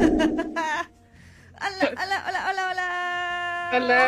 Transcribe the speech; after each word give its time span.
hola, 0.00 0.88
hola, 1.60 2.24
hola, 2.26 2.40
hola, 2.48 2.62
hola. 2.70 2.86
Hola. 3.74 4.00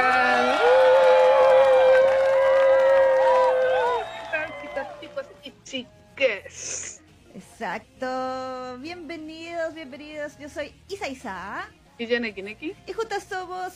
¿Qué 4.62 4.68
tal, 4.74 4.86
chicos 5.00 5.26
y 5.44 5.52
chicas? 5.64 7.02
Exacto. 7.34 8.78
Bienvenidos, 8.78 9.74
bienvenidos. 9.74 10.38
Yo 10.38 10.48
soy 10.48 10.72
Isa 10.88 11.08
Isa. 11.08 11.68
Y 11.98 12.06
Yaneki 12.06 12.40
Neki. 12.40 12.74
Y 12.86 12.92
juntas 12.94 13.24
somos. 13.24 13.74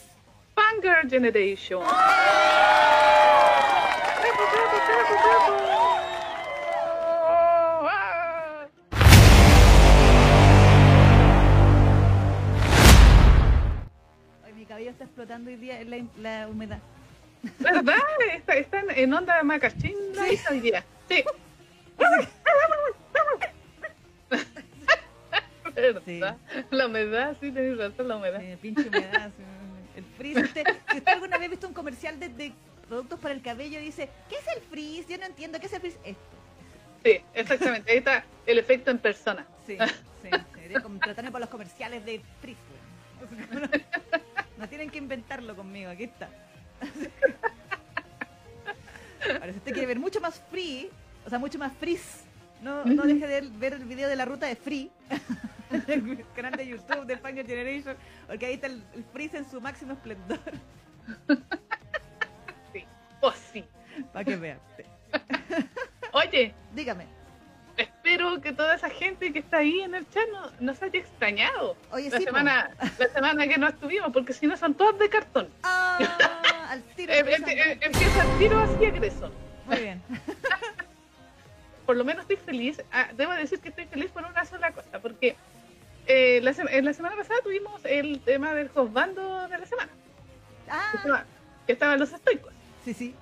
Fangirl 0.54 1.10
Generation. 1.10 1.84
¡Bravo, 5.26 5.75
explotando 15.16 15.48
hoy 15.48 15.56
día 15.56 15.80
en 15.80 15.88
la, 15.90 16.04
la 16.18 16.46
humedad. 16.46 16.78
¿Verdad? 17.58 17.96
Está, 18.34 18.54
están 18.56 18.84
en 18.90 19.14
onda 19.14 19.42
macachín 19.44 19.94
Sí. 20.12 20.38
hoy 20.50 20.60
día. 20.60 20.84
Sí. 21.08 21.24
¿Verdad? 25.74 26.36
La 26.70 26.86
humedad, 26.86 27.34
sí, 27.40 27.50
tenés 27.50 27.78
razón, 27.78 28.08
la 28.08 28.16
humedad. 28.16 28.42
Pinche 28.60 28.88
humedad. 28.88 29.30
sí, 29.34 29.42
El 29.96 30.04
frizz. 30.18 30.36
Usted, 30.36 30.64
si 30.90 30.98
usted 30.98 31.12
alguna 31.12 31.38
vez 31.38 31.46
ha 31.46 31.50
visto 31.50 31.66
un 31.68 31.72
comercial 31.74 32.20
de, 32.20 32.28
de 32.28 32.52
productos 32.86 33.18
para 33.18 33.32
el 33.34 33.40
cabello, 33.40 33.80
dice: 33.80 34.10
¿Qué 34.28 34.36
es 34.36 34.46
el 34.54 34.62
frizz? 34.64 35.06
Yo 35.08 35.16
no 35.16 35.24
entiendo. 35.24 35.58
¿Qué 35.60 35.66
es 35.66 35.72
el 35.72 35.80
frizz? 35.80 35.96
Esto. 36.04 36.20
Sí, 37.04 37.20
exactamente. 37.32 37.90
Ahí 37.90 37.98
está 37.98 38.22
el 38.44 38.58
efecto 38.58 38.90
en 38.90 38.98
persona. 38.98 39.46
Sí, 39.66 39.78
sí. 40.22 40.28
Debería 40.54 40.80
contratarme 40.80 41.30
para 41.30 41.40
los 41.44 41.50
comerciales 41.50 42.04
de 42.04 42.20
frizz. 42.42 42.58
No, 44.58 44.68
tienen 44.68 44.90
que 44.90 44.98
inventarlo 44.98 45.54
conmigo. 45.54 45.90
Aquí 45.90 46.04
está. 46.04 46.28
Ahora, 49.34 49.52
si 49.52 49.58
usted 49.58 49.72
quiere 49.72 49.86
ver 49.86 49.98
mucho 49.98 50.20
más 50.20 50.40
free, 50.50 50.88
o 51.26 51.28
sea, 51.28 51.38
mucho 51.38 51.58
más 51.58 51.72
frizz, 51.76 52.24
no, 52.62 52.84
no 52.84 53.02
deje 53.02 53.26
de 53.26 53.40
ver 53.42 53.74
el 53.74 53.84
video 53.84 54.08
de 54.08 54.16
la 54.16 54.24
ruta 54.24 54.46
de 54.46 54.56
Free 54.56 54.90
el 55.88 56.24
canal 56.34 56.52
de 56.52 56.66
YouTube 56.66 57.04
de 57.04 57.18
Fangirl 57.18 57.46
Generation, 57.46 57.96
porque 58.26 58.46
ahí 58.46 58.54
está 58.54 58.68
el, 58.68 58.82
el 58.94 59.04
frizz 59.04 59.34
en 59.34 59.50
su 59.50 59.60
máximo 59.60 59.92
esplendor, 59.92 60.38
Sí. 62.72 62.84
Oh, 63.20 63.32
sí. 63.52 63.64
para 64.12 64.24
que 64.24 64.36
vean. 64.36 64.58
Oye, 66.12 66.54
Dígame, 66.74 67.06
espero 67.76 68.40
que 68.40 68.52
toda 68.52 68.74
esa 68.74 68.88
gente 68.90 69.32
que 69.32 69.38
está 69.40 69.58
ahí 69.58 69.80
en 69.80 69.94
el 69.94 70.08
chat 70.10 70.24
no, 70.32 70.50
nos 70.60 70.82
haya 70.82 70.98
extrañado. 70.98 71.76
oye, 71.90 72.10
La 72.10 72.18
sí, 72.18 72.24
po. 72.24 72.30
semana, 72.30 72.70
la 72.98 73.08
semana 73.08 73.46
que 73.48 73.58
no 73.58 73.68
estuvimos, 73.68 74.12
porque 74.12 74.32
si 74.32 74.46
no 74.46 74.56
son 74.56 74.74
todas 74.74 74.98
de 74.98 75.08
cartón. 75.08 75.48
Ah, 75.62 75.98
al 76.70 76.82
tiro. 76.94 77.12
Eh, 77.12 77.20
eh, 77.26 77.36
eh, 77.46 77.78
empieza 77.82 78.22
el 78.24 78.38
tiro 78.38 78.58
así 78.58 78.84
agresor. 78.86 79.30
Muy 79.66 79.76
bien. 79.76 80.02
Por 81.86 81.96
lo 81.96 82.04
menos 82.04 82.22
estoy 82.22 82.36
feliz. 82.36 82.82
Ah, 82.92 83.08
debo 83.16 83.32
decir 83.32 83.60
que 83.60 83.68
estoy 83.68 83.86
feliz 83.86 84.10
por 84.10 84.24
una 84.24 84.44
sola 84.44 84.72
cosa, 84.72 84.98
porque 85.00 85.36
eh, 86.06 86.40
la, 86.42 86.52
en 86.70 86.84
la 86.84 86.92
semana 86.92 87.14
pasada 87.14 87.38
tuvimos 87.44 87.80
el 87.84 88.20
tema 88.20 88.54
del 88.54 88.70
hostbando 88.74 89.46
de 89.48 89.58
la 89.58 89.66
semana, 89.66 89.90
que, 90.64 90.70
Ah, 90.72 90.90
estaba- 90.96 91.24
que 91.66 91.72
estaban 91.72 92.00
los 92.00 92.12
estoicos. 92.12 92.52
sí, 92.84 92.92
sí. 92.92 93.14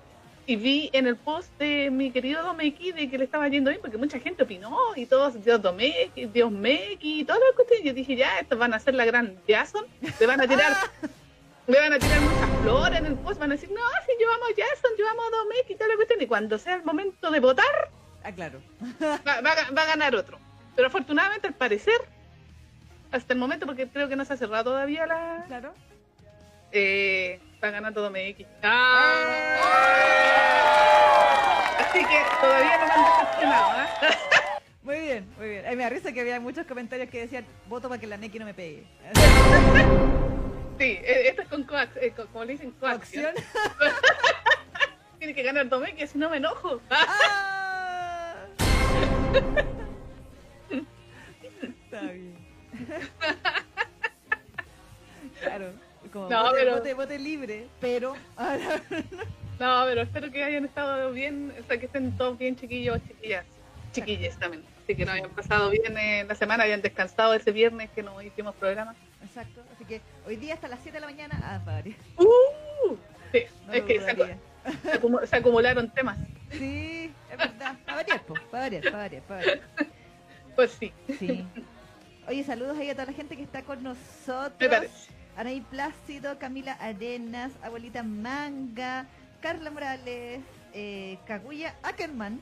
Y 0.47 0.57
vi 0.57 0.91
en 0.93 1.07
el 1.07 1.17
post 1.17 1.51
de 1.59 1.91
mi 1.91 2.11
querido 2.11 2.43
Domeki 2.43 2.93
de 2.93 3.09
que 3.09 3.17
le 3.17 3.25
estaba 3.25 3.49
yendo 3.49 3.71
bien, 3.71 3.81
porque 3.81 3.97
mucha 3.97 4.19
gente 4.21 4.43
opinó, 4.43 4.77
y 4.95 5.07
todos, 5.07 5.43
Dios 5.43 5.63
Domeki, 5.63 6.27
Dios 6.27 6.51
Meki, 6.51 7.21
y 7.21 7.25
todas 7.25 7.41
las 7.41 7.55
cuestiones. 7.57 7.87
Yo 7.87 7.95
dije, 7.95 8.15
ya, 8.17 8.39
estos 8.39 8.59
van 8.59 8.75
a 8.75 8.79
ser 8.79 8.95
la 8.95 9.07
gran 9.07 9.39
Jason, 9.49 9.87
le 10.21 10.27
van 10.27 10.41
a 10.43 10.47
tirar, 10.47 10.73
le 11.67 11.81
van 11.81 11.93
a 11.95 11.99
tirar 11.99 12.21
muchas 12.21 12.61
flores 12.63 12.99
en 12.99 13.07
el 13.07 13.15
post, 13.15 13.41
van 13.41 13.53
a 13.53 13.55
decir, 13.55 13.71
no, 13.71 13.81
si 14.07 14.13
yo 14.23 14.31
amo 14.33 14.45
a 14.45 14.49
Jason, 14.49 14.91
yo 14.99 15.09
amo 15.09 15.23
a 15.23 15.37
Domeki, 15.37 15.73
y 15.73 15.77
toda 15.77 15.89
la 15.89 15.97
cuestión. 15.97 16.21
Y 16.21 16.27
cuando 16.27 16.59
sea 16.59 16.75
el 16.75 16.85
momento 16.85 17.31
de 17.31 17.41
votar, 17.41 17.91
Ah, 18.23 18.33
claro. 18.33 18.61
va, 19.03 19.19
va 19.43 19.55
va 19.77 19.83
a 19.83 19.87
ganar 19.87 20.15
otro. 20.15 20.39
Pero 20.75 20.89
afortunadamente, 20.89 21.47
al 21.47 21.55
parecer, 21.55 22.01
hasta 23.13 23.33
el 23.35 23.39
momento, 23.39 23.67
porque 23.67 23.87
creo 23.87 24.09
que 24.09 24.17
no 24.17 24.25
se 24.25 24.33
ha 24.33 24.37
cerrado 24.37 24.65
todavía 24.65 25.07
la. 25.07 25.45
Claro. 25.47 25.75
Eh, 26.73 27.39
va 27.65 27.71
ganando 27.71 28.03
Domeki. 28.03 28.47
¡Ah! 28.63 29.25
Así 31.81 31.99
que 32.01 32.19
todavía 32.41 32.79
no 32.79 32.87
me 32.87 32.93
han 32.93 33.05
decepcionado, 33.05 33.71
¿ah? 33.71 33.89
Muy 34.83 34.99
bien, 35.01 35.27
muy 35.39 35.49
bien. 35.49 35.65
Ay, 35.67 35.77
me 35.77 35.83
da 35.85 35.89
risa 35.89 36.13
que 36.13 36.21
había 36.21 36.39
muchos 36.41 36.67
comentarios 36.67 37.09
que 37.09 37.21
decían, 37.23 37.47
voto 37.69 37.89
para 37.89 37.99
que 37.99 38.07
la 38.07 38.19
Neki 38.19 38.39
no 38.39 38.45
me 38.45 38.55
pegue. 38.55 38.87
Sí, 40.77 40.99
eh, 41.05 41.29
esto 41.29 41.43
es 41.43 41.49
con 41.49 41.63
coax, 41.63 41.97
eh, 41.99 42.13
co- 42.17 42.27
como 42.33 42.45
le 42.45 42.55
dicen, 42.55 42.73
coacción. 42.73 43.33
Tiene 45.21 45.33
que 45.33 45.45
ganar 45.45 45.69
Domeki, 45.69 46.05
si 46.09 46.19
no 46.19 46.29
me 46.29 46.39
enojo. 46.39 46.81
¡Ah! 46.91 48.35
Está 50.73 52.01
bien. 52.11 52.35
Claro, 55.41 55.73
como 56.15 56.31
No, 56.31 56.43
vote, 56.45 56.57
pero- 56.59 56.73
vote- 56.77 56.95
vote 56.95 57.19
libre, 57.19 57.67
pero 57.81 58.15
ahora 58.37 58.81
No, 59.61 59.83
pero 59.87 60.01
espero 60.03 60.31
que 60.33 60.43
hayan 60.43 60.65
estado 60.65 61.13
bien, 61.13 61.53
o 61.63 61.67
sea, 61.67 61.79
que 61.79 61.87
estén 61.87 62.17
todos 62.17 62.39
bien 62.39 62.57
chiquillos, 62.57 62.99
chiquillas, 63.07 63.45
chiquillas 63.93 64.39
también. 64.39 64.65
Así 64.83 64.95
que 64.97 65.05
no 65.05 65.13
hayan 65.13 65.31
pasado 65.31 65.71
bien 65.71 65.97
eh, 65.97 66.25
la 66.29 66.35
semana, 66.35 66.65
hayan 66.65 66.83
descansado 66.83 67.35
ese 67.35 67.53
viernes 67.53 67.89
que 67.95 68.03
no 68.03 68.21
hicimos 68.21 68.55
programa. 68.57 68.95
Exacto, 69.23 69.63
así 69.75 69.85
que 69.85 70.01
hoy 70.27 70.37
día 70.37 70.55
hasta 70.55 70.69
las 70.69 70.81
7 70.83 70.97
de 70.97 71.01
la 71.01 71.07
mañana, 71.07 71.39
ah, 71.43 71.61
padre, 71.65 71.95
¡Uh! 72.19 72.97
Sí, 73.33 73.45
no 73.67 73.73
es 73.73 73.83
que 73.83 74.01
se, 74.01 75.37
acumularon 75.37 75.89
temas. 75.91 76.19
Sí, 76.53 77.11
es 77.31 77.37
verdad, 77.39 77.77
para 77.85 77.97
variar, 77.99 78.23
para 78.23 78.63
variar, 78.65 78.83
para 78.83 78.97
variar, 78.99 79.23
para 79.23 79.41
variar. 79.41 79.61
Pues 80.57 80.71
sí, 80.73 80.93
Sí. 81.19 81.45
Oye, 82.27 82.43
saludos 82.45 82.79
ahí 82.79 82.89
a 82.89 82.95
toda 82.95 83.07
la 83.07 83.13
gente 83.13 83.37
que 83.37 83.43
está 83.43 83.63
con 83.63 83.79
me 83.83 83.91
nosotros. 83.91 84.71
parece. 84.71 85.14
Anaí 85.37 85.61
Plácido, 85.63 86.39
Camila 86.39 86.75
Arenas, 86.75 87.53
Abuelita 87.63 88.03
Manga, 88.03 89.07
Carla 89.41 89.71
Morales, 89.71 90.41
eh, 90.73 91.19
Kaguya 91.27 91.75
Ackerman. 91.83 92.41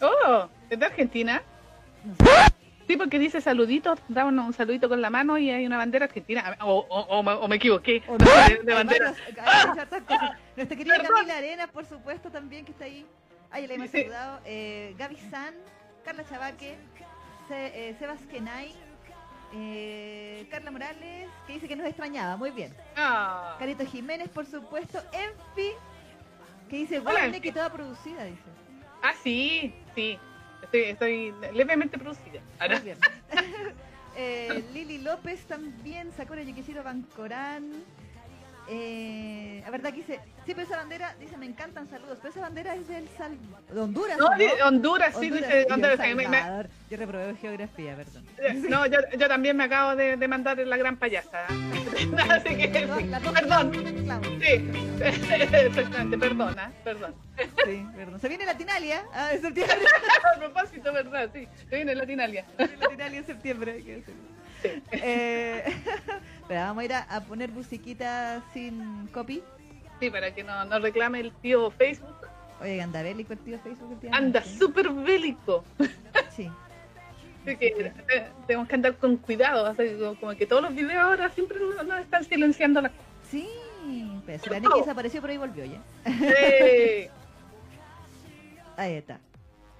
Oh, 0.00 0.48
¿es 0.70 0.78
de 0.78 0.86
Argentina? 0.86 1.42
No 2.04 2.14
sé. 2.16 2.30
Sí, 2.86 2.96
porque 2.96 3.18
dice 3.18 3.40
saluditos, 3.40 3.98
da 4.08 4.24
un, 4.24 4.52
saludito 4.52 4.88
con 4.88 5.00
la 5.00 5.08
mano 5.08 5.38
y 5.38 5.50
hay 5.50 5.64
una 5.64 5.76
bandera 5.78 6.06
argentina. 6.06 6.56
O, 6.62 6.84
o, 6.88 7.00
o 7.18 7.22
me- 7.22 7.32
o 7.32 7.48
me 7.48 7.56
equivoqué. 7.56 8.02
O 8.08 8.18
no, 8.18 8.24
de, 8.64 8.74
bandera. 8.74 9.14
Nuestra 10.56 10.76
querida 10.76 10.96
Perdón. 10.96 11.12
Camila 11.14 11.36
Arenas, 11.38 11.70
por 11.70 11.86
supuesto, 11.86 12.30
también 12.30 12.64
que 12.64 12.72
está 12.72 12.84
ahí. 12.84 13.06
Ahí 13.50 13.66
le 13.66 13.74
hemos 13.74 13.90
Sí. 13.90 14.00
saludado. 14.02 14.40
Eh, 14.44 14.94
Gaby 14.98 15.16
San, 15.30 15.54
Carla 16.04 16.24
Chabaque, 16.28 16.76
Se, 17.48 17.90
eh, 17.90 17.96
Sebas 17.98 18.20
Kenay, 18.30 18.74
eh, 19.54 20.46
Carla 20.50 20.70
Morales, 20.70 21.28
que 21.46 21.54
dice 21.54 21.68
que 21.68 21.76
nos 21.76 21.86
extrañaba. 21.86 22.36
Muy 22.36 22.50
bien. 22.50 22.74
Ah. 22.96 23.56
Carito 23.58 23.84
Jiménez, 23.84 24.28
por 24.28 24.46
supuesto. 24.46 24.98
Enfi, 25.12 25.72
que 26.68 26.76
dice, 26.76 27.00
bueno, 27.00 27.40
que 27.40 27.52
toda 27.52 27.70
producida, 27.72 28.24
dice. 28.24 28.42
Ah, 29.02 29.14
sí, 29.22 29.74
sí. 29.94 30.18
Estoy, 30.62 30.80
estoy 30.82 31.34
levemente 31.52 31.98
producida. 31.98 32.40
Ahora, 32.58 32.76
Muy 32.76 32.84
bien. 32.84 32.98
eh, 34.16 34.64
Lili 34.72 34.98
López 34.98 35.44
también, 35.46 36.12
Sakura 36.16 36.42
Yukishiro 36.42 36.82
Bancorán. 36.82 37.72
Eh, 38.68 39.60
la 39.64 39.70
verdad 39.70 39.90
que 39.90 39.96
dice, 39.96 40.20
sí, 40.46 40.54
pero 40.54 40.62
esa 40.62 40.76
bandera, 40.76 41.14
dice, 41.18 41.36
me 41.36 41.46
encantan 41.46 41.88
saludos, 41.90 42.18
pero 42.20 42.30
esa 42.30 42.40
bandera 42.40 42.74
es 42.74 42.86
del 42.88 43.08
Sal... 43.16 43.36
de 43.72 43.80
Honduras. 43.80 44.18
no, 44.18 44.26
Honduras, 44.26 44.52
sí, 44.56 44.62
Honduras, 44.62 45.20
dice 45.20 45.66
Honduras. 45.70 45.98
me- 45.98 46.28
me-. 46.28 46.68
Yo 46.90 46.96
reprobé 46.96 47.34
geografía, 47.36 47.96
perdón. 47.96 48.24
no, 48.68 48.86
yo, 48.86 48.98
yo 49.18 49.28
también 49.28 49.56
me 49.56 49.64
acabo 49.64 49.96
de, 49.96 50.16
de 50.16 50.28
mandar 50.28 50.58
la 50.58 50.76
gran 50.76 50.96
payasa. 50.96 51.46
Así 52.30 52.56
que, 52.56 52.68
perdón. 52.68 53.10
Sí, 54.40 54.70
exactamente, 55.02 56.18
perdona, 56.18 56.72
perdón. 56.84 57.14
Sí, 57.64 57.86
perdón. 57.96 58.20
Se 58.20 58.28
viene 58.28 58.46
Latinalia, 58.46 59.04
ah, 59.12 59.30
en 59.32 59.40
septiembre. 59.42 59.78
A 60.34 60.38
propósito, 60.38 60.92
¿verdad? 60.92 61.30
Sí, 61.32 61.48
se 61.68 61.76
viene 61.76 61.94
Latinalia. 61.94 62.44
Se 62.56 62.66
viene 62.66 62.82
Latinalia 62.82 63.18
en 63.18 63.26
septiembre. 63.26 63.72
hay 63.72 63.82
que 63.82 63.96
decirlo. 63.96 64.31
Eh, 64.92 65.64
pero 66.48 66.60
vamos 66.60 66.82
a 66.82 66.84
ir 66.84 66.92
a, 66.92 67.00
a 67.02 67.20
poner 67.24 67.50
musiquita 67.50 68.42
sin 68.52 69.06
copy. 69.08 69.42
Sí, 70.00 70.10
para 70.10 70.34
que 70.34 70.42
no, 70.42 70.64
no 70.64 70.78
reclame 70.78 71.20
el 71.20 71.32
tío 71.32 71.70
Facebook. 71.70 72.16
Oye, 72.60 72.80
anda 72.80 73.02
bélico 73.02 73.32
el 73.32 73.38
tío 73.40 73.58
Facebook 73.60 73.90
últimamente. 73.92 74.38
Anda 74.38 74.42
súper 74.58 74.90
bélico. 74.90 75.64
Sí. 76.30 76.50
Así 77.44 77.56
que 77.56 77.66
eh, 77.68 78.26
tenemos 78.46 78.68
que 78.68 78.74
andar 78.76 78.96
con 78.98 79.16
cuidado. 79.16 79.66
así 79.66 79.96
como- 79.98 80.14
como 80.20 80.36
que 80.36 80.46
todos 80.46 80.62
los 80.62 80.72
videos 80.76 81.02
ahora 81.02 81.28
siempre 81.30 81.58
nos, 81.58 81.98
están 82.00 82.24
silenciando 82.24 82.80
las 82.80 82.92
cosas. 82.92 83.06
Sí, 83.30 83.48
pero 84.24 84.38
si 84.44 84.50
la 84.50 84.60
Neki 84.60 84.78
desapareció, 84.78 85.20
pero 85.20 85.32
ahí 85.32 85.38
volvió 85.38 85.64
ya. 85.64 85.80
¡Ey! 86.04 87.08
Ahí 88.76 88.94
está. 88.94 89.18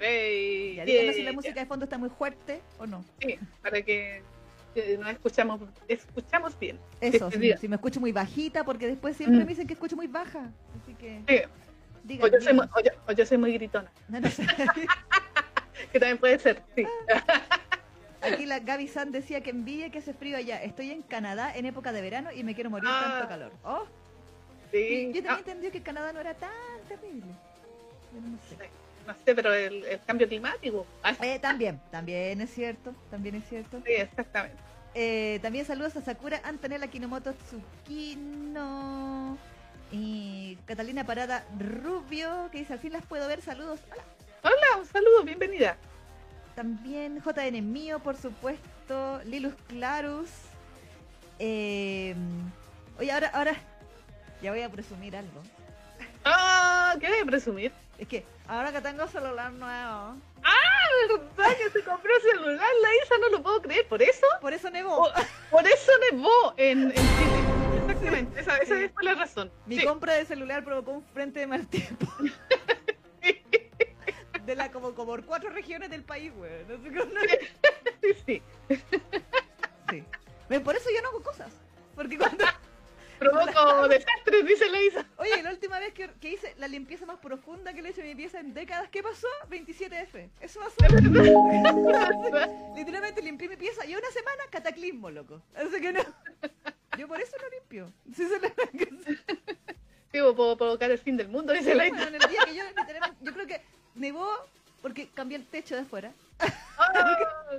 ¡Ey! 0.00 0.74
Ya 0.74 0.84
díganos 0.84 1.14
si 1.14 1.20
Yeah, 1.22 1.30
la 1.30 1.36
música 1.36 1.60
de 1.60 1.66
fondo 1.66 1.84
está 1.84 1.98
muy 1.98 2.10
fuerte 2.10 2.60
o 2.78 2.86
no. 2.86 3.04
Sí, 3.20 3.38
para 3.62 3.80
que 3.82 4.22
nos 4.98 5.10
escuchamos, 5.10 5.60
escuchamos 5.88 6.58
bien. 6.58 6.78
Eso, 7.00 7.30
si, 7.30 7.38
diga. 7.38 7.56
si 7.56 7.68
me 7.68 7.76
escucho 7.76 8.00
muy 8.00 8.12
bajita, 8.12 8.64
porque 8.64 8.86
después 8.86 9.16
siempre 9.16 9.38
Mm. 9.38 9.42
me 9.42 9.46
dicen 9.48 9.66
que 9.66 9.74
escucho 9.74 9.96
muy 9.96 10.06
baja. 10.06 10.50
Así 10.82 10.94
que, 10.94 11.22
Sí. 11.28 11.42
digan, 12.04 12.28
O 12.28 12.32
yo, 12.32 12.40
soy 12.40 12.54
muy, 12.54 12.66
o 12.66 12.80
yo- 12.80 12.90
o 13.08 13.12
yo 13.12 13.26
soy 13.26 13.38
muy 13.38 13.52
gritona, 13.54 13.90
No, 14.08 14.20
no 14.20 14.30
sé. 14.30 14.46
que 15.92 15.98
también 16.00 16.18
puede 16.18 16.38
ser, 16.38 16.62
sí. 16.74 16.84
Aquí 18.22 18.46
la 18.46 18.60
Gaby 18.60 18.86
San 18.86 19.10
decía 19.10 19.40
que 19.40 19.50
envidia 19.50 19.90
que 19.90 19.98
hace 19.98 20.14
frío 20.14 20.36
allá. 20.36 20.62
Estoy 20.62 20.92
en 20.92 21.02
Canadá 21.02 21.52
en 21.56 21.66
época 21.66 21.90
de 21.92 22.00
verano 22.02 22.30
y 22.32 22.44
me 22.44 22.54
quiero 22.54 22.70
morir 22.70 22.88
Ah. 22.90 23.14
tanto 23.18 23.28
calor. 23.28 23.52
Oh, 23.64 23.84
sí. 24.70 25.10
yo 25.12 25.20
Ah, 25.20 25.24
también 25.24 25.38
entendí 25.38 25.70
que 25.70 25.82
Canadá 25.82 26.12
no 26.12 26.20
era 26.20 26.32
tan 26.34 26.50
terrible. 26.88 27.26
Yo 28.14 28.20
no 28.20 28.38
sé. 28.48 28.70
No 29.06 29.14
sé, 29.24 29.34
pero 29.34 29.52
el, 29.54 29.84
el 29.84 30.00
cambio 30.04 30.28
climático. 30.28 30.86
Ah, 31.02 31.14
Eh, 31.22 31.38
también, 31.38 31.80
también 31.90 32.40
es 32.40 32.50
cierto, 32.54 32.94
también 33.10 33.34
es 33.36 33.48
cierto. 33.48 33.78
sí, 33.84 33.92
exactamente. 33.92 34.56
Eh, 34.94 35.38
también 35.42 35.64
saludos 35.64 35.96
a 35.96 36.02
Sakura 36.02 36.40
Antonella 36.44 36.86
Kinomoto 36.88 37.32
Tsukino 37.32 39.38
y 39.90 40.56
Catalina 40.66 41.04
Parada 41.04 41.44
Rubio, 41.58 42.48
que 42.52 42.58
dice 42.58 42.74
al 42.74 42.78
fin 42.78 42.92
las 42.92 43.04
puedo 43.06 43.26
ver, 43.28 43.40
saludos. 43.42 43.80
Hola. 43.90 44.02
Hola, 44.42 44.78
un 44.80 44.86
saludo, 44.86 45.22
bienvenida. 45.24 45.76
También 46.54 47.22
JN 47.22 47.72
Mío, 47.72 48.00
por 48.00 48.16
supuesto, 48.16 49.20
Lilus 49.24 49.54
Clarus. 49.68 50.28
Eh, 51.38 52.14
oye, 52.98 53.10
ahora, 53.12 53.28
ahora, 53.28 53.54
ya 54.42 54.50
voy 54.50 54.60
a 54.62 54.68
presumir 54.68 55.16
algo. 55.16 55.42
Ah, 56.24 56.94
¿qué 57.00 57.08
voy 57.08 57.18
a 57.20 57.24
presumir? 57.24 57.72
Es 58.02 58.08
que 58.08 58.26
ahora 58.48 58.72
que 58.72 58.80
tengo 58.80 59.06
celular 59.06 59.52
nuevo, 59.52 60.16
¿Verdad 61.36 61.56
que 61.56 61.70
se 61.70 61.84
compró 61.84 62.10
celular? 62.20 62.68
La 62.82 62.88
Isa 63.04 63.14
no 63.20 63.28
lo 63.28 63.40
puedo 63.44 63.62
creer, 63.62 63.86
¿por 63.86 64.02
eso? 64.02 64.26
por 64.40 64.52
eso 64.52 64.70
nevó. 64.70 64.96
Por, 64.96 65.12
por 65.52 65.64
eso 65.68 65.92
nevó 66.10 66.52
en, 66.56 66.90
en 66.90 66.94
Chile. 66.96 67.84
Exactamente, 67.86 68.40
esa, 68.40 68.56
esa 68.58 68.76
Sí. 68.76 68.88
fue 68.92 69.04
la 69.04 69.14
razón. 69.14 69.52
Mi 69.66 69.78
Sí. 69.78 69.86
compra 69.86 70.14
de 70.14 70.24
celular 70.26 70.64
provocó 70.64 70.90
un 70.90 71.04
frente 71.14 71.38
de 71.38 71.46
mal 71.46 71.64
tiempo. 71.68 72.06
De 74.44 74.56
la 74.56 74.72
como, 74.72 74.96
como 74.96 75.12
por 75.12 75.24
cuatro 75.24 75.50
regiones 75.50 75.88
del 75.88 76.02
país, 76.02 76.34
güey. 76.34 76.50
No 76.68 76.82
sé 76.82 76.92
cómo- 76.98 77.12
Sí, 78.26 78.42
sí. 79.88 80.04
Por 80.64 80.74
eso 80.74 80.90
yo 80.92 81.00
no 81.02 81.08
hago 81.10 81.22
cosas. 81.22 81.52
Porque 81.94 82.18
cuando. 82.18 82.44
Provoco 83.22 83.88
desastres, 83.88 84.46
dice 84.46 84.68
la 84.68 84.82
Isa. 84.82 85.06
Oye, 85.16 85.42
la 85.42 85.50
última 85.50 85.78
vez 85.78 85.94
que, 85.94 86.10
que 86.20 86.30
hice 86.32 86.54
la 86.58 86.68
limpieza 86.68 87.06
más 87.06 87.18
profunda 87.18 87.72
que 87.72 87.82
le 87.82 87.88
he 87.88 87.92
hecho 87.92 88.02
a 88.02 88.04
mi 88.04 88.14
pieza 88.14 88.40
en 88.40 88.52
décadas, 88.54 88.88
¿qué 88.90 89.02
pasó? 89.02 89.28
27F. 89.48 90.28
Eso 90.40 90.60
pasó. 90.60 90.76
Literalmente 92.74 93.22
limpié 93.22 93.48
mi 93.48 93.56
pieza 93.56 93.86
y 93.86 93.94
una 93.94 94.10
semana 94.10 94.42
cataclismo, 94.50 95.10
loco. 95.10 95.40
Así 95.54 95.80
que 95.80 95.92
no. 95.92 96.00
Yo 96.98 97.08
por 97.08 97.20
eso 97.20 97.36
no 97.40 97.48
limpio. 97.50 97.92
Sí, 98.14 98.26
se 98.26 98.40
Sí, 100.12 100.18
puedo 100.36 100.56
provocar 100.56 100.90
el 100.90 100.98
fin 100.98 101.16
del 101.16 101.28
mundo, 101.28 101.52
dice 101.52 101.74
la 101.74 101.86
Isa. 101.86 101.96
Bueno, 101.96 102.16
en 102.16 102.22
el 102.22 102.30
día 102.30 102.40
que 102.44 102.54
yo 103.22 103.32
creo 103.32 103.46
que 103.46 103.62
nevó 103.94 104.28
porque 104.82 105.08
cambié 105.08 105.38
el 105.38 105.46
techo 105.46 105.74
de 105.74 105.82
afuera. 105.82 106.12
Ah, 106.76 107.58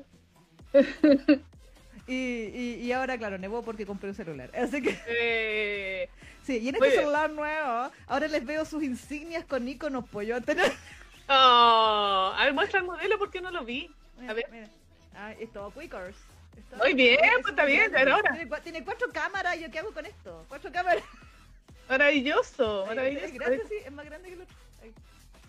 Y, 2.14 2.52
y, 2.54 2.76
y 2.86 2.92
ahora, 2.92 3.18
claro, 3.18 3.38
nevó 3.38 3.64
porque 3.64 3.86
compré 3.86 4.10
un 4.10 4.16
celular. 4.16 4.52
Así 4.56 4.82
que. 4.82 4.98
eh, 5.08 6.10
Sí, 6.46 6.58
y 6.58 6.68
en 6.70 6.76
este 6.76 6.88
bien. 6.90 7.00
celular 7.00 7.30
nuevo, 7.32 7.90
ahora 8.08 8.28
les 8.28 8.46
veo 8.46 8.66
sus 8.66 8.84
insignias 8.84 9.46
con 9.46 9.66
iconos 9.68 10.08
pollo. 10.10 10.42
Tener... 10.42 10.72
oh, 11.30 12.34
a 12.38 12.42
ver, 12.44 12.54
muestra 12.54 12.80
el 12.80 12.86
modelo 12.86 13.18
porque 13.18 13.40
no 13.42 13.50
lo 13.50 13.64
vi. 13.64 13.90
A 14.28 14.34
ver. 14.34 14.46
Mira. 14.52 14.68
Ah, 15.16 15.32
es 15.40 15.52
todo 15.54 15.72
Quickers. 15.72 16.18
Muy 16.78 16.94
bien, 16.94 17.18
es 17.24 17.32
pues 17.42 17.48
está 17.52 17.66
bien, 17.66 17.80
grande. 17.92 17.98
ya 17.98 18.02
era 18.02 18.18
hora. 18.18 18.32
Tiene, 18.34 18.50
cua- 18.50 18.62
tiene 18.62 18.84
cuatro 18.84 19.08
cámaras, 19.12 19.60
¿yo 19.60 19.72
qué 19.72 19.80
hago 19.80 19.92
con 19.94 20.06
esto? 20.06 20.46
Cuatro 20.50 20.72
cámaras. 20.72 21.04
Maravilloso, 21.90 22.86
maravilloso. 22.88 23.34
grande, 23.34 23.64
sí, 23.70 23.76
es 23.86 23.92
más 23.92 24.06
grande 24.06 24.28
que 24.30 24.36
el 24.36 24.42
otro. 24.42 24.56
Ahí, 24.82 24.94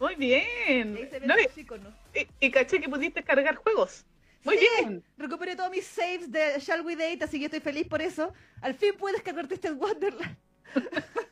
Muy 0.00 0.14
bien. 0.16 0.96
ahí 0.96 1.08
se 1.10 1.18
ven 1.18 1.28
No, 1.28 1.34
los 1.36 1.58
iconos. 1.58 1.92
y, 2.14 2.20
y- 2.20 2.28
y 2.40 2.50
caché 2.50 2.80
que 2.80 2.88
pudiste 2.88 3.22
cargar 3.22 3.56
juegos. 3.56 4.04
Muy 4.44 4.58
Sí, 4.58 4.66
bien. 4.78 5.02
Recuperé 5.16 5.56
todos 5.56 5.70
mis 5.70 5.86
saves 5.86 6.30
de 6.30 6.58
Shall 6.60 6.82
We 6.82 6.96
Date, 6.96 7.24
así 7.24 7.38
que 7.38 7.46
estoy 7.46 7.60
feliz 7.60 7.86
por 7.88 8.02
eso. 8.02 8.32
Al 8.60 8.74
fin 8.74 8.94
puedes 8.98 9.22
cargarte 9.22 9.54
este 9.54 9.70
Wonderland. 9.72 10.36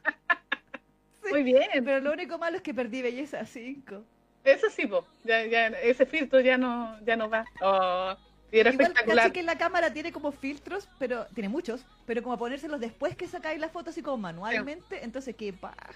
Sí, 1.25 1.31
Muy 1.31 1.43
bien. 1.45 1.85
Pero 1.85 2.01
lo 2.01 2.13
único 2.13 2.37
malo 2.39 2.57
es 2.57 2.63
que 2.63 2.75
perdí 2.75 3.01
belleza 3.01 3.47
5. 3.47 4.05
Eso 4.45 4.69
sí, 4.71 4.87
po. 4.89 5.07
Ya, 5.23 5.45
ya, 5.47 5.69
ese 5.69 6.05
filtro 6.05 6.41
ya 6.41 6.59
no, 6.59 6.99
ya 7.05 7.17
no 7.17 7.31
va. 7.31 7.45
Oh, 7.61 8.17
y 8.51 8.59
era 8.59 8.71
Igual 8.73 8.89
espectacular. 8.89 9.33
que 9.33 9.43
la 9.45 9.57
cámara 9.57 9.93
tiene 9.93 10.11
como 10.11 10.33
filtros, 10.33 10.89
pero 10.99 11.27
tiene 11.27 11.49
muchos, 11.49 11.87
pero 12.07 12.23
como 12.25 12.37
ponérselos 12.39 12.81
después 12.81 13.17
que 13.17 13.29
sacáis 13.29 13.61
la 13.61 13.69
foto 13.69 13.91
así 13.91 14.03
como 14.03 14.17
manualmente, 14.19 15.05
entonces 15.05 15.37
qué 15.37 15.53
paja. 15.53 15.95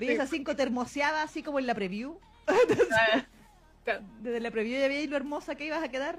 Esa 0.00 0.26
5 0.26 0.56
termoseada 0.56 1.22
así 1.22 1.42
como 1.42 1.58
en 1.60 1.66
la 1.66 1.74
preview. 1.74 2.18
Ah, 2.46 3.24
claro. 3.84 4.02
Desde 4.20 4.40
la 4.40 4.50
preview 4.50 4.80
ya 4.80 4.88
veíais 4.88 5.08
lo 5.10 5.16
hermosa 5.16 5.54
que 5.54 5.66
ibas 5.66 5.82
a 5.82 5.88
quedar. 5.88 6.18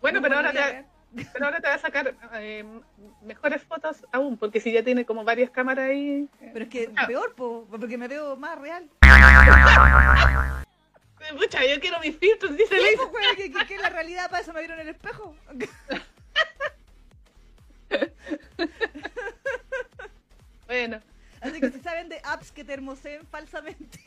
Bueno, 0.00 0.20
pero 0.22 0.36
ahora, 0.36 0.52
te, 0.52 0.84
pero 1.32 1.44
ahora 1.46 1.60
te 1.60 1.68
va 1.68 1.74
a 1.74 1.78
sacar 1.78 2.14
eh, 2.34 2.64
mejores 3.22 3.62
fotos 3.62 4.04
aún, 4.12 4.36
porque 4.38 4.60
si 4.60 4.72
ya 4.72 4.82
tiene 4.82 5.04
como 5.04 5.24
varias 5.24 5.50
cámaras 5.50 5.90
ahí. 5.90 6.28
eh, 6.40 6.50
Pero 6.52 6.64
es 6.64 6.70
que 6.70 6.90
Ah. 6.96 7.06
peor, 7.06 7.34
po, 7.34 7.66
porque 7.70 7.96
me 7.98 8.08
veo 8.08 8.36
más 8.36 8.58
real. 8.58 8.88
Pucha, 11.38 11.64
yo 11.64 11.80
quiero 11.80 11.98
mis 12.00 12.18
filtros, 12.18 12.54
dice 12.54 12.76
que, 13.36 13.50
que- 13.50 13.66
que 13.66 13.78
la 13.78 13.88
realidad 13.88 14.28
para 14.28 14.42
eso 14.42 14.52
me 14.52 14.60
vieron 14.60 14.78
en 14.78 14.88
el 14.88 14.94
espejo. 14.94 15.34
Bueno, 20.66 21.00
Así 21.40 21.60
que 21.60 21.70
si 21.70 21.78
saben 21.80 22.08
de 22.08 22.20
apps 22.24 22.50
que 22.50 22.64
termoseen 22.64 23.26
falsamente 23.26 24.00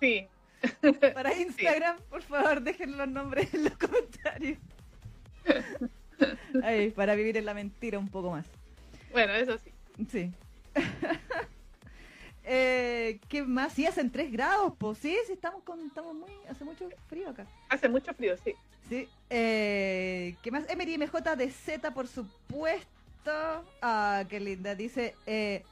sí. 0.00 0.28
para 1.14 1.34
Instagram, 1.34 1.98
por 2.08 2.22
favor 2.22 2.62
dejen 2.62 2.96
los 2.96 3.08
nombres 3.08 3.52
en 3.54 3.64
los 3.64 3.72
comentarios. 3.78 4.58
Ay, 6.62 6.90
para 6.90 7.14
vivir 7.14 7.36
en 7.36 7.44
la 7.44 7.54
mentira 7.54 7.98
un 7.98 8.08
poco 8.08 8.30
más. 8.30 8.46
Bueno, 9.12 9.32
eso 9.34 9.58
sí. 9.58 9.70
Sí. 10.10 10.32
eh, 12.44 13.20
¿Qué 13.28 13.42
más? 13.42 13.72
Sí, 13.72 13.86
hacen 13.86 14.10
3 14.10 14.32
grados, 14.32 14.72
pues 14.78 14.98
sí, 14.98 15.16
sí, 15.26 15.32
estamos, 15.32 15.62
con, 15.62 15.80
estamos 15.86 16.14
muy... 16.14 16.30
Hace 16.48 16.64
mucho 16.64 16.88
frío 17.08 17.30
acá. 17.30 17.46
Hace 17.68 17.88
mucho 17.88 18.12
frío, 18.14 18.36
sí. 18.42 18.54
Sí. 18.88 19.08
Eh, 19.30 20.36
¿Qué 20.42 20.50
más? 20.50 20.68
Emery 20.68 20.98
MJ 20.98 21.36
de 21.36 21.50
Z, 21.50 21.92
por 21.92 22.08
supuesto. 22.08 23.64
Ah, 23.82 24.24
qué 24.28 24.40
linda. 24.40 24.74
Dice... 24.74 25.14
Eh, 25.26 25.62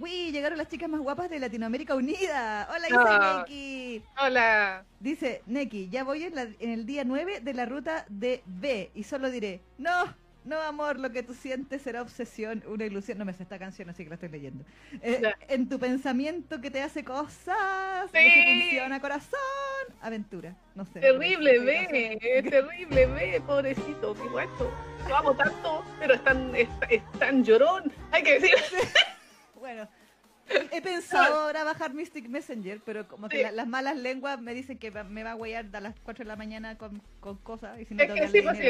Uy, 0.00 0.30
llegaron 0.30 0.58
las 0.58 0.68
chicas 0.68 0.88
más 0.88 1.00
guapas 1.00 1.28
de 1.30 1.38
Latinoamérica 1.38 1.94
Unida. 1.94 2.68
Hola, 2.70 2.86
dice 2.86 2.98
Ah. 3.08 3.44
Neki. 3.48 4.02
Hola. 4.22 4.84
Dice 5.00 5.42
Neki, 5.46 5.88
ya 5.88 6.04
voy 6.04 6.24
en, 6.24 6.34
la- 6.34 6.42
en 6.60 6.70
el 6.70 6.86
día 6.86 7.04
9 7.04 7.40
de 7.40 7.54
la 7.54 7.66
ruta 7.66 8.04
de 8.08 8.42
B 8.46 8.90
y 8.94 9.02
solo 9.04 9.30
diré, 9.30 9.60
no, 9.76 10.14
no 10.44 10.60
amor, 10.62 10.98
lo 11.00 11.10
que 11.10 11.22
tú 11.22 11.34
sientes 11.34 11.82
será 11.82 12.00
obsesión, 12.02 12.62
una 12.68 12.84
ilusión. 12.84 13.18
No 13.18 13.24
me 13.24 13.32
sé 13.32 13.42
esta 13.42 13.58
canción, 13.58 13.90
así 13.90 14.04
que 14.04 14.08
la 14.10 14.14
estoy 14.14 14.28
leyendo. 14.28 14.64
Eh, 15.02 15.20
en 15.48 15.68
tu 15.68 15.78
pensamiento 15.78 16.60
que 16.60 16.70
te 16.70 16.80
hace 16.80 17.02
cosas, 17.04 17.56
Sí. 18.12 18.18
no 18.18 18.34
se 18.34 18.60
funciona 18.62 19.00
corazón, 19.00 19.38
aventura. 20.00 20.54
No 20.76 20.84
sé. 20.84 21.00
Terrible, 21.00 21.58
no 21.58 21.64
ve, 21.64 22.44
terrible, 22.50 23.06
ve, 23.06 23.42
pobrecito, 23.46 24.14
qué 24.14 24.28
guacho. 24.28 24.70
Lo 25.08 25.16
amo 25.16 25.34
tanto, 25.34 25.84
pero 25.98 26.14
es 26.14 26.22
tan, 26.22 26.54
es, 26.54 26.68
es 26.88 27.02
tan 27.18 27.42
llorón. 27.44 27.92
Hay 28.12 28.22
que 28.22 28.38
decir. 28.38 28.54
Bueno, 29.68 29.86
he 30.72 30.80
pensado 30.80 31.40
ahora 31.42 31.62
bajar 31.62 31.92
Mystic 31.92 32.26
Messenger, 32.26 32.80
pero 32.86 33.06
como 33.06 33.28
que 33.28 33.36
Sí. 33.38 33.42
la- 33.42 33.52
las 33.52 33.66
malas 33.68 33.96
lenguas 33.98 34.40
me 34.40 34.54
dicen 34.54 34.78
que 34.78 34.90
me 34.90 35.22
va 35.22 35.32
a 35.32 35.36
huear 35.36 35.66
a 35.74 35.80
las 35.80 35.94
4 36.00 36.24
de 36.24 36.28
la 36.28 36.36
mañana 36.36 36.78
con, 36.78 37.02
con 37.20 37.36
cosas 37.36 37.78
y 37.78 37.84
si 37.84 37.94
no 37.94 38.02
Es 38.02 38.12
que 38.12 38.28
sí, 38.28 38.40
pues 38.42 38.56
sí. 38.58 38.68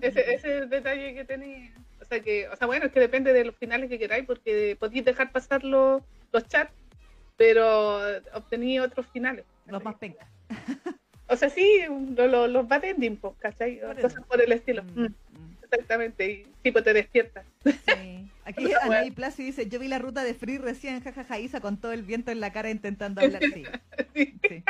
Ese, 0.00 0.20
ese 0.20 0.34
es 0.34 0.44
el 0.62 0.68
detalle 0.70 1.14
que 1.14 1.24
tenéis. 1.24 1.70
O 2.00 2.04
sea, 2.04 2.18
que, 2.20 2.48
o 2.48 2.56
sea, 2.56 2.66
bueno, 2.66 2.86
es 2.86 2.92
que 2.92 2.98
depende 2.98 3.32
de 3.32 3.44
los 3.44 3.54
finales 3.56 3.88
que 3.88 4.00
queráis, 4.00 4.24
porque 4.26 4.76
podéis 4.80 5.04
dejar 5.04 5.30
pasar 5.30 5.62
los, 5.62 6.02
los 6.32 6.48
chats, 6.48 6.72
pero 7.36 8.00
obtení 8.34 8.80
otros 8.80 9.06
finales. 9.12 9.44
Los 9.66 9.82
más 9.84 9.94
pencas. 9.96 10.26
O 11.28 11.36
sea, 11.36 11.48
sí, 11.48 11.80
lo- 12.14 12.26
lo- 12.26 12.46
los 12.46 12.68
bad 12.68 12.84
ending, 12.84 13.16
pues, 13.16 13.32
¿cachai? 13.38 13.80
Por 13.80 13.94
Cosas 13.94 14.14
eso. 14.14 14.22
por 14.26 14.42
el 14.42 14.52
estilo. 14.52 14.82
Mm, 14.82 15.00
Mm, 15.00 15.04
mm. 15.06 15.56
exactamente, 15.62 16.30
y 16.30 16.46
tipo 16.62 16.82
te 16.82 16.92
despiertas. 16.92 17.46
Sí. 17.64 18.28
Aquí 18.44 18.72
Anaí. 18.72 19.10
Placio 19.10 19.44
dice, 19.44 19.68
yo 19.68 19.78
vi 19.78 19.88
la 19.88 19.98
ruta 19.98 20.24
de 20.24 20.34
Free 20.34 20.58
recién, 20.58 21.02
jajaja, 21.02 21.38
Isa 21.38 21.60
con 21.60 21.80
todo 21.80 21.92
el 21.92 22.02
viento 22.02 22.30
en 22.30 22.40
la 22.40 22.52
cara 22.52 22.70
intentando 22.70 23.20
hablar. 23.20 23.42
Sí, 23.42 23.64
Sí. 24.48 24.64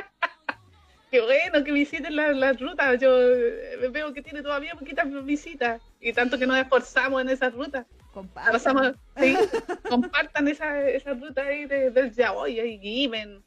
Qué 1.10 1.20
bueno 1.20 1.62
que 1.62 1.72
visiten 1.72 2.16
las 2.16 2.34
las 2.34 2.58
rutas. 2.58 2.98
Yo 2.98 3.20
eh, 3.20 3.88
veo 3.90 4.14
que 4.14 4.22
tiene 4.22 4.42
todavía 4.42 4.74
poquitas 4.74 5.06
visitas 5.24 5.82
y 6.00 6.12
tanto 6.14 6.38
que 6.38 6.46
nos 6.46 6.56
esforzamos 6.58 7.20
en 7.20 7.28
esas 7.28 7.52
rutas. 7.52 7.86
Compartan. 8.14 8.52
Pasamos, 8.52 8.92
sí, 9.18 9.36
compartan 9.88 10.48
esa, 10.48 10.88
esa 10.88 11.12
ruta 11.14 11.42
ahí 11.42 11.66
de, 11.66 11.90
del 11.90 12.12
Yaoi, 12.14 12.60
ahí 12.60 12.78
Given, 12.78 13.42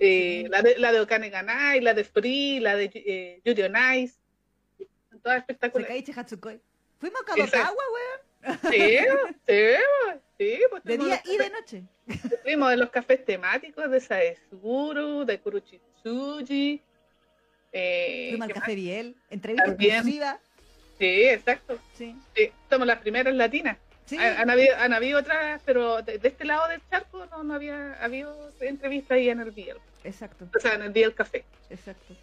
eh, 0.00 0.42
Sí. 0.44 0.48
la, 0.50 0.62
de, 0.62 0.78
la 0.78 0.92
de 0.92 1.00
Okane 1.00 1.30
Ganai, 1.30 1.80
la 1.80 1.94
de 1.94 2.04
Free, 2.04 2.60
la 2.60 2.74
de 2.74 2.90
eh, 2.94 3.40
Yuri 3.44 3.62
on 3.62 3.76
Ice. 3.96 4.18
todas 5.22 5.38
espectaculares. 5.38 6.16
Hatsukoi. 6.16 6.60
Fuimos 7.00 7.20
a 7.22 7.24
Kadokawa, 7.24 7.70
weón. 7.70 8.27
Sí, 8.70 8.98
sí, 9.46 9.62
sí. 10.38 10.58
Pues 10.70 10.84
De 10.84 10.98
día 10.98 11.22
y 11.24 11.36
de 11.36 11.50
noche. 11.50 11.82
Fuimos 12.42 12.70
de 12.70 12.76
los 12.76 12.90
cafés 12.90 13.24
temáticos 13.24 13.90
de 13.90 14.00
Saesguru, 14.00 15.24
de 15.24 15.38
Kuruchitsuji. 15.40 16.80
Eh, 17.72 18.26
Fuimos 18.30 18.44
al 18.46 18.48
¿qué 18.48 18.54
Café 18.60 18.70
más? 18.72 18.76
Biel. 18.76 19.16
Entrevista 19.30 19.66
exclusiva. 19.70 20.38
Sí, 20.98 21.24
exacto. 21.28 21.78
Sí. 21.96 22.16
Sí, 22.34 22.50
somos 22.70 22.86
las 22.86 22.98
primeras 22.98 23.34
latinas. 23.34 23.76
Sí. 24.06 24.16
Han, 24.16 24.38
han 24.38 24.50
habido, 24.50 24.74
han 24.76 24.92
habido 24.94 25.18
otras, 25.20 25.60
pero 25.66 26.00
de, 26.02 26.18
de 26.18 26.28
este 26.28 26.44
lado 26.44 26.66
del 26.68 26.80
charco 26.90 27.26
no, 27.26 27.42
no 27.42 27.54
había 27.54 27.92
habido 28.02 28.50
entrevista 28.60 29.14
ahí 29.14 29.28
en 29.28 29.40
el 29.40 29.50
Biel. 29.50 29.76
Exacto, 30.04 30.48
O 30.56 30.60
sea, 30.60 30.74
en 30.74 30.82
el 30.82 30.90
Biel 30.92 31.14
Café. 31.14 31.44
exacto. 31.68 32.14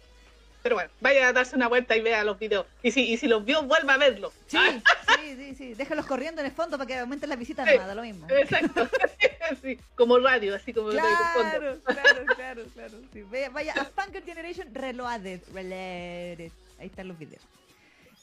Pero 0.66 0.74
bueno, 0.74 0.90
vaya 1.00 1.28
a 1.28 1.32
darse 1.32 1.54
una 1.54 1.68
vuelta 1.68 1.96
y 1.96 2.00
vea 2.00 2.24
los 2.24 2.40
videos. 2.40 2.66
Y 2.82 2.90
si, 2.90 3.02
y 3.12 3.16
si 3.18 3.28
los 3.28 3.44
vio, 3.44 3.62
vuelva 3.62 3.94
a 3.94 3.98
verlos. 3.98 4.32
Sí, 4.48 4.56
Ah, 4.58 5.16
sí, 5.20 5.36
sí, 5.36 5.54
sí. 5.54 5.74
Déjalos 5.74 6.06
corriendo 6.06 6.40
en 6.40 6.46
el 6.48 6.52
fondo 6.52 6.76
para 6.76 6.88
que 6.88 6.98
aumenten 6.98 7.28
las 7.28 7.38
visitas, 7.38 7.68
Sí. 7.70 7.78
nada, 7.78 7.94
lo 7.94 8.02
mismo. 8.02 8.26
exacto. 8.30 8.88
Sí, 9.62 9.78
como 9.94 10.18
radio, 10.18 10.56
así 10.56 10.72
como. 10.72 10.88
Claro, 10.90 11.78
claro, 11.84 12.24
claro, 12.34 12.64
claro. 12.74 12.94
Sí, 13.12 13.22
vaya, 13.22 13.48
vaya 13.50 13.72
a 13.74 13.84
Funker 13.84 14.24
Generation 14.24 14.74
Reloaded. 14.74 15.40
Reloaded. 15.54 16.50
Ahí 16.80 16.86
están 16.88 17.06
los 17.06 17.16
videos. 17.16 17.44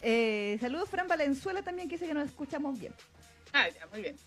Eh, 0.01 0.57
saludos 0.59 0.89
Fran 0.89 1.07
Valenzuela 1.07 1.61
también 1.61 1.87
que 1.87 1.95
dice 1.95 2.07
que 2.07 2.13
nos 2.13 2.25
escuchamos 2.27 2.77
bien. 2.77 2.93
Ah, 3.53 3.69
ya, 3.69 3.87
muy 3.87 4.01
bien. 4.01 4.17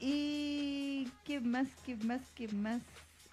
Y 0.00 1.08
qué 1.24 1.40
más, 1.40 1.68
qué 1.86 1.96
más, 1.96 2.20
qué 2.34 2.46
más. 2.48 2.82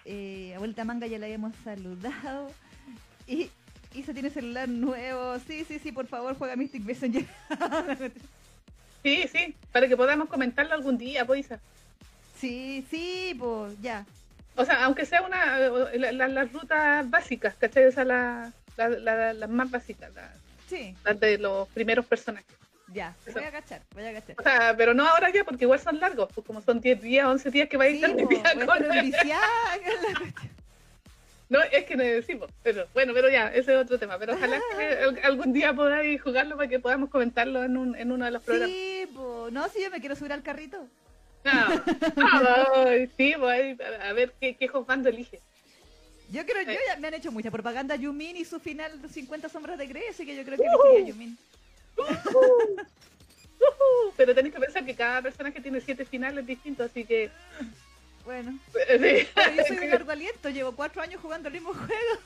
Eh, 0.06 0.54
a 0.56 0.60
vuelta 0.60 0.86
manga 0.86 1.06
ya 1.06 1.20
la 1.20 1.26
habíamos 1.26 1.54
saludado. 1.66 2.48
Y 3.28 3.50
Isa 3.94 4.14
tiene 4.14 4.30
celular 4.30 4.70
nuevo. 4.70 5.38
Sí, 5.40 5.66
sí, 5.68 5.80
sí, 5.80 5.92
por 5.92 6.08
favor, 6.08 6.36
juega 6.38 6.56
Mystic 6.56 6.84
Messenger. 6.84 7.26
Sí, 9.04 9.28
sí, 9.34 9.56
para 9.72 9.88
que 9.88 9.98
podamos 9.98 10.30
comentarlo 10.30 10.76
algún 10.76 10.96
día, 10.98 11.26
pues. 11.26 11.40
Isa. 11.48 11.60
sí, 12.40 12.86
sí, 12.92 13.36
pues 13.40 13.74
ya. 13.82 14.06
O 14.56 14.64
sea, 14.64 14.86
aunque 14.86 15.06
sea 15.08 15.24
una 15.24 15.60
eh, 15.60 15.98
la- 15.98 16.12
la- 16.12 16.28
las 16.28 16.54
rutas 16.54 17.10
básicas, 17.10 17.56
¿cachai? 17.56 17.86
O 17.88 17.92
sea, 17.92 18.04
la- 18.06 18.52
la- 18.78 18.90
la- 18.90 19.34
las 19.34 19.50
más 19.50 19.72
básicas, 19.72 20.12
Sí, 20.70 20.96
las 21.04 21.20
de 21.20 21.40
los 21.40 21.68
primeros 21.70 22.06
personajes. 22.06 22.46
ya. 22.94 23.16
Eso. 23.26 23.34
Voy 23.40 23.44
a 23.46 23.48
agachar, 23.48 23.82
voy 23.96 24.04
a 24.04 24.10
agachar. 24.10 24.36
O 24.38 24.44
sea, 24.44 24.76
pero 24.78 24.94
no 24.94 25.08
ahora 25.08 25.32
ya, 25.32 25.44
porque 25.46 25.64
igual 25.66 25.80
son 25.80 26.00
largos, 26.00 26.30
pues 26.36 26.46
como 26.46 26.62
son 26.62 26.80
10 26.80 27.02
días, 27.02 27.26
11 27.26 27.50
días 27.50 27.70
que 27.70 27.78
va 27.78 27.86
a 27.86 27.88
Sí, 27.88 28.02
po, 28.02 28.14
metida 28.14 28.54
voy 28.54 28.64
a 28.64 28.66
con- 28.68 28.84
estar. 28.84 29.04
No, 31.52 31.62
es 31.64 31.84
que 31.84 31.98
no 31.98 32.04
decimos, 32.04 32.50
pero 32.64 32.88
bueno, 32.94 33.14
pero 33.14 33.30
ya, 33.30 33.50
ese 33.50 33.74
es 33.74 33.78
otro 33.78 34.00
tema. 34.00 34.18
Pero 34.18 34.36
ojalá 34.36 34.62
que 34.78 34.84
al- 35.04 35.20
algún 35.24 35.52
día 35.52 35.74
podáis 35.74 36.22
jugarlo 36.22 36.56
para 36.56 36.70
que 36.70 36.80
podamos 36.80 37.10
comentarlo 37.10 37.62
en, 37.64 37.76
un, 37.76 37.94
en 37.98 38.10
uno 38.10 38.24
de 38.24 38.32
los 38.32 38.42
programas. 38.42 38.74
Sí, 38.74 39.04
pues. 39.14 39.52
No, 39.52 39.68
si 39.68 39.84
yo 39.84 39.90
me 39.92 40.00
quiero 40.00 40.16
subir 40.16 40.32
al 40.32 40.44
carrito. 40.44 40.88
Ah, 41.44 41.84
ay, 42.88 43.10
sí, 43.18 43.34
pues 43.38 43.78
a 44.02 44.14
ver 44.14 44.32
qué, 44.40 44.56
qué 44.56 44.68
jugando 44.70 45.10
elige. 45.10 45.42
Yo 46.32 46.46
creo, 46.46 46.62
yo 46.62 46.72
Sí. 46.72 46.78
ya 46.88 46.96
me 46.98 47.10
han 47.10 47.16
hecho 47.16 47.34
mucha 47.34 47.52
propaganda 47.52 47.98
Yumin 47.98 48.38
y 48.38 48.46
su 48.46 48.62
final 48.62 49.02
de 49.02 49.10
50 49.10 49.50
sombras 49.50 49.78
de 49.78 49.88
Grey, 49.88 50.04
así 50.10 50.26
que 50.26 50.38
yo 50.38 50.46
creo 50.46 50.58
que 50.58 50.64
Ujú. 50.64 50.86
elegiría 50.88 51.04
a 51.04 51.10
Yumin. 51.10 51.38
Ujú, 53.60 54.14
pero 54.18 54.34
tenéis 54.34 54.54
que 54.56 54.62
pensar 54.62 54.86
que 54.86 54.96
cada 54.96 55.22
personaje 55.22 55.60
tiene 55.60 55.82
siete 55.82 56.06
finales 56.06 56.46
distintos, 56.48 56.90
así 56.90 57.04
que. 57.06 57.30
Bueno, 58.26 58.58
Sí, 58.74 59.28
pero 59.34 59.54
yo 59.56 59.64
soy 59.68 59.78
de 59.78 59.88
largo 59.88 60.12
aliento, 60.12 60.50
llevo 60.50 60.74
cuatro 60.76 61.02
años 61.02 61.22
jugando 61.22 61.48
el 61.48 61.54
mismo 61.54 61.74
juego. 61.74 62.20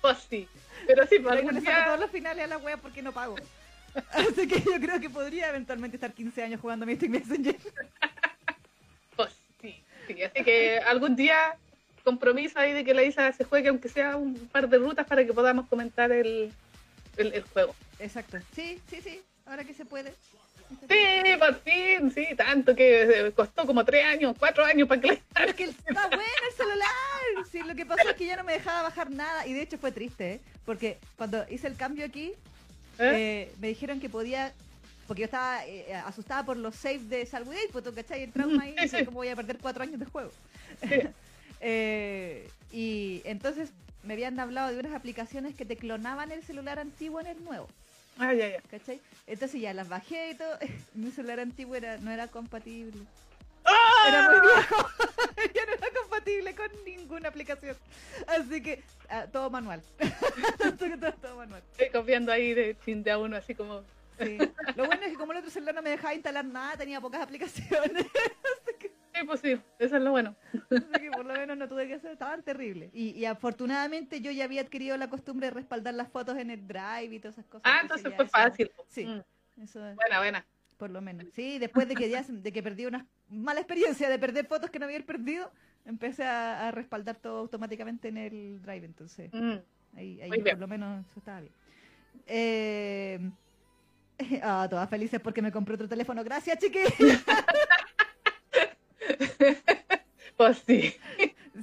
pues 0.00 0.18
sí. 0.30 0.48
Pero 0.86 1.06
sí, 1.06 1.16
yo 1.22 1.30
algún 1.30 1.60
día. 1.60 1.84
todos 1.86 2.00
los 2.00 2.10
finales 2.10 2.44
a 2.44 2.48
la 2.48 2.58
wea 2.58 2.76
porque 2.76 3.02
no 3.02 3.12
pago. 3.12 3.36
Así 4.12 4.48
que 4.48 4.60
yo 4.60 4.80
creo 4.80 5.00
que 5.00 5.10
podría 5.10 5.48
eventualmente 5.50 5.96
estar 5.96 6.12
15 6.12 6.42
años 6.42 6.60
jugando 6.60 6.86
Mystic 6.86 7.10
Messenger. 7.10 7.56
Pues 9.16 9.30
sí, 9.60 9.82
sí. 10.06 10.22
Así 10.22 10.42
que 10.44 10.78
algún 10.78 11.14
día 11.14 11.56
compromiso 12.02 12.58
ahí 12.58 12.72
de 12.72 12.84
que 12.84 12.94
la 12.94 13.02
Isa 13.04 13.30
se 13.32 13.44
juegue, 13.44 13.68
aunque 13.68 13.88
sea 13.88 14.16
un 14.16 14.34
par 14.48 14.68
de 14.68 14.78
rutas, 14.78 15.06
para 15.06 15.24
que 15.24 15.32
podamos 15.32 15.68
comentar 15.68 16.10
el, 16.10 16.52
el, 17.16 17.32
el 17.34 17.42
juego. 17.44 17.74
Exacto. 17.98 18.38
Sí, 18.54 18.80
sí, 18.90 19.00
sí. 19.02 19.22
Ahora 19.46 19.64
que 19.64 19.74
se 19.74 19.84
puede. 19.84 20.14
Sí, 20.88 21.36
por 21.38 21.54
fin, 21.60 22.10
sí, 22.12 22.26
tanto 22.36 22.74
que 22.74 23.02
eh, 23.28 23.32
costó 23.32 23.66
como 23.66 23.84
tres 23.84 24.04
años, 24.04 24.34
cuatro 24.38 24.64
años 24.64 24.88
para 24.88 25.00
que 25.00 25.08
la 25.08 25.18
Pero 25.34 25.48
es 25.50 25.54
que 25.54 25.64
el- 25.64 25.70
está 25.70 26.06
bueno 26.08 26.22
el 26.48 26.56
celular. 26.56 26.88
Sí, 27.50 27.60
lo 27.66 27.74
que 27.74 27.86
pasó 27.86 28.08
es 28.08 28.16
que 28.16 28.26
ya 28.26 28.36
no 28.36 28.44
me 28.44 28.52
dejaba 28.54 28.82
bajar 28.82 29.10
nada. 29.10 29.46
Y 29.46 29.52
de 29.52 29.62
hecho 29.62 29.78
fue 29.78 29.92
triste, 29.92 30.34
¿eh? 30.34 30.40
Porque 30.64 30.98
cuando 31.16 31.44
hice 31.50 31.66
el 31.66 31.76
cambio 31.76 32.04
aquí, 32.06 32.32
¿Eh? 32.98 33.48
eh, 33.48 33.52
me 33.60 33.68
dijeron 33.68 34.00
que 34.00 34.08
podía. 34.08 34.52
Porque 35.06 35.22
yo 35.22 35.24
estaba 35.26 35.60
asustada 36.06 36.44
por 36.44 36.56
los 36.56 36.74
saves 36.76 37.08
de 37.08 37.26
Salway, 37.26 37.58
pues 37.72 37.84
tú 37.84 37.92
cachai 37.92 38.22
el 38.22 38.32
trauma 38.32 38.62
ahí, 38.62 38.74
Sí, 38.88 38.88
sí. 38.88 39.04
cómo 39.04 39.16
voy 39.18 39.28
a 39.28 39.36
perder 39.36 39.58
cuatro 39.58 39.82
años 39.82 39.98
de 40.00 40.06
juego. 40.06 40.30
Sí. 40.82 40.88
Eh, 41.64 42.48
y 42.72 43.22
entonces 43.24 43.70
me 44.02 44.14
habían 44.14 44.40
hablado 44.40 44.72
de 44.72 44.80
unas 44.80 44.94
aplicaciones 44.94 45.54
que 45.54 45.64
te 45.64 45.76
clonaban 45.76 46.32
el 46.32 46.42
celular 46.42 46.80
antiguo 46.80 47.20
en 47.20 47.28
el 47.28 47.44
nuevo, 47.44 47.68
Ah, 48.18 48.32
ya, 48.34 48.48
ya. 48.48 48.60
¿cachai? 48.70 49.00
Entonces 49.26 49.60
ya 49.60 49.72
las 49.74 49.88
bajé 49.88 50.30
y 50.30 50.34
todo. 50.34 50.58
Mi 50.94 51.10
celular 51.10 51.40
antiguo 51.40 51.74
era, 51.74 51.96
no 51.98 52.10
era 52.10 52.28
compatible. 52.28 53.02
¡Ah! 53.64 54.04
Era 54.08 54.30
muy 54.30 54.40
viejo. 54.40 54.88
ya 55.54 55.66
no 55.66 55.72
era 55.72 55.88
compatible 56.00 56.54
con 56.54 56.68
ninguna 56.84 57.28
aplicación. 57.28 57.76
Así 58.26 58.62
que 58.62 58.82
ah, 59.08 59.26
todo 59.32 59.50
manual. 59.50 59.82
todo, 60.58 60.72
todo- 60.98 61.12
todo 61.14 61.36
manual. 61.36 61.62
Estoy 61.72 61.90
copiando 61.90 62.32
ahí 62.32 62.54
de 62.54 62.76
chin 62.84 63.02
de 63.02 63.10
a 63.12 63.18
uno, 63.18 63.36
así 63.36 63.54
como. 63.54 63.82
Sí. 64.18 64.36
Lo 64.76 64.84
bueno 64.86 65.02
es 65.04 65.10
que 65.12 65.16
como 65.16 65.32
el 65.32 65.38
otro 65.38 65.50
celular 65.50 65.74
no 65.74 65.82
me 65.82 65.90
dejaba 65.90 66.14
instalar 66.14 66.44
nada, 66.44 66.76
tenía 66.76 67.00
pocas 67.00 67.22
aplicaciones. 67.22 68.06
Sí, 69.14 69.26
pues 69.26 69.40
sí, 69.40 69.60
eso 69.78 69.96
es 69.96 70.02
lo 70.02 70.10
bueno. 70.10 70.34
Así 70.70 71.00
que 71.02 71.10
por 71.10 71.26
lo 71.26 71.34
menos 71.34 71.56
no 71.58 71.68
tuve 71.68 71.86
que 71.86 71.94
hacer, 71.94 72.12
estaba 72.12 72.36
terrible. 72.38 72.90
Y, 72.94 73.10
y 73.10 73.24
afortunadamente 73.26 74.20
yo 74.20 74.30
ya 74.30 74.44
había 74.44 74.62
adquirido 74.62 74.96
la 74.96 75.08
costumbre 75.08 75.48
de 75.48 75.50
respaldar 75.52 75.94
las 75.94 76.08
fotos 76.08 76.38
en 76.38 76.50
el 76.50 76.66
drive 76.66 77.14
y 77.14 77.18
todas 77.18 77.34
esas 77.36 77.46
cosas. 77.46 77.62
Ah, 77.64 77.80
entonces 77.82 78.14
fue 78.14 78.24
eso- 78.24 78.32
fácil. 78.32 78.70
Sí, 78.88 79.04
Mm, 79.04 79.62
eso 79.62 79.86
es, 79.86 79.96
Buena, 79.96 80.18
buena. 80.18 80.46
por 80.78 80.90
lo 80.90 81.00
menos. 81.02 81.26
Sí, 81.34 81.58
después 81.58 81.86
de 81.88 81.94
que 81.94 82.08
ya 82.08 82.22
de 82.26 82.52
que 82.52 82.62
perdí 82.62 82.86
una 82.86 83.06
mala 83.28 83.60
experiencia 83.60 84.08
de 84.08 84.18
perder 84.18 84.46
fotos 84.46 84.70
que 84.70 84.78
no 84.78 84.86
había 84.86 85.00
perdido, 85.04 85.50
empecé 85.84 86.24
a, 86.24 86.68
a 86.68 86.70
respaldar 86.70 87.16
todo 87.16 87.38
automáticamente 87.40 88.08
en 88.08 88.16
el 88.16 88.62
drive, 88.62 88.86
entonces 88.86 89.30
Mm. 89.32 89.56
ahí, 89.96 90.22
ahí 90.22 90.30
bien. 90.30 90.42
por 90.44 90.58
lo 90.58 90.68
menos 90.68 91.06
eso 91.06 91.18
estaba 91.18 91.40
bien. 91.42 91.52
Eh, 92.26 93.30
ah, 94.42 94.66
todas 94.70 94.88
felices 94.88 95.20
porque 95.20 95.42
me 95.42 95.52
compré 95.52 95.74
otro 95.74 95.88
teléfono. 95.88 96.22
Gracias, 96.24 96.58
chiquillos. 96.58 96.92
Sí. 100.66 100.94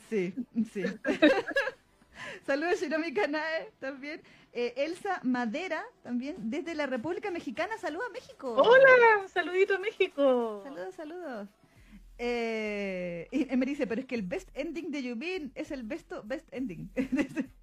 Sí, 0.09 0.33
sí. 0.71 0.83
Saludos 2.45 2.79
Shiromi 2.81 3.13
Kanae 3.13 3.71
también. 3.79 4.21
Eh, 4.51 4.73
Elsa 4.77 5.19
Madera 5.23 5.83
también 6.03 6.35
desde 6.49 6.73
la 6.75 6.87
República 6.87 7.31
Mexicana. 7.31 7.77
Saludos 7.77 8.07
a 8.09 8.11
México. 8.11 8.53
Hola, 8.53 9.27
saludito 9.27 9.75
a 9.75 9.79
México. 9.79 10.61
Saludos, 10.63 10.95
saludos. 10.95 11.49
Eh, 12.17 13.27
y 13.31 13.55
me 13.55 13.65
dice, 13.65 13.87
pero 13.87 14.01
es 14.01 14.07
que 14.07 14.15
el 14.15 14.23
best 14.23 14.49
ending 14.53 14.91
de 14.91 15.03
Yubin 15.03 15.51
es 15.55 15.71
el 15.71 15.83
besto 15.83 16.23
best 16.23 16.51
ending. 16.53 16.89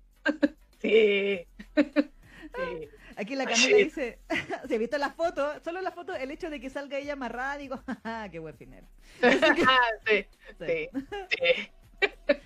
Sí. 0.78 1.40
sí. 1.74 2.88
Aquí 3.16 3.34
la 3.34 3.46
Camila 3.46 3.76
dice, 3.78 4.18
se 4.68 4.74
ha 4.74 4.78
visto 4.78 4.98
la 4.98 5.10
foto, 5.10 5.54
solo 5.64 5.80
la 5.80 5.90
foto, 5.90 6.14
el 6.14 6.30
hecho 6.30 6.50
de 6.50 6.60
que 6.60 6.68
salga 6.70 6.98
ella 6.98 7.14
amarrada, 7.14 7.56
digo, 7.56 7.80
qué 8.30 8.38
buen 8.38 8.56
final. 8.56 8.84
Sí, 10.06 10.26
Sí. 10.58 10.66
sí, 10.66 10.88
sí. 11.30 11.70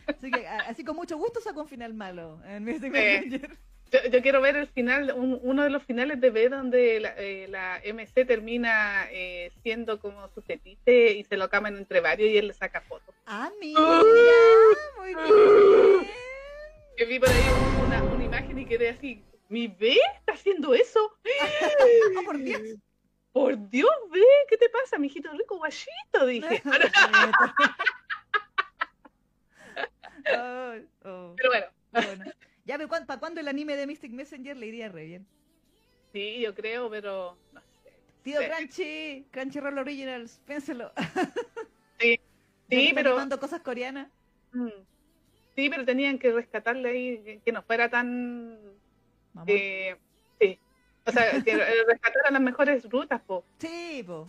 Así 0.07 0.31
que 0.31 0.47
así 0.47 0.85
con 0.85 0.95
mucho 0.97 1.17
gusto 1.19 1.41
sacó 1.41 1.63
un 1.63 1.69
final 1.69 1.93
malo 1.95 2.41
en 2.47 2.65
Mystic 2.65 2.85
Sí. 2.95 3.01
Messenger. 3.01 3.59
Yo, 3.91 3.99
yo 4.13 4.23
quiero 4.23 4.41
ver 4.41 4.55
el 4.57 4.69
final, 4.69 5.13
un- 5.17 5.41
uno 5.43 5.65
de 5.65 5.71
los 5.71 5.83
finales 5.83 6.21
de 6.21 6.31
B 6.31 6.49
donde 6.49 7.01
la, 7.01 7.15
eh, 7.19 7.47
la 7.49 7.81
MC 7.85 8.25
termina 8.25 9.09
eh, 9.11 9.51
siendo 9.65 9.99
como 9.99 10.29
su 10.29 10.41
fetiche 10.43 11.15
y 11.15 11.25
se 11.25 11.37
lo 11.37 11.49
caman 11.51 11.77
entre 11.77 11.99
varios 12.01 12.31
y 12.31 12.39
él 12.39 12.47
le 12.47 12.53
saca 12.53 12.81
fotos. 12.83 13.13
Ah, 13.27 13.51
mira, 13.61 13.81
muy 14.99 15.15
bien. 15.15 16.07
Que 16.97 17.05
vi 17.07 17.19
por 17.19 17.29
ahí 17.31 17.43
una, 17.87 18.03
una 18.05 18.25
imagen 18.25 18.59
y 18.61 18.67
quedé 18.67 18.91
así, 18.91 19.25
¿mi 19.51 19.67
B 19.69 19.99
está 20.17 20.33
haciendo 20.33 20.73
eso? 20.73 20.99
Oh, 21.05 22.25
por 22.25 22.39
Dios. 22.39 22.63
Por 23.33 23.69
Dios, 23.69 23.91
B, 24.11 24.21
¿qué 24.49 24.57
te 24.57 24.69
pasa, 24.71 24.99
mijito 24.99 25.31
rico 25.33 25.59
guachito? 25.59 26.27
Dije. 26.27 26.63
Oh, 31.03 31.35
Pero 31.37 31.51
bueno, 31.51 31.67
bueno. 31.91 32.25
Ya, 32.65 32.79
¿para 32.87 33.19
cuándo 33.19 33.41
el 33.41 33.49
anime 33.49 33.75
de 33.75 33.87
Mystic 33.87 34.13
Messenger 34.13 34.57
le 34.57 34.67
iría 34.67 34.89
re 34.89 35.05
bien? 35.07 35.27
sí, 36.13 36.41
yo 36.41 36.55
creo, 36.55 36.89
pero 36.89 37.37
no 37.53 37.61
sé. 37.83 37.91
Tío 38.23 38.41
Sí. 38.41 38.47
Crunchy, 38.47 39.27
Crunchyroll 39.33 39.79
Originals, 39.79 40.41
piénselo. 40.47 40.93
Sí, 41.99 42.21
sí, 42.69 42.93
pero... 42.95 43.11
animando 43.11 43.41
cosas 43.41 43.61
coreanas. 43.63 44.09
Mm. 44.53 44.69
Sí, 45.57 45.69
pero 45.69 45.85
tenían 45.85 46.19
que 46.19 46.31
rescatarle 46.33 46.89
ahí, 46.91 47.41
que 47.45 47.53
no 47.53 47.63
fuera 47.63 47.89
tan... 47.91 48.59
Eh, 49.47 49.97
sí, 50.41 50.59
O 51.07 51.13
sea, 51.13 51.41
que 51.43 51.57
rescataran 51.87 52.33
las 52.33 52.43
mejores 52.43 52.89
rutas, 52.91 53.21
po. 53.23 53.45
Sí, 53.59 54.03
po. 54.07 54.29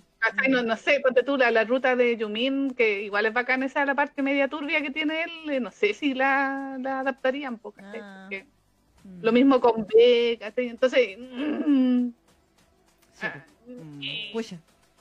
No, 0.50 0.62
no 0.62 0.77
sé, 0.77 1.00
ponte 1.00 1.24
tú 1.24 1.36
la, 1.38 1.50
la 1.50 1.63
ruta 1.63 1.96
de 1.96 2.15
Yumin, 2.15 2.72
que 2.75 3.01
igual 3.01 3.25
es 3.25 3.34
bacana 3.34 3.65
esa 3.65 3.86
la 3.86 3.96
parte 3.96 4.22
media 4.22 4.48
turbia 4.48 4.81
que 4.81 4.91
tiene 4.91 5.24
él, 5.24 5.50
eh, 5.50 5.60
no 5.60 5.72
sé 5.72 5.93
si 5.96 6.13
la, 6.13 6.77
la 6.79 7.00
adaptarían, 7.00 7.58
po. 7.58 7.74
Ah. 7.79 8.27
Porque 8.29 8.46
Mm. 9.03 9.24
Lo 9.24 9.31
mismo 9.31 9.60
con 9.60 9.88
B, 9.88 10.38
¿cachai? 10.39 10.70
Entonces, 10.70 11.17
mm, 11.17 12.10
Sí, 13.13 13.25
ah. 13.27 13.46
Mm, 13.67 14.31
pucha. 14.34 14.58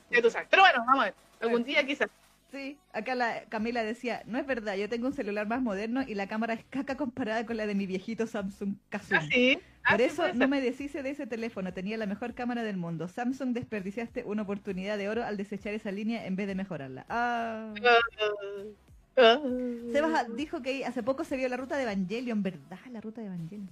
ya 0.09 0.21
tú 0.21 0.29
sabes. 0.29 0.47
Pero 0.49 0.63
bueno, 0.63 0.83
vamos 0.85 1.01
a 1.01 1.05
ver. 1.05 1.13
Algún 1.41 1.63
día 1.63 1.85
quizás. 1.85 2.09
Sí, 2.51 2.77
acá 2.91 3.15
la 3.15 3.43
Camila 3.45 3.83
decía, 3.83 4.23
no 4.25 4.37
es 4.37 4.45
verdad, 4.45 4.75
yo 4.75 4.89
tengo 4.89 5.07
un 5.07 5.13
celular 5.13 5.47
más 5.47 5.61
moderno 5.61 6.01
y 6.05 6.15
la 6.15 6.27
cámara 6.27 6.53
es 6.53 6.65
caca 6.69 6.97
comparada 6.97 7.45
con 7.45 7.55
la 7.57 7.65
de 7.65 7.75
mi 7.75 7.85
viejito 7.85 8.27
Samsung 8.27 8.75
Kazum. 8.89 9.17
Ah, 9.17 9.21
sí. 9.31 9.59
Ah, 9.83 9.91
Por 9.91 10.01
eso 10.01 10.33
no 10.33 10.47
me 10.47 10.61
deshice 10.61 11.01
de 11.01 11.09
ese 11.09 11.25
teléfono, 11.25 11.73
tenía 11.73 11.97
la 11.97 12.05
mejor 12.05 12.33
cámara 12.33 12.63
del 12.63 12.77
mundo. 12.77 13.07
Samsung 13.07 13.53
desperdiciaste 13.53 14.23
una 14.23 14.43
oportunidad 14.43 14.97
de 14.97 15.09
oro 15.09 15.23
al 15.23 15.37
desechar 15.37 15.73
esa 15.73 15.91
línea 15.91 16.25
en 16.25 16.35
vez 16.35 16.47
de 16.47 16.55
mejorarla. 16.55 17.05
Ah, 17.09 17.73
ah. 19.17 19.39
Sebas 19.91 20.35
dijo 20.35 20.61
que 20.61 20.85
hace 20.85 21.03
poco 21.03 21.23
se 21.23 21.35
vio 21.35 21.49
la 21.49 21.57
ruta 21.57 21.77
de 21.77 21.83
Evangelion, 21.83 22.43
¿verdad? 22.43 22.79
La 22.91 23.01
ruta 23.01 23.21
de 23.21 23.27
Evangelion. 23.27 23.69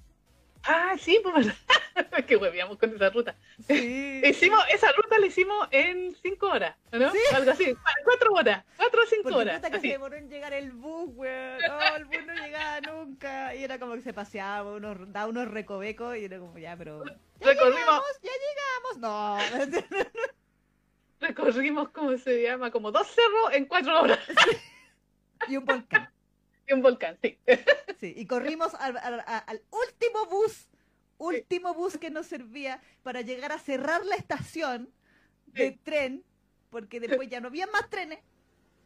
Ah, 0.63 0.95
sí, 0.99 1.19
pues 1.23 1.33
verdad. 1.35 1.55
que 2.27 2.35
hueveamos 2.35 2.77
con 2.77 2.93
esa 2.93 3.09
ruta. 3.09 3.35
Sí. 3.67 4.21
Hicimos, 4.25 4.61
esa 4.73 4.91
ruta 4.91 5.17
la 5.19 5.25
hicimos 5.27 5.67
en 5.71 6.15
cinco 6.21 6.47
horas, 6.47 6.75
¿no? 6.91 7.11
Sí. 7.11 7.17
Algo 7.33 7.51
así, 7.51 7.73
cu- 7.73 7.79
cuatro 8.03 8.33
horas, 8.33 8.65
cuatro 8.77 9.01
o 9.03 9.05
cinco 9.07 9.23
Porque 9.23 9.37
horas. 9.37 9.55
puta 9.57 9.69
que 9.71 9.77
así. 9.77 9.87
se 9.87 9.93
demoró 9.93 10.15
en 10.17 10.29
llegar 10.29 10.53
el 10.53 10.71
bus, 10.71 11.09
weón. 11.15 11.59
Oh, 11.71 11.95
el 11.95 12.05
bus 12.05 12.25
no 12.25 12.33
llegaba 12.35 12.81
nunca. 12.81 13.55
Y 13.55 13.63
era 13.63 13.79
como 13.79 13.93
que 13.95 14.01
se 14.01 14.13
paseaba, 14.13 14.71
unos, 14.73 15.11
daba 15.11 15.27
unos 15.27 15.47
recovecos 15.49 16.17
y 16.17 16.25
era 16.25 16.39
como, 16.39 16.57
ya, 16.57 16.75
pero... 16.77 17.03
¡Ya 17.05 17.13
Recorrimos, 17.47 17.79
llegamos! 17.79 18.05
¡Ya 18.21 18.31
llegamos! 18.97 18.97
No. 18.99 19.37
recorrimos, 21.19 21.89
¿cómo 21.89 22.17
se 22.17 22.41
llama? 22.43 22.71
Como 22.71 22.91
dos 22.91 23.07
cerros 23.07 23.53
en 23.53 23.65
cuatro 23.65 24.01
horas. 24.01 24.19
y 25.47 25.57
un 25.57 25.65
volcán. 25.65 26.09
Y 26.69 26.73
un 26.73 26.81
volcán, 26.81 27.17
sí. 27.21 27.37
Sí, 27.99 28.13
y 28.15 28.25
corrimos 28.27 28.73
al, 28.75 28.95
al- 28.97 29.19
a- 29.21 29.39
al 29.39 29.61
último 29.71 30.25
bus, 30.27 30.69
último 31.17 31.73
bus 31.73 31.97
que 31.97 32.09
nos 32.09 32.27
servía 32.27 32.81
para 33.03 33.19
llegar 33.21 33.51
a 33.51 33.59
cerrar 33.59 34.05
la 34.05 34.15
estación 34.15 34.89
de 35.47 35.71
Sí. 35.71 35.79
tren, 35.83 36.23
porque 36.69 36.99
después 37.01 37.27
ya 37.27 37.41
no 37.41 37.47
había 37.47 37.67
más 37.67 37.89
trenes. 37.89 38.19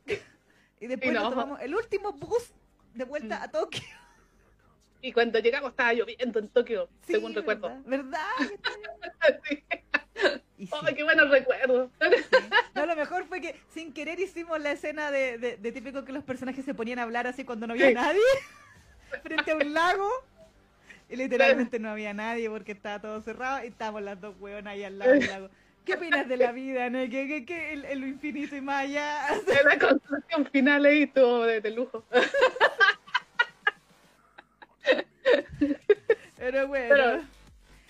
Y 0.79 0.87
después 0.87 1.11
Y 1.11 1.13
nos 1.13 1.23
no. 1.25 1.29
tomamos 1.29 1.61
el 1.61 1.75
último 1.75 2.11
bus 2.13 2.51
de 2.93 3.03
vuelta 3.05 3.39
Mm. 3.39 3.43
a 3.43 3.51
Tokio. 3.51 3.83
Y 5.01 5.11
cuando 5.11 5.37
llegamos 5.39 5.71
estaba 5.71 5.93
lloviendo 5.93 6.39
en 6.39 6.47
Tokio, 6.49 6.89
según 7.05 7.33
recuerdo. 7.35 7.69
¿Verdad? 7.85 8.25
Sí, 10.67 10.73
¡Ay, 10.85 10.95
qué 10.95 11.03
buenos 11.03 11.29
recuerdos! 11.29 11.89
sí. 12.01 12.37
No, 12.75 12.85
lo 12.85 12.95
mejor 12.95 13.25
fue 13.25 13.41
que 13.41 13.59
sin 13.73 13.93
querer 13.93 14.19
hicimos 14.19 14.59
la 14.59 14.71
escena 14.71 15.11
de, 15.11 15.37
de- 15.37 15.57
de 15.57 15.71
típico 15.71 16.03
que 16.05 16.11
los 16.11 16.23
personajes 16.23 16.65
se 16.65 16.73
ponían 16.73 16.99
a 16.99 17.03
hablar 17.03 17.27
así 17.27 17.43
cuando 17.43 17.67
no 17.67 17.73
había 17.73 17.89
Sí. 17.89 17.93
nadie, 17.93 18.21
frente 19.23 19.51
a 19.51 19.55
un 19.55 19.73
lago. 19.73 20.09
Y 21.09 21.15
literalmente 21.15 21.77
no 21.79 21.89
había 21.89 22.13
nadie 22.13 22.49
porque 22.49 22.71
estaba 22.71 22.99
todo 22.99 23.21
cerrado 23.21 23.63
y 23.63 23.67
estábamos 23.67 24.01
las 24.01 24.19
dos 24.19 24.35
hueonas 24.39 24.73
ahí 24.73 24.83
al 24.83 24.97
lado 24.97 25.11
del 25.11 25.27
lago. 25.27 25.49
¿Qué 25.85 25.95
opinas 25.95 26.27
de 26.29 26.37
la 26.37 26.51
vida, 26.53 26.89
no? 26.89 26.99
¿Qué, 26.99 27.27
qué, 27.27 27.45
qué, 27.45 27.73
el, 27.73 28.03
infinito 28.05 28.55
y 28.55 28.61
más 28.61 28.85
allá? 28.85 29.27
La 29.65 29.77
construcción 29.77 30.45
final 30.47 30.85
ahí 30.85 31.03
estuvo 31.03 31.43
de, 31.43 31.59
de 31.61 31.71
lujo. 31.71 32.05
Pero 36.37 36.67
bueno. 36.67 36.87
Pero- 36.95 37.21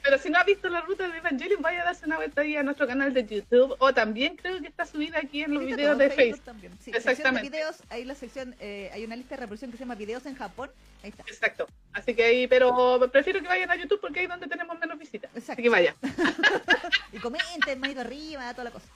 Pero 0.03 0.17
si 0.17 0.29
no 0.29 0.37
has 0.37 0.45
visto 0.45 0.67
la 0.67 0.81
ruta 0.81 1.07
de 1.07 1.17
Evangelion, 1.17 1.61
vaya 1.61 1.81
a 1.81 1.85
darse 1.85 2.05
una 2.05 2.17
vuelta 2.17 2.41
ahí 2.41 2.57
a 2.57 2.63
nuestro 2.63 2.85
canal 2.85 3.13
de 3.13 3.25
YouTube. 3.25 3.73
O 3.79 3.93
también 3.93 4.35
creo 4.35 4.59
que 4.59 4.67
está 4.67 4.85
subida 4.85 5.19
aquí 5.19 5.43
en 5.43 5.53
los 5.53 5.65
videos 5.65 5.97
de 5.97 6.09
Facebook. 6.09 6.43
también. 6.43 6.73
Sí, 6.81 6.91
Exactamente. 6.93 7.49
de 7.49 7.57
videos, 7.57 7.77
ahí 7.89 8.03
la 8.03 8.13
sección, 8.13 8.53
eh, 8.59 8.91
hay 8.93 9.05
una 9.05 9.15
lista 9.15 9.35
de 9.35 9.41
reproducción 9.41 9.71
que 9.71 9.77
se 9.77 9.83
llama 9.83 9.95
videos 9.95 10.25
en 10.25 10.35
Japón. 10.35 10.69
Ahí 11.03 11.09
está. 11.09 11.23
Exacto. 11.23 11.67
Así 11.93 12.13
que 12.13 12.23
ahí, 12.25 12.47
pero 12.47 12.99
prefiero 13.11 13.41
que 13.41 13.47
vayan 13.47 13.71
a 13.71 13.77
YouTube 13.77 14.01
porque 14.01 14.19
ahí 14.19 14.25
es 14.25 14.29
donde 14.29 14.47
tenemos 14.47 14.77
menos 14.77 14.99
visitas. 14.99 15.31
Exacto. 15.33 15.53
Así 15.53 15.63
que 15.63 15.69
vaya. 15.69 15.95
Y 17.13 17.19
comenten, 17.19 17.79
manito 17.79 18.01
arriba, 18.01 18.51
toda 18.51 18.65
la 18.65 18.71
cosa. 18.71 18.87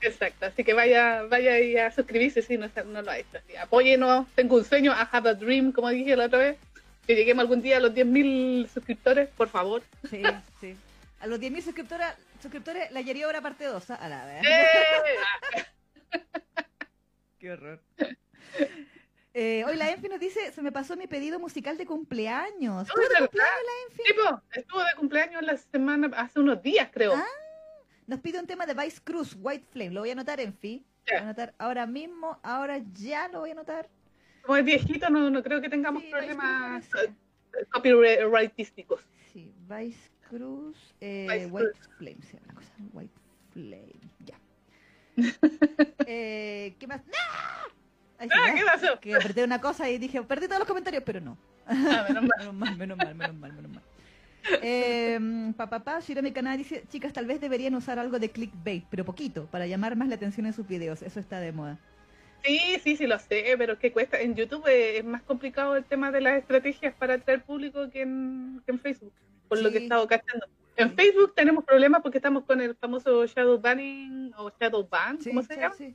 Exacto. 0.00 0.46
Así 0.46 0.64
que 0.64 0.74
vaya, 0.74 1.22
vaya 1.22 1.52
ahí 1.52 1.76
a 1.76 1.92
suscribirse 1.92 2.42
si 2.42 2.58
no, 2.58 2.68
no 2.86 3.02
lo 3.02 3.10
ha 3.10 3.18
hecho. 3.18 3.38
Apóyenos. 3.60 4.26
Tengo 4.34 4.56
un 4.56 4.64
sueño. 4.64 4.92
I 4.92 5.06
have 5.12 5.28
a 5.28 5.34
dream, 5.34 5.70
como 5.72 5.90
dije 5.90 6.16
la 6.16 6.26
otra 6.26 6.38
vez. 6.40 6.56
Que 7.06 7.14
lleguemos 7.14 7.42
algún 7.42 7.62
día 7.62 7.76
a 7.76 7.80
los 7.80 7.92
10.000 7.92 8.68
suscriptores, 8.68 9.28
por 9.30 9.48
favor. 9.48 9.82
Sí, 10.10 10.22
sí. 10.60 10.76
A 11.20 11.26
los 11.26 11.38
10.000 11.40 11.62
suscriptores, 11.62 12.06
suscriptores, 12.42 12.90
la 12.90 13.00
Yeri 13.00 13.24
Obra 13.24 13.40
parte 13.40 13.64
2. 13.64 13.90
A 13.90 14.08
la 14.08 14.24
vez. 14.26 14.42
¡Eh! 14.44 15.62
Qué 17.38 17.52
horror. 17.52 17.80
Eh, 19.34 19.64
hoy 19.66 19.76
la 19.76 19.90
Enfi 19.90 20.08
nos 20.08 20.18
dice, 20.18 20.50
se 20.52 20.62
me 20.62 20.72
pasó 20.72 20.96
mi 20.96 21.06
pedido 21.06 21.38
musical 21.38 21.76
de 21.76 21.84
cumpleaños. 21.86 22.88
¿Tú 22.88 23.00
es 23.02 23.08
de 23.10 23.16
cumpleaños, 23.18 23.54
la 23.64 23.90
Enfi? 23.90 24.02
Tipo, 24.04 24.42
estuvo 24.52 24.80
de 24.80 24.94
cumpleaños 24.96 25.42
la 25.42 25.56
semana, 25.58 26.10
hace 26.16 26.40
unos 26.40 26.62
días, 26.62 26.88
creo. 26.92 27.14
Ah, 27.14 27.24
Nos 28.06 28.20
pide 28.20 28.38
un 28.40 28.46
tema 28.46 28.64
de 28.66 28.72
Vice 28.74 29.00
Cruz, 29.04 29.36
White 29.38 29.66
Flame. 29.72 29.90
Lo 29.90 30.00
voy 30.00 30.08
a 30.08 30.12
anotar, 30.12 30.40
Enfi. 30.40 30.78
Lo 30.78 31.12
Ya. 31.12 31.12
voy 31.12 31.18
a 31.18 31.22
anotar 31.24 31.54
ahora 31.58 31.86
mismo, 31.86 32.40
ahora 32.42 32.78
ya 32.94 33.28
lo 33.28 33.40
voy 33.40 33.50
a 33.50 33.52
anotar. 33.52 33.88
Como 34.46 34.58
es 34.58 34.64
viejito, 34.64 35.10
no, 35.10 35.28
no 35.28 35.42
creo 35.42 35.60
que 35.60 35.68
tengamos 35.68 36.02
Sí, 36.02 36.10
problemas 36.10 36.84
eh, 36.94 37.12
copyrightísticos. 37.72 39.00
Sí, 39.32 39.52
Vice 39.68 40.10
Cruz, 40.28 40.76
eh, 41.00 41.26
Vice 41.28 41.46
White 41.46 41.70
Cruz. 41.72 41.88
Flame, 41.98 42.22
se 42.22 42.34
llama 42.34 42.46
la 42.46 42.54
cosa. 42.54 42.72
White 42.92 43.14
Flame, 43.52 43.92
ya. 44.24 44.38
eh, 46.06 46.74
¿Qué 46.78 46.86
más? 46.86 47.04
¡No! 47.06 47.12
Ah. 48.18 48.54
¿qué 48.54 48.64
pasó? 48.64 49.00
Que 49.00 49.14
apreté 49.14 49.44
una 49.44 49.60
cosa 49.60 49.90
y 49.90 49.98
dije, 49.98 50.22
perdí 50.22 50.46
todos 50.46 50.60
los 50.60 50.68
comentarios, 50.68 51.02
pero 51.04 51.20
no. 51.20 51.36
Ah, 51.66 52.06
menos 52.08 52.24
mal. 52.24 52.30
Menos 52.38 52.54
mal, 52.54 52.76
menos 52.76 52.96
mal, 52.96 53.14
menos 53.14 53.34
mal, 53.34 53.52
menos 53.52 53.70
mal. 53.72 53.82
Eh, 54.62 55.52
pa, 55.56 55.68
pa, 55.68 55.80
pa, 55.80 56.00
Shiro 56.00 56.22
Kana 56.32 56.56
dice, 56.56 56.84
chicas, 56.88 57.12
tal 57.12 57.26
vez 57.26 57.40
deberían 57.40 57.74
usar 57.74 57.98
algo 57.98 58.20
de 58.20 58.30
clickbait, 58.30 58.84
pero 58.88 59.04
poquito, 59.04 59.46
para 59.46 59.66
llamar 59.66 59.96
más 59.96 60.08
la 60.08 60.14
atención 60.14 60.46
en 60.46 60.52
sus 60.52 60.68
videos. 60.68 61.02
Eso 61.02 61.18
está 61.18 61.40
de 61.40 61.52
moda. 61.52 61.78
Sí, 62.44 62.78
sí, 62.82 62.96
sí, 62.96 63.06
lo 63.06 63.18
sé, 63.18 63.54
pero 63.58 63.72
es 63.74 63.78
que 63.78 63.92
cuesta. 63.92 64.20
En 64.20 64.34
YouTube 64.34 64.66
es 64.68 65.04
más 65.04 65.22
complicado 65.22 65.76
el 65.76 65.84
tema 65.84 66.10
de 66.12 66.20
las 66.20 66.38
estrategias 66.38 66.94
para 66.94 67.14
atraer 67.14 67.42
público 67.42 67.90
que 67.90 68.02
en, 68.02 68.62
que 68.64 68.72
en 68.72 68.78
Facebook, 68.78 69.12
por 69.48 69.60
lo 69.60 69.70
que 69.70 69.78
he 69.78 69.82
estado 69.82 70.06
cachando. 70.06 70.46
En 70.76 70.92
Facebook 70.94 71.32
tenemos 71.34 71.64
problemas 71.64 72.02
porque 72.02 72.18
estamos 72.18 72.44
con 72.44 72.60
el 72.60 72.74
famoso 72.76 73.26
shadow 73.26 73.58
banning 73.58 74.32
o 74.36 74.52
shadow 74.60 74.86
ban, 74.88 75.20
Sí, 75.20 75.30
¿cómo 75.30 75.42
se 75.42 75.54
sí, 75.54 75.60
llama? 75.60 75.74
sí. 75.74 75.94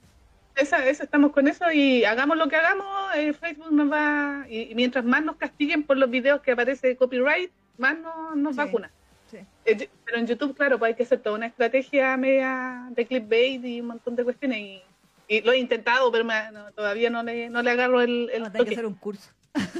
Esa, 0.55 0.85
esa 0.85 1.03
estamos 1.05 1.31
con 1.31 1.47
eso 1.47 1.71
y 1.71 2.03
hagamos 2.03 2.35
lo 2.37 2.49
que 2.49 2.57
hagamos, 2.57 3.15
eh, 3.15 3.31
Facebook 3.31 3.71
nos 3.71 3.89
va, 3.89 4.45
y, 4.49 4.63
y 4.71 4.75
mientras 4.75 5.05
más 5.05 5.23
nos 5.23 5.37
castiguen 5.37 5.83
por 5.83 5.95
los 5.97 6.09
videos 6.09 6.41
que 6.41 6.51
aparece 6.51 6.97
copyright, 6.97 7.51
más 7.77 7.97
no- 7.97 8.35
nos 8.35 8.57
vacuna. 8.57 8.91
Sí. 9.29 9.37
Eh, 9.63 9.87
Pero 10.03 10.17
en 10.17 10.27
YouTube, 10.27 10.53
claro, 10.57 10.77
pues 10.77 10.89
hay 10.89 10.95
que 10.95 11.03
hacer 11.03 11.19
toda 11.21 11.37
una 11.37 11.45
estrategia 11.45 12.17
media 12.17 12.87
de 12.89 13.05
clickbait 13.05 13.63
y 13.63 13.79
un 13.79 13.87
montón 13.87 14.17
de 14.17 14.25
cuestiones. 14.25 14.59
Y, 14.59 14.81
y 15.27 15.41
lo 15.41 15.51
he 15.53 15.57
intentado, 15.57 16.11
pero 16.11 16.23
me- 16.25 16.51
no, 16.51 16.71
todavía 16.73 17.09
no 17.09 17.23
le, 17.23 17.49
no 17.49 17.61
le 17.61 17.71
agarro 17.71 18.01
el, 18.01 18.29
el 18.33 18.45
a 18.45 18.51
tener 18.51 18.67
que 18.67 18.73
hacer 18.73 18.85
un 18.85 18.95
curso. 18.95 19.29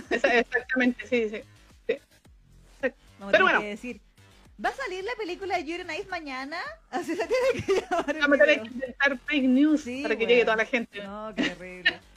Exactamente, 0.10 1.06
sí, 1.08 1.30
sí. 1.30 1.42
Vamos 2.84 2.94
Pero 3.20 3.28
a 3.28 3.32
tener 3.32 3.42
bueno. 3.44 3.60
que 3.62 3.68
decir, 3.68 4.02
¿va 4.64 4.70
a 4.70 4.74
salir 4.74 5.04
la 5.04 5.14
película 5.16 5.56
de 5.58 5.64
Yuri 5.66 5.84
Nice 5.84 6.08
mañana? 6.10 6.58
Así 6.90 7.16
se 7.16 7.28
tiene 7.28 7.66
que 7.66 7.74
llamar 7.82 8.00
a 8.10 8.38
tener 8.38 8.40
video. 8.48 8.64
que 8.64 8.70
inventar 8.70 9.20
fake 9.28 9.44
news 9.48 9.82
Sí, 9.84 10.02
para 10.02 10.16
que 10.16 10.24
bueno. 10.26 10.30
llegue 10.30 10.44
toda 10.46 10.58
la 10.58 10.66
gente. 10.66 11.04
No, 11.04 11.34
qué 11.36 11.44
terrible. 11.50 12.00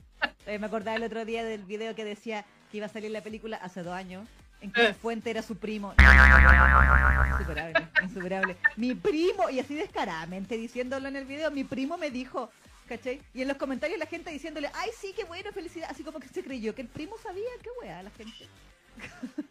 Eh, 0.46 0.58
me 0.58 0.66
acordaba 0.66 0.96
el 0.96 1.02
otro 1.02 1.24
día 1.26 1.42
del 1.44 1.64
video 1.64 1.94
que 1.94 2.04
decía 2.04 2.44
que 2.70 2.76
iba 2.78 2.86
a 2.86 2.88
salir 2.90 3.10
la 3.10 3.20
película 3.22 3.56
hace 3.58 3.82
dos 3.82 3.92
años, 3.94 4.26
en 4.62 4.72
que 4.72 4.86
Eh. 4.88 4.94
fuente 4.94 5.30
era 5.30 5.40
su 5.42 5.56
primo. 5.56 5.94
Insuperable, 7.38 7.88
insuperable. 8.02 8.56
Mi 8.76 8.94
primo, 8.94 9.50
y 9.50 9.60
así 9.60 9.74
descaradamente 9.74 10.56
diciéndolo 10.56 11.08
en 11.08 11.16
el 11.16 11.24
video, 11.24 11.50
mi 11.50 11.64
primo 11.64 11.96
me 11.98 12.10
dijo, 12.10 12.50
¿cachai? 12.96 13.20
Y 13.32 13.42
en 13.42 13.48
los 13.48 13.56
comentarios 13.56 13.98
la 13.98 14.06
gente 14.06 14.30
diciéndole, 14.30 14.70
ay, 14.74 14.90
sí, 14.96 15.12
qué 15.14 15.24
bueno, 15.24 15.52
felicidad. 15.52 15.88
Así 15.90 16.04
como 16.04 16.20
que 16.20 16.28
se 16.28 16.42
creyó 16.42 16.74
que 16.74 16.82
el 16.82 16.88
primo 16.88 17.16
sabía, 17.18 17.48
qué 17.62 17.68
wea, 17.82 18.02
la 18.02 18.10
gente. 18.10 18.46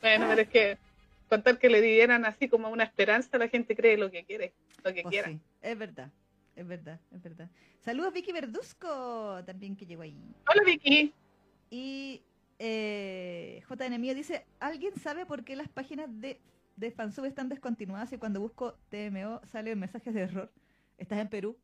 Bueno, 0.00 0.26
pero 0.28 0.42
es 0.42 0.48
que 0.48 0.78
contar 1.28 1.58
que 1.58 1.68
le 1.68 1.80
dieran 1.80 2.24
así 2.26 2.48
como 2.48 2.68
una 2.68 2.84
esperanza, 2.84 3.38
la 3.38 3.48
gente 3.48 3.74
cree 3.74 3.96
lo 3.96 4.10
que 4.10 4.24
quiere, 4.24 4.52
lo 4.84 4.94
que 4.94 5.02
Pues 5.02 5.12
quiera. 5.12 5.28
sí, 5.28 5.40
es 5.62 5.78
verdad, 5.78 6.10
es 6.54 6.66
verdad, 6.66 7.00
es 7.12 7.22
verdad. 7.22 7.50
Saludos 7.80 8.12
Vicky 8.12 8.30
Verduzco, 8.30 9.42
también 9.44 9.74
que 9.74 9.86
llegó 9.86 10.02
ahí. 10.02 10.16
Hola 10.48 10.62
Vicky. 10.64 11.12
Y 11.70 12.22
eh, 12.58 13.62
JN 13.68 14.00
Mío 14.00 14.14
dice, 14.14 14.44
¿alguien 14.60 14.94
sabe 14.96 15.26
por 15.26 15.44
qué 15.44 15.56
las 15.56 15.68
páginas 15.68 16.08
de, 16.20 16.40
de 16.76 16.90
fansub 16.92 17.24
están 17.24 17.48
descontinuadas 17.48 18.12
y 18.12 18.18
cuando 18.18 18.40
busco 18.40 18.74
TMO 18.90 19.40
salen 19.50 19.80
mensajes 19.80 20.14
de 20.14 20.20
error? 20.20 20.52
¿Estás 20.98 21.18
en 21.18 21.28
Perú? 21.28 21.56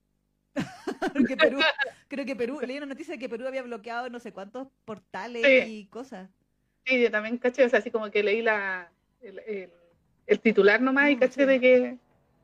Porque 1.12 1.36
Perú, 1.36 1.58
creo 2.08 2.24
que 2.26 2.36
Perú, 2.36 2.60
leí 2.66 2.76
una 2.76 2.86
noticia 2.86 3.14
de 3.14 3.18
que 3.18 3.28
Perú 3.28 3.46
había 3.46 3.62
bloqueado 3.62 4.08
no 4.10 4.18
sé 4.18 4.32
cuántos 4.32 4.68
portales 4.84 5.44
Sí. 5.44 5.80
y 5.80 5.86
cosas. 5.86 6.30
Sí, 6.86 7.00
yo 7.02 7.10
también 7.10 7.38
caché, 7.38 7.64
o 7.64 7.68
sea, 7.68 7.78
así 7.78 7.90
como 7.90 8.10
que 8.10 8.22
leí 8.22 8.42
la, 8.42 8.90
el, 9.20 9.38
el- 9.40 9.72
el 10.26 10.40
titular 10.40 10.80
nomás 10.80 11.10
y 11.10 11.16
Mm, 11.16 11.18
caché 11.20 11.40
sí. 11.42 11.46
de 11.46 11.60
que 11.60 11.96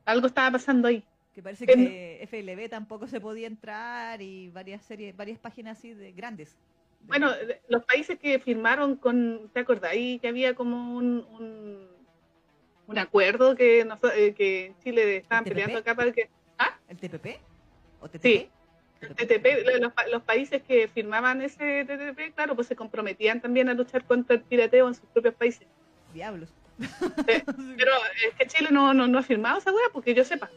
algo 0.05 0.27
estaba 0.27 0.51
pasando 0.51 0.87
ahí. 0.87 1.03
Que 1.33 1.43
parece 1.43 1.65
que 1.65 2.19
FLB 2.23 2.69
tampoco 2.69 3.07
se 3.07 3.21
podía 3.21 3.47
entrar 3.47 4.21
y 4.21 4.49
varias 4.49 4.83
series, 4.83 5.15
varias 5.15 5.39
páginas 5.39 5.77
así 5.77 5.93
de 5.93 6.11
grandes. 6.11 6.53
De- 6.99 7.07
Bueno, 7.07 7.31
los 7.69 7.85
países 7.85 8.19
que 8.19 8.39
firmaron 8.39 8.95
con, 8.97 9.49
¿te 9.53 9.61
acordáis 9.61 10.19
que 10.19 10.27
había 10.27 10.53
como 10.55 10.95
un, 10.97 11.25
un, 11.29 11.87
un 12.87 12.97
acuerdo 12.97 13.55
que, 13.55 13.85
noso- 13.85 14.11
eh, 14.13 14.33
que 14.33 14.73
Chile 14.83 15.17
estaban 15.17 15.43
peleando 15.45 15.77
acá 15.77 15.95
para 15.95 16.11
que 16.11 16.29
¿El 16.87 16.97
TPP? 16.97 17.39
¿O 18.01 18.07
TTP? 18.07 18.21
Sí. 18.23 18.49
el 19.01 19.15
TTP, 19.15 19.63
lo- 19.65 19.77
los, 19.77 19.93
pa- 19.93 20.07
los 20.07 20.21
países 20.23 20.61
que 20.61 20.87
firmaban 20.87 21.41
ese 21.41 21.85
TTP, 21.85 22.33
claro, 22.35 22.55
pues 22.55 22.67
se 22.67 22.75
comprometían 22.75 23.41
también 23.41 23.69
a 23.69 23.73
luchar 23.73 24.03
contra 24.03 24.35
el 24.35 24.41
pirateo 24.41 24.87
en 24.87 24.95
sus 24.95 25.05
propios 25.09 25.35
países. 25.35 25.67
Diablos. 26.13 26.49
Pero 27.25 27.91
es 28.27 28.35
que 28.37 28.47
Chile 28.47 28.69
no, 28.71 28.93
no, 28.93 29.07
no 29.07 29.19
ha 29.19 29.23
firmado 29.23 29.59
esa 29.59 29.71
wea, 29.71 29.85
porque 29.93 30.13
yo 30.13 30.23
sepa. 30.23 30.49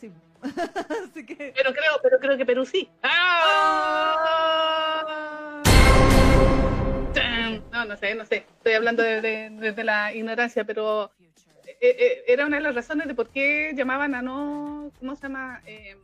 Sí. 0.00 0.10
Así 0.42 1.24
que. 1.26 1.52
Pero 1.56 1.72
creo, 1.72 1.92
pero 2.02 2.18
creo 2.18 2.36
que 2.36 2.44
Perú 2.46 2.64
sí. 2.66 2.88
¡Ah! 3.02 4.20
No, 7.72 7.84
no 7.86 7.96
sé, 7.96 8.14
no 8.14 8.24
sé. 8.24 8.46
Estoy 8.58 8.74
hablando 8.74 9.02
de, 9.02 9.20
de- 9.20 9.50
desde 9.50 9.82
la 9.84 10.12
ignorancia, 10.14 10.64
pero 10.64 11.10
eh, 11.66 11.76
eh, 11.80 12.24
era 12.28 12.46
una 12.46 12.56
de 12.58 12.62
las 12.62 12.74
razones 12.74 13.08
de 13.08 13.14
por 13.14 13.30
qué 13.30 13.72
llamaban 13.74 14.14
a 14.14 14.22
no, 14.22 14.92
¿cómo 15.00 15.16
se 15.16 15.22
llama? 15.22 15.60
Eh, 15.66 15.96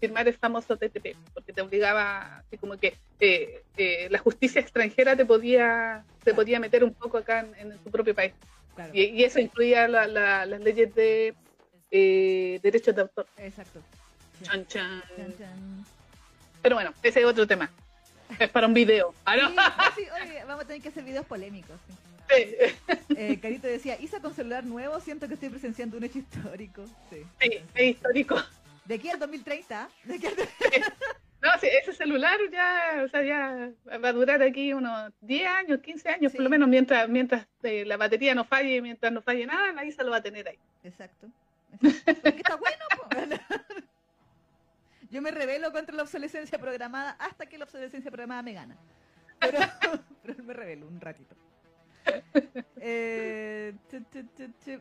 firmar 0.00 0.26
el 0.28 0.34
famoso 0.34 0.76
TTP, 0.76 1.16
porque 1.32 1.52
te 1.52 1.60
obligaba, 1.62 2.38
así 2.38 2.58
como 2.58 2.76
que 2.76 2.96
eh, 3.20 3.62
eh, 3.76 4.08
la 4.10 4.18
justicia 4.18 4.60
extranjera 4.60 5.16
te 5.16 5.24
podía, 5.24 6.04
te 6.22 6.34
podía 6.34 6.60
meter 6.60 6.84
un 6.84 6.92
poco 6.94 7.18
acá 7.18 7.40
en, 7.40 7.72
en 7.72 7.78
tu 7.78 7.90
propio 7.90 8.14
país. 8.14 8.32
Claro. 8.74 8.90
Y, 8.94 9.02
y 9.04 9.24
eso 9.24 9.38
incluía 9.38 9.86
la- 9.88 10.06
la- 10.06 10.46
las 10.46 10.60
leyes 10.60 10.94
de 10.94 11.34
eh, 11.90 12.60
derechos 12.62 12.94
de 12.94 13.02
autor. 13.02 13.26
Exacto. 13.38 13.80
Sí. 14.38 14.44
Chan, 14.44 14.66
chan. 14.66 15.02
Pero 16.62 16.76
bueno, 16.76 16.92
ese 17.02 17.20
es 17.20 17.26
otro 17.26 17.46
tema. 17.46 17.70
Es 18.38 18.48
para 18.50 18.66
un 18.66 18.74
video. 18.74 19.14
Ah, 19.24 19.36
no. 19.36 19.48
Sí, 19.50 19.54
no, 19.56 19.62
sí, 19.96 20.02
oye, 20.22 20.44
vamos 20.44 20.64
a 20.64 20.66
tener 20.66 20.82
que 20.82 20.88
hacer 20.88 21.04
videos 21.04 21.26
polémicos. 21.26 21.76
Sí, 22.28 22.56
Eh, 23.16 23.38
Carito 23.40 23.66
decía, 23.68 24.00
Isa 24.00 24.20
con 24.20 24.34
celular 24.34 24.64
nuevo, 24.64 24.98
siento 25.00 25.28
que 25.28 25.34
estoy 25.34 25.50
presenciando 25.50 25.96
un 25.98 26.04
hecho 26.04 26.18
histórico. 26.18 26.84
Sí. 27.10 27.22
sí, 27.40 27.60
es 27.74 27.84
histórico. 27.96 28.36
De 28.84 28.94
aquí 28.96 29.08
al 29.10 29.18
2030, 29.18 29.88
de 30.04 30.14
aquí 30.14 30.26
al- 30.26 30.34
No, 31.42 31.50
sí, 31.60 31.66
ese 31.66 31.92
celular 31.92 32.38
ya, 32.50 33.02
o 33.04 33.08
sea, 33.08 33.22
ya 33.22 33.70
va 34.02 34.08
a 34.08 34.12
durar 34.14 34.42
aquí 34.42 34.72
unos 34.72 35.12
10 35.20 35.46
años, 35.46 35.80
15 35.80 36.08
años, 36.08 36.32
Sí. 36.32 36.36
por 36.38 36.44
lo 36.44 36.48
menos 36.50 36.68
mientras 36.68 37.06
mientras 37.06 37.46
eh, 37.62 37.84
la 37.84 37.98
batería 37.98 38.34
no 38.34 38.44
falle, 38.46 38.80
mientras 38.80 39.12
no 39.12 39.20
falle 39.20 39.44
nada, 39.44 39.70
la 39.72 39.84
Isa 39.84 40.02
lo 40.04 40.10
va 40.10 40.16
a 40.18 40.22
tener 40.22 40.48
ahí. 40.48 40.58
Exacto. 40.84 41.28
Está 41.82 42.56
bueno. 42.56 42.84
po. 42.96 43.08
Yo 45.10 45.20
me 45.20 45.30
rebelo 45.30 45.70
contra 45.70 45.94
la 45.94 46.02
obsolescencia 46.04 46.58
programada 46.58 47.10
hasta 47.20 47.44
que 47.46 47.58
la 47.58 47.64
obsolescencia 47.64 48.10
programada 48.10 48.42
me 48.42 48.54
gana. 48.54 48.76
Pero, 49.38 49.58
pero 50.22 50.42
me 50.44 50.54
revelo 50.54 50.86
un 50.86 50.98
ratito. 51.00 51.36
Eh. 52.86 53.72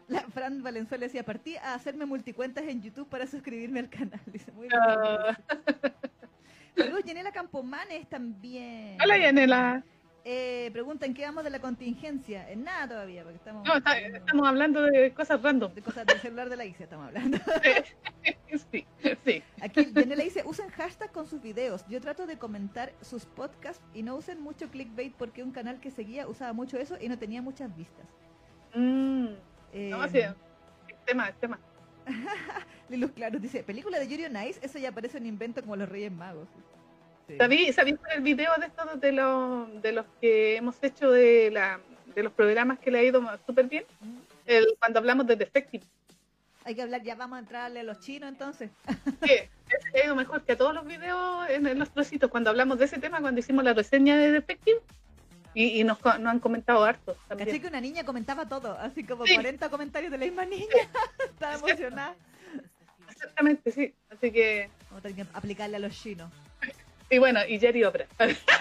La 0.10 0.22
Fran 0.24 0.62
Valenzuela 0.62 1.06
decía, 1.06 1.24
partí 1.24 1.56
a 1.56 1.74
hacerme 1.74 2.06
multicuentas 2.06 2.66
en 2.66 2.82
YouTube 2.82 3.08
para 3.08 3.28
suscribirme 3.28 3.80
al 3.80 3.90
canal. 3.90 4.20
Dice, 4.26 4.52
muy 4.52 4.68
bien. 4.68 4.80
Ah. 4.82 5.38
Saludos, 6.76 7.04
Yanela 7.06 7.32
Campomanes 7.32 8.10
también. 8.10 8.98
Hola, 9.02 9.18
Yanela. 9.18 9.84
Eh, 10.26 10.70
pregunta, 10.72 11.06
¿en 11.06 11.14
qué 11.14 11.24
vamos 11.26 11.44
de 11.44 11.50
la 11.50 11.60
contingencia? 11.60 12.50
En 12.50 12.64
nada 12.64 12.88
todavía, 12.88 13.24
porque 13.24 13.36
estamos... 13.38 13.68
No, 13.68 13.76
está- 13.76 14.00
estamos 14.00 14.48
hablando 14.48 14.82
de 14.82 15.14
cosas 15.14 15.42
random. 15.42 15.74
De 15.74 15.82
cosas 15.82 16.06
del 16.06 16.20
celular 16.20 16.50
de 16.50 16.56
la 16.56 16.64
ICE 16.66 16.84
estamos 16.86 17.08
hablando. 17.08 17.38
Sí, 18.72 18.86
sí. 19.26 19.44
Aquí 19.62 19.92
Yanela 19.94 20.24
dice, 20.24 20.44
usen 20.46 20.70
hashtag 20.70 21.12
con 21.12 21.28
sus 21.28 21.42
videos. 21.42 21.86
Yo 21.90 22.00
trato 22.00 22.26
de 22.26 22.38
comentar 22.38 22.94
sus 23.02 23.26
podcasts 23.26 23.84
y 23.94 24.04
no 24.04 24.16
usen 24.16 24.40
mucho 24.40 24.70
clickbait 24.70 25.14
porque 25.14 25.44
un 25.44 25.52
canal 25.52 25.82
que 25.82 25.92
seguía 25.92 26.26
usaba 26.28 26.54
mucho 26.54 26.78
eso 26.78 26.98
y 27.02 27.10
no 27.10 27.18
tenía 27.20 27.42
muchas 27.42 27.76
vistas. 27.76 28.06
Mm, 28.76 29.28
Eh, 29.74 29.90
no, 29.90 30.08
sí, 30.08 30.20
el 30.20 30.36
tema, 31.06 31.28
el 31.28 31.36
tema. 31.36 31.60
Lilus 32.90 33.12
Claros 33.12 33.42
dice, 33.42 33.64
película 33.64 34.00
de 34.00 34.08
Yuri 34.08 34.26
on 34.26 34.38
Ice, 34.48 34.60
eso 34.64 34.78
ya 34.80 34.92
parece 34.94 35.18
un 35.18 35.26
invento 35.26 35.62
como 35.62 35.76
los 35.76 35.90
Reyes 35.90 36.12
Magos. 36.12 36.48
Sí. 37.28 37.38
¿Sabí, 37.38 37.72
sabí 37.74 37.94
por 37.94 38.12
el 38.12 38.22
video 38.22 38.52
de 38.60 38.66
estos 38.68 39.00
de 39.00 39.12
los, 39.14 39.82
de 39.82 39.92
los 39.94 40.06
que 40.20 40.58
hemos 40.58 40.76
hecho 40.84 41.10
de, 41.12 41.50
la, 41.52 41.80
de 42.16 42.24
los 42.24 42.34
programas 42.34 42.80
que 42.80 42.92
le 42.92 43.00
ha 43.00 43.04
ido 43.04 43.22
súper 43.46 43.68
bien? 43.68 43.86
El, 44.46 44.76
cuando 44.80 45.00
hablamos 45.00 45.26
de 45.28 45.36
Defective. 45.38 45.86
Hay 46.66 46.76
que 46.76 46.82
hablar, 46.82 47.02
ya 47.04 47.16
vamos 47.16 47.38
a 47.38 47.40
entrarle 47.40 47.80
a 47.82 47.84
los 47.84 48.00
chinos 48.00 48.30
entonces. 48.30 48.70
que 49.22 49.50
ese 49.70 50.02
ha 50.02 50.06
ido 50.06 50.16
mejor 50.16 50.44
que 50.44 50.54
a 50.54 50.58
todos 50.58 50.74
los 50.74 50.86
videos 50.86 51.50
en, 51.50 51.78
los 51.80 51.90
trocitos 51.92 52.30
cuando 52.30 52.50
hablamos 52.50 52.78
de 52.80 52.86
ese 52.86 53.00
tema, 53.00 53.20
cuando 53.22 53.40
hicimos 53.40 53.64
la 53.64 53.74
reseña 53.74 54.18
de 54.18 54.32
Defective. 54.32 54.80
Y, 55.56 55.80
y 55.80 55.84
nos, 55.84 56.04
nos 56.04 56.26
han 56.26 56.40
comentado 56.40 56.84
harto 56.84 57.14
Caché 57.28 57.28
también. 57.46 57.62
que 57.62 57.68
una 57.68 57.80
niña 57.80 58.04
comentaba 58.04 58.48
todo, 58.48 58.76
así 58.80 59.04
como 59.04 59.26
Sí. 59.28 59.36
40 59.36 59.70
comentarios 59.70 60.12
de 60.12 60.18
la 60.18 60.26
misma 60.26 60.46
niña. 60.46 60.66
Estaba 61.30 61.58
Sí. 61.58 61.64
emocionada. 61.70 62.16
Exactamente, 63.10 63.72
sí. 63.72 63.94
Así 64.10 64.32
que, 64.32 64.70
Vamos 64.90 65.06
a 65.06 65.08
tener 65.10 65.26
que 65.28 65.38
aplicarle 65.38 65.76
a 65.78 65.80
los 65.80 65.94
chinos. 65.94 66.32
Y 67.14 67.18
bueno, 67.20 67.40
y 67.48 67.60
Jerry 67.60 67.84
Obra. 67.84 68.08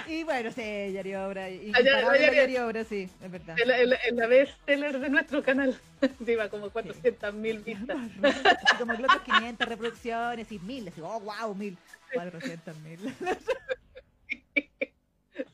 Y 0.09 0.25
bueno, 0.25 0.51
sí, 0.51 0.93
Yari 0.93 1.15
Obra. 1.15 1.49
Ya. 1.49 2.33
Yari 2.33 2.57
Obra, 2.59 2.85
sí, 2.85 3.09
es 3.23 3.31
verdad. 3.31 3.57
En 3.59 3.69
la, 3.69 3.81
en 3.81 3.91
la- 3.91 3.99
en 4.09 4.17
la 4.17 4.27
bestseller 4.27 4.99
de 4.99 5.09
nuestro 5.09 5.43
canal. 5.43 5.79
Lleva 6.27 6.49
como 6.49 6.71
400 6.71 7.35
mil 7.35 7.59
vistas. 7.61 7.97
Así 8.23 8.77
como 8.79 8.93
locos 8.95 9.23
500 9.23 9.69
reproducciones 9.69 10.51
y 10.53 10.59
mil, 10.59 10.88
así, 10.88 11.01
oh 11.01 11.21
wow, 11.21 11.55
mil, 11.55 11.77
400 12.15 12.77
mil. 12.79 12.99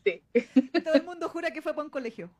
Sí. 0.04 0.22
Todo 0.84 0.94
el 0.94 1.04
mundo 1.04 1.28
jura 1.28 1.50
que 1.50 1.62
fue 1.62 1.72
para 1.72 1.84
un 1.84 1.90
colegio. 1.90 2.30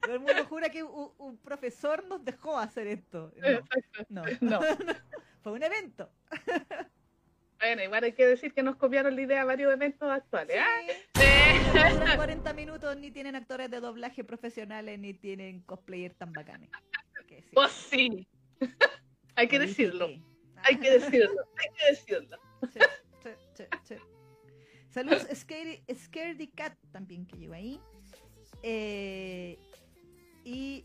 Todo 0.00 0.14
el 0.14 0.20
mundo 0.20 0.44
jura 0.48 0.68
que 0.68 0.82
un, 0.84 1.10
un 1.18 1.36
profesor 1.38 2.04
nos 2.06 2.24
dejó 2.24 2.58
hacer 2.58 2.86
esto. 2.86 3.32
No, 4.08 4.22
no, 4.22 4.24
No. 4.40 4.60
fue 5.42 5.52
un 5.52 5.62
evento. 5.62 6.10
Bueno, 7.66 7.82
igual 7.82 8.04
hay 8.04 8.12
que 8.12 8.24
decir 8.24 8.54
que 8.54 8.62
nos 8.62 8.76
copiaron 8.76 9.16
la 9.16 9.22
idea 9.22 9.42
a 9.42 9.44
varios 9.44 9.72
eventos 9.72 10.08
actuales. 10.08 10.56
¿ah? 10.60 10.66
Sí. 10.86 11.20
Sí. 11.20 11.74
No 11.74 11.94
duran 11.94 12.16
40 12.16 12.52
minutos, 12.52 12.96
ni 12.96 13.10
tienen 13.10 13.34
actores 13.34 13.68
de 13.68 13.80
doblaje 13.80 14.22
profesionales, 14.22 15.00
ni 15.00 15.14
tienen 15.14 15.62
cosplayers 15.62 16.14
tan 16.16 16.32
bacanes. 16.32 16.70
Que 17.26 17.42
sí. 17.42 17.48
Pues 17.52 17.72
sí. 17.72 18.28
Hay 19.34 19.48
que 19.48 19.58
decirlo. 19.58 20.06
Hay 20.62 20.76
que 20.76 20.92
decirlo. 20.92 21.42
Hay 21.58 21.68
que 21.76 21.90
decirlo. 21.90 22.38
Sí, 22.72 22.78
sí, 23.24 23.30
sí, 23.54 23.64
sí. 23.82 23.94
Saludos, 24.88 25.26
Scaredy, 25.34 25.82
Scaredy 25.92 26.46
Cat 26.46 26.78
también 26.92 27.26
que 27.26 27.36
llegó 27.36 27.54
ahí. 27.54 27.80
Eh, 28.62 29.58
y 30.44 30.84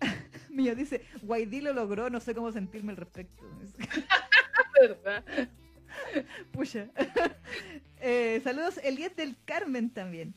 Mío 0.50 0.74
dice, 0.74 1.06
Guaidí 1.22 1.62
lo 1.62 1.72
logró, 1.72 2.10
no 2.10 2.20
sé 2.20 2.34
cómo 2.34 2.52
sentirme 2.52 2.90
al 2.90 2.98
respecto. 2.98 3.42
¿Verdad? 4.82 5.24
Pucha. 6.52 6.88
Eh, 8.00 8.40
saludos, 8.44 8.78
Eliet 8.84 9.16
del 9.16 9.34
Carmen 9.44 9.90
también. 9.90 10.32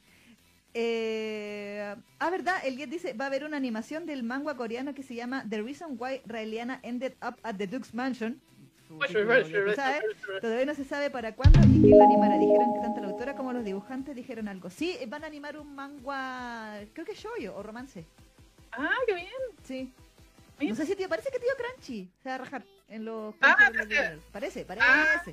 Eh, 0.74 1.95
ah, 2.17 2.30
verdad, 2.32 2.56
Eliet 2.65 2.89
dice, 2.89 3.13
va 3.13 3.26
a 3.26 3.28
haber 3.28 3.43
una 3.43 3.58
animación 3.58 4.08
del 4.08 4.24
manga 4.24 4.58
coreano 4.58 4.95
que 4.95 5.04
se 5.04 5.13
llama 5.13 5.45
The 5.47 5.62
Reason 5.62 5.95
Why 6.00 6.21
Raeliana 6.26 6.80
Ended 6.82 7.13
Up 7.21 7.36
at 7.43 7.58
the 7.58 7.67
Duke's 7.67 7.93
Mansion. 7.93 8.41
Todavía 10.41 10.65
no 10.65 10.74
se 10.74 10.84
sabe 10.84 11.10
para 11.10 11.36
cuándo 11.36 11.60
y 11.60 11.82
quién 11.82 11.97
lo 11.97 12.04
animará. 12.04 12.38
Dijeron 12.38 12.74
que 12.74 12.80
tanto 12.80 13.00
la 13.02 13.08
autora 13.08 13.36
como 13.36 13.54
los 13.54 13.63
dibujantes 13.63 14.15
dijeron 14.15 14.47
algo. 14.47 14.69
Sí, 14.69 14.97
van 15.08 15.24
a 15.24 15.28
animar 15.28 15.58
un 15.58 15.74
manga, 15.76 16.80
creo 16.93 17.06
que 17.06 17.13
shoujo 17.13 17.56
o 17.56 17.63
romance. 17.63 18.06
Ah, 18.71 18.97
qué 19.06 19.13
bien. 19.13 19.28
Sí. 19.63 19.93
No 20.60 20.76
sé 20.76 20.86
si 20.86 20.95
te 20.95 21.08
parece 21.08 21.30
que 21.32 21.39
tío 21.39 21.50
Crunchy 21.58 22.10
se 22.21 22.30
va 22.30 22.36
a 22.36 22.38
rajar 22.39 22.63
en 22.88 23.06
los 23.06 23.34
Ah, 23.41 23.71
los. 23.74 24.19
Parece, 24.32 24.65
parece. 24.65 24.88
Ah. 24.88 25.24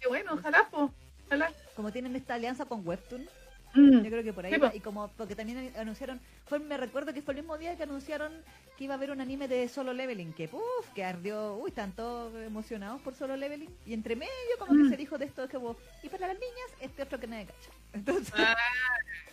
Qué 0.00 0.08
bueno, 0.08 0.34
ojalá, 0.34 0.68
po. 0.70 0.92
Ojalá. 1.26 1.52
Como 1.76 1.92
tienen 1.92 2.16
esta 2.16 2.34
alianza 2.34 2.64
con 2.64 2.86
Webtoon, 2.86 3.28
Mm. 3.72 4.02
yo 4.02 4.10
creo 4.10 4.24
que 4.24 4.32
por 4.32 4.44
ahí 4.44 4.52
Sí, 4.54 4.58
va. 4.58 4.70
po. 4.70 4.76
Y 4.76 4.80
como 4.80 5.08
porque 5.16 5.36
también 5.36 5.72
anunciaron, 5.76 6.20
fue, 6.46 6.58
me 6.58 6.76
recuerdo 6.76 7.14
que 7.14 7.22
fue 7.22 7.34
el 7.34 7.40
mismo 7.42 7.56
día 7.56 7.76
que 7.76 7.84
anunciaron 7.84 8.32
que 8.76 8.84
iba 8.84 8.94
a 8.94 8.96
haber 8.96 9.12
un 9.12 9.20
anime 9.20 9.46
de 9.46 9.68
solo 9.68 9.92
leveling, 9.92 10.32
que 10.32 10.46
uff, 10.52 10.88
que 10.92 11.04
ardió, 11.04 11.54
uy, 11.54 11.68
están 11.70 11.92
todos 11.92 12.34
emocionados 12.44 13.00
por 13.02 13.14
solo 13.14 13.36
leveling. 13.36 13.70
Y 13.86 13.92
entre 13.94 14.16
medio 14.16 14.32
como 14.58 14.72
que 14.72 14.84
Mm. 14.84 14.88
se 14.90 14.96
dijo 14.96 15.18
de 15.18 15.26
esto 15.26 15.46
que 15.48 15.56
vos, 15.56 15.76
y 16.02 16.08
para 16.08 16.26
las 16.26 16.36
niñas, 16.36 16.70
este 16.80 17.02
otro 17.02 17.20
que 17.20 17.28
nadie 17.28 17.46
cacha. 17.46 17.70
Entonces, 17.92 18.34
Ah, 18.36 18.56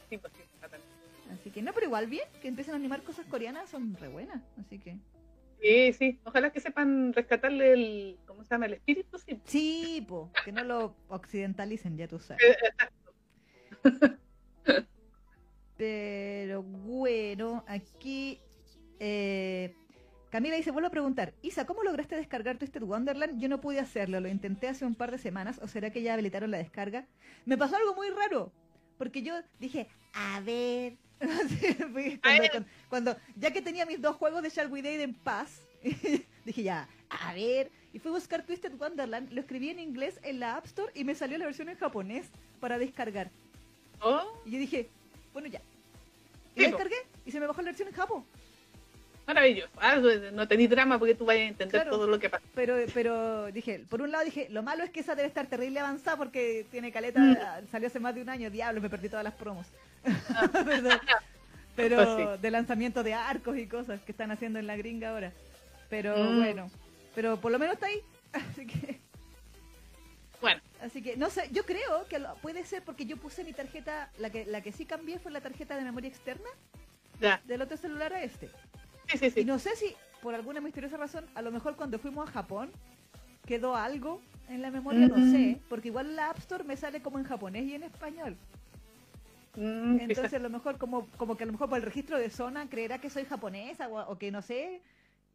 sí, 0.10 0.17
pues 0.19 0.32
sí, 0.34 0.43
así 1.34 1.49
que 1.51 1.62
no, 1.63 1.73
pero 1.73 1.88
igual 1.88 2.06
bien, 2.06 2.27
que 2.41 2.47
empiecen 2.47 2.73
a 2.73 2.77
animar 2.77 3.01
cosas 3.01 3.25
coreanas, 3.25 3.69
son 3.69 3.95
re 3.99 4.08
buenas. 4.10 4.41
Así 4.60 4.77
que. 4.77 4.97
Sí, 5.62 5.93
sí. 5.93 6.20
Ojalá 6.24 6.52
que 6.52 6.60
sepan 6.60 7.13
rescatarle 7.13 7.74
el, 7.74 8.20
¿cómo 8.26 8.43
se 8.43 8.50
llama? 8.54 8.67
El 8.67 8.74
espíritu, 8.74 9.17
sí. 9.20 9.41
Sí, 9.46 10.06
po, 10.08 10.32
que 10.43 10.52
no 10.52 10.63
lo 10.63 10.96
occidentalicen, 11.08 11.98
ya 11.98 12.08
tú 12.08 12.20
sabes. 12.20 12.43
Eh. 13.84 14.17
Pero 15.78 16.63
bueno, 16.63 17.63
aquí 17.67 18.39
Eh, 19.00 19.76
Camila 20.30 20.56
dice, 20.58 20.72
vuelvo 20.72 20.88
a 20.88 20.91
preguntar, 20.91 21.36
Isa, 21.41 21.65
¿cómo 21.65 21.84
lograste 21.84 22.15
descargar 22.15 22.58
Twisted 22.58 22.84
Wonderland? 22.84 23.39
Yo 23.39 23.48
no 23.50 23.62
pude 23.62 23.80
hacerlo, 23.80 24.20
lo 24.20 24.28
intenté 24.28 24.67
hace 24.67 24.86
un 24.86 24.96
par 24.96 25.12
de 25.12 25.20
semanas, 25.20 25.60
¿o 25.63 25.67
será 25.67 25.91
que 25.91 26.02
ya 26.02 26.13
habilitaron 26.13 26.52
la 26.52 26.58
descarga? 26.58 27.08
Me 27.46 27.58
pasó 27.58 27.78
algo 27.78 27.96
muy 27.96 28.10
raro, 28.10 28.52
porque 28.98 29.22
yo 29.22 29.36
dije, 29.60 29.88
a 30.14 30.40
ver, 30.42 30.98
cuando, 31.20 32.16
cuando, 32.22 32.68
cuando, 32.90 33.18
ya 33.36 33.52
que 33.52 33.62
tenía 33.62 33.86
mis 33.86 34.02
dos 34.02 34.16
juegos 34.16 34.44
de 34.44 34.50
Shall 34.50 34.72
We 34.72 34.82
Date 34.82 35.04
en 35.04 35.14
paz, 35.14 35.62
dije 36.46 36.64
ya, 36.64 36.88
a 37.10 37.34
ver, 37.34 37.72
y 37.94 38.00
fui 38.00 38.10
a 38.10 38.16
buscar 38.16 38.44
Twisted 38.44 38.74
Wonderland, 38.80 39.32
lo 39.32 39.42
escribí 39.42 39.70
en 39.70 39.80
inglés 39.80 40.20
en 40.24 40.40
la 40.40 40.58
App 40.58 40.66
Store 40.66 40.92
y 40.94 41.04
me 41.04 41.16
salió 41.16 41.38
la 41.38 41.46
versión 41.46 41.70
en 41.70 41.78
japonés 41.78 42.28
para 42.60 42.78
descargar. 42.78 43.32
Oh. 44.02 44.24
Y 44.46 44.52
yo 44.52 44.60
dije, 44.60 44.90
bueno 45.34 45.48
ya. 45.48 45.62
Y 46.56 46.62
la 46.62 46.68
descargué 46.70 46.98
y 47.26 47.32
se 47.32 47.40
me 47.40 47.48
bajó 47.48 47.62
la 47.62 47.68
versión 47.68 47.88
en 47.88 47.94
japo. 47.94 48.26
Maravilloso. 49.28 49.70
Ah, 49.82 49.98
no 50.32 50.48
tenéis 50.48 50.70
drama 50.70 50.98
porque 50.98 51.13
tú 51.13 51.26
vayas 51.26 51.44
a 51.44 51.48
entender 51.50 51.82
Claro, 51.82 51.92
todo 51.92 52.08
lo 52.08 52.18
que 52.18 52.30
pasa. 52.30 52.44
Pero, 52.56 52.78
pero 52.94 53.48
dije, 53.52 53.84
por 53.90 54.02
un 54.02 54.12
lado 54.12 54.24
dije, 54.24 54.48
lo 54.50 54.63
malo 54.63 54.84
es 54.86 54.90
que 54.90 55.02
esa 55.02 55.16
debe 55.16 55.28
estar 55.28 55.48
terrible 55.48 55.82
avanzada 55.82 56.16
porque 56.18 56.66
tiene 56.72 56.92
caleta, 56.94 57.20
Mm. 57.20 57.68
salió 57.70 57.88
hace 57.88 58.00
más 58.00 58.16
de 58.16 58.22
un 58.22 58.30
año, 58.30 58.50
diablo, 58.50 58.80
me 58.82 58.90
perdí 58.90 59.10
todas 59.10 59.26
las 59.26 59.34
promos. 59.34 59.68
Perdón. 60.54 61.00
Pero 61.76 61.98
Pues 62.16 62.42
de 62.42 62.52
lanzamiento 62.52 63.04
de 63.04 63.13
arcos 63.13 63.58
y 63.58 63.68
cosas 63.68 64.00
que 64.02 64.12
están 64.13 64.32
haciendo 64.32 64.60
en 64.60 64.66
la 64.68 64.78
gringa 64.78 65.10
ahora. 65.10 65.32
Pero 65.90 66.16
Mm. 66.18 66.38
bueno, 66.38 66.72
pero 67.13 67.38
por 67.38 67.52
lo 67.52 67.60
menos 67.60 67.74
está 67.76 67.88
ahí. 67.88 68.02
Así 68.34 68.66
que, 68.66 69.00
Bueno, 70.40 70.62
así 70.82 71.02
que 71.02 71.18
no 71.18 71.30
sé, 71.32 71.50
yo 71.52 71.66
creo 71.66 72.06
que 72.08 72.20
lo- 72.20 72.36
puede 72.36 72.63
ser 72.63 72.84
porque 72.84 73.06
yo 73.08 73.18
puse 73.18 73.44
mi 73.44 73.54
tarjeta, 73.54 74.10
la 74.20 74.30
que, 74.30 74.46
la 74.46 74.62
que 74.62 74.72
sí 74.72 74.86
cambié 74.86 75.18
fue 75.18 75.32
la 75.32 75.42
tarjeta 75.42 75.76
de 75.76 75.82
memoria 75.84 76.08
externa 76.10 76.48
ya. 77.20 77.42
del 77.46 77.62
otro 77.63 77.76
celular 77.78 78.13
a 78.13 78.22
este. 78.22 78.48
Sí, 79.08 79.17
sí, 79.32 79.41
Y 79.41 79.46
no 79.46 79.60
sé 79.60 79.76
si, 79.76 79.93
por 80.22 80.36
alguna 80.36 80.62
misteriosa 80.62 80.98
razón, 80.98 81.26
a 81.36 81.41
lo 81.41 81.52
mejor 81.52 81.76
cuando 81.76 82.00
fuimos 82.00 82.28
a 82.28 82.32
Japón, 82.32 82.72
quedó 83.46 83.76
algo 83.76 84.22
en 84.50 84.62
la 84.62 84.72
memoria, 84.72 85.08
no 85.08 85.15
sé, 85.32 85.60
porque 85.70 85.88
igual 85.89 86.15
la 86.15 86.30
App 86.32 86.38
Store 86.39 86.63
me 86.63 86.76
sale 86.78 87.02
como 87.02 87.17
en 87.20 87.26
japonés 87.26 87.63
y 87.65 87.76
en 87.76 87.84
español. 87.84 88.36
Mm, 89.56 90.00
Entonces 90.02 90.34
a 90.34 90.39
lo 90.39 90.50
mejor, 90.50 90.78
como, 90.78 91.08
como 91.17 91.36
que 91.36 91.43
a 91.43 91.48
lo 91.48 91.54
mejor 91.54 91.70
por 91.70 91.78
el 91.78 91.84
registro 91.84 92.17
de 92.17 92.30
zona 92.30 92.70
creerá 92.70 93.00
que 93.00 93.10
soy 93.10 93.26
japonesa 93.26 93.88
o, 93.88 94.12
o 94.12 94.17
que 94.17 94.32
no 94.32 94.41
sé, 94.41 94.82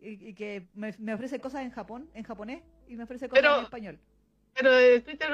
y, 0.00 0.28
y 0.28 0.34
que 0.34 0.66
me, 0.74 0.94
me 0.98 1.14
ofrece 1.14 1.40
cosas 1.40 1.62
en 1.62 1.70
Japón, 1.70 2.08
en 2.14 2.22
japonés, 2.24 2.62
y 2.88 2.94
me 2.96 3.04
ofrece 3.04 3.28
cosas 3.28 3.42
Pero- 3.42 3.58
en 3.58 3.64
español. 3.64 3.98
Pero 4.54 4.70
Twitter, 5.02 5.30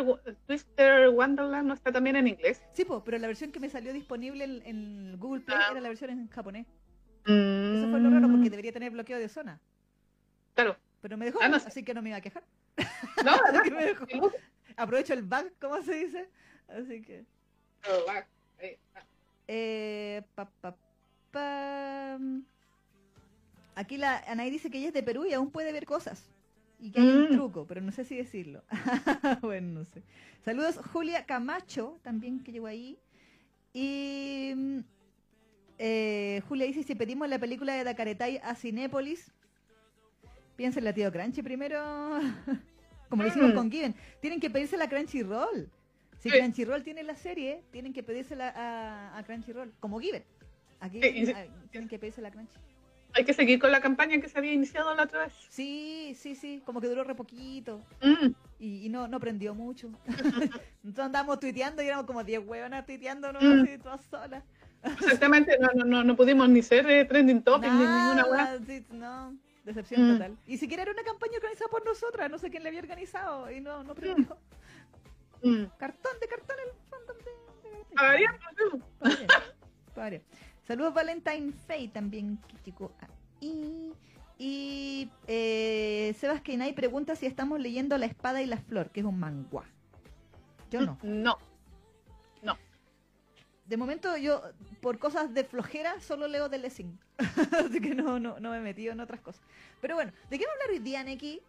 Twister 0.47 1.09
Wonderland 1.09 1.67
no 1.67 1.75
está 1.75 1.91
también 1.91 2.15
en 2.15 2.29
inglés. 2.29 2.63
Sí, 2.73 2.85
po, 2.85 3.03
pero 3.03 3.19
la 3.19 3.27
versión 3.27 3.51
que 3.51 3.59
me 3.59 3.69
salió 3.69 3.93
disponible 3.93 4.45
en, 4.45 4.63
en 4.65 5.19
Google 5.19 5.41
Play 5.41 5.59
Ah. 5.61 5.69
era 5.73 5.81
la 5.81 5.89
versión 5.89 6.11
en 6.11 6.29
japonés. 6.29 6.67
Mm, 7.29 7.77
Eso 7.77 7.89
fue 7.91 8.01
lo 8.01 8.11
raro 8.11 8.29
porque 8.31 8.51
debería 8.51 8.73
tener 8.73 8.91
bloqueo 8.91 9.19
de 9.19 9.29
zona. 9.29 9.61
Claro. 10.55 10.77
Pero 11.01 11.17
me 11.17 11.27
dejó, 11.27 11.39
Ah, 11.43 11.49
no 11.49 11.57
así 11.57 11.83
que 11.85 11.95
no 11.95 12.03
me 12.03 12.09
iba 12.09 12.19
a 12.19 12.21
quejar. 12.21 12.43
No, 13.25 13.33
Así 13.47 13.63
que 13.65 13.71
me 13.71 13.85
dejó. 13.85 14.07
Aprovecho 14.77 15.13
el 15.15 15.23
bug, 15.23 15.53
¿cómo 15.61 15.81
se 15.83 15.95
dice? 15.95 16.29
Así 16.69 17.03
que... 17.03 17.25
Oh, 17.89 18.11
ah. 18.11 18.25
Eh, 19.47 20.23
pa, 20.35 20.51
pa, 20.61 20.75
pa. 21.31 22.19
Aquí 23.77 23.97
la 23.97 24.19
Anaí 24.27 24.51
dice 24.51 24.71
que 24.71 24.79
ella 24.79 24.89
es 24.89 24.95
de 24.95 25.03
Perú 25.03 25.25
y 25.25 25.33
aún 25.33 25.51
puede 25.51 25.73
ver 25.73 25.87
cosas. 25.87 26.29
Y 26.81 26.91
que 26.91 27.01
hay 27.01 27.09
un 27.09 27.25
Mm. 27.29 27.33
truco, 27.33 27.67
pero 27.67 27.81
no 27.81 27.91
sé 27.93 28.05
si 28.05 28.17
decirlo. 28.17 28.63
bueno, 29.43 29.81
no 29.81 29.85
sé. 29.85 30.03
Saludos 30.45 30.79
Julia 30.93 31.25
Camacho, 31.27 31.99
también 32.03 32.43
que 32.43 32.53
llegó 32.53 32.67
ahí. 32.67 32.99
Y 33.73 34.53
mm, 34.57 34.79
eh, 35.79 36.43
Julia 36.49 36.67
dice, 36.67 36.83
si 36.83 36.95
pedimos 36.95 37.29
la 37.29 37.39
película 37.39 37.75
de 37.75 37.85
Dacaretay 37.85 38.39
a 38.43 38.55
Cinépolis, 38.55 39.31
piensa 40.57 40.79
en 40.81 40.85
la 40.85 40.93
tío 40.93 41.11
Crunchy 41.13 41.43
primero. 41.43 41.81
Como 43.09 43.23
lo 43.23 43.29
hicimos 43.29 43.53
Mm. 43.53 43.55
con 43.57 43.71
Given. 43.71 43.95
Tienen 44.21 44.39
que 44.41 44.51
pedírsela 44.51 44.85
a 44.85 44.89
Crunchyroll. 44.89 45.71
Si 46.19 46.29
Sí. 46.31 46.37
Crunchyroll 46.39 46.83
tiene 46.83 47.03
la 47.03 47.15
serie, 47.15 47.63
tienen 47.71 47.93
que 47.93 48.03
pedírsela 48.03 48.49
a, 48.55 49.17
a 49.17 49.23
Crunchyroll. 49.23 49.73
Como 49.81 49.99
Given. 49.99 50.25
Aquí 50.81 51.01
Sí, 51.01 51.33
tienen 51.71 51.89
que 51.89 51.99
pedírsela 51.99 52.29
a 52.29 52.31
Crunchy. 52.33 52.59
Hay 53.15 53.25
que 53.25 53.33
seguir 53.33 53.59
con 53.59 53.73
la 53.73 53.81
campaña 53.81 54.21
que 54.21 54.29
se 54.29 54.37
había 54.39 54.53
iniciado 54.53 54.95
la 54.95 55.05
otra 55.05 55.21
vez. 55.25 55.33
Sí, 55.49 56.15
sí, 56.19 56.35
sí. 56.35 56.63
Como 56.67 56.81
que 56.83 56.89
duró 56.89 57.03
re 57.05 57.15
poquito. 57.15 57.81
Mm, 58.03 58.27
Y, 58.61 58.85
y 58.85 58.89
no, 58.91 59.09
no 59.09 59.19
prendió 59.19 59.55
mucho. 59.55 59.91
Entonces 60.85 60.99
andábamos 61.05 61.41
tuiteando 61.41 61.83
y 61.83 61.87
éramos 61.87 62.05
como 62.05 62.23
10 62.23 62.47
huevonas 62.47 62.85
tuiteando, 62.85 63.33
¿no? 63.33 63.41
Mm. 63.41 63.63
Así, 63.63 63.79
todas 63.79 64.03
solas. 64.03 64.45
Exactamente, 64.83 65.59
no, 65.59 65.69
no, 65.75 65.85
no, 65.85 66.05
no 66.05 66.17
pudimos 66.17 66.49
ni 66.49 66.63
ser 66.63 66.89
eh, 66.91 67.05
trending 67.05 67.43
topic 67.43 67.71
ni 67.71 67.79
ninguna 67.79 68.25
weá. 68.31 68.59
No. 68.91 69.37
Decepción 69.65 70.09
Mm. 70.09 70.13
total. 70.15 70.39
Y 70.47 70.57
siquiera 70.57 70.83
era 70.83 70.93
una 70.93 71.03
campaña 71.03 71.35
organizada 71.37 71.69
por 71.71 71.85
nosotras, 71.85 72.31
no 72.31 72.39
sé 72.39 72.49
quién 72.51 72.63
la 72.63 72.71
había 72.71 72.81
organizado 72.81 73.51
y 73.51 73.61
no, 73.61 73.83
no 73.85 73.95
prendió. 73.95 74.37
Mm. 75.43 75.65
Cartón 75.79 76.13
de 76.21 76.27
cartón 76.29 76.57
el 76.65 76.73
fandom 76.91 77.17
de, 77.19 77.71
de- 77.71 77.85
A 77.97 78.11
ver, 78.11 78.21
ya, 78.23 78.39
Pa' 78.99 79.09
variar, 79.09 79.29
pa' 79.95 80.01
variar. 80.01 80.23
Saludos 80.67 80.95
Valentine 80.95 81.53
Fay 81.67 81.89
también, 81.89 82.39
que 82.49 82.57
llegó 82.71 82.93
ahí. 83.41 83.93
Y 84.39 85.11
eh, 85.27 86.15
Sebas 86.19 86.41
Kenai 86.43 86.73
pregunta 86.73 87.15
si 87.17 87.27
estamos 87.27 87.59
leyendo 87.61 87.99
La 87.99 88.07
Espada 88.07 88.41
y 88.43 88.47
la 88.47 88.57
Flor, 88.59 88.91
que 88.91 89.01
es 89.01 89.07
un 89.07 89.19
mangua. 89.19 89.65
Yo 90.71 90.81
no. 90.83 90.99
No. 91.03 91.39
De 93.69 93.77
momento 93.77 94.17
yo, 94.17 94.43
por 94.81 94.99
cosas 94.99 95.33
de 95.35 95.45
flojera, 95.45 96.01
solo 96.01 96.27
leo 96.27 96.49
The 96.49 96.59
Lessing. 96.59 96.99
Así 97.19 97.81
que 97.81 97.95
no, 97.95 98.19
no, 98.19 98.41
no 98.41 98.51
me 98.51 98.57
he 98.57 98.61
metido 98.61 98.93
en 98.93 99.01
otras 99.01 99.21
cosas. 99.21 99.43
Pero 99.81 99.95
bueno, 99.95 100.11
¿de 100.31 100.39
qué 100.39 100.47
vamos 100.47 100.59
a 100.61 100.65
hablar 100.65 100.79
hoy 100.79 100.85
día, 100.85 101.05
Neki? 101.05 101.41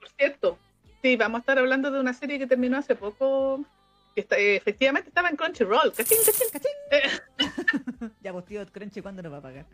Por 0.00 0.08
cierto, 0.10 0.58
sí, 1.02 1.16
vamos 1.16 1.38
a 1.38 1.40
estar 1.40 1.58
hablando 1.58 1.90
de 1.90 1.98
una 1.98 2.12
serie 2.14 2.38
que 2.38 2.46
terminó 2.46 2.78
hace 2.78 2.94
poco, 2.94 3.64
que 4.14 4.20
está, 4.20 4.38
eh, 4.38 4.54
efectivamente 4.54 5.08
estaba 5.08 5.28
en 5.28 5.36
Crunchyroll. 5.36 5.92
Cachín, 5.92 6.18
cachín, 6.24 6.46
¿Cachín? 6.52 6.70
Eh, 6.92 8.08
Ya, 8.22 8.32
pues 8.32 8.44
tío, 8.44 8.64
Crunchy, 8.70 9.02
¿cuándo 9.02 9.22
nos 9.22 9.32
va 9.32 9.38
a 9.38 9.42
pagar? 9.42 9.66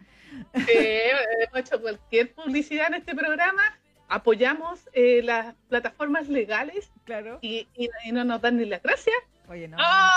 eh, 0.68 1.12
hemos 1.42 1.58
hecho 1.60 1.80
cualquier 1.82 2.32
publicidad 2.32 2.86
en 2.88 2.94
este 2.94 3.14
programa, 3.14 3.62
apoyamos 4.08 4.88
eh, 4.94 5.20
las 5.22 5.54
plataformas 5.68 6.28
legales 6.28 6.90
Claro. 7.04 7.38
y, 7.42 7.68
y- 7.76 7.90
y 8.06 8.12
no 8.12 8.24
nos 8.24 8.40
dan 8.40 8.56
ni 8.56 8.64
las 8.64 8.82
gracias. 8.82 9.16
Oye, 9.48 9.68
no. 9.68 9.76
¡Ah! 9.78 10.16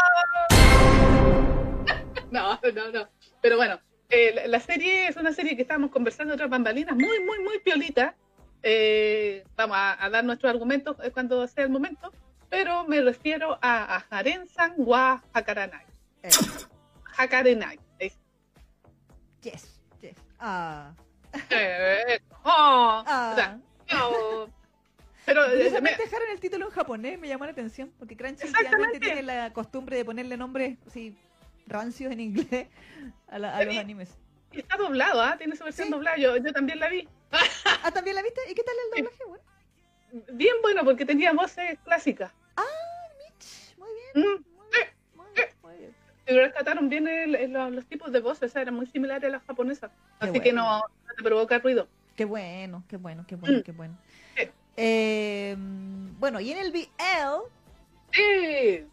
No, 2.64 2.72
no, 2.74 2.92
no. 2.92 3.08
Pero 3.42 3.58
bueno, 3.58 3.80
eh, 4.10 4.32
la, 4.34 4.48
la 4.48 4.60
serie 4.60 5.08
es 5.08 5.16
una 5.18 5.32
serie 5.34 5.56
que 5.56 5.62
estábamos 5.62 5.92
conversando 5.92 6.34
otras 6.34 6.50
bambalinas, 6.50 6.96
muy, 6.96 7.20
muy, 7.20 7.40
muy 7.44 7.60
piolita. 7.60 8.16
Eh, 8.64 9.44
vamos 9.56 9.76
a, 9.78 10.04
a 10.04 10.10
dar 10.10 10.24
nuestros 10.24 10.50
argumentos 10.50 10.96
eh, 11.04 11.12
cuando 11.12 11.46
sea 11.48 11.64
el 11.66 11.70
momento, 11.70 12.12
pero 12.50 12.86
me 12.88 13.02
refiero 13.02 13.58
a, 13.62 13.98
a 13.98 14.06
Haren-san 14.10 14.74
wa 14.78 15.22
Hakaranai. 15.34 15.86
Eh, 16.24 16.30
Hakarenai. 17.18 17.80
Es- 18.00 18.20
yes, 19.42 19.82
yes. 20.02 20.16
Ah. 20.40 20.94
oh, 22.44 22.50
o 22.50 23.04
Ah. 23.08 23.34
sea, 23.36 23.60
no. 23.94 24.48
Pero 25.26 25.42
me- 25.82 25.96
dejaron 25.96 26.30
el 26.32 26.40
título 26.40 26.66
en 26.66 26.72
japonés, 26.72 27.18
me 27.20 27.28
llamó 27.28 27.46
la 27.46 27.52
atención, 27.52 27.92
porque 27.98 28.16
Crunchy 28.18 28.48
tiene 29.00 29.24
la 29.24 29.54
costumbre 29.54 29.96
de 29.98 30.06
ponerle 30.06 30.36
nombres 30.38 30.78
así 30.88 31.18
rancios 31.68 32.12
en 32.12 32.20
inglés 32.20 32.68
a, 33.28 33.40
la- 33.40 33.58
a 33.58 33.64
los 33.64 33.78
animes. 33.78 34.10
está 34.52 34.78
doblado, 34.78 35.22
¿ah? 35.22 35.36
Tiene 35.38 35.56
su 35.56 35.64
versión 35.64 35.88
Sí. 35.88 35.92
doblada. 35.94 36.18
Yo, 36.18 36.38
yo 36.38 36.52
también 36.54 36.80
la 36.80 36.90
vi. 36.90 37.08
Ah, 37.84 37.92
¿también 37.92 38.16
la 38.16 38.22
viste? 38.22 38.40
¿Y 38.50 38.54
qué 38.54 38.64
tal 38.64 38.76
el 38.86 39.04
doblaje? 39.04 39.24
Bueno, 39.28 39.44
Bien 40.34 40.56
bueno 40.62 40.84
porque 40.84 41.06
tenía 41.06 41.34
voces 41.34 41.80
clásicas. 41.84 42.32
muy 43.78 43.90
bien, 43.96 44.14
Mm. 44.14 44.30
muy 44.56 44.68
bien, 44.72 44.88
muy 45.16 45.26
bien, 45.36 45.48
muy 45.64 45.76
bien. 45.78 45.96
Y 46.28 46.34
rescataron 46.34 46.88
bien 46.90 47.08
el- 47.08 47.34
el- 47.36 47.52
los, 47.52 47.72
los 47.72 47.86
tipos 47.88 48.12
de 48.12 48.20
voces, 48.20 48.52
o 48.52 48.54
sea, 48.54 48.62
eran 48.62 48.76
muy 48.76 48.86
similares 48.86 49.24
a 49.24 49.30
las 49.32 49.44
japonesas. 49.44 49.90
Qué 50.22 50.28
Así 50.30 50.40
que 50.40 50.54
no, 50.54 50.78
no 50.80 51.14
te 51.18 51.24
provoca 51.24 51.58
ruido. 51.58 51.88
Qué 52.16 52.26
bueno, 52.26 52.84
qué 52.88 52.98
bueno, 52.98 53.26
qué 53.28 53.36
bueno, 53.36 53.58
Mm. 53.58 53.62
qué 53.64 53.72
bueno. 53.72 53.98
Sí. 54.38 54.44
Eh, 54.78 55.56
bueno, 55.58 56.40
y 56.40 56.52
en 56.52 56.58
el 56.60 56.72
BL 56.72 57.42
Sí. 58.12 58.86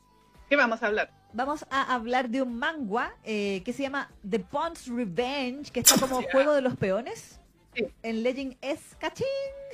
¿Qué 0.48 0.56
vamos 0.56 0.83
a 0.83 0.87
hablar? 0.87 1.11
Vamos 1.33 1.64
a 1.71 1.95
hablar 1.95 2.29
de 2.29 2.43
un 2.43 2.59
manga 2.59 3.14
eh, 3.25 3.62
que 3.64 3.73
se 3.73 3.83
llama 3.83 4.11
The 4.29 4.40
Pawn's 4.40 4.87
Revenge, 4.88 5.71
que 5.73 5.81
está 5.81 5.99
como 6.01 6.23
juego 6.33 6.53
de 6.53 6.61
los 6.62 6.77
peones. 6.77 7.38
Sí. 7.75 7.87
En 8.03 8.23
Legend 8.25 8.57
es 8.62 8.81
cachín, 8.99 9.27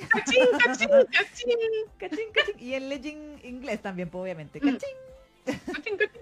¡Cachín, 0.09 0.43
cachín, 0.63 0.89
cachín! 1.11 1.49
cachín, 1.97 2.25
cachín. 2.33 2.55
Y 2.59 2.73
en 2.75 2.89
Legend 2.89 3.43
inglés 3.43 3.81
también, 3.81 4.09
pues, 4.09 4.21
obviamente. 4.21 4.59
Mm. 4.61 4.73
Cachín. 4.73 5.59
cachín, 5.73 5.97
cachín. 5.97 6.21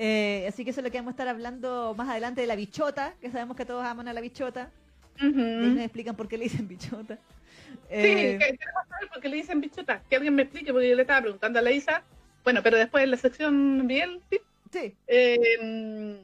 Eh, 0.00 0.46
así 0.48 0.62
que 0.64 0.70
eso 0.70 0.78
es 0.78 0.84
lo 0.84 0.92
que 0.92 0.98
vamos 0.98 1.10
a 1.10 1.14
estar 1.14 1.26
hablando 1.26 1.92
más 1.96 2.08
adelante 2.08 2.40
de 2.40 2.46
la 2.46 2.54
bichota, 2.54 3.14
que 3.20 3.32
sabemos 3.32 3.56
que 3.56 3.64
todos 3.64 3.84
aman 3.84 4.06
a 4.06 4.12
la 4.12 4.20
bichota. 4.20 4.70
Y 5.20 5.24
nos 5.26 5.80
explican 5.80 6.14
por 6.14 6.28
qué 6.28 6.38
le 6.38 6.44
dicen 6.44 6.68
bichota. 6.68 7.16
Sí, 7.16 7.70
Eh, 7.90 8.38
que- 8.38 8.56
queremos 8.56 8.86
saber 8.88 9.08
por 9.08 9.20
qué 9.20 9.28
le 9.28 9.36
dicen 9.38 9.60
bichota. 9.60 10.00
Que 10.08 10.14
alguien 10.14 10.36
me 10.36 10.42
explique, 10.42 10.70
porque 10.72 10.88
yo 10.88 10.94
le 10.94 11.02
estaba 11.02 11.22
preguntando 11.22 11.58
a 11.58 11.62
la 11.62 11.72
Isa. 11.72 12.04
Bueno, 12.44 12.62
pero 12.62 12.76
después 12.76 13.02
en 13.02 13.10
la 13.10 13.16
sección 13.16 13.88
bien, 13.88 14.20
sí. 14.30 14.38
Sí, 14.70 14.96
Eh, 15.06 16.20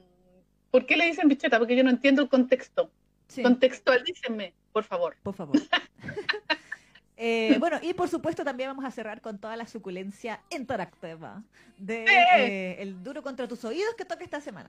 ¿Por 0.70 0.86
qué 0.86 0.96
le 0.96 1.06
dicen 1.06 1.28
bichota? 1.28 1.58
Porque 1.58 1.76
yo 1.76 1.84
no 1.84 1.90
entiendo 1.90 2.22
el 2.22 2.28
contexto. 2.28 2.90
Sí. 3.28 3.42
Contextualícenme, 3.42 4.54
por 4.72 4.84
favor. 4.84 5.16
Por 5.22 5.34
favor. 5.34 5.56
Eh, 7.16 7.56
bueno, 7.60 7.78
y 7.80 7.94
por 7.94 8.08
supuesto 8.08 8.44
también 8.44 8.70
vamos 8.70 8.84
a 8.84 8.90
cerrar 8.90 9.20
con 9.20 9.38
toda 9.38 9.56
la 9.56 9.68
suculencia 9.68 10.40
interactiva 10.50 11.44
de 11.78 12.04
eh, 12.04 12.82
el 12.82 13.04
duro 13.04 13.22
contra 13.22 13.46
tus 13.46 13.64
oídos 13.64 13.94
que 13.94 14.04
toca 14.04 14.24
esta 14.24 14.40
semana. 14.40 14.68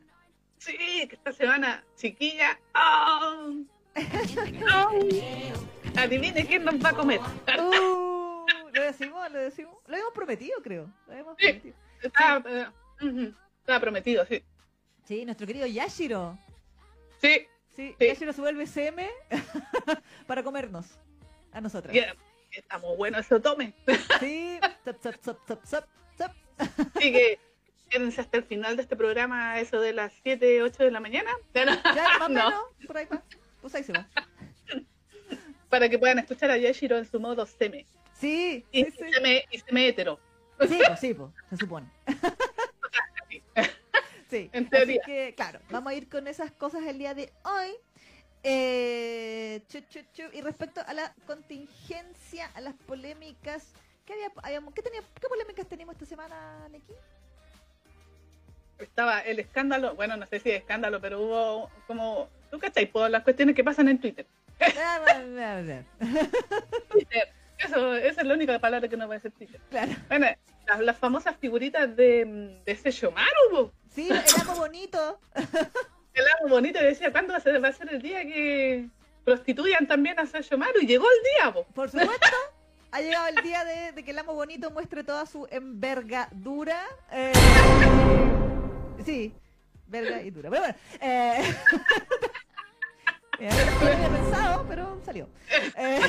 Sí, 0.60 1.08
que 1.10 1.16
esta 1.16 1.34
semana, 1.34 1.84
chiquilla. 1.96 2.60
¡oh! 2.76 3.66
Adivine 5.98 6.46
quién 6.46 6.66
nos 6.66 6.76
va 6.76 6.90
a 6.90 6.94
comer. 6.94 7.20
Uh, 7.20 8.46
lo 8.74 8.84
decimos, 8.84 9.32
lo 9.32 9.40
decimos. 9.40 9.76
Lo 9.88 9.98
hemos 9.98 10.14
prometido, 10.14 10.62
creo. 10.62 10.88
Lo 11.08 11.14
hemos 11.14 11.36
prometido. 11.36 11.76
Estaba, 12.02 12.74
estaba 13.66 13.80
prometido, 13.80 14.24
sí. 14.28 14.44
Sí, 15.08 15.26
nuestro 15.26 15.48
querido 15.48 15.66
Yashiro. 15.66 16.38
Sí. 17.20 17.48
Sí, 17.76 17.96
Yashiro 18.00 18.32
se 18.32 18.40
vuelve 18.40 18.68
CM 18.68 19.10
para 20.28 20.44
comernos 20.44 20.86
a 21.52 21.60
nosotros. 21.62 21.94
está 22.52 22.78
muy 22.78 22.96
bueno 22.96 23.18
eso, 23.18 23.42
tome. 23.42 23.74
Sí, 24.20 24.60
zap, 24.86 25.02
zap, 25.02 25.16
zap, 25.22 25.40
zap, 25.48 25.66
zap, 25.66 25.88
zap. 26.16 26.34
Así 26.96 27.12
que 27.12 27.40
quédense 27.90 28.22
hasta 28.22 28.38
el 28.38 28.44
final 28.44 28.76
de 28.76 28.84
este 28.84 28.96
programa, 28.96 29.60
eso 29.60 29.82
de 29.82 29.94
las 29.94 30.14
7, 30.22 30.62
8 30.62 30.84
de 30.84 30.92
la 30.92 31.00
mañana. 31.00 31.32
Ya, 31.56 31.66
más 31.66 32.30
no. 32.30 32.50
menos, 32.50 32.64
por 32.86 32.98
ahí 32.98 33.08
va. 33.12 33.24
Pues 33.62 33.74
ahí 33.74 33.84
se 33.84 33.94
va. 33.94 34.08
Para 35.70 35.90
que 35.90 35.98
puedan 35.98 36.20
escuchar 36.20 36.52
a 36.52 36.58
Yashiro 36.58 36.98
en 36.98 37.06
su 37.06 37.20
modo 37.20 37.46
seme. 37.48 37.88
Sí, 38.14 38.64
y, 38.72 38.86
sí, 38.86 38.92
sí. 38.92 39.12
Seme, 39.12 39.44
y 39.52 39.58
seme 39.58 39.88
hetero. 39.88 40.20
Sí, 40.70 40.80
pues 40.88 41.00
sí, 41.00 41.14
pues, 41.14 41.32
se 41.50 41.58
supone. 41.58 41.88
Sí, 44.30 44.50
en 44.54 44.70
teoría. 44.70 45.02
Así 45.04 45.12
que, 45.12 45.36
claro, 45.36 45.60
vamos 45.70 45.92
a 45.92 45.96
ir 45.96 46.10
con 46.10 46.28
esas 46.28 46.52
cosas 46.52 46.84
el 46.84 46.98
día 46.98 47.14
de 47.14 47.32
hoy. 47.44 47.72
Eh, 48.44 49.62
chu, 49.70 49.80
chu, 49.90 50.02
chu. 50.14 50.24
Y 50.34 50.42
respecto 50.42 50.82
a 50.86 50.94
la 50.94 51.14
contingencia, 51.26 52.50
a 52.54 52.62
las 52.62 52.74
polémicas, 52.74 53.74
¿qué, 54.06 54.14
había, 54.14 54.32
habíamos, 54.44 54.74
¿qué, 54.74 54.82
tenía, 54.82 55.02
¿qué 55.20 55.28
polémicas 55.28 55.68
tenemos 55.68 55.94
esta 55.94 56.06
semana, 56.06 56.68
Neki? 56.70 56.94
Estaba 58.78 59.22
el 59.22 59.40
escándalo, 59.40 59.96
bueno, 59.96 60.18
no 60.18 60.26
sé 60.26 60.40
si 60.40 60.52
es 60.52 60.60
escándalo, 60.60 61.00
pero 61.00 61.22
hubo 61.22 61.72
como, 61.88 62.30
¿tú 62.52 62.60
cachai? 62.60 62.86
Por 62.88 63.10
las 63.10 63.24
cuestiones 63.24 63.56
que 63.56 63.64
pasan 63.64 63.88
en 63.88 64.00
Twitter. 64.00 64.28
Twitter. 66.90 67.30
Eso, 67.58 67.96
esa 67.96 68.22
es 68.22 68.28
la 68.28 68.34
única 68.34 68.60
palabra 68.60 68.88
que 68.88 68.98
no 68.98 69.10
a 69.12 69.20
ser 69.20 69.32
Twitter. 69.32 69.62
Claro. 69.70 69.94
Bueno, 70.10 70.28
las, 70.82 70.98
famosas 70.98 71.36
figuritas 71.38 71.96
de, 71.96 72.60
de 72.66 72.72
ese 72.72 72.92
Shomaru. 72.92 73.72
Sí, 73.94 74.10
el 74.10 74.42
amo 74.42 74.56
bonito. 74.56 75.20
el 76.14 76.26
amo 76.40 76.50
bonito 76.50 76.80
decía, 76.80 77.12
¿cuándo 77.12 77.34
va 77.34 77.38
a, 77.38 77.42
ser, 77.42 77.64
va 77.64 77.70
a 77.70 77.74
ser 77.74 77.94
el 77.94 78.02
día 78.02 78.24
que 78.24 78.90
prostituyan 79.24 79.88
también 79.88 80.20
a 80.20 80.26
Shomaru? 80.26 80.82
Y 80.82 80.88
llegó 80.88 81.06
el 81.10 81.24
día, 81.24 81.54
po. 81.54 81.66
Por 81.74 81.90
supuesto. 81.90 82.38
ha 82.92 83.02
llegado 83.02 83.28
el 83.28 83.36
día 83.44 83.64
de, 83.64 84.04
que 84.04 84.12
el 84.12 84.20
amo 84.20 84.34
bonito 84.34 84.72
muestre 84.72 85.04
toda 85.04 85.26
su 85.26 85.48
envergadura. 85.50 86.84
Eh, 87.12 87.34
sí, 89.06 89.34
verga 89.88 90.22
y 90.22 90.32
dura. 90.32 90.50
Pero 90.50 90.62
bueno, 90.62 90.78
eh, 91.00 91.56
no 93.40 93.88
había 93.88 94.10
pensado, 94.10 94.66
pero 94.68 95.02
salió. 95.06 95.30
Eh, 95.78 96.02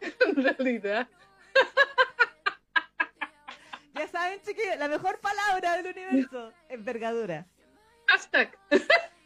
en 0.26 0.44
realidad. 0.44 1.08
Ya 3.96 4.08
saben, 4.08 4.40
chiquillos, 4.42 4.76
la 4.78 4.88
mejor 4.88 5.20
palabra 5.20 5.76
del 5.76 5.86
universo, 5.86 6.52
envergadura. 6.68 7.46
Hashtag. 8.06 8.56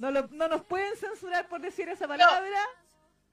No, 0.00 0.12
no 0.12 0.46
nos 0.46 0.64
pueden 0.64 0.96
censurar 0.96 1.48
por 1.48 1.60
decir 1.60 1.88
esa 1.88 2.06
palabra. 2.06 2.60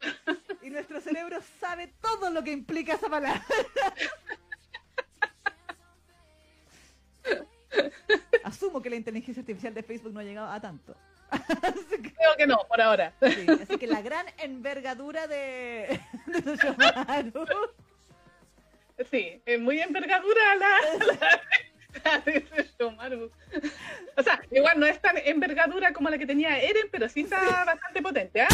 Y 0.63 0.71
nuestro 0.71 0.99
cerebro 0.99 1.37
sabe 1.59 1.93
todo 2.01 2.31
lo 2.31 2.43
que 2.43 2.51
implica 2.51 2.95
esa 2.95 3.07
palabra. 3.07 3.45
Asumo 8.43 8.81
que 8.81 8.89
la 8.89 8.95
inteligencia 8.95 9.41
artificial 9.41 9.75
de 9.75 9.83
Facebook 9.83 10.11
no 10.11 10.21
ha 10.21 10.23
llegado 10.23 10.51
a 10.51 10.59
tanto. 10.59 10.95
Creo 11.89 12.35
que 12.35 12.47
no, 12.47 12.57
por 12.67 12.81
ahora. 12.81 13.13
así 13.21 13.77
que 13.77 13.85
la 13.85 14.01
gran 14.01 14.25
envergadura 14.39 15.27
de, 15.27 16.01
de 16.25 16.41
Sí, 19.11 19.41
es 19.45 19.59
muy 19.59 19.79
envergadura 19.81 20.55
la, 20.55 20.79
la, 22.03 22.19
de 22.19 22.45
Shomaru. 22.79 23.31
O 24.15 24.23
sea, 24.23 24.41
igual 24.51 24.79
no 24.79 24.85
es 24.85 25.01
tan 25.01 25.17
envergadura 25.17 25.91
como 25.91 26.09
la 26.09 26.17
que 26.17 26.25
tenía 26.25 26.57
Eren, 26.57 26.87
pero 26.91 27.09
sí 27.09 27.21
está 27.21 27.65
bastante 27.65 28.01
potente, 28.01 28.41
¿ah? 28.41 28.47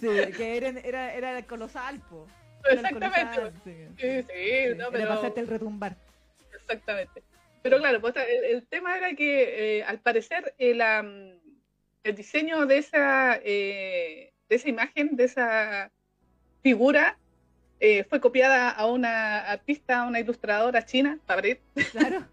Sí, 0.00 0.08
que 0.36 0.56
Eren 0.56 0.80
era, 0.84 1.14
era 1.14 1.38
el 1.38 1.46
colosal, 1.46 2.00
po. 2.00 2.26
Exactamente. 2.68 3.52
sí, 3.64 3.86
sí, 3.98 4.22
sí, 4.22 4.74
no, 4.76 4.90
pero... 4.90 5.08
pasarte 5.08 5.40
el 5.40 5.46
retumbar. 5.46 5.96
Exactamente. 6.52 7.22
Pero 7.62 7.78
claro, 7.78 8.00
pues, 8.00 8.14
el, 8.16 8.66
tema 8.66 8.98
era 8.98 9.14
que 9.14 9.78
eh, 9.78 9.84
al 9.84 10.00
parecer 10.00 10.54
el, 10.58 10.82
el 12.02 12.14
diseño 12.16 12.66
de 12.66 12.78
esa 12.78 13.38
eh, 13.44 14.31
de 14.52 14.56
esa 14.56 14.68
imagen, 14.68 15.16
de 15.16 15.24
esa 15.24 15.90
figura, 16.62 17.16
eh, 17.80 18.04
fue 18.04 18.20
copiada 18.20 18.68
a 18.68 18.84
una 18.84 19.38
artista, 19.38 20.02
a 20.02 20.06
una 20.06 20.20
ilustradora 20.20 20.84
china, 20.84 21.18
Fabrit. 21.26 21.60
Claro. 21.90 22.28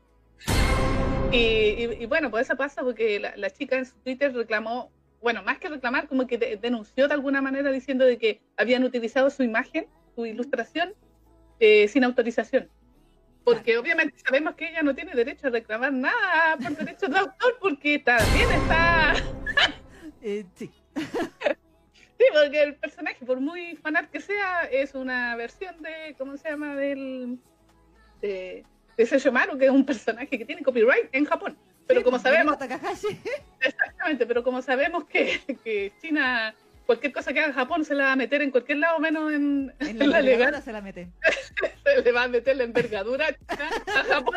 y, 1.32 2.06
bueno, 2.08 2.30
pues 2.30 2.48
eso 2.48 2.58
pasa 2.58 2.82
porque 2.82 3.22
la, 3.22 3.50
chica 3.52 3.78
en 3.78 3.86
su 3.86 3.96
Twitter 4.00 4.34
reclamó, 4.34 4.92
bueno, 5.22 5.44
más 5.44 5.60
que 5.60 5.70
reclamar, 5.70 6.10
como 6.10 6.28
que 6.28 6.38
denunció 6.38 7.08
de 7.08 7.14
alguna 7.14 7.42
manera 7.42 7.72
diciendo 7.72 8.04
de 8.04 8.18
que 8.18 8.42
habían 8.58 8.84
utilizado 8.84 9.30
su 9.30 9.44
imagen, 9.44 9.88
su 10.14 10.26
ilustración, 10.26 10.94
eh, 11.62 11.88
sin 11.88 12.04
autorización. 12.04 12.70
Porque 13.46 13.78
obviamente 13.78 14.20
sabemos 14.26 14.56
que 14.56 14.68
ella 14.68 14.84
no 14.84 14.94
tiene 14.94 15.14
derecho 15.16 15.48
a 15.48 15.52
reclamar 15.52 15.94
nada 15.94 16.58
por 16.58 16.76
derechos 16.76 17.10
de 17.12 17.18
autor, 17.18 17.58
porque 17.62 18.00
también 18.00 18.52
está... 18.52 19.14
Eh, 20.22 20.44
sí. 20.56 20.70
Porque 22.32 22.64
el 22.64 22.76
personaje, 22.76 23.26
por 23.26 23.40
muy 23.40 23.76
fanart 23.78 24.12
que 24.12 24.22
sea, 24.22 24.64
es 24.64 24.96
una 24.96 25.36
versión 25.36 25.82
de, 25.82 26.16
¿cómo 26.18 26.38
se 26.38 26.50
llama? 26.50 26.76
Del, 26.76 27.40
de, 28.22 28.66
de 28.98 29.06
Sesshomaru, 29.06 29.58
que 29.58 29.66
es 29.66 29.72
un 29.72 29.86
personaje 29.86 30.38
que 30.38 30.46
tiene 30.46 30.64
copyright 30.64 31.10
en 31.12 31.26
Japón. 31.26 31.58
Pero 31.88 32.04
como 32.04 32.20
sabemos... 32.20 32.56
Exactamente, 33.62 34.26
pero 34.28 34.44
como 34.44 34.62
sabemos 34.62 35.06
que, 35.06 35.42
que, 35.64 35.92
China, 36.02 36.54
cualquier 36.86 37.12
cosa 37.12 37.34
que 37.34 37.40
haga 37.40 37.54
Japón 37.54 37.84
se 37.84 37.96
la 37.96 38.06
va 38.06 38.12
a 38.12 38.16
meter 38.16 38.42
en 38.42 38.52
cualquier 38.52 38.78
lado, 38.78 39.00
menos 39.00 39.34
en, 39.34 39.74
en 39.80 40.10
la, 40.10 40.22
legal. 40.22 40.62
se 40.62 40.72
la 40.72 40.82
mete. 40.82 41.10
se 41.84 42.02
le 42.02 42.12
va 42.12 42.24
a 42.24 42.28
meter 42.28 42.58
la 42.58 42.64
envergadura 42.64 43.36
a 43.48 44.04
Japón. 44.04 44.36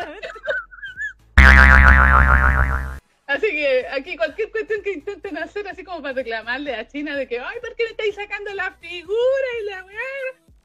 Así 3.25 3.47
que 3.51 3.87
aquí 3.87 4.17
cualquier 4.17 4.51
cuestión 4.51 4.81
que 4.83 4.93
intenten 4.93 5.37
hacer, 5.37 5.67
así 5.67 5.83
como 5.83 6.01
para 6.01 6.13
reclamarle 6.13 6.75
a 6.75 6.87
China 6.87 7.15
de 7.15 7.27
que, 7.27 7.39
ay, 7.39 7.57
¿por 7.61 7.73
qué 7.75 7.85
me 7.85 7.91
estáis 7.91 8.15
sacando 8.15 8.53
la 8.53 8.73
figura 8.73 9.47
y 9.61 9.65
la 9.69 9.85
weá? 9.85 9.97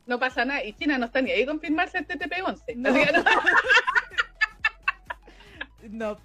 No 0.07 0.19
pasa 0.19 0.45
nada. 0.45 0.65
Y 0.65 0.73
China 0.73 0.99
no 0.99 1.07
está 1.07 1.21
ni 1.21 1.31
ahí 1.31 1.47
con 1.47 1.61
firmarse 1.61 1.99
el 1.99 2.07
TTP-11. 2.09 2.77
No. 2.77 2.91
Así 2.91 3.05
que 3.05 3.13
no. 3.13 3.25
no. 5.91 6.19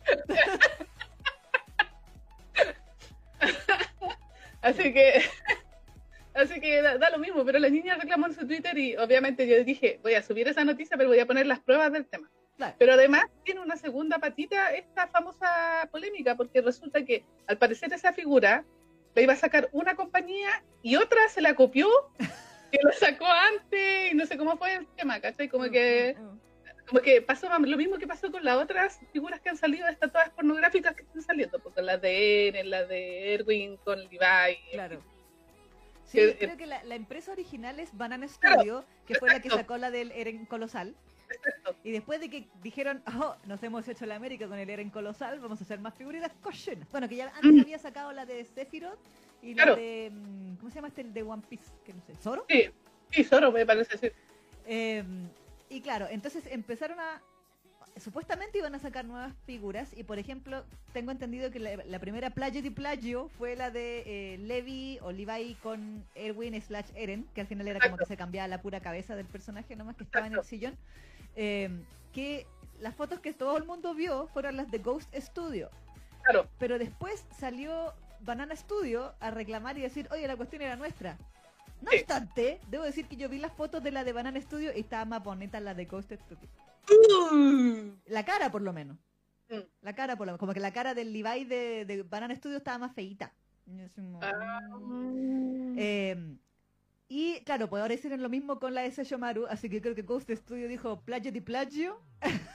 así 4.62 4.94
que. 4.94 5.22
Así 6.34 6.60
que 6.60 6.82
da, 6.82 6.98
da, 6.98 7.12
lo 7.12 7.20
mismo, 7.20 7.46
pero 7.46 7.60
la 7.60 7.70
niña 7.70 7.96
reclamó 7.96 8.26
en 8.26 8.34
su 8.34 8.48
Twitter 8.48 8.76
y 8.76 8.98
obviamente 8.98 9.46
yo 9.48 9.64
dije, 9.64 10.00
voy 10.02 10.16
a 10.16 10.24
subir 10.24 10.48
esa 10.48 10.64
noticia, 10.64 10.98
pero 10.98 11.10
voy 11.10 11.20
a 11.20 11.28
poner 11.28 11.46
las 11.46 11.60
pruebas 11.60 11.94
del 11.94 12.08
tema. 12.08 12.32
Pero 12.78 12.94
además 12.94 13.26
tiene 13.44 13.62
una 13.62 13.76
segunda 13.76 14.20
patita 14.20 14.72
esta 14.74 15.08
famosa 15.08 15.88
polémica, 15.92 16.36
porque 16.36 16.62
resulta 16.62 17.04
que 17.04 17.26
al 17.48 17.58
parecer 17.58 17.92
esa 17.94 18.14
figura 18.14 18.64
la 19.16 19.22
iba 19.22 19.34
a 19.34 19.38
sacar 19.38 19.70
una 19.72 19.96
compañía 19.96 20.64
y 20.82 20.96
otra 20.96 21.28
se 21.30 21.42
la 21.42 21.56
copió, 21.56 21.88
que 22.72 22.80
lo 22.82 22.92
sacó 22.94 23.26
antes 23.26 24.12
y 24.12 24.16
no 24.16 24.26
sé 24.26 24.38
cómo 24.38 24.58
fue 24.58 24.76
el 24.76 24.88
tema, 24.96 25.20
¿cachai? 25.20 25.50
Como 25.50 25.66
que, 25.66 26.16
como 26.88 27.02
que 27.02 27.22
pasó 27.22 27.48
lo 27.50 27.78
mismo 27.78 27.98
que 27.98 28.08
pasó 28.08 28.32
con 28.32 28.44
las 28.44 28.58
otras 28.58 29.00
figuras 29.12 29.40
que 29.42 29.50
han 29.50 29.58
salido, 29.58 29.88
estas 29.88 30.12
todas 30.12 30.30
pornográficas 30.30 30.96
que 30.96 31.04
están 31.04 31.22
saliendo, 31.22 31.60
porque 31.60 31.82
las 31.82 32.02
de 32.02 32.48
Eren, 32.48 32.70
las 32.70 32.88
de 32.88 33.34
Erwin 33.34 33.78
con 33.78 34.00
Levi. 34.00 34.18
Claro. 34.72 35.02
Sí, 36.06 36.20
creo 36.38 36.58
que 36.58 36.68
la, 36.68 36.96
empresa 36.96 37.32
original 37.32 37.80
es 37.80 37.96
Banana 37.98 38.28
Studio, 38.28 38.86
que 39.08 39.16
fue 39.16 39.30
la 39.30 39.40
que 39.40 39.50
sacó 39.50 39.78
la 39.78 39.90
del 39.90 40.12
Eren 40.12 40.46
Colosal. 40.46 40.96
Y 41.84 41.92
después 41.92 42.20
de 42.22 42.30
que 42.30 42.48
dijeron, 42.62 43.02
oh, 43.20 43.36
nos 43.46 43.62
hemos 43.64 43.88
hecho 43.88 44.06
la 44.06 44.16
América 44.16 44.48
con 44.48 44.58
el 44.58 44.70
Eren 44.70 44.90
Colosal, 44.90 45.40
vamos 45.40 45.60
a 45.60 45.64
hacer 45.64 45.80
más 45.80 45.94
figuritas 45.96 46.32
cochinas. 46.42 46.90
Bueno, 46.92 47.10
que 47.10 47.18
ya 47.18 47.32
antes 47.36 47.62
había 47.62 47.80
sacado 47.80 48.12
la 48.14 48.26
de 48.26 48.46
Sephiroth 48.46 49.00
y 49.42 49.54
la 49.54 49.76
de. 49.76 50.12
Mm, 50.12 50.56
¿Cómo 50.56 50.70
se 50.70 50.76
llama 50.76 50.88
este? 50.88 51.02
El 51.02 51.14
de 51.14 51.24
One 51.24 51.44
Piece, 51.50 51.66
que 51.86 51.94
no 51.94 52.02
sé, 52.02 52.16
¿Zoro? 52.16 52.46
Sí, 52.50 52.70
sí, 53.12 53.24
Zoro 53.24 53.52
me 53.52 53.66
parece, 53.66 53.98
sí. 53.98 54.08
Em, 54.66 55.28
y 55.70 55.82
claro, 55.82 56.08
entonces 56.10 56.46
empezaron 56.48 57.00
a. 57.00 57.22
supuestamente 57.98 58.58
iban 58.60 58.74
a 58.76 58.80
sacar 58.80 59.04
nuevas 59.04 59.34
figuras 59.46 59.92
y 59.96 60.04
por 60.04 60.18
ejemplo 60.18 60.64
tengo 60.94 61.12
entendido 61.12 61.52
que 61.52 61.60
la, 61.60 61.76
la 61.76 62.00
primera 62.00 62.30
plagio 62.30 62.62
di 62.62 62.70
plagio 62.70 63.30
fue 63.38 63.56
la 63.56 63.70
de 63.70 64.04
eh, 64.06 64.38
Levi 64.38 65.00
o 65.02 65.12
Levi 65.12 65.56
con 65.62 66.04
Erwin 66.16 66.60
slash 66.62 66.90
Eren 66.96 67.28
que 67.36 67.42
al 67.42 67.48
final 67.48 67.68
era 67.68 67.80
como 67.80 67.98
que 67.98 68.06
se 68.06 68.18
cambiaba 68.18 68.48
la 68.48 68.62
pura 68.62 68.80
cabeza 68.80 69.16
del 69.16 69.28
personaje 69.28 69.76
nomás 69.76 69.96
que 69.96 70.06
estaba 70.06 70.26
en 70.26 70.34
el 70.34 70.44
sillón 70.44 70.76
eh, 71.36 71.70
que 72.12 72.46
las 72.80 72.96
fotos 72.96 73.20
que 73.20 73.34
todo 73.34 73.58
el 73.58 73.66
mundo 73.66 73.94
vio 73.94 74.28
fueron 74.28 74.58
las 74.58 74.70
de 74.72 74.80
Ghost 74.80 75.14
Studio 75.16 75.70
Claro, 76.24 76.48
pero 76.58 76.78
después 76.80 77.26
salió 77.38 77.94
Banana 78.22 78.56
Studio 78.56 79.14
a 79.20 79.32
reclamar 79.32 79.78
y 79.78 79.82
decir 79.82 80.08
oye 80.12 80.28
la 80.28 80.36
cuestión 80.38 80.62
era 80.62 80.76
nuestra 80.76 81.18
no 81.82 81.92
Sí. 81.92 81.98
obstante, 81.98 82.62
debo 82.70 82.84
decir 82.86 83.08
que 83.08 83.18
yo 83.18 83.28
vi 83.28 83.40
las 83.40 83.52
fotos 83.52 83.84
de 83.84 83.92
la 83.92 84.06
de 84.06 84.14
Banana 84.14 84.40
Studio 84.40 84.72
y 84.74 84.80
estaba 84.80 85.04
más 85.04 85.22
bonita 85.22 85.60
la 85.60 85.74
de 85.74 85.84
Ghost 85.84 86.14
Studio. 86.14 86.48
La 88.06 88.24
cara, 88.24 88.52
por 88.52 88.62
lo 88.62 88.72
menos. 88.72 88.98
Mm. 89.50 89.60
La 89.82 89.94
cara, 89.94 90.16
por 90.16 90.26
lo 90.26 90.32
menos. 90.32 90.40
Como 90.40 90.54
que 90.54 90.62
la 90.62 90.72
cara 90.72 90.94
del 90.94 91.12
Levi 91.12 91.44
de, 91.46 91.84
de 91.86 92.04
Banana 92.04 92.36
Studio 92.36 92.58
estaba 92.58 92.78
más 92.78 92.94
Ah. 94.22 94.62
mm. 94.80 95.76
Eh, 95.78 96.38
y 97.16 97.42
claro, 97.44 97.70
pues 97.70 97.80
ahora 97.82 97.94
hicieron 97.94 98.24
lo 98.24 98.30
mismo 98.30 98.58
con 98.60 98.74
la 98.74 98.82
de 98.82 98.92
Seshomaru, 98.92 99.46
así 99.46 99.70
que 99.70 99.82
creo 99.82 99.94
que 99.94 100.02
Ghost 100.02 100.30
Studio 100.32 100.68
dijo 100.68 101.00
plagio 101.02 101.32
di 101.32 101.42
plagio. 101.42 102.02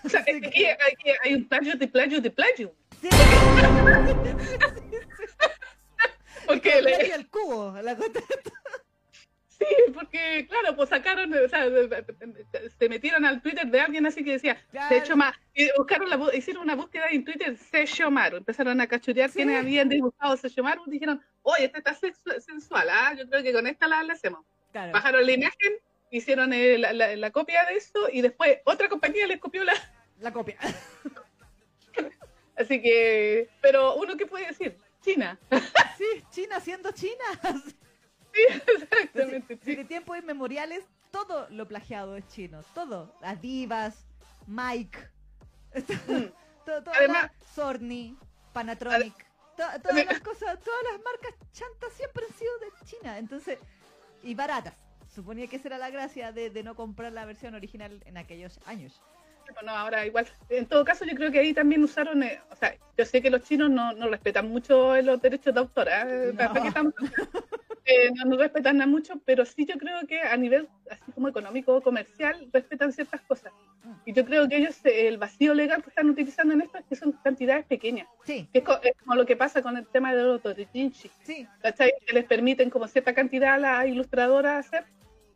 O 0.05 0.09
sea, 0.09 0.21
es 0.27 0.41
que- 0.43 0.51
que 0.51 0.77
hay, 1.25 1.35
un 1.35 1.47
plagio 1.49 1.77
de 1.77 1.87
plagio 1.87 2.21
de 2.21 2.31
plagio. 2.31 2.75
Sí, 3.01 3.09
Porque 6.47 6.81
le- 6.83 6.97
plagio 6.97 7.15
al 7.15 7.29
cubo. 7.29 7.81
La 7.83 7.97
cosa- 7.97 8.11
Sí, 9.59 9.67
porque, 9.93 10.47
claro, 10.49 10.77
pues 10.77 10.89
sacaron, 10.89 11.33
o 11.35 11.49
sea, 11.49 11.65
se 12.79 12.89
metieron 12.89 13.25
al 13.25 13.43
Twitter 13.43 13.67
de 13.67 13.81
alguien 13.81 14.07
así 14.07 14.23
que 14.23 14.33
decía, 14.33 14.57
Claro. 14.71 15.05
se 15.05 15.13
y 15.55 15.69
buscaron 15.77 16.09
la, 16.09 16.21
hicieron 16.33 16.63
una 16.63 16.77
búsqueda 16.77 17.07
en 17.11 17.25
Twitter, 17.25 17.57
Seshomaru, 17.57 18.37
empezaron 18.37 18.81
a 18.81 18.87
cachurear 18.87 19.29
Sí. 19.31 19.37
quienes 19.39 19.59
habían 19.59 19.89
dibujado 19.89 20.37
Seshomaru, 20.37 20.85
dijeron, 20.87 21.21
oye, 21.43 21.65
esta 21.65 21.79
está 21.79 21.97
sexu- 21.99 22.39
sensual, 22.41 22.89
¿ah? 22.89 23.15
yo 23.19 23.29
creo 23.29 23.43
que 23.43 23.53
con 23.53 23.67
esta 23.67 23.89
la, 23.89 24.03
la 24.05 24.13
hacemos. 24.13 24.45
Claro. 24.71 24.93
Bajaron 24.93 25.27
la 25.27 25.33
imagen, 25.33 25.73
hicieron 26.13 26.53
eh, 26.53 26.79
la, 26.79 26.93
la- 26.93 27.17
la 27.17 27.31
copia 27.33 27.65
de 27.65 27.75
eso, 27.79 28.09
y 28.13 28.21
después 28.21 28.59
otra 28.65 28.89
compañía 28.89 29.27
les 29.27 29.39
copió 29.41 29.65
la... 29.65 29.73
La 30.21 30.33
copia. 30.33 30.57
Así 32.57 32.81
que, 32.83 33.49
pero 33.61 33.95
uno 33.97 34.17
qué 34.17 34.27
puede 34.27 34.47
decir, 34.49 34.77
China. 35.01 35.39
Sí, 35.97 36.05
China 36.31 36.59
siendo 36.61 36.91
China. 36.93 37.25
Exactamente, 38.75 39.57
sí. 39.57 39.71
Desde 39.71 39.85
tiempos 39.85 40.19
inmemoriales, 40.19 40.85
todo 41.11 41.47
lo 41.51 41.67
plagiado 41.69 42.17
es 42.17 42.27
chino. 42.29 42.63
Todo. 42.75 43.15
Las 43.21 43.41
divas, 43.41 44.07
Mike, 44.47 44.99
Mm. 46.09 46.25
todo, 46.65 46.83
todo 46.83 46.95
Además- 46.95 47.31
la- 47.31 47.33
Sorny, 47.55 48.17
Panatronic. 48.53 49.15
to- 49.57 49.81
todas 49.83 50.05
las 50.07 50.21
cosas, 50.21 50.59
todas 50.61 50.83
las 50.93 51.01
marcas 51.05 51.35
chantas 51.53 51.93
siempre 51.95 52.25
han 52.27 52.35
sido 52.35 52.53
de 52.59 52.67
China. 52.87 53.19
Entonces, 53.19 53.59
y 54.23 54.35
baratas. 54.35 54.75
Suponía 55.15 55.47
que 55.47 55.57
esa 55.57 55.69
era 55.69 55.79
la 55.79 55.91
gracia 55.91 56.33
de, 56.33 56.51
de 56.51 56.63
no 56.63 56.75
comprar 56.75 57.13
la 57.13 57.25
versión 57.25 57.55
original 57.55 58.03
en 58.07 58.17
aquellos 58.19 58.61
años. 58.67 59.01
Bueno, 59.55 59.73
ahora 59.73 60.05
igual. 60.05 60.29
En 60.51 60.67
todo 60.67 60.85
caso, 60.85 61.05
yo 61.07 61.15
creo 61.17 61.33
que 61.33 61.39
ahí 61.41 61.55
también 61.55 61.83
usaron, 61.83 62.23
eh, 62.23 62.39
o 62.51 62.57
sea, 62.57 62.77
yo 62.97 63.05
sé 63.07 63.23
que 63.23 63.31
los 63.31 63.43
chinos 63.43 63.71
no, 63.71 63.93
no 63.95 64.09
respetan 64.09 64.49
mucho 64.49 65.01
los 65.01 65.21
derechos 65.23 65.55
de 65.55 65.61
autor, 65.61 65.89
¿eh? 65.91 66.33
No. 66.35 66.93
Eh, 67.91 68.11
no, 68.15 68.25
no 68.27 68.37
respetan 68.37 68.77
nada 68.77 68.87
mucho, 68.91 69.15
pero 69.25 69.47
sí 69.47 69.65
yo 69.65 69.77
creo 69.79 69.99
que 70.07 70.21
a 70.21 70.37
nivel 70.37 70.69
así 70.91 71.11
como 71.13 71.27
económico 71.29 71.75
o 71.75 71.81
comercial 71.81 72.47
respetan 72.53 72.93
ciertas 72.93 73.23
cosas. 73.23 73.51
Y 74.05 74.13
yo 74.13 74.27
creo 74.27 74.47
que 74.47 74.59
ellos, 74.59 74.79
el 74.85 75.17
vacío 75.17 75.55
legal 75.55 75.83
que 75.83 75.89
están 75.89 76.11
utilizando 76.11 76.53
en 76.53 76.61
esto 76.61 76.77
es 76.79 76.85
que 76.85 76.97
son 76.97 77.13
cantidades 77.25 77.65
pequeñas. 77.65 78.07
Sí, 78.25 78.47
Que 78.53 78.59
es, 78.59 78.65
co- 78.65 78.79
es 78.83 78.93
como 79.03 79.15
lo 79.15 79.25
que 79.25 79.37
pasa 79.37 79.63
con 79.63 79.75
el 79.79 79.87
tema 79.87 80.15
de 80.15 80.23
los 80.23 80.43
doujinshi. 80.43 81.11
sí. 81.23 81.47
¿cachai? 81.63 81.93
Que 82.07 82.13
les 82.13 82.25
permiten 82.27 82.69
como 82.69 82.87
cierta 82.89 83.15
cantidad 83.15 83.55
a 83.55 83.59
las 83.59 83.87
ilustradoras 83.87 84.67
hacer, 84.67 84.85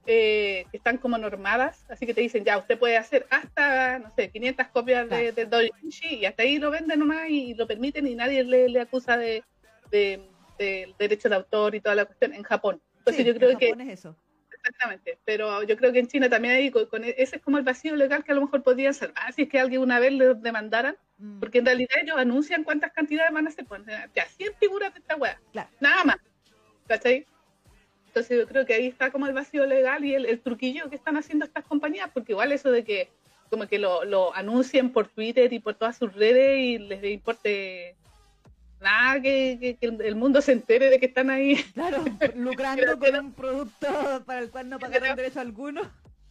eh, 0.06 0.66
que 0.70 0.76
están 0.76 0.98
como 0.98 1.16
normadas, 1.16 1.86
así 1.88 2.04
que 2.06 2.12
te 2.12 2.20
dicen, 2.20 2.44
ya, 2.44 2.58
usted 2.58 2.78
puede 2.78 2.96
hacer 2.98 3.26
hasta, 3.30 3.98
no 4.00 4.10
sé, 4.10 4.28
500 4.30 4.66
copias 4.68 5.08
de, 5.08 5.32
Claro. 5.32 5.34
de 5.34 5.46
doujinshi 5.46 6.16
y 6.16 6.26
hasta 6.26 6.42
ahí 6.42 6.58
lo 6.58 6.70
venden 6.70 6.98
nomás 6.98 7.30
y 7.30 7.54
lo 7.54 7.66
permiten 7.66 8.06
y 8.08 8.14
nadie 8.14 8.42
le, 8.44 8.68
le 8.68 8.80
acusa 8.80 9.16
de, 9.16 9.42
de, 9.90 10.20
de 10.62 10.94
derecho 10.98 11.28
de 11.28 11.34
autor 11.36 11.74
y 11.74 11.80
toda 11.80 11.94
la 11.94 12.04
cuestión 12.04 12.32
en 12.34 12.42
Japón. 12.42 12.80
Entonces 12.98 13.24
Sí, 13.24 13.28
yo 13.28 13.34
creo 13.36 13.50
en 13.50 13.58
que, 13.58 13.66
Japón 13.70 13.80
es 13.88 13.98
eso. 13.98 14.16
exactamente, 14.56 15.18
pero 15.24 15.62
yo 15.64 15.76
creo 15.76 15.92
que 15.92 15.98
en 15.98 16.06
China 16.08 16.28
también 16.28 16.54
hay, 16.54 16.70
con, 16.70 16.86
con 16.86 17.04
ese 17.04 17.36
es 17.36 17.42
como 17.42 17.58
el 17.58 17.64
vacío 17.64 17.96
legal 17.96 18.22
que 18.24 18.32
a 18.32 18.34
lo 18.34 18.42
mejor 18.42 18.62
podría 18.62 18.92
ser, 18.92 19.12
ah, 19.16 19.32
si 19.32 19.42
es 19.42 19.48
que 19.48 19.58
alguien 19.60 19.80
una 19.82 19.98
vez 19.98 20.12
le 20.12 20.34
demandaran, 20.34 20.96
Mm, 21.18 21.38
porque 21.38 21.58
en 21.58 21.66
realidad 21.66 21.90
ellos 22.02 22.16
anuncian 22.18 22.64
cuántas 22.64 22.90
cantidades 22.92 23.32
van 23.32 23.46
a 23.46 23.50
hacer, 23.50 23.64
pues, 23.64 23.82
ya 24.12 24.24
100 24.26 24.54
figuras 24.58 24.92
de 24.92 24.98
esta 24.98 25.14
wea, 25.14 25.38
Claro. 25.52 25.68
nada 25.78 26.02
más, 26.02 26.16
¿cachai? 26.88 27.26
Entonces 28.08 28.38
yo 28.40 28.46
creo 28.48 28.66
que 28.66 28.74
ahí 28.74 28.88
está 28.88 29.12
como 29.12 29.26
el 29.28 29.32
vacío 29.32 29.64
legal 29.64 30.04
y 30.04 30.14
el, 30.16 30.26
el 30.26 30.40
truquillo 30.40 30.90
que 30.90 30.96
están 30.96 31.16
haciendo 31.16 31.44
estas 31.44 31.64
compañías, 31.64 32.10
porque 32.12 32.32
igual 32.32 32.50
eso 32.50 32.72
de 32.72 32.82
que 32.82 33.08
como 33.50 33.68
que 33.68 33.78
lo, 33.78 34.04
lo 34.04 34.34
anuncien 34.34 34.90
por 34.92 35.06
Twitter 35.08 35.52
y 35.52 35.60
por 35.60 35.74
todas 35.74 35.96
sus 35.96 36.12
redes 36.12 36.58
y 36.58 36.78
les 36.78 37.04
importe 37.04 37.94
nada 38.82 39.20
que, 39.20 39.56
que- 39.60 39.76
que 39.76 39.86
el 39.86 40.14
mundo 40.16 40.42
se 40.42 40.52
entere 40.52 40.90
de 40.90 40.98
que 41.00 41.06
están 41.06 41.30
ahí. 41.30 41.56
Claro, 41.74 42.04
lucrando 42.36 42.98
con 42.98 43.14
un 43.16 43.32
producto 43.32 44.22
para 44.26 44.40
el 44.40 44.50
cual 44.50 44.68
no 44.68 44.78
pagaron 44.78 45.16
derecho 45.16 45.40
alguno. 45.40 45.82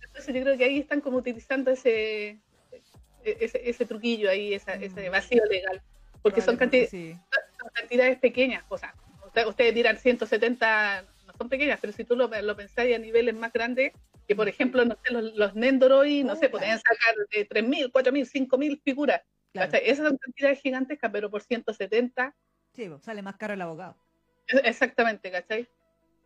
Entonces 0.05 0.35
yo 0.35 0.41
creo 0.41 0.57
que 0.57 0.65
ahí 0.65 0.79
están 0.79 1.01
como 1.01 1.17
utilizando 1.17 1.71
ese 1.71 2.39
ese, 3.23 3.69
ese 3.69 3.85
truquillo 3.85 4.29
ahí, 4.29 4.53
esa- 4.53 4.75
Mm. 4.77 4.83
ese 4.83 5.09
vacío 5.09 5.43
legal, 5.45 5.81
porque 6.23 6.41
son, 6.41 6.57
cantidades 6.57 6.89
sí. 6.89 7.15
son 7.59 7.69
cantidades 7.73 8.17
pequeñas, 8.17 8.63
o 8.67 8.77
sea, 8.79 8.95
usted- 9.27 9.45
ustedes 9.47 9.75
dirán 9.75 9.97
170 9.97 11.05
no 11.27 11.33
son 11.37 11.47
pequeñas, 11.47 11.77
pero 11.79 11.93
si 11.93 12.03
tú 12.03 12.15
lo, 12.15 12.27
lo 12.27 12.55
pensáis 12.57 12.95
a 12.95 12.99
niveles 12.99 13.35
más 13.35 13.53
grandes, 13.53 13.93
que 14.27 14.35
por 14.35 14.49
ejemplo, 14.49 14.83
no 14.85 14.97
sé, 15.03 15.13
los, 15.13 15.35
los 15.35 15.55
Nendoroid, 15.55 16.25
no 16.25 16.33
sé, 16.33 16.41
claro. 16.49 16.51
podrían 16.53 16.79
sacar 16.79 17.15
de 17.31 17.47
3.000, 17.47 17.91
4.000, 17.91 18.25
5.000 18.25 18.81
figuras. 18.83 19.21
Esas 19.53 20.07
son 20.07 20.17
cantidades 20.17 20.61
gigantescas, 20.61 21.11
pero 21.11 21.29
por 21.29 21.41
170, 21.41 22.35
Sí, 22.73 22.89
sale 23.01 23.21
más 23.21 23.35
caro 23.37 23.53
el 23.53 23.61
abogado. 23.61 23.97
es- 24.47 24.61
exactamente, 24.63 25.29
¿cachai? 25.29 25.67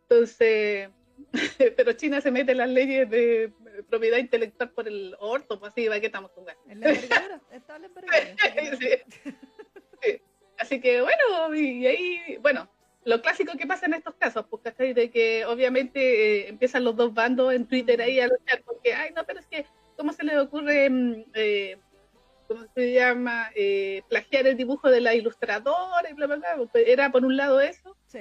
Entonces, 0.02 0.90
pero 1.76 1.92
China 1.94 2.20
se 2.20 2.30
mete 2.30 2.52
en 2.52 2.58
las 2.58 2.68
leyes 2.68 3.08
de 3.10 3.52
propiedad 3.88 4.18
intelectual 4.18 4.70
por 4.70 4.86
el 4.86 5.16
orto, 5.18 5.58
pues 5.58 5.72
así, 5.72 5.86
¿para 5.88 5.98
qué 6.00 6.06
estamos 6.06 6.30
jugando? 6.32 6.62
En 6.70 6.80
la 6.80 6.90
envergadura, 6.90 7.40
está 7.50 7.78
la 7.78 7.86
envergadura. 7.86 8.36
así 8.42 8.52
que 8.52 8.70
no- 8.70 8.76
Sí. 8.76 9.34
Sí. 10.02 10.22
Así 10.58 10.80
que 10.80 11.02
bueno, 11.02 11.54
y, 11.54 11.82
y 11.82 11.86
ahí, 11.86 12.36
bueno, 12.40 12.68
lo 13.04 13.20
clásico 13.20 13.56
que 13.58 13.66
pasa 13.66 13.86
en 13.86 13.94
estos 13.94 14.14
casos, 14.14 14.46
pues, 14.48 14.62
¿cachai? 14.62 14.92
De 14.94 15.10
que 15.10 15.44
obviamente 15.46 16.00
eh, 16.44 16.48
empiezan 16.48 16.84
los 16.84 16.96
dos 16.96 17.12
bandos 17.12 17.52
en 17.52 17.66
Twitter 17.66 18.00
ahí 18.00 18.20
a 18.20 18.28
luchar, 18.28 18.62
porque, 18.64 18.94
ay, 18.94 19.12
no, 19.14 19.24
pero 19.24 19.40
es 19.40 19.46
que, 19.46 19.66
¿cómo 19.96 20.12
se 20.12 20.24
le 20.24 20.38
ocurre, 20.38 20.88
mm, 20.90 21.24
eh, 21.34 21.78
¿cómo 22.48 22.64
se 22.74 22.92
llama? 22.92 23.50
Eh, 23.54 24.02
plagiar 24.08 24.46
el 24.46 24.56
dibujo 24.56 24.90
de 24.90 25.00
la 25.00 25.14
ilustradora 25.14 26.08
y 26.10 26.14
bla, 26.14 26.26
bla, 26.26 26.36
bla. 26.36 26.48
Pues, 26.72 26.86
Era 26.88 27.10
por 27.10 27.24
un 27.24 27.36
lado 27.36 27.60
eso, 27.60 27.96
Sí, 28.06 28.20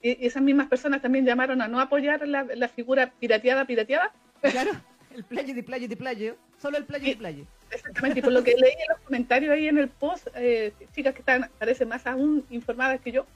y, 0.00 0.22
y 0.24 0.26
esas 0.26 0.42
mismas 0.42 0.68
personas 0.68 1.02
también 1.02 1.24
llamaron 1.26 1.60
a 1.62 1.68
no 1.68 1.80
apoyar 1.80 2.26
la, 2.28 2.44
la 2.44 2.68
figura 2.68 3.12
pirateada, 3.18 3.64
pirateada, 3.66 4.12
claro. 4.40 4.70
El 5.14 5.24
playo 5.24 5.54
de 5.54 5.62
playo 5.62 5.88
de 5.88 5.96
playo. 5.96 6.36
Solo 6.58 6.76
el 6.76 6.84
playo 6.84 7.04
de 7.04 7.10
Sí. 7.12 7.16
playo. 7.16 7.44
Exactamente, 7.70 8.18
y 8.18 8.22
por 8.22 8.32
lo 8.32 8.44
que 8.44 8.50
leí 8.54 8.72
en 8.72 8.88
los 8.90 9.00
comentarios 9.00 9.50
ahí 9.52 9.66
en 9.66 9.78
el 9.78 9.88
post, 9.88 10.28
eh, 10.34 10.72
chicas 10.94 11.14
que 11.14 11.20
están, 11.20 11.50
parecen 11.58 11.88
más 11.88 12.06
aún 12.06 12.44
informadas 12.50 13.00
que 13.00 13.12
yo, 13.12 13.26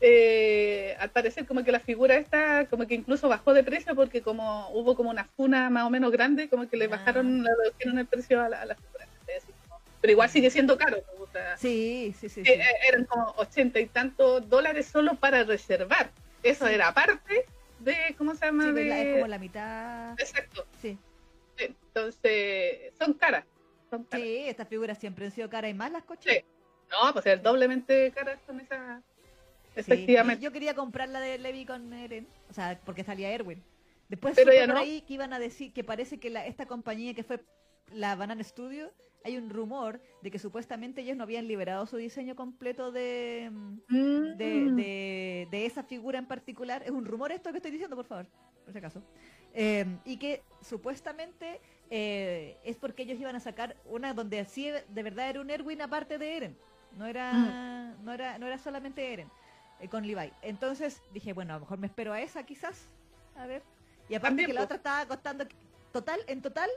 eh, 0.00 0.94
al 0.98 1.10
parecer 1.10 1.46
como 1.46 1.64
que 1.64 1.72
la 1.72 1.80
figura 1.80 2.16
esta, 2.16 2.66
como 2.66 2.86
que 2.86 2.94
incluso 2.94 3.28
bajó 3.28 3.54
de 3.54 3.62
precio 3.64 3.94
porque 3.94 4.20
como 4.20 4.68
hubo 4.70 4.94
como 4.94 5.10
una 5.10 5.24
funa 5.24 5.70
más 5.70 5.84
o 5.84 5.90
menos 5.90 6.10
grande, 6.12 6.48
como 6.50 6.68
que 6.68 6.76
le 6.76 6.84
Ah. 6.86 6.88
bajaron, 6.88 7.42
le 7.42 7.50
redujeron 7.64 7.98
el 7.98 8.06
precio 8.06 8.40
a 8.42 8.48
la, 8.48 8.60
a 8.62 8.66
la 8.66 8.74
figura. 8.74 9.06
Pero 10.02 10.12
igual 10.12 10.28
sigue 10.28 10.50
siendo 10.50 10.76
caro, 10.76 10.98
o 11.18 11.26
sea, 11.28 11.56
Sí, 11.56 12.14
sí, 12.20 12.28
sí. 12.28 12.40
eh, 12.40 12.44
sí. 12.44 12.50
eh, 12.50 12.64
eran 12.88 13.04
como 13.04 13.32
ochenta 13.38 13.80
y 13.80 13.86
tantos 13.86 14.46
dólares 14.50 14.86
solo 14.86 15.14
para 15.14 15.44
reservar. 15.44 16.10
Eso 16.42 16.66
era 16.66 16.88
aparte 16.88 17.46
de, 17.78 18.14
¿cómo 18.18 18.34
se 18.34 18.44
llama? 18.46 18.64
Sí, 18.64 18.72
de... 18.72 19.10
Es 19.10 19.14
como 19.14 19.28
la 19.28 19.38
mitad. 19.38 20.12
Exacto. 20.20 20.66
Sí. 20.82 20.98
Entonces, 21.56 22.92
son 22.98 23.14
caras. 23.14 23.44
Son 23.90 24.04
caras. 24.04 24.26
Sí, 24.26 24.36
estas 24.48 24.68
figuras 24.68 24.98
siempre 24.98 25.24
han 25.26 25.30
sido 25.30 25.48
caras 25.48 25.70
y 25.70 25.74
más 25.74 25.90
las 25.92 26.02
cochinas. 26.04 26.38
Sí. 26.38 26.44
No, 26.90 27.12
pues 27.12 27.24
es 27.26 27.42
doblemente 27.42 28.10
caras 28.12 28.38
con 28.46 28.60
esa. 28.60 29.00
Sí. 29.74 29.80
Efectivamente. 29.80 30.42
Yo 30.44 30.52
quería 30.52 30.74
comprar 30.74 31.08
la 31.08 31.20
de 31.20 31.38
Levi 31.38 31.64
con 31.64 31.92
Eren, 31.92 32.26
o 32.50 32.52
sea, 32.52 32.78
porque 32.84 33.04
salía 33.04 33.30
Erwin. 33.30 33.62
Después 34.08 34.34
Pero 34.34 34.52
ya 34.52 34.66
por 34.66 34.74
no. 34.74 34.80
ahí 34.80 35.00
que 35.02 35.14
iban 35.14 35.32
a 35.32 35.38
decir 35.38 35.72
que 35.72 35.84
parece 35.84 36.18
que 36.18 36.28
la, 36.28 36.44
esta 36.44 36.66
compañía 36.66 37.14
que 37.14 37.22
fue 37.22 37.40
la 37.92 38.14
Banana 38.16 38.42
Studio, 38.44 38.92
hay 39.24 39.36
un 39.36 39.50
rumor 39.50 40.00
de 40.22 40.30
que 40.30 40.38
supuestamente 40.38 41.00
ellos 41.02 41.16
no 41.16 41.22
habían 41.24 41.46
liberado 41.48 41.86
su 41.86 41.96
diseño 41.96 42.34
completo 42.36 42.92
de, 42.92 43.50
Mm. 43.88 44.36
de, 44.36 44.70
de, 44.72 45.48
de 45.50 45.66
esa 45.66 45.82
figura 45.82 46.18
en 46.18 46.26
particular. 46.26 46.82
Es 46.84 46.90
un 46.90 47.04
rumor 47.04 47.32
esto 47.32 47.50
que 47.50 47.58
estoy 47.58 47.70
diciendo, 47.70 47.96
por 47.96 48.04
favor, 48.06 48.26
por 48.64 48.72
si 48.72 48.78
acaso. 48.78 49.02
Eh, 49.54 49.84
y 50.04 50.16
que 50.16 50.42
supuestamente 50.62 51.60
eh, 51.90 52.56
es 52.64 52.76
porque 52.76 53.02
ellos 53.02 53.20
iban 53.20 53.36
a 53.36 53.40
sacar 53.40 53.76
una 53.84 54.14
donde 54.14 54.40
así 54.40 54.70
de 54.70 55.02
verdad 55.02 55.28
era 55.28 55.40
un 55.40 55.50
Erwin 55.50 55.82
aparte 55.82 56.18
de 56.18 56.36
Eren. 56.36 56.56
No 56.96 57.06
era, 57.06 57.94
no 58.02 58.12
era, 58.12 58.38
no 58.38 58.46
era 58.46 58.58
solamente 58.58 59.12
Eren 59.12 59.28
eh, 59.80 59.88
con 59.88 60.06
Levi. 60.06 60.32
Entonces 60.42 61.02
dije, 61.12 61.32
bueno, 61.32 61.52
a 61.52 61.56
lo 61.56 61.60
mejor 61.60 61.78
me 61.78 61.86
espero 61.86 62.12
a 62.12 62.20
esa 62.20 62.44
quizás. 62.44 62.88
A 63.36 63.46
ver. 63.46 63.62
Y 64.08 64.14
aparte 64.14 64.28
También, 64.30 64.46
que 64.48 64.52
la 64.54 64.60
pues. 64.60 64.64
otra 64.66 64.76
estaba 64.76 65.06
costando, 65.06 65.44
total, 65.92 66.20
en 66.26 66.42
total, 66.42 66.68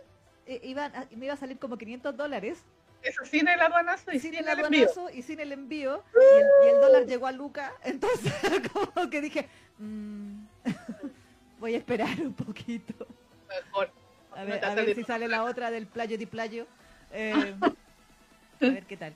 eh, 0.45 0.59
iban 0.63 0.95
a- 0.95 1.07
me 1.15 1.25
iba 1.25 1.33
a 1.33 1.37
salir 1.37 1.57
como 1.59 1.77
500 1.77 2.15
dólares. 2.15 2.59
Eso 3.01 3.23
sin 3.25 3.47
el 3.47 3.59
aduanazo 3.59 4.11
y 4.11 4.19
sin 4.19 4.31
sin, 4.33 4.35
el 4.47 4.47
el 4.59 4.65
envío. 4.65 4.89
y 5.13 5.21
sin 5.21 5.39
el 5.39 5.51
envío. 5.51 6.03
Y 6.15 6.37
el, 6.39 6.45
y 6.65 6.75
el 6.75 6.81
dólar 6.81 7.05
llegó 7.05 7.27
a 7.27 7.31
Luca. 7.31 7.73
Entonces, 7.83 8.33
como 8.73 9.09
que 9.09 9.21
dije, 9.21 9.47
mm, 9.77 10.45
voy 11.59 11.75
a 11.75 11.77
esperar 11.77 12.19
un 12.21 12.33
poquito. 12.33 13.05
Mejor. 13.47 13.91
A 14.35 14.43
ver, 14.43 14.65
a 14.65 14.75
ver 14.75 14.95
si 14.95 15.03
sale 15.03 15.27
la 15.27 15.43
otra 15.43 15.71
del 15.71 15.87
playo 15.87 16.17
di 16.17 16.25
playo. 16.25 16.65
Eh, 17.17 17.55
a 17.61 18.65
ver 18.65 18.83
qué 18.85 18.97
tal. 18.97 19.13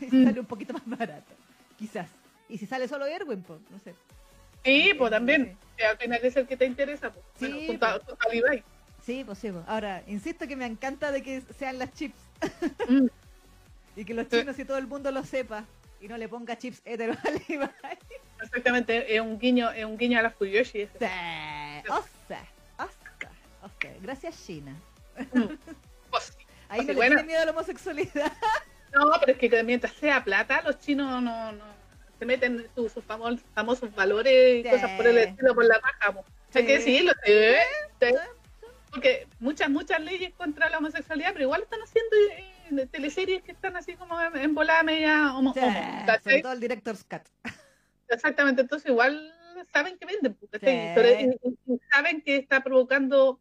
y 0.00 0.08
sale 0.24 0.38
un 0.38 0.46
poquito 0.46 0.72
más 0.72 0.82
barato. 0.86 1.32
Quizás. 1.76 2.08
Y 2.48 2.58
si 2.58 2.66
sale 2.66 2.86
solo 2.86 3.06
Erwin, 3.06 3.42
pues, 3.42 3.58
no 3.70 3.78
sé. 3.80 3.94
Sí, 4.64 4.92
pues 4.96 5.10
también. 5.10 5.56
Que 5.76 5.84
al 5.84 5.96
final 5.96 6.20
es 6.22 6.36
el 6.36 6.46
que 6.46 6.56
te 6.56 6.64
interesa, 6.66 7.10
pues. 7.12 7.24
Sí, 7.36 7.48
Bueno, 7.48 7.66
junto 7.66 7.86
a, 7.86 7.92
junto 7.94 8.16
a 8.20 8.28
Levi. 8.32 8.62
Sí, 9.04 9.24
pues 9.24 9.38
sí. 9.38 9.50
pues. 9.50 9.64
Ahora, 9.66 10.02
insisto 10.06 10.46
que 10.46 10.56
me 10.56 10.66
encanta 10.66 11.10
de 11.12 11.22
que 11.22 11.42
sean 11.58 11.78
las 11.78 11.92
chips. 11.94 12.18
Mm. 12.88 13.06
y 13.96 14.04
que 14.04 14.14
los 14.14 14.28
chinos 14.28 14.58
y 14.58 14.64
todo 14.64 14.78
el 14.78 14.86
mundo 14.86 15.10
lo 15.10 15.24
sepa. 15.24 15.64
Y 16.00 16.08
no 16.08 16.16
le 16.16 16.28
ponga 16.28 16.56
chips 16.56 16.80
hetero 16.84 17.12
a 17.12 17.30
Levi. 17.30 17.68
Exactamente, 18.42 19.14
es 19.14 19.20
un 19.20 19.38
guiño, 19.38 19.70
es 19.70 19.84
un 19.84 19.98
guiño 19.98 20.18
a 20.18 20.22
la 20.22 20.30
Fuyoshi. 20.30 20.82
ese. 20.82 20.98
Sí. 20.98 21.04
Osa, 21.90 22.40
osa, 22.78 23.30
osa. 23.62 23.88
Gracias, 24.02 24.46
China. 24.46 24.74
Pues 26.10 26.24
sí. 26.36 26.44
Ahí 26.68 26.78
Pues 26.78 26.86
no 26.88 26.92
le 26.92 26.94
bueno. 26.96 27.14
tiene 27.16 27.26
miedo 27.26 27.42
a 27.42 27.44
la 27.46 27.50
homosexualidad. 27.52 28.32
No, 28.92 29.08
pero 29.20 29.32
es 29.32 29.38
que 29.38 29.62
mientras 29.62 29.92
sea 29.92 30.24
plata, 30.24 30.62
los 30.62 30.80
chinos 30.80 31.22
no, 31.22 31.52
no 31.52 31.64
se 32.18 32.26
meten 32.26 32.66
sus, 32.74 32.90
sus 32.90 33.04
famos- 33.04 33.40
famosos 33.54 33.94
valores 33.94 34.58
y 34.58 34.62
Sí. 34.64 34.68
cosas 34.70 34.90
por 34.96 35.06
el 35.06 35.16
estilo 35.18 35.54
por 35.54 35.64
la 35.64 35.78
raja. 35.78 36.12
po. 36.12 36.24
Hay 36.54 36.66
que 36.66 36.80
Sí. 36.80 36.90
decirlo, 36.96 37.12
sí, 37.24 37.32
sí. 38.00 38.14
Porque 38.90 39.26
muchas, 39.38 39.70
muchas 39.70 40.00
leyes 40.00 40.32
contra 40.34 40.68
la 40.68 40.78
homosexualidad, 40.78 41.30
pero 41.32 41.44
igual 41.44 41.62
están 41.62 41.80
haciendo 41.80 42.82
eh, 42.82 42.86
teleseries 42.86 43.42
que 43.42 43.52
están 43.52 43.76
así 43.76 43.94
como 43.94 44.20
en, 44.20 44.36
en 44.36 44.54
volada 44.54 44.82
media 44.82 45.34
homo, 45.36 45.52
Sí, 45.54 45.60
homo, 45.60 46.02
¿cachai? 46.06 46.22
sobre 46.22 46.42
todo 46.42 46.52
el 46.52 46.60
director's 46.60 47.04
cut. 47.10 47.22
Exactamente, 48.08 48.62
entonces 48.62 48.90
igual 48.90 49.32
saben 49.72 49.96
que 49.98 50.06
venden, 50.06 50.34
pues. 50.34 50.50
Sí. 50.52 50.66
Sobre- 50.94 51.22
y- 51.22 51.48
y- 51.48 51.74
y 51.74 51.80
saben 51.92 52.20
que 52.22 52.36
está 52.36 52.62
provocando, 52.64 53.40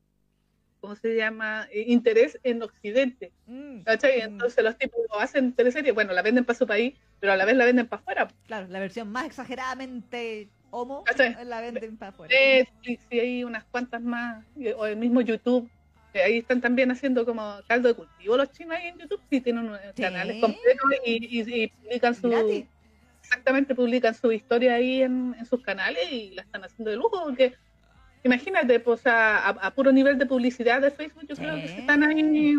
¿cómo 0.82 0.96
se 0.96 1.16
llama? 1.16 1.68
Eh, 1.72 1.86
interés 1.88 2.40
en 2.44 2.62
Occidente, 2.62 3.32
Mm, 3.48 3.82
¿cachai? 3.82 4.20
mm. 4.20 4.24
Entonces 4.26 4.64
los 4.64 4.78
tipos 4.78 5.00
hacen 5.20 5.54
teleseries, 5.54 5.96
bueno, 5.96 6.14
la 6.14 6.22
venden 6.22 6.46
para 6.46 6.58
su 6.60 6.68
país, 6.68 6.96
pero 7.20 7.34
a 7.34 7.38
la 7.38 7.46
vez 7.46 7.56
la 7.56 7.66
venden 7.66 7.88
para 7.88 8.02
afuera. 8.02 8.28
Claro, 8.46 8.68
la 8.68 8.80
versión 8.80 9.12
más 9.12 9.26
exageradamente 9.26 10.50
homo 10.72 11.04
la 11.46 11.62
venden 11.62 11.98
para 11.98 12.10
afuera. 12.10 12.34
Netflix 12.36 13.06
y 13.10 13.20
hay 13.20 13.44
unas 13.44 13.66
cuantas 13.66 14.02
más, 14.02 14.46
o 14.78 14.86
el 14.86 14.98
mismo 14.98 15.22
YouTube. 15.22 15.70
ahí 16.14 16.40
están 16.40 16.60
también 16.62 16.92
haciendo 16.92 17.26
como 17.26 17.60
caldo 17.68 17.88
de 17.90 17.94
cultivo 17.96 18.36
los 18.38 18.52
chinos 18.52 18.76
ahí 18.78 18.88
en 18.88 18.98
YouTube, 18.98 19.22
sí 19.30 19.42
tienen 19.42 19.66
unos 19.66 19.80
Sí. 19.96 20.02
canales 20.02 20.38
completos 20.42 20.90
y, 21.06 21.40
y- 21.40 21.64
y 21.64 21.68
publican 21.68 22.16
su, 22.16 22.66
exactamente 23.22 23.76
publican 23.76 24.16
su 24.16 24.32
historia 24.32 24.74
ahí 24.76 25.04
en, 25.04 25.36
en 25.38 25.46
sus 25.46 25.62
canales 25.62 26.12
y 26.12 26.32
la 26.32 26.42
están 26.42 26.64
haciendo 26.64 26.90
de 26.92 26.98
lujo 26.98 27.24
porque 27.26 27.54
imagínate 28.24 28.80
pues 28.80 29.02
a, 29.06 29.72
puro 29.76 29.92
nivel 29.92 30.18
de 30.18 30.26
publicidad 30.26 30.82
de 30.82 30.92
Facebook 30.92 31.26
yo 31.28 31.36
creo 31.36 31.62
que 31.62 31.68
se 31.68 31.80
están 31.80 32.04
ahí 32.04 32.56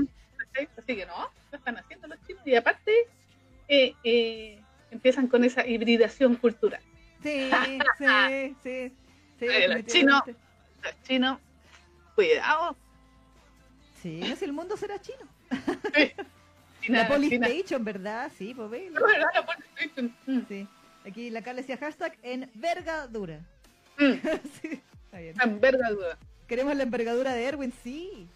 así 0.77 0.97
que 0.97 1.07
no 1.07 1.29
lo 1.51 1.59
están 1.59 1.77
haciendo 1.77 2.07
los 2.09 2.19
chinos 2.27 2.47
y 2.47 2.55
aparte 2.55 2.93
eh, 3.69 3.95
eh, 4.05 4.61
empiezan 4.91 5.27
con 5.27 5.45
esa 5.45 5.67
hibridación 5.67 6.37
cultural 6.37 6.81
Sí, 7.23 7.51
sí, 7.99 8.57
sí. 8.62 8.93
sí 9.39 9.47
los 9.47 9.85
definitivamente. 9.85 10.35
los 10.83 11.03
chinos 11.03 11.39
cuidado 12.14 12.77
Sí, 14.03 14.21
no 14.27 14.35
si 14.37 14.45
el 14.47 14.53
mundo 14.53 14.77
será 14.79 14.99
chino. 15.01 15.27
China, 16.81 17.09
la 17.09 17.21
China. 17.21 17.47
PlayStation, 17.47 17.85
¿verdad? 17.85 18.33
Sí, 18.39 18.55
pues 18.55 18.71
ve. 18.71 18.91
No, 18.91 19.07
era 19.09 19.27
la. 19.35 20.03
Mm, 20.27 20.47
Sí. 20.49 20.66
Aquí 21.07 21.29
la 21.31 21.43
Carla 21.43 21.61
decía 21.61 21.77
hashtag 21.77 22.16
envergadura. 22.23 23.41
mm, 23.99 24.12
sí, 24.62 24.81
está 25.05 25.18
bien. 25.18 25.35
una 25.35 25.45
envergadura. 25.45 26.18
Queremos 26.47 26.75
la 26.77 26.83
envergadura 26.83 27.33
de 27.35 27.45
Erwin, 27.45 27.73
sí. 27.85 28.27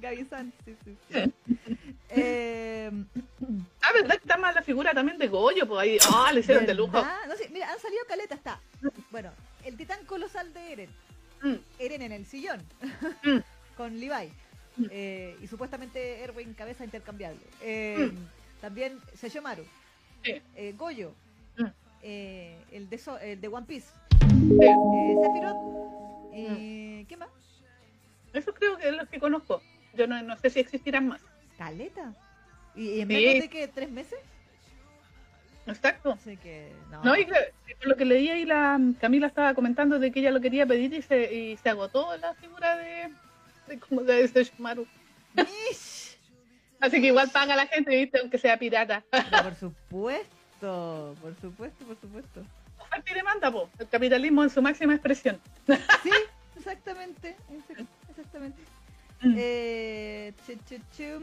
Gaby 0.00 0.24
Sanz, 0.26 0.54
sí, 0.64 0.76
sí. 0.84 0.96
sí. 1.10 1.32
Eh, 2.10 2.90
Ah, 3.80 3.92
¿verdad 3.94 4.10
que 4.16 4.16
está 4.22 4.36
más 4.36 4.54
la 4.54 4.62
figura 4.62 4.92
también 4.92 5.16
de 5.18 5.28
Goyo? 5.28 5.66
Pues 5.66 5.80
ahí, 5.80 5.98
ah, 6.12 6.30
le 6.32 6.40
hicieron 6.40 6.66
de 6.66 6.74
lujo. 6.74 6.92
¿verdad? 6.92 7.16
No 7.26 7.36
sé, 7.36 7.48
mira, 7.48 7.72
han 7.72 7.78
salido 7.78 8.02
caleta, 8.06 8.34
está. 8.34 8.60
Bueno, 9.10 9.30
el 9.64 9.76
titán 9.76 10.04
colosal 10.04 10.52
de 10.52 10.72
Eren. 10.72 10.90
Mm, 11.42 11.54
Eren 11.78 12.02
en 12.02 12.12
el 12.12 12.26
sillón. 12.26 12.62
Mm. 13.24 13.38
con 13.76 13.98
Levi. 13.98 14.30
Mm. 14.76 14.84
Eh, 14.90 15.36
y 15.40 15.46
supuestamente 15.46 16.20
Erwin 16.22 16.52
cabeza 16.54 16.84
intercambiable. 16.84 17.40
Eh, 17.62 18.12
También 18.60 19.00
Seyomaru. 19.14 19.64
Sí. 20.24 20.42
Eh, 20.56 20.74
Goyo. 20.76 21.12
Mm. 21.56 21.64
Eh, 22.02 22.58
el, 22.72 22.90
de 22.90 22.98
So- 22.98 23.18
el 23.18 23.40
de 23.40 23.48
One 23.48 23.66
Piece. 23.66 23.88
sí. 24.20 24.64
Eh, 24.64 25.16
Sephiroth. 25.22 26.34
Y, 26.34 27.04
¿Qué 27.06 27.16
más? 27.16 27.30
Eso 28.34 28.52
creo 28.52 28.76
que 28.76 28.88
es 28.90 28.94
lo 28.96 29.06
que 29.06 29.18
conozco. 29.18 29.62
Yo 29.94 30.06
no, 30.06 30.20
no 30.22 30.36
sé 30.36 30.50
si 30.50 30.60
existirán 30.60 31.08
más. 31.08 31.20
Caleta. 31.58 32.14
¿Y, 32.74 33.00
en 33.00 33.08
Sí. 33.08 33.14
menos 33.14 33.40
de 33.42 33.48
que 33.50 33.68
tres 33.68 33.90
meses? 33.90 34.18
Exacto. 35.66 36.12
Así 36.12 36.36
que, 36.38 36.72
no. 36.90 37.04
No, 37.04 37.16
y 37.16 37.26
que- 37.26 37.52
por 37.78 37.88
lo 37.88 37.96
que 37.96 38.04
leí 38.06 38.28
ahí, 38.30 38.44
la 38.46 38.80
Camila 39.00 39.26
estaba 39.26 39.52
comentando 39.54 39.98
de 39.98 40.10
que 40.10 40.20
ella 40.20 40.30
lo 40.30 40.40
quería 40.40 40.66
pedir 40.66 40.92
y 40.94 41.02
se, 41.02 41.32
y 41.34 41.56
se 41.58 41.68
agotó 41.68 42.16
la 42.16 42.32
figura 42.34 42.76
de, 42.76 43.10
de 43.68 43.78
como 43.78 44.02
de 44.02 44.26
Sesshomaru. 44.28 44.86
Mish. 45.34 46.16
Así 46.80 47.00
que 47.00 47.08
igual 47.08 47.30
paga 47.30 47.54
la 47.56 47.66
gente, 47.66 47.94
¿viste? 47.94 48.18
Aunque 48.20 48.38
sea 48.38 48.56
pirata. 48.58 49.04
Pero 49.10 49.42
por 49.42 49.54
supuesto, 49.56 51.14
por 51.20 51.34
supuesto, 51.40 51.84
por 51.84 52.00
supuesto. 52.00 52.42
Oferta 52.78 53.10
y 53.10 53.14
demanda, 53.14 53.50
po. 53.52 53.68
El 53.78 53.88
capitalismo 53.88 54.42
en 54.44 54.50
su 54.50 54.62
máxima 54.62 54.94
expresión. 54.94 55.38
Sí, 56.02 56.10
exactamente, 56.56 57.36
exac- 57.50 57.86
exactamente. 58.08 58.62
Mm. 59.22 59.34
Eh, 59.36 60.32
chu, 60.46 60.54
chu, 60.68 60.76
chum. 60.96 61.22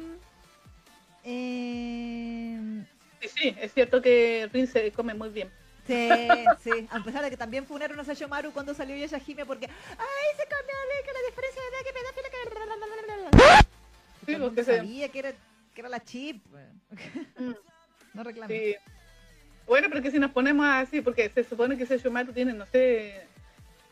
Eh, 1.24 2.84
Sí, 3.22 3.30
sí, 3.30 3.56
es 3.60 3.74
cierto 3.74 4.02
que 4.02 4.48
Rin 4.54 4.68
se 4.68 4.92
come 4.92 5.14
muy 5.14 5.30
bien. 5.30 5.50
sí, 5.88 6.10
sí. 6.64 6.88
A 6.92 7.04
pesar 7.04 7.24
de 7.24 7.30
que 7.30 7.38
también 7.38 7.66
funaron 7.66 8.00
a 8.00 8.04
Sashomaru 8.04 8.52
cuando 8.52 8.74
salió 8.74 8.96
Yashahime 8.96 9.46
porque 9.46 9.66
¡Ay, 9.68 10.38
se 10.38 10.44
comió 10.46 10.76
que 11.06 11.14
la 11.14 11.20
diferencia 11.30 11.62
de 11.62 11.68
edad 11.70 11.86
que 11.86 11.94
pedófilo 11.94 12.30
que... 12.30 12.36
Sí, 14.26 14.26
Todo 14.26 14.36
el 14.36 14.42
mundo 14.42 14.56
porque 14.56 14.64
sabía 14.64 15.10
que 15.10 15.20
era, 15.20 15.32
que 15.74 15.82
era 15.82 15.90
la 15.90 16.04
chip. 16.04 16.44
Mm. 17.38 17.52
No 18.14 18.24
reclames. 18.24 18.58
Sí. 18.58 18.76
Bueno, 19.68 19.88
pero 19.90 20.02
que 20.02 20.10
si 20.12 20.20
nos 20.20 20.32
ponemos 20.32 20.66
así, 20.68 21.02
porque 21.02 21.30
se 21.30 21.44
supone 21.44 21.78
que 21.78 21.86
Sesshomaru 21.86 22.32
tiene, 22.32 22.54
no 22.54 22.66
sé, 22.68 23.28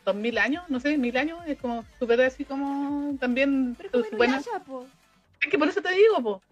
dos 0.04 0.14
mil 0.14 0.36
años, 0.38 0.64
no 0.68 0.80
sé, 0.80 0.96
mil 0.98 1.16
años, 1.16 1.38
es 1.46 1.58
como 1.58 1.84
súper 1.98 2.20
así 2.22 2.44
como 2.44 3.16
también 3.18 3.74
Pero 3.76 3.90
como 3.90 4.04
po. 4.66 4.86
Es 5.40 5.48
que 5.50 5.58
por 5.58 5.68
eso 5.68 5.80
te 5.82 5.92
digo, 5.92 6.22
po. 6.22 6.42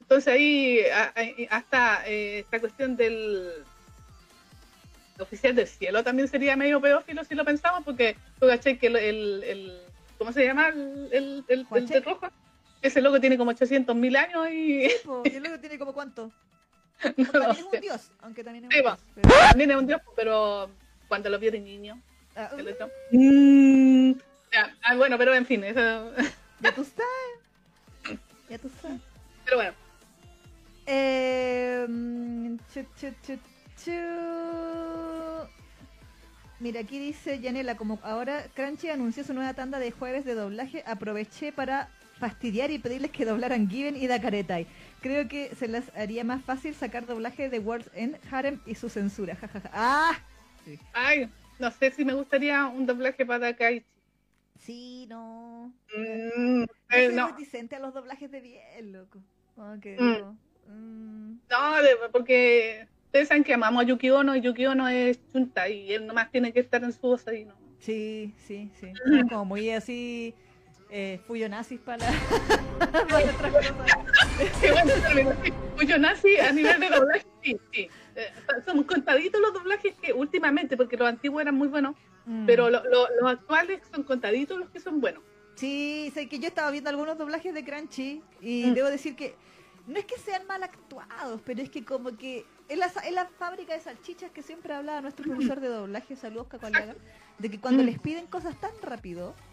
Entonces 0.00 0.32
ahí 0.32 0.80
hasta 1.50 2.06
eh, 2.08 2.40
esta 2.40 2.58
cuestión 2.60 2.96
del 2.96 3.52
oficial 5.18 5.54
del 5.54 5.66
cielo 5.68 6.02
también 6.02 6.28
sería 6.28 6.56
medio 6.56 6.80
pedófilo 6.80 7.22
si 7.24 7.34
lo 7.34 7.44
pensamos, 7.44 7.82
porque 7.84 8.16
tú 8.38 8.46
caché 8.46 8.78
que 8.78 8.86
el, 8.88 8.96
el, 8.96 9.44
el- 9.44 9.80
¿cómo 10.18 10.32
se 10.32 10.44
llama? 10.44 10.68
El, 10.68 11.08
el, 11.12 11.44
el, 11.48 11.66
el 11.74 11.86
de 11.86 12.00
rojo. 12.00 12.28
Ese 12.82 13.02
loco 13.02 13.20
tiene 13.20 13.36
como 13.36 13.50
800 13.50 13.94
mil 13.94 14.16
años 14.16 14.48
y 14.50 14.88
Po, 15.04 15.22
Y 15.26 15.38
luego 15.38 15.58
tiene 15.60 15.78
como 15.78 15.92
cuánto. 15.92 16.30
no 17.16 17.26
También 17.26 17.50
es 17.50 17.62
un 17.64 17.80
dios, 17.80 18.10
aunque 18.22 18.42
también 18.44 18.64
es 18.64 18.70
Sí, 18.72 18.78
un 18.78 18.84
po. 18.84 18.90
dios. 18.90 19.00
pero- 19.14 19.28
También 19.50 19.70
es 19.70 19.76
un 19.76 19.86
dios, 19.86 20.00
pero 20.16 20.70
cuando 21.08 21.28
lo 21.28 21.38
vio 21.38 21.52
de 21.52 21.60
niño. 21.60 22.00
Ah. 22.36 22.50
Mm, 23.10 24.12
ya, 24.52 24.74
ah, 24.82 24.96
bueno, 24.96 25.18
pero 25.18 25.34
en 25.34 25.44
fin, 25.46 25.64
eso. 25.64 26.12
ya 26.60 26.72
tú 26.74 26.84
sabes. 26.84 28.20
Ya 28.48 28.58
tú 28.58 28.70
sabes. 28.80 29.00
Pero 29.44 29.56
bueno, 29.56 29.72
Eh, 30.86 31.86
chu, 32.72 32.84
chu, 32.98 33.08
chu, 33.26 33.38
chu. 33.84 33.90
Mira, 36.58 36.80
aquí 36.80 36.98
dice 36.98 37.40
Yanela, 37.40 37.76
como 37.76 37.98
ahora 38.02 38.44
Crunchy 38.54 38.88
anunció 38.90 39.24
su 39.24 39.32
nueva 39.32 39.54
tanda 39.54 39.78
de 39.78 39.92
jueves 39.92 40.24
de 40.24 40.34
doblaje, 40.34 40.82
aproveché 40.86 41.52
para 41.52 41.88
fastidiar 42.18 42.70
y 42.70 42.78
pedirles 42.78 43.10
que 43.12 43.24
doblaran 43.24 43.68
Given 43.70 43.96
y 43.96 44.06
Dakaretai. 44.06 44.66
Creo 45.00 45.26
que 45.26 45.54
se 45.54 45.68
les 45.68 45.84
haría 45.96 46.22
más 46.22 46.44
fácil 46.44 46.74
sacar 46.74 47.06
doblaje 47.06 47.48
de 47.48 47.60
Words 47.60 47.88
en 47.94 48.18
Harem 48.30 48.60
y 48.66 48.74
su 48.74 48.90
censura. 48.90 49.36
jajaja. 49.36 49.70
¡Ah! 49.72 50.18
ay, 50.92 51.30
no 51.60 51.70
sé 51.70 51.90
si 51.90 52.04
me 52.04 52.14
gustaría 52.14 52.66
un 52.66 52.86
doblaje 52.86 53.24
para 53.26 53.54
Kai. 53.54 53.84
Sí, 54.58 55.06
no. 55.08 55.72
Mm, 55.96 56.62
eh, 56.62 57.06
soy 57.06 57.14
no, 57.14 57.28
reticente 57.28 57.76
a 57.76 57.80
los 57.80 57.94
doblajes 57.94 58.30
de 58.30 58.40
bien, 58.40 58.92
loco. 58.92 59.18
Que 59.82 59.96
Mm. 59.98 60.72
mm, 60.72 61.38
no, 61.50 61.82
de- 61.82 62.08
porque 62.12 62.86
ustedes 63.06 63.28
saben 63.28 63.44
que 63.44 63.54
amamos 63.54 63.82
a 63.82 63.86
Yuki 63.86 64.10
Ono 64.10 64.34
y 64.36 64.40
Yuki 64.40 64.66
Ono 64.66 64.88
es 64.88 65.20
chunta 65.32 65.68
y 65.68 65.92
él 65.92 66.06
nomás 66.06 66.30
tiene 66.30 66.52
que 66.52 66.60
estar 66.60 66.82
en 66.82 66.92
su 66.92 67.00
voz 67.00 67.26
ahí, 67.28 67.44
¿no? 67.44 67.54
sí, 67.78 68.32
sí, 68.46 68.70
sí. 68.78 68.92
Como 69.32 69.44
muy 69.44 69.70
así, 69.70 70.34
eh, 70.90 71.20
fuyonazis 71.26 71.80
para, 71.80 72.06
para 72.78 73.18
otras 73.18 73.52
cosas. 73.52 73.74
Qué 74.60 74.72
bueno 74.72 75.98
nazi 75.98 76.36
a 76.38 76.52
nivel 76.52 76.80
de 76.80 76.88
doblaje, 76.88 77.26
sí, 77.42 77.56
sí. 77.72 77.88
Eh, 78.16 78.32
son 78.66 78.82
contaditos 78.84 79.40
los 79.40 79.52
doblajes 79.52 79.94
que 80.02 80.12
últimamente, 80.12 80.76
porque 80.76 80.96
los 80.96 81.08
antiguos 81.08 81.42
eran 81.42 81.54
muy 81.54 81.68
buenos, 81.68 81.94
Mm. 82.26 82.44
pero 82.46 82.68
lo- 82.68 82.84
lo- 82.84 83.08
los 83.20 83.30
actuales 83.32 83.80
son 83.92 84.02
contaditos 84.02 84.58
los 84.58 84.68
que 84.68 84.78
son 84.78 85.00
buenos. 85.00 85.22
Sí, 85.54 86.10
sé 86.14 86.28
que 86.28 86.38
yo 86.38 86.48
estaba 86.48 86.70
viendo 86.70 86.90
algunos 86.90 87.16
doblajes 87.16 87.54
de 87.54 87.64
Crunchy 87.64 88.22
y 88.42 88.66
Mm. 88.66 88.74
debo 88.74 88.88
decir 88.90 89.16
que 89.16 89.34
no 89.86 89.98
es 89.98 90.04
que 90.04 90.18
sean 90.18 90.46
mal 90.46 90.62
actuados, 90.62 91.40
pero 91.44 91.62
es 91.62 91.70
que 91.70 91.82
como 91.84 92.16
que 92.18 92.44
es 92.68 92.78
la, 92.78 92.86
es 92.86 93.12
la 93.12 93.26
fábrica 93.38 93.72
de 93.72 93.80
salchichas 93.80 94.30
que 94.32 94.42
siempre 94.42 94.74
hablaba 94.74 95.00
nuestro 95.00 95.24
profesor 95.24 95.60
de 95.60 95.68
doblaje, 95.68 96.14
saludos 96.14 96.46
Cacualaga, 96.48 96.94
de 97.38 97.50
que 97.50 97.58
cuando 97.58 97.82
Mm. 97.82 97.86
les 97.86 97.98
piden 97.98 98.26
cosas 98.26 98.54
tan 98.60 98.72
rápido, 98.82 99.30
Mm. 99.30 99.49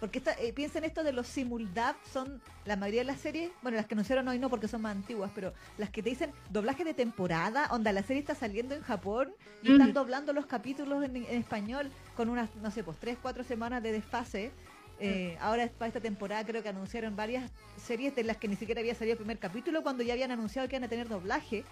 Porque 0.00 0.18
esta, 0.18 0.32
eh, 0.34 0.52
piensen 0.52 0.84
esto 0.84 1.02
de 1.02 1.12
los 1.12 1.26
simuldub, 1.26 1.96
son 2.12 2.40
la 2.64 2.76
mayoría 2.76 3.00
de 3.00 3.06
las 3.06 3.20
series, 3.20 3.50
bueno, 3.62 3.76
las 3.76 3.86
que 3.86 3.94
anunciaron 3.94 4.28
hoy 4.28 4.38
no 4.38 4.48
porque 4.48 4.68
son 4.68 4.82
más 4.82 4.94
antiguas, 4.96 5.30
pero 5.34 5.52
las 5.76 5.90
que 5.90 6.02
te 6.02 6.10
dicen 6.10 6.32
doblaje 6.50 6.84
de 6.84 6.94
temporada, 6.94 7.68
onda 7.70 7.92
la 7.92 8.02
serie 8.02 8.20
está 8.20 8.34
saliendo 8.34 8.74
en 8.74 8.82
Japón 8.82 9.32
y 9.62 9.70
están 9.70 9.90
Mm. 9.90 9.94
doblando 9.94 10.32
los 10.32 10.46
capítulos 10.46 11.02
en, 11.04 11.16
en 11.16 11.24
español 11.36 11.90
con 12.14 12.28
unas, 12.28 12.54
no 12.56 12.70
sé, 12.70 12.84
pues 12.84 12.98
tres, 12.98 13.18
cuatro 13.20 13.42
semanas 13.44 13.82
de 13.82 13.92
desfase. 13.92 14.52
Eh, 15.00 15.36
ahora 15.40 15.68
para 15.78 15.86
esta 15.88 16.00
temporada 16.00 16.44
creo 16.44 16.60
que 16.62 16.68
anunciaron 16.68 17.14
varias 17.14 17.52
series 17.76 18.14
de 18.16 18.24
las 18.24 18.36
que 18.36 18.48
ni 18.48 18.56
siquiera 18.56 18.80
había 18.80 18.94
salido 18.96 19.12
el 19.12 19.18
primer 19.18 19.38
capítulo 19.38 19.82
cuando 19.84 20.02
ya 20.02 20.12
habían 20.12 20.32
anunciado 20.32 20.66
que 20.68 20.74
iban 20.76 20.84
a 20.84 20.88
tener 20.88 21.08
doblaje. 21.08 21.64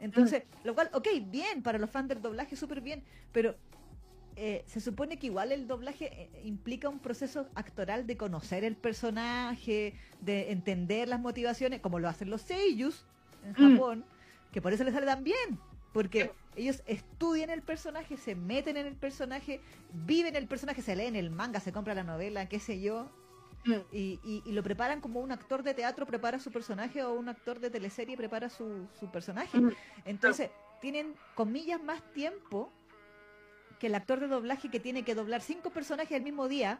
Entonces, 0.00 0.42
lo 0.64 0.74
cual, 0.74 0.90
ok, 0.92 1.06
bien, 1.26 1.62
para 1.62 1.78
los 1.78 1.90
fans 1.90 2.08
del 2.08 2.20
doblaje, 2.20 2.56
súper 2.56 2.80
bien, 2.82 3.02
pero 3.32 3.56
eh, 4.36 4.64
se 4.66 4.80
supone 4.80 5.18
que 5.18 5.26
igual 5.26 5.52
el 5.52 5.66
doblaje 5.66 6.06
eh, 6.12 6.42
implica 6.44 6.88
un 6.88 6.98
proceso 6.98 7.46
actoral 7.54 8.06
de 8.06 8.16
conocer 8.16 8.64
el 8.64 8.76
personaje, 8.76 9.94
de 10.20 10.50
entender 10.52 11.08
las 11.08 11.20
motivaciones, 11.20 11.80
como 11.80 11.98
lo 11.98 12.08
hacen 12.08 12.30
los 12.30 12.42
seiyus 12.42 13.04
en 13.44 13.52
Mm. 13.52 13.72
Japón, 13.74 14.04
que 14.52 14.60
por 14.62 14.72
eso 14.72 14.84
les 14.84 14.94
sale 14.94 15.06
tan 15.06 15.22
bien, 15.24 15.58
porque 15.92 16.32
ellos 16.56 16.82
estudian 16.86 17.50
el 17.50 17.62
personaje, 17.62 18.16
se 18.16 18.34
meten 18.34 18.76
en 18.76 18.86
el 18.86 18.94
personaje, 18.96 19.60
viven 19.92 20.34
el 20.36 20.46
personaje, 20.46 20.82
se 20.82 20.96
leen 20.96 21.14
el 21.16 21.30
manga, 21.30 21.60
se 21.60 21.72
compra 21.72 21.94
la 21.94 22.04
novela, 22.04 22.48
qué 22.48 22.58
sé 22.60 22.80
yo, 22.80 23.08
Mm. 23.66 23.72
y, 23.92 24.20
y- 24.24 24.42
y 24.44 24.52
lo 24.52 24.62
preparan 24.62 25.00
como 25.00 25.20
un 25.20 25.32
actor 25.32 25.62
de 25.62 25.72
teatro 25.72 26.04
prepara 26.04 26.38
su 26.38 26.50
personaje 26.52 27.02
o 27.02 27.14
un 27.14 27.30
actor 27.30 27.60
de 27.60 27.70
teleserie 27.70 28.14
prepara 28.14 28.50
su, 28.50 28.86
su 29.00 29.10
personaje. 29.10 29.58
Mm. 29.58 29.70
Entonces, 30.04 30.50
tienen 30.82 31.14
comillas 31.34 31.82
más 31.82 32.02
tiempo 32.12 32.70
que 33.78 33.86
el 33.88 33.94
actor 33.94 34.20
de 34.20 34.28
doblaje 34.28 34.70
que 34.70 34.80
tiene 34.80 35.02
que 35.02 35.14
doblar 35.14 35.40
cinco 35.40 35.70
personajes 35.70 36.16
al 36.16 36.22
mismo 36.22 36.48
día 36.48 36.78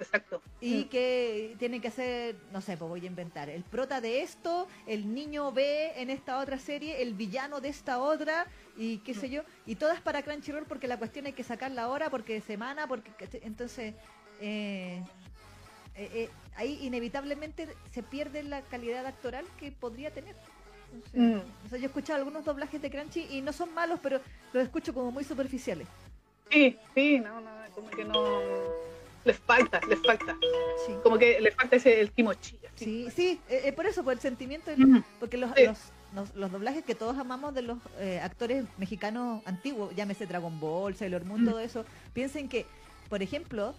Exacto. 0.00 0.40
y 0.60 0.84
Mm. 0.84 0.88
que 0.88 1.56
tiene 1.58 1.80
que 1.80 1.88
hacer, 1.88 2.36
no 2.52 2.60
sé, 2.60 2.76
pues 2.76 2.88
voy 2.88 3.02
a 3.02 3.06
inventar, 3.06 3.48
el 3.48 3.64
prota 3.64 4.00
de 4.00 4.22
esto, 4.22 4.68
el 4.86 5.12
niño 5.12 5.50
B 5.52 5.92
en 6.00 6.10
esta 6.10 6.38
otra 6.38 6.58
serie, 6.58 7.02
el 7.02 7.14
villano 7.14 7.60
de 7.60 7.68
esta 7.68 7.98
otra, 7.98 8.46
y 8.76 8.98
qué 8.98 9.12
sé 9.14 9.28
yo, 9.28 9.42
y 9.66 9.74
todas 9.74 10.00
para 10.00 10.22
Crunchyroll 10.22 10.66
porque 10.66 10.86
la 10.86 10.98
cuestión 10.98 11.26
hay 11.26 11.32
que 11.32 11.42
sacarla 11.42 11.82
ahora, 11.82 12.10
porque 12.10 12.40
semana, 12.40 12.86
porque 12.86 13.10
entonces 13.42 13.94
eh, 14.40 15.02
eh, 15.96 16.10
eh, 16.14 16.30
ahí 16.54 16.78
inevitablemente 16.82 17.68
se 17.92 18.04
pierde 18.04 18.44
la 18.44 18.62
calidad 18.62 19.04
actoral 19.04 19.44
que 19.58 19.72
podría 19.72 20.12
tener. 20.12 20.36
Mm. 21.12 21.36
o 21.64 21.68
sea, 21.68 21.78
yo 21.78 21.84
he 21.84 21.86
escuchado 21.86 22.18
algunos 22.18 22.44
doblajes 22.44 22.80
de 22.82 22.90
Crunchy 22.90 23.26
y 23.30 23.40
no 23.40 23.52
son 23.52 23.72
malos, 23.74 23.98
pero 24.02 24.20
los 24.52 24.62
escucho 24.62 24.92
como 24.94 25.10
muy 25.10 25.24
superficiales. 25.24 25.86
Sí, 26.50 26.76
sí, 26.94 27.18
no, 27.20 27.40
no, 27.40 27.50
como 27.74 27.88
que 27.90 28.04
no. 28.04 28.40
Les 29.24 29.36
falta, 29.38 29.80
les 29.88 30.00
falta. 30.00 30.36
Sí. 30.86 30.94
Como 31.02 31.18
que 31.18 31.40
les 31.40 31.54
falta 31.54 31.76
ese 31.76 32.00
el 32.00 32.10
kimochi. 32.12 32.56
así. 32.74 32.84
Sí, 32.84 33.08
sí, 33.14 33.40
eh, 33.48 33.62
eh, 33.66 33.72
por 33.72 33.86
eso, 33.86 34.02
por 34.04 34.12
el 34.14 34.20
sentimiento, 34.20 34.70
Mm. 34.76 35.02
porque 35.20 35.36
los, 35.36 35.50
Sí. 35.56 35.64
los, 35.66 35.78
los, 36.14 36.34
los 36.34 36.52
doblajes 36.52 36.84
que 36.84 36.94
todos 36.94 37.18
amamos 37.18 37.52
de 37.54 37.62
los 37.62 37.78
eh, 37.98 38.20
actores 38.22 38.64
mexicanos 38.78 39.42
antiguos, 39.46 39.94
llámese 39.94 40.26
Dragon 40.26 40.58
Ball, 40.60 40.94
Sailor 40.96 41.24
Moon, 41.24 41.42
Mm. 41.42 41.48
todo 41.48 41.60
eso, 41.60 41.84
piensen 42.14 42.48
que, 42.48 42.64
por 43.10 43.22
ejemplo, 43.22 43.74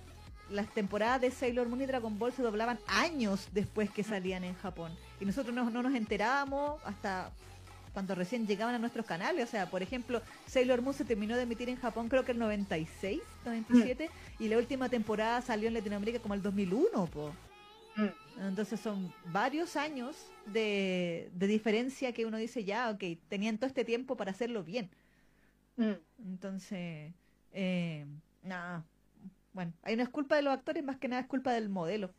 las 0.52 0.74
temporadas 0.74 1.22
de 1.22 1.32
Sailor 1.32 1.68
Moon 1.68 1.82
y 1.82 1.86
Dragon 1.86 2.18
Ball 2.18 2.34
se 2.34 2.42
doblaban 2.42 2.80
años 2.88 3.48
después 3.52 3.90
que 3.90 4.04
salían 4.04 4.44
en 4.44 4.56
Japón. 4.56 4.92
Y 5.20 5.26
nosotros 5.26 5.54
no, 5.54 5.70
no 5.70 5.84
nos 5.84 5.94
enterábamos 5.96 6.82
hasta 6.86 7.32
cuando 7.94 8.16
recién 8.16 8.48
llegaban 8.48 8.76
a 8.76 8.80
nuestros 8.80 9.06
canales. 9.06 9.48
O 9.48 9.52
sea, 9.52 9.70
por 9.70 9.84
ejemplo, 9.84 10.22
Sailor 10.48 10.82
Moon 10.82 10.96
se 10.96 11.06
terminó 11.06 11.36
de 11.36 11.44
emitir 11.44 11.70
en 11.70 11.76
Japón 11.76 12.10
creo 12.10 12.24
que 12.24 12.32
el 12.32 12.40
96, 12.40 13.22
97, 13.46 14.10
y 14.40 14.48
la 14.48 14.58
última 14.58 14.90
temporada 14.90 15.42
salió 15.42 15.68
en 15.68 15.74
Latinoamérica 15.74 16.20
como 16.20 16.34
el 16.34 16.42
2001, 16.42 17.06
po. 17.08 17.34
Mm. 17.96 18.42
Entonces 18.48 18.80
son 18.80 19.14
varios 19.26 19.76
años 19.76 20.16
de, 20.46 21.30
de 21.34 21.48
diferencia 21.48 22.14
que 22.14 22.26
uno 22.26 22.38
dice, 22.38 22.64
ya, 22.64 22.90
ok, 22.90 23.04
tenían 23.28 23.58
todo 23.58 23.68
este 23.68 23.84
tiempo 23.84 24.16
para 24.16 24.32
hacerlo 24.32 24.64
bien. 24.64 24.90
Mm. 25.76 25.94
Entonces, 26.26 27.14
eh, 27.52 28.06
nada. 28.44 28.86
Bueno, 29.60 29.74
ahí 29.84 29.98
no 29.98 30.04
es 30.04 30.08
culpa 30.08 30.38
de 30.38 30.42
los 30.42 30.54
actores, 30.54 30.82
más 30.86 30.96
que 31.00 31.10
nada 31.10 31.22
es 31.24 31.28
culpa 31.28 31.52
del 31.52 31.68
modelo. 31.68 32.12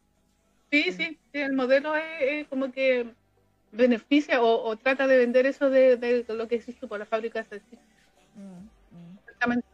Sí, 0.71 0.93
sí, 0.93 1.19
sí, 1.33 1.41
el 1.41 1.55
modelo 1.55 1.97
es, 1.97 2.05
es 2.21 2.49
como 2.49 2.71
que 2.71 3.15
beneficia 3.73 4.43
o, 4.43 4.63
o 4.63 4.77
trata 4.77 5.07
de 5.07 5.17
vender 5.17 5.47
eso 5.47 5.71
de, 5.71 5.97
de 5.97 6.27
lo 6.29 6.47
que 6.49 6.57
existe 6.57 6.87
por 6.87 6.99
la 6.99 7.07
fábrica 7.07 7.43
de. 7.45 7.63
Mm, 8.35 8.41
mm. 8.43 9.19
Exactamente. 9.21 9.67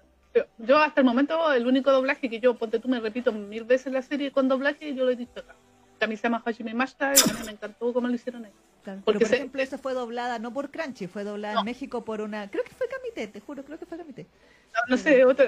Yo, 0.59 0.79
hasta 0.79 1.01
el 1.01 1.07
momento, 1.07 1.53
el 1.53 1.67
único 1.67 1.91
doblaje 1.91 2.31
que 2.31 2.39
yo, 2.39 2.55
ponte 2.57 2.79
tú, 2.79 2.87
me 2.87 3.01
repito 3.01 3.33
mil 3.33 3.65
veces 3.65 3.93
la 3.93 4.03
serie 4.03 4.31
con 4.31 4.47
doblaje, 4.47 4.95
yo 4.95 5.05
lo 5.05 5.11
he 5.11 5.17
dicho 5.17 5.41
acá. 5.41 5.57
Kamisama 5.99 6.41
Hajime 6.47 6.73
Mashita, 6.73 7.15
y 7.15 7.19
a 7.19 7.33
mí 7.33 7.41
me 7.47 7.51
encantó 7.51 7.93
cómo 7.93 8.07
lo 8.07 8.15
hicieron. 8.15 8.47
Claro, 8.85 9.01
Porque 9.05 9.19
Pero, 9.19 9.19
por 9.19 9.29
se- 9.29 9.37
ejemplo, 9.39 9.61
esa 9.61 9.77
fue 9.79 9.93
doblada 9.93 10.39
no 10.39 10.53
por 10.53 10.71
Crunchy, 10.71 11.09
fue 11.09 11.25
doblada 11.25 11.55
No. 11.55 11.61
en 11.63 11.65
México 11.65 12.05
por 12.05 12.21
una... 12.21 12.49
Creo 12.49 12.63
que 12.63 12.71
fue 12.71 12.87
Camité, 12.87 13.27
te 13.27 13.41
juro, 13.41 13.65
creo 13.65 13.77
que 13.77 13.87
fue 13.87 13.99
Camité. 13.99 14.25
No, 14.73 14.81
no 14.95 14.97
sé, 14.97 15.25
otra, 15.25 15.47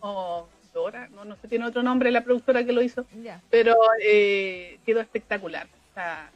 o 0.00 0.46
Dora, 0.76 1.08
no, 1.08 1.24
no 1.24 1.36
sé, 1.36 1.48
tiene 1.48 1.64
otro 1.64 1.82
nombre 1.82 2.10
la 2.10 2.22
productora 2.22 2.64
que 2.64 2.72
lo 2.72 2.82
hizo, 2.82 3.06
Ya. 3.22 3.40
pero 3.50 3.74
eh, 4.02 4.78
quedó 4.84 5.00
espectacular. 5.00 5.66
O 5.90 5.94
sea, 5.94 6.30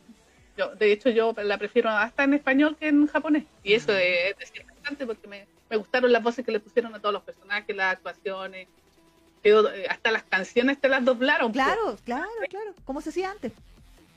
yo, 0.57 0.75
de 0.75 0.93
hecho, 0.93 1.11
yo 1.11 1.35
la 1.45 1.59
prefiero 1.59 1.91
hasta 1.91 2.25
en 2.25 2.35
español 2.35 2.77
que 2.81 2.89
en 2.89 3.07
japonés. 3.07 3.45
Y 3.63 3.75
eso 3.75 3.93
es, 3.97 4.35
es 4.41 4.67
bastante 4.67 5.05
porque 5.07 5.29
me, 5.29 5.47
me 5.69 5.77
gustaron 5.77 6.11
las 6.11 6.23
voces 6.23 6.45
que 6.45 6.53
le 6.53 6.61
pusieron 6.61 6.95
a 6.95 6.99
todos 7.01 7.13
los 7.13 7.23
personajes, 7.23 7.77
las 7.77 7.93
actuaciones. 7.97 8.67
Quedó, 9.43 9.71
eh, 9.73 9.87
hasta 9.89 10.11
las 10.11 10.23
canciones 10.25 10.81
te 10.81 10.89
las 10.89 11.05
doblaron. 11.05 11.53
pues. 11.53 11.63
Claro, 11.65 11.97
claro, 12.05 12.29
claro. 12.49 12.75
Como 12.85 13.01
se 13.01 13.11
hacía 13.11 13.31
antes. 13.31 13.53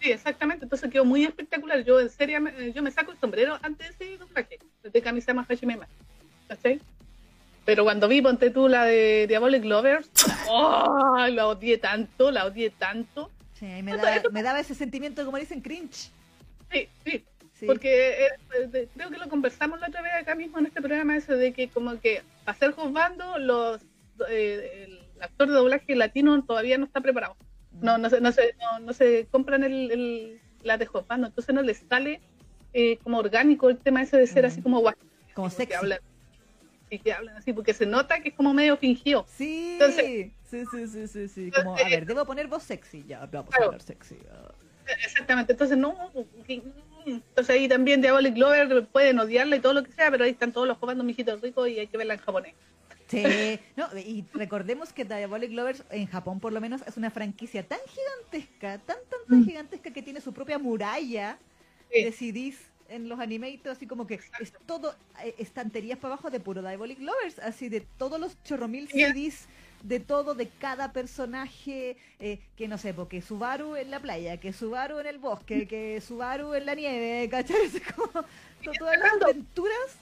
Sí, 0.02 0.12
exactamente. 0.12 0.66
Entonces 0.66 0.90
quedó 0.92 1.06
muy 1.06 1.24
espectacular. 1.26 1.84
Yo 1.84 2.00
en 2.00 2.10
serio, 2.10 2.42
me- 2.42 2.72
yo 2.74 2.82
me 2.82 2.92
saco 2.92 3.12
el 3.12 3.18
sombrero 3.20 3.58
antes 3.62 3.98
de 4.00 4.06
ese 4.06 4.18
doblaje, 4.18 4.60
de 4.84 5.02
Kamisama 5.02 5.46
Mashita. 5.48 5.88
¿Cachai? 6.48 6.82
Pero 7.66 7.84
cuando 7.84 8.08
vi, 8.08 8.22
ponte 8.22 8.50
tú 8.50 8.68
la 8.68 8.86
de 8.86 9.26
Diabolic 9.28 9.64
Lovers, 9.64 10.10
¡oh! 10.50 11.26
la 11.30 11.48
odié 11.48 11.78
tanto, 11.78 12.32
la 12.32 12.46
odié 12.46 12.70
tanto. 12.72 13.32
Sí, 13.54 13.66
ahí 13.66 13.84
me 13.84 13.96
daba, 13.96 14.22
me 14.32 14.44
daba 14.44 14.60
ese 14.60 14.76
sentimiento, 14.76 15.24
como 15.26 15.38
dicen, 15.38 15.62
cringe. 15.62 16.10
Sí, 16.72 16.88
sí, 17.06 17.24
Sí. 17.54 17.68
porque 17.68 18.26
eh, 18.26 18.68
de- 18.68 18.88
creo 18.96 19.10
que 19.12 19.18
lo 19.18 19.30
conversamos 19.30 19.80
la 19.80 19.88
otra 19.88 20.02
vez 20.02 20.12
acá 20.20 20.34
mismo 20.36 20.58
en 20.60 20.66
este 20.66 20.82
programa, 20.82 21.16
eso 21.16 21.34
de 21.38 21.54
que 21.54 21.70
como 21.70 21.98
que 22.02 22.22
para 22.44 22.58
ser 22.58 22.72
juzgando, 22.72 23.38
los 23.38 23.80
eh, 24.28 24.88
el 24.88 25.22
actor 25.22 25.48
de 25.48 25.54
doblaje 25.54 25.96
latino 25.96 26.44
todavía 26.44 26.78
no 26.78 26.86
está 26.86 27.00
preparado. 27.00 27.38
No, 27.80 27.98
no 27.98 28.10
se, 28.10 28.20
no 28.22 28.32
se, 28.32 28.56
no, 28.60 28.80
no 28.80 28.92
se 28.94 29.28
compran 29.32 29.64
el, 29.64 29.92
el, 29.92 30.42
la 30.64 30.78
de 30.78 30.86
juzgando, 30.88 31.28
entonces 31.28 31.54
no 31.56 31.62
les 31.62 31.78
sale 31.88 32.20
eh, 32.74 32.98
como 33.04 33.20
orgánico 33.20 33.70
el 33.70 33.78
tema 33.78 34.02
ese 34.02 34.18
de 34.18 34.28
ser 34.28 34.44
Mm. 34.44 34.48
así 34.48 34.62
como 34.62 34.80
guay. 34.80 34.96
Como 35.36 35.48
que 35.50 35.56
sexy. 35.56 35.74
hablan, 35.76 36.00
sí, 36.98 37.00
que 37.04 37.14
hablan 37.14 37.38
así, 37.38 37.54
porque 37.54 37.74
se 37.74 37.86
nota 37.86 38.20
que 38.22 38.30
es 38.30 38.36
como 38.36 38.54
medio 38.54 38.78
fingido. 38.78 39.26
Sí, 39.38 39.74
Entonces- 39.74 40.32
sí, 40.50 40.64
sí, 40.72 40.88
sí, 40.88 41.08
sí, 41.08 41.28
sí. 41.28 41.52
Como, 41.52 41.72
a 41.76 41.78
Entonces- 41.78 41.90
ver, 42.00 42.06
debo 42.06 42.26
poner 42.26 42.48
voz 42.48 42.64
sexy. 42.64 43.04
Ya, 43.08 43.26
vamos 43.26 43.54
a 43.54 43.64
hablar 43.64 43.82
sexy. 43.82 44.18
Exactamente, 45.06 45.54
entonces 45.54 45.78
no, 45.78 45.96
entonces 47.06 47.50
ahí 47.56 47.68
también 47.68 48.02
Diabolic 48.02 48.36
Lover 48.38 48.86
pueden 48.88 49.18
odiarla 49.20 49.56
y 49.56 49.60
todo 49.60 49.74
lo 49.74 49.84
que 49.84 49.92
sea, 49.94 50.12
pero 50.12 50.26
ahí 50.26 50.32
están 50.32 50.52
todos 50.52 50.68
los 50.68 50.78
jugando 50.78 51.04
mijitos 51.06 51.40
ricos 51.42 51.70
y 51.70 51.80
hay 51.80 51.88
que 51.88 51.98
verla 51.98 52.16
en 52.16 52.20
japonés. 52.20 52.54
Sí, 53.08 53.24
no, 53.78 53.88
y 53.98 54.26
recordemos 54.34 54.92
que 54.92 55.06
Diabolic 55.06 55.52
Lovers 55.52 55.84
en 55.90 56.08
Japón 56.08 56.40
por 56.40 56.52
lo 56.52 56.60
menos 56.60 56.82
es 56.86 56.98
una 56.98 57.10
franquicia 57.12 57.64
tan 57.66 57.80
gigantesca, 57.88 58.78
tan, 58.80 58.98
tan, 59.10 59.20
tan 59.30 59.40
Mm. 59.42 59.46
gigantesca 59.46 59.92
que 59.92 60.02
tiene 60.02 60.20
su 60.22 60.34
propia 60.34 60.60
muralla 60.60 61.38
Sí. 61.92 62.04
de 62.04 62.12
CDs 62.12 62.58
en 62.94 63.10
los 63.10 63.20
animatos, 63.20 63.78
así 63.78 63.88
como 63.88 64.08
que 64.08 64.20
es 64.40 64.54
todo 64.66 64.96
eh, 65.24 65.36
estanterías 65.38 65.98
para 65.98 66.14
abajo 66.14 66.30
de 66.30 66.40
puro 66.40 66.62
Diabolic 66.62 67.00
Lovers, 67.00 67.40
así 67.40 67.70
de 67.70 67.82
todos 67.82 68.20
los 68.20 68.42
chorromil 68.44 68.88
Sí. 68.88 69.04
CDs 69.04 69.48
de 69.84 70.00
todo, 70.00 70.34
de 70.34 70.48
cada 70.48 70.94
personaje, 70.94 71.98
eh, 72.20 72.40
que 72.56 72.68
no 72.68 72.78
sé, 72.78 72.94
porque 72.94 73.22
Subaru 73.22 73.76
en 73.76 73.92
la 73.92 74.00
playa, 74.00 74.38
que 74.38 74.54
Subaru 74.54 75.00
en 75.00 75.08
el 75.08 75.18
bosque, 75.20 75.68
que 75.68 76.00
Subaru 76.00 76.54
en 76.54 76.66
la 76.66 76.74
nieve, 76.74 77.28
¿cachai? 77.30 77.58
Como, 77.96 78.26
todas 78.80 78.98
las 78.98 79.22
aventuras 79.22 79.98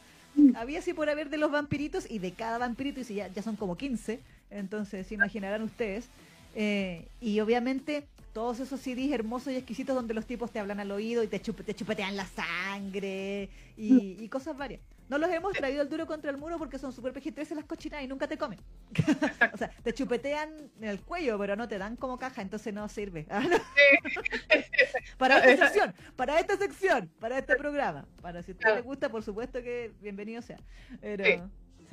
había 0.56 0.80
así 0.80 0.94
por 0.94 1.10
haber 1.10 1.30
de 1.30 1.38
los 1.38 1.52
vampiritos 1.52 2.10
y 2.10 2.20
de 2.20 2.32
cada 2.34 2.60
vampirito, 2.60 3.00
y 3.00 3.04
si 3.04 3.16
ya, 3.16 3.28
ya 3.30 3.42
son 3.42 3.56
como 3.56 3.76
15, 3.76 4.20
entonces 4.52 5.08
se 5.08 5.16
imaginarán 5.16 5.64
ustedes. 5.64 6.08
Eh, 6.54 7.08
y 7.20 7.40
obviamente 7.40 8.08
todos 8.34 8.60
esos 8.60 8.80
CDs 8.80 9.12
hermosos 9.12 9.54
y 9.54 9.58
exquisitos 9.58 9.96
donde 9.96 10.14
los 10.14 10.26
tipos 10.26 10.52
te 10.52 10.60
hablan 10.60 10.80
al 10.80 10.92
oído 10.92 11.24
y 11.24 11.28
te, 11.28 11.40
te 11.40 11.74
chupetean 11.74 12.16
la 12.16 12.26
sangre 12.26 13.50
y, 13.76 14.24
y, 14.24 14.30
cosas 14.30 14.58
varias. 14.58 14.82
No 15.10 15.18
los 15.18 15.30
hemos 15.30 15.52
traído 15.52 15.82
al 15.82 15.90
duro 15.90 16.08
contra 16.08 16.32
el 16.32 16.38
muro 16.38 16.58
porque 16.58 16.80
son 16.80 16.94
super 16.94 17.14
PG-13 17.14 17.56
las 17.56 17.66
cochinas 17.66 18.02
y 18.02 18.08
nunca 18.08 18.28
te 18.28 18.38
comen. 18.38 18.60
o 19.54 19.58
sea, 19.58 19.70
te 19.84 19.94
chupetean 19.94 20.50
en 20.80 20.88
el 20.88 21.02
cuello, 21.02 21.38
pero 21.38 21.58
no 21.58 21.68
te 21.68 21.78
dan 21.78 21.98
como 21.98 22.18
caja, 22.18 22.42
entonces 22.42 22.74
no 22.74 22.88
sirve. 22.88 23.28
para 25.18 25.40
esta 25.40 25.68
sección, 25.68 25.94
para 26.16 26.40
esta 26.40 26.56
sección, 26.56 27.12
para 27.20 27.40
este 27.40 27.58
programa. 27.58 28.06
Para 28.22 28.42
si 28.42 28.52
a 28.52 28.54
usted 28.54 28.76
le 28.76 28.82
gusta, 28.82 29.10
por 29.10 29.24
supuesto 29.24 29.62
que 29.62 29.92
bienvenido 30.00 30.42
sea. 30.42 30.60
Pero... 31.02 31.50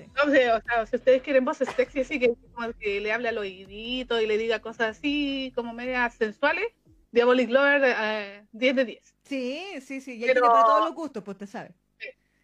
No 0.07 0.31
sé, 0.31 0.53
o 0.53 0.61
sea, 0.61 0.87
si 0.87 0.97
ustedes 0.97 1.23
quieren 1.23 1.45
voces 1.45 1.69
sexy 1.77 2.01
así, 2.01 2.21
que, 2.21 2.33
que 2.79 3.01
le 3.01 3.13
hable 3.13 3.29
al 3.29 3.39
oídito 3.39 4.21
y 4.21 4.27
le 4.27 4.39
diga 4.39 4.61
cosas 4.61 4.99
así, 4.99 5.53
como 5.55 5.73
medias 5.73 6.15
sensuales, 6.15 6.67
Diabolic 7.11 7.51
Lover, 7.51 7.83
eh, 7.85 8.45
10 8.53 8.77
de 8.77 8.85
10. 8.85 9.15
Sí, 9.23 9.65
sí, 9.81 10.01
sí, 10.01 10.17
y 10.17 10.21
Pero... 10.21 10.35
tiene 10.35 10.49
para 10.49 10.65
todos 10.65 10.85
los 10.85 10.95
gustos, 10.95 11.23
pues 11.23 11.35
usted 11.35 11.47
sabe. 11.47 11.75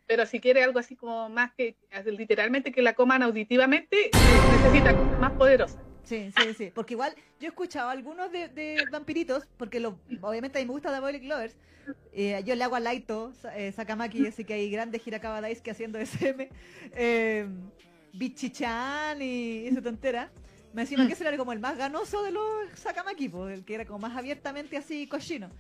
Pero 0.07 0.27
si 0.27 0.39
quiere 0.39 0.63
algo 0.63 0.79
así 0.79 0.97
como 0.97 1.31
más 1.31 1.53
que, 1.55 1.77
literalmente 2.05 2.73
que 2.73 2.83
la 2.83 2.93
coman 2.93 3.23
auditivamente, 3.23 4.11
necesita 4.13 4.95
cosas 4.95 5.19
más 5.19 5.33
poderosas. 5.33 5.81
Sí, 6.05 6.31
sí, 6.37 6.55
sí. 6.55 6.71
Porque 6.75 6.95
igual 6.95 7.15
yo 7.41 7.47
he 7.47 7.49
escuchado 7.49 7.91
algunos 7.91 8.31
de, 8.31 8.85
vampiritos, 8.91 9.47
porque 9.57 9.81
lo, 9.81 9.99
obviamente 10.21 10.59
a 10.59 10.63
mí 10.63 10.67
me 10.67 10.73
gusta 10.73 10.91
Diabolic 10.91 11.25
Lovers. 11.25 11.57
Eh, 12.13 12.43
yo 12.45 12.55
le 12.55 12.65
hago 12.65 12.77
a 12.77 12.81
Laito, 12.81 13.33
eh, 13.55 13.73
Sakamaki, 13.73 14.27
así 14.27 14.45
que 14.45 14.55
hay 14.55 14.71
grandes 14.71 15.07
Hirakawa 15.07 15.43
que 15.63 15.71
haciendo 15.71 15.99
SM. 15.99 16.49
Eh, 16.93 17.47
Bichichan 18.13 19.21
y 19.21 19.67
esa 19.67 19.83
tontera. 19.83 20.31
Me 20.73 20.83
decían 20.83 21.07
que 21.07 21.13
ese 21.13 21.27
era 21.27 21.37
como 21.37 21.53
el 21.53 21.61
más 21.61 21.77
ganoso 21.77 22.23
de 22.23 22.33
los 22.33 22.45
Sakamaki, 22.75 23.31
el 23.51 23.65
que 23.65 23.75
era 23.75 23.85
como 23.85 24.01
más 24.01 24.17
abiertamente 24.17 24.77
así 24.77 25.07
cochino. 25.07 25.51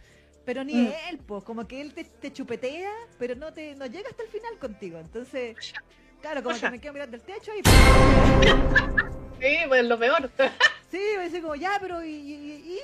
Pero 0.44 0.62
ni 0.64 0.74
mm. 0.74 0.92
él, 1.10 1.18
pues, 1.26 1.42
como 1.44 1.66
que 1.66 1.80
él 1.80 1.94
te, 1.94 2.04
te, 2.04 2.32
chupetea, 2.32 2.90
pero 3.18 3.34
no 3.34 3.52
te 3.52 3.74
no 3.76 3.86
llega 3.86 4.08
hasta 4.10 4.22
el 4.22 4.28
final 4.28 4.58
contigo. 4.58 4.98
Entonces, 4.98 5.56
claro, 6.20 6.42
como 6.42 6.58
que 6.58 6.70
me 6.70 6.80
quedo 6.80 6.92
mirando 6.92 7.16
el 7.16 7.22
techo 7.22 7.52
y... 7.56 7.62
Sí, 9.40 9.56
pues 9.68 9.84
lo 9.84 9.98
peor. 9.98 10.30
Sí, 10.90 11.00
me 11.16 11.24
dice 11.24 11.42
como, 11.42 11.56
ya, 11.56 11.76
pero 11.80 12.04
¿y? 12.04 12.12
y, 12.12 12.78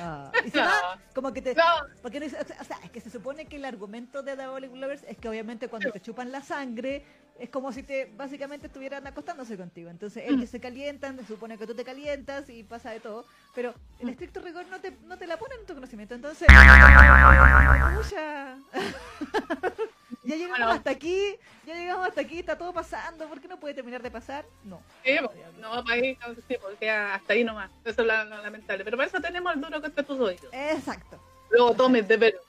ah, 0.00 0.32
y 0.42 0.50
se 0.50 0.58
va, 0.62 0.98
como 1.14 1.34
que 1.34 1.42
te. 1.42 1.54
Porque, 2.00 2.16
o 2.16 2.64
sea, 2.64 2.78
es 2.82 2.90
que 2.90 3.00
se 3.02 3.10
supone 3.10 3.44
que 3.44 3.56
el 3.56 3.66
argumento 3.66 4.22
de 4.22 4.36
Diabolic 4.36 4.74
Lovers 4.74 5.02
es 5.06 5.18
que 5.18 5.28
obviamente 5.28 5.68
cuando 5.68 5.92
te 5.92 6.00
chupan 6.00 6.32
la 6.32 6.40
sangre, 6.40 7.04
es 7.38 7.50
como 7.50 7.72
si 7.72 7.82
te 7.82 8.10
básicamente 8.16 8.68
estuvieran 8.68 9.06
acostándose 9.06 9.58
contigo. 9.58 9.90
Entonces, 9.90 10.24
ellos 10.26 10.44
mm. 10.44 10.46
se 10.46 10.60
calientan, 10.60 11.18
se 11.18 11.26
supone 11.26 11.58
que 11.58 11.66
tú 11.66 11.74
te 11.74 11.84
calientas 11.84 12.48
y 12.48 12.62
pasa 12.62 12.90
de 12.90 13.00
todo. 13.00 13.26
Pero 13.54 13.74
en 13.98 14.06
mm. 14.06 14.10
estricto 14.10 14.40
rigor 14.40 14.66
no 14.68 14.80
te, 14.80 14.92
no 15.04 15.18
te 15.18 15.26
la 15.26 15.36
ponen 15.36 15.60
en 15.60 15.66
tu 15.66 15.74
conocimiento. 15.74 16.14
Entonces. 16.14 16.48
ya 20.24 20.36
llegamos 20.36 20.74
hasta 20.74 20.90
aquí, 20.90 21.36
ya 21.66 21.74
llegamos 21.74 22.08
hasta 22.08 22.20
aquí, 22.20 22.38
está 22.38 22.56
todo 22.56 22.72
pasando, 22.72 23.28
¿por 23.28 23.40
qué 23.40 23.48
no 23.48 23.58
puede 23.58 23.74
terminar 23.74 24.02
de 24.02 24.10
pasar? 24.10 24.44
No. 24.64 24.80
Sí, 25.04 25.16
no, 25.58 25.84
ahí, 25.88 26.18
sí, 26.48 26.56
porque 26.60 26.90
hasta 26.90 27.32
ahí 27.32 27.44
nomás, 27.44 27.70
eso 27.84 28.02
es 28.02 28.06
lo, 28.06 28.24
lamentable. 28.24 28.84
Pero 28.84 28.96
para 28.96 29.08
eso 29.08 29.20
tenemos 29.20 29.54
el 29.54 29.60
duro 29.60 29.80
contra 29.80 30.04
tus 30.04 30.18
oídos. 30.20 30.48
Exacto. 30.52 31.20
Luego 31.50 31.74
tomes 31.74 32.06
de 32.08 32.16
verdad. 32.16 32.40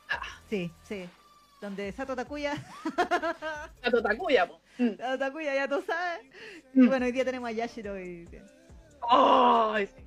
Sí, 0.50 0.72
sí. 0.84 1.08
Donde 1.62 1.92
Sato 1.92 2.16
Takuya. 2.16 2.56
Sato 3.84 4.02
Takuya, 4.02 4.48
po. 4.48 4.60
Mm. 4.78 4.98
Sato 4.98 5.18
Takuya, 5.18 5.56
ya 5.56 5.68
tú 5.68 5.84
sabes. 5.86 6.26
Y 6.74 6.82
mm. 6.82 6.88
bueno, 6.88 7.06
hoy 7.06 7.12
día 7.12 7.26
tenemos 7.26 7.50
a 7.50 7.52
Yashiro 7.52 8.00
y... 8.00 8.28
¡Ay, 9.10 9.88
sí! 9.88 10.04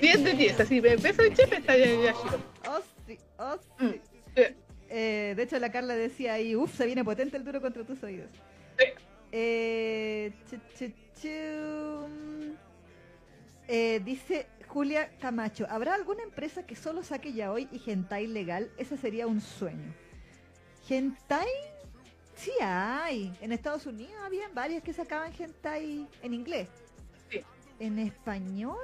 10 0.00 0.24
de 0.24 0.32
10, 0.32 0.60
así, 0.60 0.80
beso 0.80 1.22
de 1.22 1.34
chip 1.34 1.52
está 1.52 1.76
Yashiro. 1.76 2.40
Oh, 2.68 2.80
sí, 3.06 3.18
oh, 3.38 3.58
sí. 3.78 3.84
Mm. 3.84 4.69
Eh, 4.90 5.34
de 5.36 5.42
hecho, 5.44 5.58
la 5.60 5.70
Carla 5.70 5.94
decía 5.94 6.34
ahí, 6.34 6.56
uff, 6.56 6.76
se 6.76 6.84
viene 6.84 7.04
potente 7.04 7.36
el 7.36 7.44
duro 7.44 7.60
contra 7.60 7.84
tus 7.84 8.02
oídos. 8.02 8.28
Sí. 8.76 8.86
Eh, 9.32 10.32
eh, 13.68 14.00
dice 14.04 14.46
Julia 14.66 15.10
Camacho, 15.20 15.66
¿habrá 15.70 15.94
alguna 15.94 16.24
empresa 16.24 16.66
que 16.66 16.74
solo 16.74 17.04
saque 17.04 17.32
ya 17.32 17.52
hoy 17.52 17.68
y 17.70 17.88
hentai 17.88 18.26
legal? 18.26 18.68
Ese 18.78 18.96
sería 18.96 19.28
un 19.28 19.40
sueño. 19.40 19.94
Hentai, 20.88 21.46
sí 22.34 22.50
hay. 22.60 23.32
En 23.40 23.52
Estados 23.52 23.86
Unidos 23.86 24.14
había 24.24 24.48
varias 24.48 24.82
que 24.82 24.92
sacaban 24.92 25.32
hentai 25.38 26.08
en 26.22 26.34
inglés. 26.34 26.68
Sí. 27.30 27.42
En 27.78 28.00
español, 28.00 28.76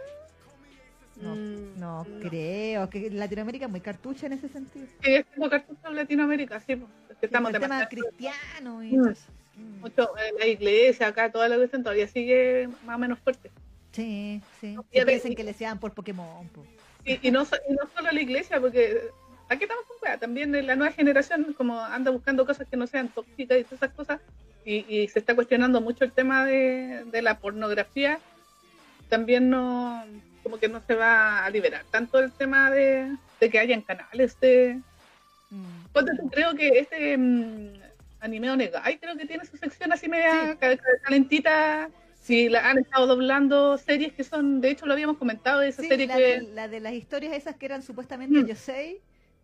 no, 1.20 1.34
mm, 1.34 1.78
no, 1.78 2.06
creo, 2.20 2.90
que 2.90 3.10
Latinoamérica 3.10 3.66
es 3.66 3.70
muy 3.70 3.80
cartucha 3.80 4.26
en 4.26 4.34
ese 4.34 4.48
sentido. 4.48 4.86
Sí, 5.02 5.14
es 5.14 5.26
como 5.34 5.48
cartucha 5.48 5.88
en 5.88 5.96
Latinoamérica, 5.96 6.60
sí. 6.60 6.72
Es 7.10 7.16
que 7.16 7.26
estamos 7.26 7.54
el 7.54 7.60
tema 7.60 7.88
cristiano 7.88 8.82
y 8.82 8.96
mm. 8.96 9.08
eso. 9.08 9.30
Mm. 9.56 9.80
Mucho, 9.80 10.16
eh, 10.18 10.32
la 10.38 10.46
iglesia 10.46 11.06
acá, 11.06 11.32
toda 11.32 11.48
la 11.48 11.56
cuestión 11.56 11.82
todavía 11.82 12.06
sigue 12.06 12.68
más 12.84 12.96
o 12.96 12.98
menos 12.98 13.18
fuerte. 13.20 13.50
Sí, 13.92 14.42
sí. 14.60 14.76
Y 14.92 15.04
dicen 15.04 15.34
que 15.34 15.44
le 15.44 15.54
sean 15.54 15.78
por 15.78 15.92
Pokémon. 15.92 16.50
Y, 17.04 17.30
no, 17.30 17.46
y 17.68 17.72
no 17.72 17.88
solo 17.94 18.10
la 18.12 18.20
iglesia, 18.20 18.60
porque 18.60 19.10
aquí 19.48 19.64
estamos 19.64 19.86
con 19.86 19.98
cueva. 19.98 20.18
También 20.18 20.52
la 20.66 20.76
nueva 20.76 20.92
generación, 20.92 21.54
como 21.56 21.80
anda 21.80 22.10
buscando 22.10 22.44
cosas 22.44 22.68
que 22.68 22.76
no 22.76 22.86
sean 22.86 23.08
tóxicas 23.08 23.58
y 23.58 23.64
todas 23.64 23.82
esas 23.82 23.94
cosas, 23.94 24.20
y, 24.66 24.84
y 24.88 25.08
se 25.08 25.20
está 25.20 25.34
cuestionando 25.34 25.80
mucho 25.80 26.04
el 26.04 26.12
tema 26.12 26.44
de, 26.44 27.04
de 27.06 27.22
la 27.22 27.38
pornografía. 27.38 28.18
También 29.08 29.48
no 29.48 30.04
como 30.46 30.60
que 30.60 30.68
no 30.68 30.80
se 30.80 30.94
va 30.94 31.44
a 31.44 31.50
liberar 31.50 31.84
tanto 31.90 32.20
el 32.20 32.30
tema 32.30 32.70
de, 32.70 33.16
que 33.50 33.58
hayan 33.58 33.82
canales 33.82 34.38
de... 34.38 34.80
Mm. 35.50 36.28
creo 36.30 36.54
que 36.54 36.78
este 36.78 37.18
mm, 37.18 37.72
anime 38.20 38.52
Onegai 38.52 38.96
creo 39.00 39.16
que 39.16 39.26
tiene 39.26 39.44
su 39.44 39.56
sección 39.56 39.92
así 39.92 40.08
media 40.08 40.56
calentita. 41.02 41.90
Sí, 42.22 42.48
la, 42.48 42.70
han 42.70 42.78
estado 42.78 43.08
doblando 43.08 43.76
series 43.76 44.12
que 44.12 44.22
son, 44.22 44.60
de 44.60 44.70
hecho 44.70 44.86
lo 44.86 44.92
habíamos 44.92 45.16
comentado, 45.16 45.62
esa 45.62 45.82
serie 45.82 46.06
la, 46.06 46.16
que... 46.16 46.42
la 46.42 46.68
de 46.68 46.78
las 46.78 46.92
historias 46.92 47.34
esas 47.34 47.56
que 47.56 47.66
eran 47.66 47.82
supuestamente 47.82 48.38
mm. 48.38 48.46
yo 48.46 48.54
sé, 48.54 49.00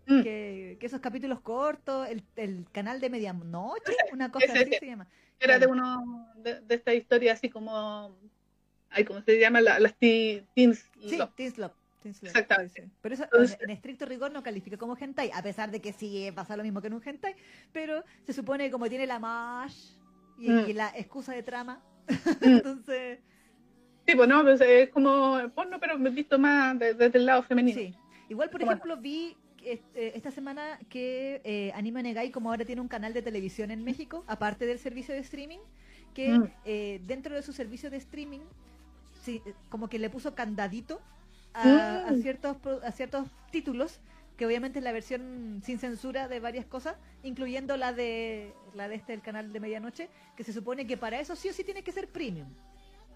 mm. 0.06 0.22
que, 0.22 0.78
esos 0.80 1.00
capítulos 1.00 1.40
cortos, 1.40 2.08
el, 2.08 2.22
el 2.36 2.64
canal 2.70 3.00
de 3.00 3.10
medianoche, 3.10 3.92
una 4.12 4.30
cosa 4.30 4.52
así 4.52 4.70
se 4.78 4.86
llama. 4.86 5.08
Era 5.40 5.58
de 5.58 5.66
uno 5.66 6.28
de, 6.36 6.60
de 6.60 6.74
esta 6.76 6.94
historia 6.94 7.32
así 7.32 7.50
como 7.50 8.16
Ay, 8.92 9.04
¿cómo 9.04 9.20
se 9.22 9.38
llama? 9.38 9.60
las 9.60 9.94
teens. 9.96 10.48
Sí, 10.54 11.18
teens 11.36 11.58
love. 11.58 11.72
Exactamente. 12.04 12.88
Pero 13.00 13.14
eso 13.14 13.24
en, 13.60 13.70
estricto 13.70 14.06
rigor 14.06 14.32
no 14.32 14.42
califica 14.42 14.76
como 14.76 14.96
hentai, 14.96 15.30
a 15.32 15.42
pesar 15.42 15.70
de 15.70 15.80
que 15.80 15.92
sí 15.92 16.30
pasa 16.34 16.56
lo 16.56 16.62
mismo 16.62 16.80
que 16.80 16.88
en 16.88 16.94
un 16.94 17.02
hentai, 17.04 17.34
pero 17.72 18.02
se 18.26 18.32
supone 18.32 18.64
que 18.64 18.70
como 18.70 18.88
tiene 18.88 19.06
la 19.06 19.18
mash 19.18 19.92
y, 20.38 20.50
mm. 20.50 20.74
la 20.74 20.92
excusa 20.96 21.32
de 21.32 21.42
trama, 21.42 21.82
mm. 22.08 22.14
entonces... 22.42 23.20
Sí, 24.06 24.16
pues 24.16 24.28
no, 24.28 24.42
pues, 24.42 24.60
es 24.60 24.88
como 24.88 25.38
porno, 25.54 25.78
pero 25.78 25.96
visto 25.96 26.36
más 26.36 26.76
desde, 26.76 27.06
el 27.18 27.24
lado 27.24 27.44
femenino. 27.44 27.78
Sí. 27.78 27.94
Igual, 28.28 28.50
por 28.50 28.60
ejemplo, 28.60 28.96
vi 28.96 29.36
este, 29.64 30.16
esta 30.16 30.32
semana 30.32 30.80
que 30.88 31.40
eh, 31.44 31.70
Anime 31.76 32.02
Negai, 32.02 32.32
como 32.32 32.50
ahora 32.50 32.64
tiene 32.64 32.80
un 32.80 32.88
canal 32.88 33.12
de 33.12 33.22
televisión 33.22 33.70
en 33.70 33.84
México, 33.84 34.24
aparte 34.26 34.66
del 34.66 34.80
servicio 34.80 35.14
de 35.14 35.20
streaming, 35.20 35.60
que 36.14 36.30
mm. 36.30 36.52
eh, 36.64 37.00
dentro 37.06 37.36
de 37.36 37.42
su 37.42 37.52
servicio 37.52 37.90
de 37.90 37.98
streaming 37.98 38.40
sí, 39.22 39.42
como 39.70 39.88
que 39.88 39.98
le 39.98 40.10
puso 40.10 40.34
candadito 40.34 41.00
a, 41.54 42.06
mm. 42.10 42.22
ciertos, 42.22 42.56
a 42.82 42.92
ciertos 42.92 43.28
títulos, 43.50 44.00
que 44.36 44.46
obviamente 44.46 44.78
es 44.80 44.84
la 44.84 44.92
versión 44.92 45.62
sin 45.64 45.78
censura 45.78 46.28
de 46.28 46.40
varias 46.40 46.66
cosas, 46.66 46.96
incluyendo 47.22 47.76
la 47.76 47.92
de 47.92 48.52
la 48.74 48.88
de 48.88 48.96
este 48.96 49.14
el 49.14 49.22
canal 49.22 49.52
de 49.52 49.60
medianoche, 49.60 50.08
que 50.36 50.44
se 50.44 50.52
supone 50.52 50.86
que 50.86 50.96
para 50.96 51.20
eso 51.20 51.36
sí 51.36 51.48
o 51.48 51.52
sí 51.52 51.64
tiene 51.64 51.82
que 51.82 51.92
ser 51.92 52.08
premium. 52.08 52.48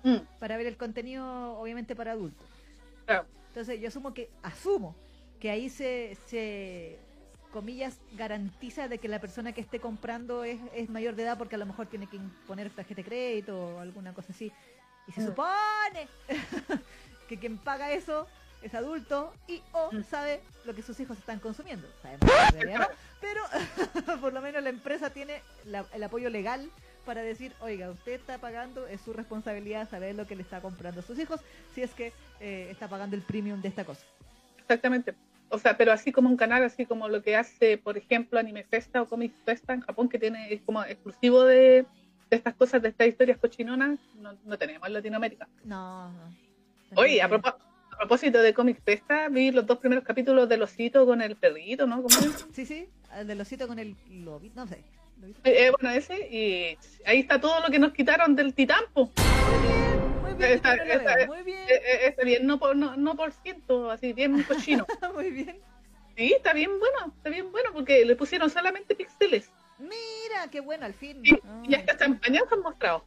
Mm. 0.04 0.18
Para 0.38 0.56
ver 0.56 0.66
el 0.66 0.76
contenido, 0.76 1.58
obviamente, 1.58 1.96
para 1.96 2.12
adultos. 2.12 2.46
Entonces, 3.48 3.80
yo 3.80 3.88
asumo 3.88 4.12
que, 4.12 4.30
asumo 4.42 4.94
que 5.40 5.50
ahí 5.50 5.70
se, 5.70 6.16
se, 6.26 6.98
comillas, 7.52 7.98
garantiza 8.12 8.86
de 8.86 8.98
que 8.98 9.08
la 9.08 9.18
persona 9.18 9.52
que 9.52 9.62
esté 9.62 9.80
comprando 9.80 10.44
es, 10.44 10.60
es 10.74 10.90
mayor 10.90 11.14
de 11.14 11.22
edad 11.22 11.38
porque 11.38 11.54
a 11.54 11.58
lo 11.58 11.66
mejor 11.66 11.86
tiene 11.86 12.06
que 12.06 12.18
poner 12.46 12.68
tarjeta 12.70 13.00
de 13.00 13.08
crédito 13.08 13.58
o 13.58 13.80
alguna 13.80 14.12
cosa 14.12 14.32
así. 14.32 14.52
Y 15.08 15.12
se 15.12 15.26
supone 15.26 16.08
que 17.28 17.38
quien 17.38 17.58
paga 17.58 17.92
eso 17.92 18.26
es 18.62 18.74
adulto 18.74 19.32
y 19.46 19.62
o 19.72 19.92
mm. 19.92 20.04
sabe 20.04 20.40
lo 20.64 20.74
que 20.74 20.82
sus 20.82 20.98
hijos 21.00 21.18
están 21.18 21.38
consumiendo. 21.38 21.88
Sabemos 22.02 22.28
pero 23.20 23.42
por 24.20 24.32
lo 24.32 24.40
menos 24.40 24.62
la 24.62 24.70
empresa 24.70 25.10
tiene 25.10 25.42
el 25.92 26.02
apoyo 26.02 26.30
legal 26.30 26.68
para 27.04 27.22
decir, 27.22 27.52
oiga, 27.60 27.88
usted 27.90 28.12
está 28.12 28.38
pagando, 28.38 28.86
es 28.88 29.00
su 29.00 29.12
responsabilidad 29.12 29.88
saber 29.88 30.16
lo 30.16 30.26
que 30.26 30.34
le 30.34 30.42
está 30.42 30.60
comprando 30.60 31.00
a 31.00 31.04
sus 31.04 31.18
hijos, 31.18 31.40
si 31.72 31.82
es 31.82 31.92
que 31.92 32.12
eh, 32.40 32.68
está 32.70 32.88
pagando 32.88 33.14
el 33.14 33.22
premium 33.22 33.62
de 33.62 33.68
esta 33.68 33.84
cosa. 33.84 34.04
Exactamente. 34.58 35.14
O 35.48 35.58
sea, 35.58 35.76
pero 35.76 35.92
así 35.92 36.10
como 36.10 36.28
un 36.28 36.36
canal, 36.36 36.64
así 36.64 36.84
como 36.84 37.08
lo 37.08 37.22
que 37.22 37.36
hace, 37.36 37.78
por 37.78 37.96
ejemplo, 37.96 38.40
Anime 38.40 38.64
Festa 38.64 39.00
o 39.00 39.06
Comic 39.06 39.32
Festa 39.44 39.72
en 39.72 39.82
Japón, 39.82 40.08
que 40.08 40.18
tiene 40.18 40.52
es 40.52 40.60
como 40.62 40.82
exclusivo 40.82 41.44
de, 41.44 41.86
de 42.30 42.36
estas 42.36 42.54
cosas, 42.54 42.82
de 42.82 42.88
estas 42.88 43.06
historias 43.08 43.38
cochinonas, 43.38 43.98
no, 44.20 44.36
no 44.44 44.58
tenemos 44.58 44.86
en 44.88 44.94
Latinoamérica. 44.94 45.48
No, 45.64 46.10
no. 46.10 46.32
Oye, 46.96 47.20
a, 47.22 47.28
propó- 47.28 47.56
a 47.92 47.98
propósito 47.98 48.40
de 48.42 48.52
Comic 48.54 48.82
Festa, 48.82 49.28
vi 49.28 49.50
los 49.50 49.66
dos 49.66 49.78
primeros 49.78 50.04
capítulos 50.04 50.48
de 50.48 50.60
Osito 50.62 51.06
con 51.06 51.20
el 51.22 51.36
perrito, 51.36 51.86
¿no? 51.86 52.02
¿Cómo 52.02 52.18
es? 52.18 52.46
Sí, 52.52 52.66
sí, 52.66 52.88
el 53.16 53.26
del 53.26 53.40
osito 53.40 53.66
con 53.68 53.78
el 53.78 53.96
lobito, 54.10 54.56
no 54.60 54.66
sé. 54.66 54.82
Eh, 55.44 55.66
eh, 55.66 55.72
bueno, 55.80 55.94
ese, 55.96 56.28
y 56.30 56.76
ahí 57.06 57.20
está 57.20 57.40
todo 57.40 57.60
lo 57.60 57.68
que 57.68 57.78
nos 57.78 57.92
quitaron 57.92 58.36
del 58.36 58.52
Titampo. 58.54 59.10
Muy 60.22 60.34
bien, 60.34 60.52
está- 60.52 60.74
veo, 60.76 61.26
muy 61.26 61.42
bien, 61.42 61.58
Eh, 61.68 61.74
eh, 61.74 61.98
está 62.08 62.22
bien, 62.24 62.46
no 62.46 62.58
por, 62.58 62.76
no, 62.76 62.96
no 62.96 63.14
por 63.16 63.32
ciento, 63.32 63.90
así, 63.90 64.12
bien 64.12 64.42
cochino. 64.48 64.86
muy 65.14 65.30
bien. 65.30 65.58
Sí, 66.16 66.32
está 66.34 66.52
bien 66.52 66.70
bueno, 66.78 67.12
está 67.16 67.30
bien 67.30 67.50
bueno, 67.52 67.70
porque 67.72 68.04
le 68.04 68.16
pusieron 68.16 68.50
solamente 68.50 68.94
píxeles. 68.94 69.50
Mira, 69.78 70.48
qué 70.50 70.60
bueno, 70.60 70.86
al 70.86 70.94
fin. 70.94 71.20
Y, 71.24 71.34
Ah. 71.34 71.62
y 71.68 71.74
hasta 71.74 71.96
champañas 71.98 72.44
han 72.50 72.60
mostrado. 72.60 73.04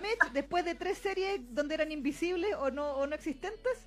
Mitch, 0.00 0.32
después 0.32 0.64
de 0.64 0.74
tres 0.74 0.98
series 0.98 1.40
donde 1.54 1.74
eran 1.74 1.92
invisibles 1.92 2.54
o 2.58 2.70
no, 2.70 2.92
o 2.92 3.06
no 3.06 3.14
existentes, 3.14 3.86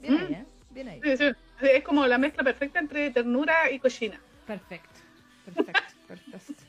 bien 0.00 0.18
ahí, 0.18 0.28
Mm. 0.28 0.32
¿eh? 0.34 0.46
Bien 0.70 0.88
ahí. 0.88 1.00
Sí, 1.02 1.16
sí, 1.16 1.32
Es 1.60 1.84
como 1.84 2.06
la 2.06 2.18
mezcla 2.18 2.42
perfecta 2.42 2.78
entre 2.80 3.10
ternura 3.10 3.70
y 3.70 3.78
cochina. 3.78 4.20
Perfecto, 4.46 4.88
perfecto, 5.46 5.80
perfecto. 6.08 6.62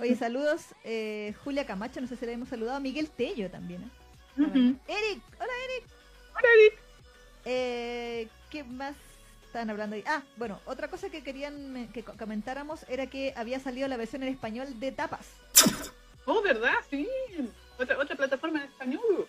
Oye, 0.00 0.14
saludos, 0.14 0.66
eh, 0.84 1.34
Julia 1.42 1.66
Camacho, 1.66 2.00
no 2.00 2.06
sé 2.06 2.16
si 2.16 2.26
le 2.26 2.32
hemos 2.32 2.48
saludado, 2.48 2.78
Miguel 2.80 3.10
Tello 3.10 3.50
también. 3.50 3.82
¿eh? 3.82 3.90
Eric, 4.86 5.22
hola 5.40 5.52
Eric. 5.64 5.84
Hola, 6.36 6.48
Eric. 6.60 6.78
Eh, 7.44 8.28
¿Qué 8.50 8.62
más 8.62 8.94
estaban 9.58 9.70
hablando 9.70 9.96
ahí? 9.96 10.04
Ah, 10.06 10.22
bueno, 10.36 10.60
otra 10.66 10.88
cosa 10.88 11.10
que 11.10 11.22
querían 11.22 11.88
que 11.92 12.04
co- 12.04 12.14
comentáramos 12.16 12.84
era 12.88 13.06
que 13.08 13.32
había 13.36 13.58
salido 13.58 13.88
la 13.88 13.96
versión 13.96 14.22
en 14.22 14.28
español 14.28 14.78
de 14.78 14.92
Tapas. 14.92 15.26
Oh, 16.26 16.40
¿verdad? 16.42 16.74
Sí. 16.90 17.08
Otra, 17.78 17.98
otra 17.98 18.14
plataforma 18.16 18.60
en 18.62 18.70
español. 18.70 19.26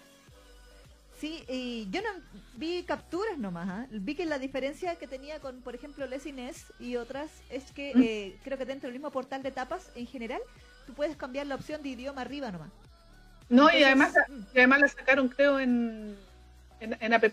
Sí, 1.20 1.44
y 1.50 1.88
yo 1.92 2.02
no 2.02 2.10
vi 2.56 2.84
capturas 2.84 3.38
nomás, 3.38 3.68
¿ah? 3.70 3.88
vi 3.90 4.16
que 4.16 4.26
la 4.26 4.38
diferencia 4.40 4.96
que 4.98 5.08
tenía 5.08 5.40
con, 5.40 5.62
por 5.62 5.76
ejemplo, 5.76 6.06
Leslie 6.06 6.32
Ness 6.34 6.66
y 6.80 6.96
otras 6.96 7.30
es 7.50 7.72
que 7.72 7.94
Mm. 7.96 8.02
eh, 8.04 8.38
creo 8.44 8.58
que 8.58 8.66
dentro 8.66 8.88
del 8.88 8.94
mismo 8.94 9.12
portal 9.12 9.42
de 9.44 9.52
tapas, 9.52 9.90
en 9.96 10.06
general, 10.08 10.42
tú 10.86 10.94
puedes 10.94 11.18
cambiar 11.18 11.48
la 11.48 11.56
opción 11.56 11.82
de 11.82 11.90
idioma 11.90 12.22
arriba 12.22 12.52
nomás. 12.52 12.70
No, 13.50 13.64
Entonces, 13.64 13.80
y 13.82 13.84
además, 13.84 14.14
mm, 14.30 14.40
y 14.54 14.58
además 14.60 14.80
la 14.82 14.88
sacaron, 14.90 15.28
creo, 15.28 15.60
en, 15.60 16.16
en, 16.80 16.96
en 17.02 17.14
app. 17.14 17.24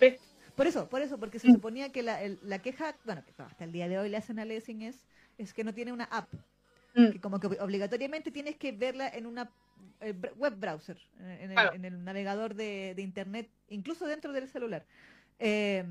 Por 0.57 0.67
eso, 0.67 0.89
por 0.89 1.03
eso, 1.03 1.19
porque 1.21 1.39
se 1.39 1.49
Mm. 1.49 1.53
suponía 1.53 1.93
que 1.93 2.03
la, 2.03 2.23
el- 2.23 2.39
la 2.43 2.59
queja, 2.61 2.97
bueno, 3.05 3.23
que 3.25 3.33
hasta 3.43 3.65
el 3.65 3.73
día 3.73 3.89
de 3.89 3.99
hoy 3.99 4.09
le 4.09 4.17
hacen 4.17 4.39
a 4.39 4.45
Leslie 4.45 4.75
Ness, 4.75 5.07
es 5.39 5.53
que 5.53 5.63
no 5.63 5.73
tiene 5.75 5.93
una 5.93 6.05
app, 6.05 6.33
Mm. 6.95 7.11
que 7.13 7.21
como 7.21 7.39
que 7.39 7.47
obligatoriamente 7.61 8.31
tienes 8.31 8.57
que 8.57 8.73
verla 8.73 9.07
en 9.09 9.27
una 9.27 9.51
eh, 10.01 10.15
web 10.37 10.57
browser, 10.59 10.97
en 11.21 11.51
el, 11.51 11.53
Claro. 11.53 11.75
en 11.75 11.85
el 11.85 12.03
navegador 12.03 12.55
de, 12.55 12.95
de 12.97 13.03
internet, 13.03 13.51
incluso 13.69 14.07
dentro 14.07 14.33
del 14.33 14.49
celular. 14.49 14.87
Eh, 15.39 15.85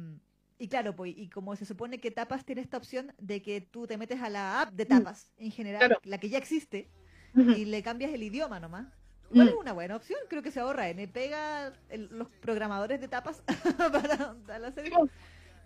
y 0.58 0.68
claro, 0.68 0.96
pues, 0.96 1.14
y 1.16 1.28
como 1.30 1.56
se 1.56 1.66
supone 1.66 2.00
que 2.00 2.10
Tapas 2.10 2.44
tiene 2.46 2.62
esta 2.62 2.78
opción 2.78 3.14
de 3.20 3.42
que 3.44 3.62
tú 3.62 3.86
te 3.86 3.98
metes 3.98 4.20
a 4.22 4.30
la 4.30 4.62
app 4.62 4.74
de 4.74 4.86
Tapas, 4.86 5.30
en 5.38 5.52
general, 5.52 5.80
Claro. 5.80 6.00
la 6.04 6.18
que 6.18 6.30
ya 6.30 6.40
existe, 6.40 6.90
y 7.36 7.66
le 7.66 7.84
cambias 7.84 8.12
el 8.14 8.24
idioma 8.24 8.60
nomás. 8.60 8.88
Igual 9.32 9.48
Mm. 9.48 9.50
es 9.50 9.56
una 9.56 9.74
buena 9.74 9.96
opción, 9.96 10.20
creo 10.30 10.42
que 10.42 10.52
se 10.52 10.60
ahorra 10.60 10.90
en 10.90 11.10
pega 11.10 11.74
el- 11.90 12.10
los 12.12 12.28
programadores 12.42 13.02
de 13.02 13.08
tapas 13.08 13.42
para, 14.18 14.36
para 14.46 14.60
la 14.60 14.72
serie. 14.72 14.94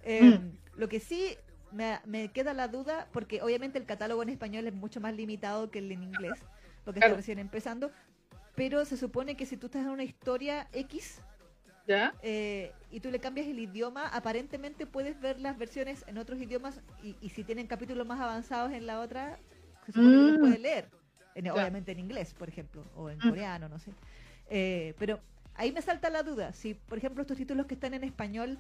Eh, 0.04 0.40
Mm. 0.40 0.58
Lo 0.80 0.88
que 0.88 1.00
sí 1.02 1.36
me, 1.72 2.00
me 2.06 2.32
queda 2.32 2.54
la 2.54 2.70
duda, 2.70 3.10
porque 3.12 3.42
obviamente 3.42 3.78
el 3.78 3.86
catálogo 3.86 4.24
en 4.24 4.30
español 4.30 4.66
es 4.66 4.74
mucho 4.74 5.02
más 5.02 5.14
limitado 5.14 5.70
que 5.70 5.80
el 5.80 5.92
en 5.92 6.04
inglés, 6.04 6.40
porque 6.86 7.00
está 7.00 7.08
Claro. 7.08 7.18
recién 7.18 7.38
empezando, 7.38 7.92
pero 8.56 8.86
se 8.86 8.96
supone 8.96 9.36
que 9.36 9.46
si 9.46 9.58
tú 9.58 9.66
estás 9.66 9.82
en 9.84 9.90
una 9.90 10.04
historia 10.04 10.68
X 10.72 11.22
¿Ya? 11.86 12.14
eh, 12.22 12.72
y 12.92 13.02
tú 13.02 13.12
le 13.12 13.20
cambias 13.20 13.48
el 13.48 13.60
idioma, 13.60 14.08
aparentemente 14.08 14.86
puedes 14.86 15.20
ver 15.20 15.40
las 15.40 15.58
versiones 15.58 16.06
en 16.08 16.18
otros 16.18 16.40
idiomas 16.40 16.80
y, 17.04 17.18
y 17.20 17.30
si 17.30 17.44
tienen 17.44 17.68
capítulos 17.68 18.08
más 18.08 18.20
avanzados 18.22 18.72
en 18.72 18.86
la 18.88 19.02
otra, 19.02 19.38
se 19.86 19.92
supone 19.92 20.12
que 20.12 20.24
los 20.24 20.36
Mm. 20.38 20.40
puedes 20.40 20.60
leer, 20.62 20.90
en- 21.40 21.52
obviamente 21.52 21.92
en 21.92 22.00
inglés, 22.00 22.34
por 22.34 22.50
ejemplo, 22.50 22.84
o 22.96 23.10
en 23.10 23.20
coreano, 23.20 23.68
no 23.70 23.80
sé. 23.80 23.92
Eh, 24.50 24.94
pero 25.00 25.20
ahí 25.56 25.72
me 25.72 25.82
salta 25.82 26.10
la 26.10 26.24
duda, 26.24 26.54
si 26.54 26.74
por 26.74 26.98
ejemplo 26.98 27.22
estos 27.22 27.38
títulos 27.38 27.66
que 27.66 27.74
están 27.76 27.94
en 27.94 28.04
español 28.04 28.58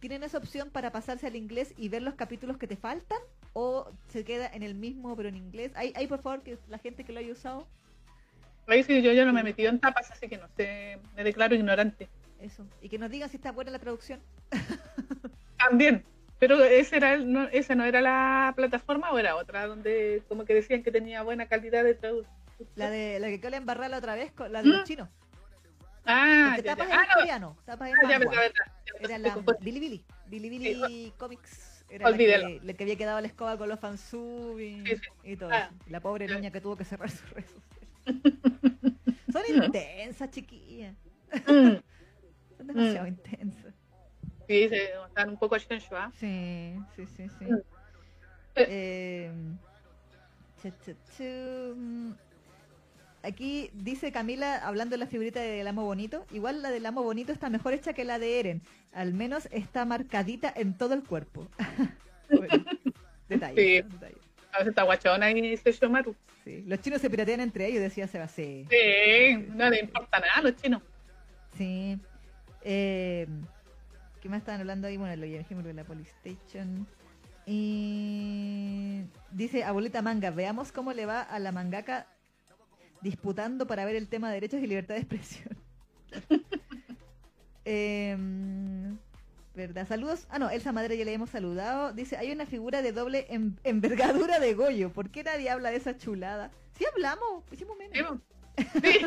tienen 0.00 0.22
esa 0.24 0.38
opción 0.38 0.70
para 0.70 0.90
pasarse 0.90 1.26
al 1.28 1.36
inglés 1.36 1.74
y 1.76 1.88
ver 1.88 2.02
los 2.02 2.14
capítulos 2.14 2.56
que 2.58 2.66
te 2.66 2.76
faltan 2.76 3.18
o 3.52 3.88
se 4.08 4.24
queda 4.24 4.48
en 4.52 4.62
el 4.64 4.74
mismo 4.74 5.14
pero 5.16 5.28
en 5.28 5.36
inglés. 5.36 5.70
Ahí, 5.76 5.92
ahí 5.96 6.06
por 6.08 6.20
favor, 6.22 6.42
que 6.42 6.58
la 6.68 6.78
gente 6.78 7.04
que 7.04 7.12
lo 7.12 7.20
haya 7.20 7.32
usado, 7.32 7.66
Ahí 8.68 8.84
sí, 8.84 9.02
yo 9.02 9.12
ya 9.12 9.24
no 9.24 9.32
me 9.32 9.40
he 9.40 9.44
metido 9.44 9.70
en 9.70 9.80
tapas, 9.80 10.10
así 10.12 10.28
que 10.28 10.38
no 10.38 10.46
sé, 10.56 10.98
me 11.16 11.24
declaro 11.24 11.54
ignorante. 11.56 12.08
eso. 12.40 12.64
Y 12.80 12.88
que 12.88 12.96
nos 12.98 13.10
digan 13.10 13.28
si 13.28 13.36
está 13.36 13.50
buena 13.52 13.72
la 13.72 13.78
traducción. 13.80 14.20
También. 15.58 16.04
Pero 16.42 16.64
ese 16.64 16.96
era 16.96 17.14
el- 17.14 17.32
no, 17.32 17.44
esa 17.52 17.76
no 17.76 17.84
era 17.84 18.00
la 18.00 18.52
plataforma 18.56 19.12
o 19.12 19.18
era 19.20 19.36
otra 19.36 19.64
donde 19.68 20.24
como 20.28 20.44
que 20.44 20.54
decían 20.54 20.82
que 20.82 20.90
tenía 20.90 21.22
buena 21.22 21.46
calidad 21.46 21.84
de 21.84 21.94
traducción. 21.94 22.34
La 22.74 22.90
de 22.90 23.20
la 23.20 23.28
que 23.28 23.40
quedó 23.40 23.54
embarrarla 23.54 23.98
otra 23.98 24.16
vez, 24.16 24.32
la 24.50 24.60
de 24.60 24.68
los 24.68 24.80
Mm. 24.80 24.84
chinos. 24.84 25.08
Ah, 26.04 26.56
ya, 26.56 26.74
tapas 26.74 26.88
ya. 26.88 26.98
Ah, 26.98 27.06
no, 27.06 27.14
coreano, 27.14 27.56
tapas 27.64 27.90
en 27.90 27.94
ah, 27.96 28.10
ya, 28.10 28.18
verdad, 28.18 28.32
verdad. 28.32 28.64
Era 28.98 29.18
la 29.18 29.34
pues, 29.36 29.56
Bilibili. 29.60 30.04
Bilibili 30.26 30.74
Sí, 30.74 31.14
Comics. 31.16 31.84
Era 31.88 32.10
la 32.10 32.16
que, 32.16 32.60
la 32.60 32.72
que 32.74 32.82
había 32.82 32.96
quedado 32.96 33.20
la 33.20 33.26
escoba 33.28 33.56
con 33.56 33.68
los 33.68 33.78
fansub 33.78 34.58
y, 34.58 34.84
Sí, 34.84 34.96
sí. 34.96 35.02
y 35.22 35.36
todo 35.36 35.50
Ah. 35.52 35.70
La 35.90 36.00
pobre 36.00 36.26
niña 36.26 36.50
que 36.50 36.60
tuvo 36.60 36.76
que 36.76 36.84
cerrar 36.84 37.08
sus 37.08 37.30
redes 37.30 37.50
sociales. 38.04 38.98
Son 39.32 39.42
intensas, 39.64 40.28
chiquillas. 40.32 40.96
mm, 41.46 41.76
Son 42.58 42.66
demasiado 42.66 43.06
intensas. 43.06 43.71
Sí, 44.48 44.68
se 44.68 44.90
están 45.06 45.30
un 45.30 45.36
poco 45.36 45.56
¿ah? 45.56 46.12
Sí, 46.18 46.74
sí, 46.96 47.06
sí, 47.16 47.28
sí. 47.38 47.44
Mm. 47.44 47.58
Eh, 48.56 49.30
mm. 51.18 52.12
Aquí 53.22 53.70
dice 53.72 54.10
Camila, 54.10 54.56
hablando 54.66 54.94
de 54.94 54.98
la 54.98 55.06
figurita 55.06 55.40
del 55.40 55.66
amo 55.66 55.84
bonito, 55.84 56.26
igual 56.32 56.60
la 56.60 56.70
del 56.70 56.84
amo 56.86 57.02
bonito 57.02 57.32
está 57.32 57.50
mejor 57.50 57.72
hecha 57.72 57.92
que 57.92 58.04
la 58.04 58.18
de 58.18 58.40
Eren. 58.40 58.62
Al 58.92 59.14
menos 59.14 59.48
está 59.52 59.84
marcadita 59.84 60.52
en 60.54 60.76
todo 60.76 60.94
el 60.94 61.04
cuerpo. 61.04 61.48
Bueno, 62.34 62.64
detalle, 63.28 63.82
Sí. 63.82 63.88
detalle. 63.92 64.16
A 64.52 64.58
veces 64.58 64.68
está 64.68 64.84
guachona 64.84 65.30
y 65.30 65.40
dice 65.42 65.70
Shomaru. 65.72 66.16
Sí. 66.44 66.62
Los 66.66 66.80
chinos 66.80 67.02
se 67.02 67.10
piratean 67.10 67.40
entre 67.40 67.66
ellos, 67.66 67.82
decía 67.82 68.06
Sebastián. 68.06 68.66
Sí, 68.70 69.36
no 69.54 69.68
le 69.68 69.80
importa 69.80 70.18
nada 70.18 70.32
a 70.36 70.42
los 70.42 70.56
chinos. 70.56 70.82
Sí. 71.58 71.98
Eh, 72.62 73.26
¿Qué 74.22 74.28
más 74.28 74.38
estaban 74.38 74.60
hablando 74.60 74.86
ahí? 74.86 74.96
Bueno, 74.96 75.16
lo 75.16 75.26
ya 75.26 75.38
dijimos 75.38 75.64
de 75.64 75.74
la 75.74 75.82
Polystation. 75.84 76.86
Y 77.44 79.02
dice 79.32 79.64
abuelita 79.64 80.00
manga, 80.00 80.30
veamos 80.30 80.70
cómo 80.70 80.92
le 80.92 81.06
va 81.06 81.22
a 81.22 81.40
la 81.40 81.50
mangaka 81.50 82.06
disputando 83.00 83.66
para 83.66 83.84
ver 83.84 83.96
el 83.96 84.06
tema 84.06 84.28
de 84.28 84.34
derechos 84.34 84.60
y 84.62 84.66
libertad 84.68 84.94
de 84.94 85.00
expresión. 85.00 85.56
Em, 87.64 88.98
¿Verdad? 89.54 89.86
Saludos. 89.86 90.26
Ah, 90.30 90.38
no, 90.38 90.50
Elsa 90.50 90.72
Madre 90.72 90.96
ya 90.96 91.04
le 91.04 91.12
hemos 91.12 91.30
saludado. 91.30 91.92
Dice, 91.92 92.16
hay 92.16 92.32
una 92.32 92.46
figura 92.46 92.82
de 92.82 92.90
doble 92.92 93.26
en- 93.28 93.58
envergadura 93.64 94.40
de 94.40 94.54
Goyo. 94.54 94.92
¿Por 94.92 95.10
qué 95.10 95.22
nadie 95.22 95.50
habla 95.50 95.70
de 95.70 95.76
esa 95.76 95.96
chulada? 95.96 96.50
Sí 96.76 96.84
hablamos, 96.92 97.44
hicimos 97.52 97.76
menos. 97.76 98.18
Sí, 98.56 98.80
sí, 98.82 99.06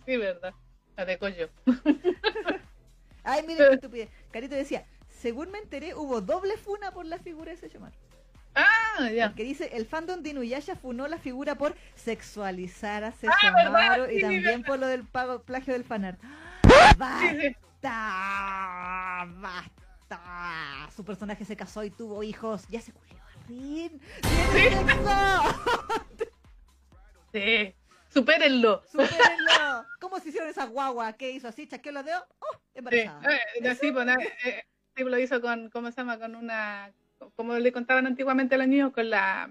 sí, 0.06 0.16
verdad. 0.16 0.54
La 0.96 1.04
de 1.04 1.18
Coyo. 1.18 1.48
Ay, 3.28 3.44
mire 3.46 3.68
qué 3.68 3.74
estupidez. 3.74 4.08
Carito 4.30 4.54
decía, 4.54 4.84
según 5.08 5.50
me 5.50 5.58
enteré, 5.58 5.94
hubo 5.94 6.20
doble 6.20 6.56
funa 6.56 6.90
por 6.92 7.04
la 7.06 7.18
figura 7.18 7.50
de 7.52 7.56
Sesshomaru. 7.58 7.94
Ah, 8.54 9.10
ya. 9.14 9.34
Que 9.34 9.44
dice, 9.44 9.70
el 9.76 9.86
fandom 9.86 10.22
de 10.22 10.30
Inuyasha 10.30 10.74
funó 10.76 11.06
la 11.08 11.18
figura 11.18 11.54
por 11.56 11.74
sexualizar 11.94 13.04
a 13.04 13.08
Ah, 13.08 13.12
¿verdad? 13.22 13.34
Sesshomaru 13.52 14.10
y 14.10 14.14
Sí, 14.16 14.20
también 14.22 14.42
verdad. 14.44 14.66
por 14.66 14.78
lo 14.78 14.86
del 14.86 15.04
pago, 15.04 15.42
plagio 15.42 15.74
del 15.74 15.84
fanart. 15.84 16.20
Sí, 16.20 16.28
sí. 17.40 17.54
¡Basta! 17.82 19.26
¡Basta! 19.36 20.90
Su 20.96 21.04
personaje 21.04 21.44
se 21.44 21.54
casó 21.56 21.84
y 21.84 21.90
tuvo 21.90 22.22
hijos. 22.22 22.66
Ya 22.68 22.80
se 22.80 22.92
culió 22.92 23.16
a 23.22 23.46
Rin. 23.46 24.00
¡Tiene 24.22 24.86
sexo! 24.86 25.42
Sí. 27.32 27.74
Supérenlo. 28.08 28.82
¡Supérenlo! 28.90 29.86
¿Cómo 30.00 30.18
se 30.20 30.28
hicieron 30.30 30.48
esa 30.48 30.64
guagua? 30.66 31.12
¿Qué 31.14 31.30
hizo 31.30 31.48
así? 31.48 31.66
¿Chaqueó 31.66 31.92
los 31.92 32.04
dedos? 32.04 32.22
¡Oh! 32.38 32.46
Sí, 32.54 32.60
Embarazada. 32.78 33.34
eh, 33.34 33.68
así, 33.68 33.92
pues, 33.92 34.08
eh, 34.44 34.64
sí, 34.96 35.04
lo 35.04 35.18
hizo 35.18 35.40
con, 35.40 35.68
¿cómo 35.70 35.90
se 35.90 35.96
llama? 35.98 36.18
Con 36.18 36.34
una, 36.36 36.92
como 37.36 37.54
le 37.58 37.72
contaban 37.72 38.06
antiguamente 38.06 38.54
a 38.54 38.58
los 38.58 38.68
niños, 38.68 38.92
con 38.92 39.10
la, 39.10 39.50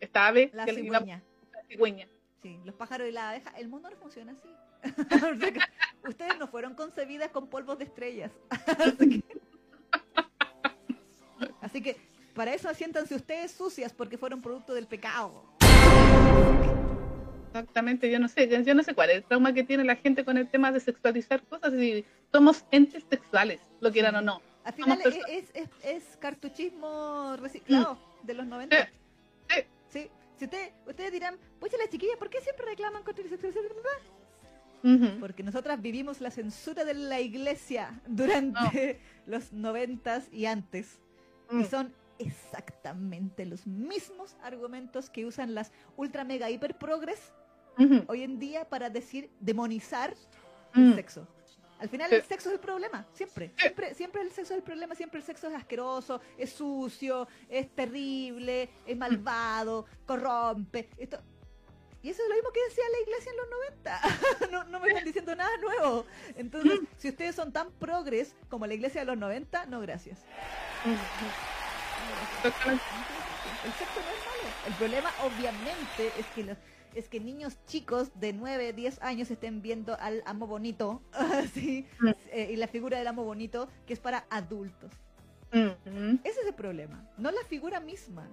esta 0.00 0.26
ave, 0.26 0.50
La 0.52 0.64
que 0.64 0.72
le 0.72 0.80
iba- 0.80 0.98
cigüeña. 0.98 1.22
cigüeña. 1.68 2.08
Sí, 2.42 2.58
los 2.64 2.74
pájaros 2.74 3.08
y 3.08 3.12
la 3.12 3.30
abeja. 3.30 3.50
El 3.56 3.68
mundo 3.68 3.88
no 3.88 3.96
funciona 3.96 4.32
así. 4.32 4.48
Ustedes 6.08 6.38
no 6.38 6.48
fueron 6.48 6.74
concebidas 6.74 7.28
con 7.30 7.46
polvos 7.48 7.78
de 7.78 7.84
estrellas. 7.84 8.32
así, 8.50 9.20
que, 9.20 9.24
así 11.60 11.82
que 11.82 11.96
para 12.34 12.52
eso 12.52 12.68
asiéntanse 12.68 13.14
ustedes 13.14 13.52
sucias 13.52 13.92
porque 13.92 14.18
fueron 14.18 14.42
producto 14.42 14.74
del 14.74 14.88
pecado. 14.88 15.44
Exactamente, 17.52 18.10
yo 18.10 18.18
no 18.18 18.28
sé, 18.28 18.48
yo 18.64 18.74
no 18.74 18.82
sé 18.82 18.94
cuál 18.94 19.10
es 19.10 19.16
el 19.16 19.24
trauma 19.24 19.52
que 19.52 19.62
tiene 19.62 19.84
la 19.84 19.96
gente 19.96 20.24
con 20.24 20.38
el 20.38 20.48
tema 20.48 20.72
de 20.72 20.80
sexualizar 20.80 21.42
cosas 21.42 21.74
y 21.74 22.02
somos 22.32 22.64
entes 22.70 23.04
sexuales, 23.10 23.60
lo 23.80 23.92
quieran 23.92 24.16
o 24.16 24.22
no. 24.22 24.40
Al 24.64 24.72
final 24.72 25.00
es, 25.04 25.18
es, 25.28 25.50
es, 25.52 25.68
es, 25.82 26.16
cartuchismo 26.18 27.36
reciclado 27.36 27.94
mm. 28.22 28.26
de 28.26 28.34
los 28.34 28.46
90. 28.46 28.76
Sí. 28.76 28.84
sí. 29.48 29.64
sí. 29.90 30.10
Si 30.38 30.44
ustedes, 30.46 30.72
ustedes 30.86 31.12
dirán, 31.12 31.36
pues 31.60 31.72
las 31.78 31.90
chiquillas, 31.90 32.16
¿por 32.16 32.30
qué 32.30 32.40
siempre 32.40 32.64
reclaman 32.66 33.02
contra 33.02 33.22
el? 33.22 33.32
Uh 34.84 34.88
-huh. 34.88 35.20
Porque 35.20 35.42
nosotras 35.42 35.80
vivimos 35.80 36.20
la 36.20 36.30
censura 36.30 36.84
de 36.84 36.94
la 36.94 37.20
iglesia 37.20 38.00
durante 38.06 38.98
no. 38.98 38.98
los 39.26 39.52
noventas 39.52 40.28
y 40.32 40.46
antes. 40.46 40.98
Mm. 41.50 41.60
Y 41.60 41.64
son 41.66 41.94
exactamente 42.18 43.44
los 43.46 43.66
mismos 43.66 44.36
argumentos 44.42 45.10
que 45.10 45.26
usan 45.26 45.54
las 45.54 45.72
ultra 45.96 46.24
mega 46.24 46.50
hiper 46.50 46.76
progres 46.76 47.32
uh 47.78 47.82
-huh. 47.82 48.04
hoy 48.08 48.22
en 48.22 48.38
día 48.38 48.68
para 48.68 48.90
decir 48.90 49.30
demonizar 49.40 50.14
el 50.74 50.90
mm. 50.90 50.94
sexo. 50.94 51.26
Al 51.82 51.88
final 51.88 52.10
sí. 52.10 52.14
el 52.14 52.22
sexo 52.22 52.48
es 52.48 52.54
el 52.54 52.60
problema, 52.60 53.04
siempre. 53.12 53.52
Siempre, 53.58 53.92
siempre 53.94 54.22
el 54.22 54.30
sexo 54.30 54.54
es 54.54 54.58
el 54.58 54.62
problema, 54.62 54.94
siempre 54.94 55.18
el 55.18 55.26
sexo 55.26 55.48
es 55.48 55.54
asqueroso, 55.54 56.20
es 56.38 56.52
sucio, 56.52 57.26
es 57.48 57.74
terrible, 57.74 58.70
es 58.86 58.96
malvado, 58.96 59.86
corrompe. 60.06 60.88
Esto. 60.96 61.18
Y 62.00 62.10
eso 62.10 62.22
es 62.22 62.28
lo 62.28 62.36
mismo 62.36 62.52
que 62.52 62.60
decía 62.68 62.84
la 62.90 63.00
iglesia 63.00 63.32
en 63.32 63.36
los 63.36 63.50
90. 63.50 64.00
no, 64.52 64.62
no 64.70 64.78
me 64.78 64.86
están 64.88 65.04
diciendo 65.04 65.34
nada 65.34 65.50
nuevo. 65.56 66.06
Entonces, 66.36 66.78
si 66.98 67.08
ustedes 67.08 67.34
son 67.34 67.52
tan 67.52 67.72
progres 67.72 68.36
como 68.48 68.68
la 68.68 68.74
iglesia 68.74 69.00
de 69.00 69.06
los 69.06 69.18
90, 69.18 69.66
no 69.66 69.80
gracias. 69.80 70.20
El 70.84 70.96
sexo 73.72 74.00
no 74.00 74.10
es 74.10 74.24
malo. 74.26 74.48
El 74.68 74.74
problema, 74.74 75.10
obviamente, 75.24 76.12
es 76.16 76.26
que 76.34 76.44
los, 76.44 76.56
es 76.94 77.08
que 77.08 77.20
niños 77.20 77.58
chicos 77.66 78.10
de 78.18 78.32
9, 78.32 78.72
10 78.72 79.02
años 79.02 79.30
estén 79.30 79.62
viendo 79.62 79.98
al 79.98 80.22
amo 80.26 80.46
bonito, 80.46 81.02
mm. 81.20 82.08
eh, 82.30 82.50
y 82.52 82.56
la 82.56 82.68
figura 82.68 82.98
del 82.98 83.06
amo 83.06 83.24
bonito, 83.24 83.68
que 83.86 83.92
es 83.92 84.00
para 84.00 84.26
adultos. 84.30 84.92
Mm 85.52 85.70
-hmm. 85.84 86.20
Ese 86.24 86.40
es 86.40 86.46
el 86.46 86.54
problema, 86.54 87.04
no 87.18 87.30
la 87.30 87.44
figura 87.44 87.80
misma. 87.80 88.28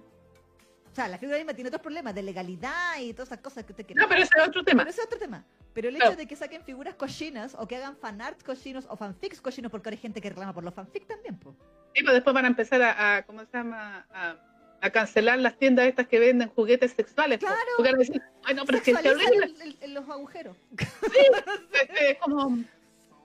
O 0.90 0.94
sea, 0.94 1.06
la 1.06 1.18
figura 1.18 1.38
misma 1.38 1.54
tiene 1.54 1.68
otros 1.68 1.82
problemas 1.82 2.14
de 2.14 2.22
legalidad 2.22 2.98
y 2.98 3.12
todas 3.12 3.28
esas 3.28 3.40
cosas 3.40 3.64
que 3.64 3.72
usted 3.72 3.86
quiere. 3.86 4.00
No, 4.00 4.08
pero 4.08 4.22
ese 4.22 4.32
es 4.36 4.48
otro 4.48 4.64
tema. 4.64 4.82
Pero 4.82 4.90
ese 4.90 5.00
es 5.02 5.06
otro 5.06 5.18
tema. 5.20 5.44
Pero 5.72 5.88
el 5.88 5.96
hecho 5.96 6.16
de 6.16 6.26
que 6.26 6.34
saquen 6.34 6.64
figuras 6.64 6.94
cochinas 6.96 7.54
o 7.56 7.68
que 7.68 7.76
hagan 7.76 7.96
fanarts 7.96 8.42
cochinos 8.42 8.86
o 8.90 8.96
fanfics 8.96 9.40
cochinos, 9.40 9.70
porque 9.70 9.88
ahora 9.88 9.94
hay 9.94 10.00
gente 10.00 10.20
que 10.20 10.30
reclama 10.30 10.52
por 10.52 10.64
los 10.64 10.74
fanfics 10.74 11.06
también, 11.06 11.38
pues. 11.38 11.54
Sí, 11.94 12.02
pues 12.02 12.14
después 12.14 12.34
van 12.34 12.44
a 12.44 12.48
empezar 12.48 12.82
a, 12.82 13.16
a 13.16 13.22
¿cómo 13.22 13.44
se 13.44 13.56
llama? 13.56 14.04
A, 14.10 14.36
a, 14.80 14.90
cancelar 14.90 15.38
las 15.38 15.56
tiendas 15.56 15.86
estas 15.86 16.06
que 16.06 16.18
venden 16.18 16.48
juguetes 16.48 16.92
sexuales. 16.92 17.38
Claro. 17.38 17.56
Porque 17.76 17.94
decir, 17.96 18.22
Ay, 18.44 18.54
no, 18.54 18.64
pero 18.64 18.78
es 18.78 18.84
que 18.84 18.90
el, 18.90 19.76
el, 19.80 19.94
los 19.94 20.08
agujeros. 20.08 20.56
Sí, 20.78 21.18
es, 22.00 22.18
como 22.18 22.64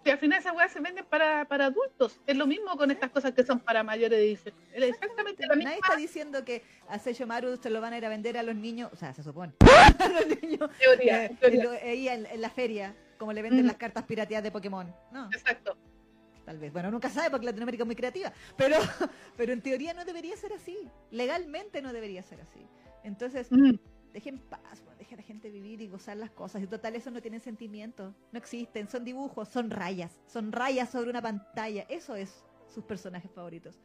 que 0.05 0.11
al 0.11 0.19
final 0.19 0.39
esas 0.39 0.55
weas 0.55 0.71
se 0.71 0.79
venden 0.79 1.03
para, 1.05 1.45
para 1.45 1.65
adultos. 1.65 2.19
Es 2.27 2.37
lo 2.37 2.45
mismo 2.45 2.77
con 2.77 2.91
estas 2.91 3.09
cosas 3.09 3.33
que 3.33 3.43
son 3.43 3.59
para 3.59 3.83
mayores 3.83 4.19
de 4.19 4.25
18. 4.25 4.55
Exactamente 4.73 5.47
la 5.47 5.55
misma. 5.55 5.71
Nadie 5.71 5.81
está 5.83 5.95
diciendo 5.95 6.45
que 6.45 6.61
a 6.87 6.99
Seiyo 6.99 7.25
Maru 7.25 7.57
se 7.57 7.71
lo 7.71 7.81
van 7.81 7.93
a 7.93 7.97
ir 7.97 8.05
a 8.05 8.09
vender 8.09 8.37
a 8.37 8.43
los 8.43 8.55
niños, 8.55 8.91
o 8.93 8.95
sea, 8.95 9.15
se 9.15 9.23
supone. 9.23 9.53
a 9.99 10.09
los 10.09 10.41
niños. 10.41 10.69
Teoría, 10.77 11.25
eh, 11.25 11.37
teoría. 11.39 11.71
Ahí 11.83 12.07
en, 12.07 12.27
en, 12.27 12.39
la 12.39 12.51
feria, 12.51 12.95
como 13.17 13.33
le 13.33 13.41
venden 13.41 13.65
mm. 13.65 13.67
las 13.67 13.77
cartas 13.77 14.03
pirateadas 14.03 14.43
de 14.43 14.51
Pokémon. 14.51 14.95
No. 15.11 15.25
Exacto. 15.33 15.75
Tal 16.45 16.59
vez. 16.59 16.71
Bueno, 16.71 16.91
nunca 16.91 17.09
sabe 17.09 17.31
porque 17.31 17.45
Latinoamérica 17.47 17.83
es 17.83 17.87
muy 17.87 17.95
creativa. 17.95 18.31
Pero, 18.55 18.77
pero 19.37 19.51
en 19.51 19.61
teoría 19.61 19.93
no 19.93 20.05
debería 20.05 20.37
ser 20.37 20.53
así. 20.53 20.77
Legalmente 21.11 21.81
no 21.81 21.91
debería 21.91 22.21
ser 22.21 22.39
así. 22.41 22.65
Entonces, 23.03 23.51
mm. 23.51 23.75
dejen 24.13 24.39
paz, 24.39 24.81
bueno, 24.83 24.97
dejen 24.99 25.19
a 25.19 25.21
la 25.21 25.27
gente 25.27 25.49
vivir 25.49 25.81
y 25.81 25.87
gozar 25.87 26.17
las 26.17 26.29
cosas. 26.29 26.61
Y 26.61 26.67
total, 26.67 26.95
eso 26.95 27.09
no 27.09 27.21
tiene 27.21 27.39
sentimiento. 27.39 28.13
No 28.31 28.37
existen. 28.37 28.87
Son 28.87 29.03
dibujos, 29.03 29.49
son 29.49 29.71
rayas. 29.71 30.21
Son 30.27 30.51
rayas 30.51 30.91
sobre 30.91 31.09
una 31.09 31.21
pantalla. 31.21 31.85
Eso 31.89 32.15
es 32.15 32.43
sus 32.67 32.83
personajes 32.83 33.31
favoritos. 33.31 33.79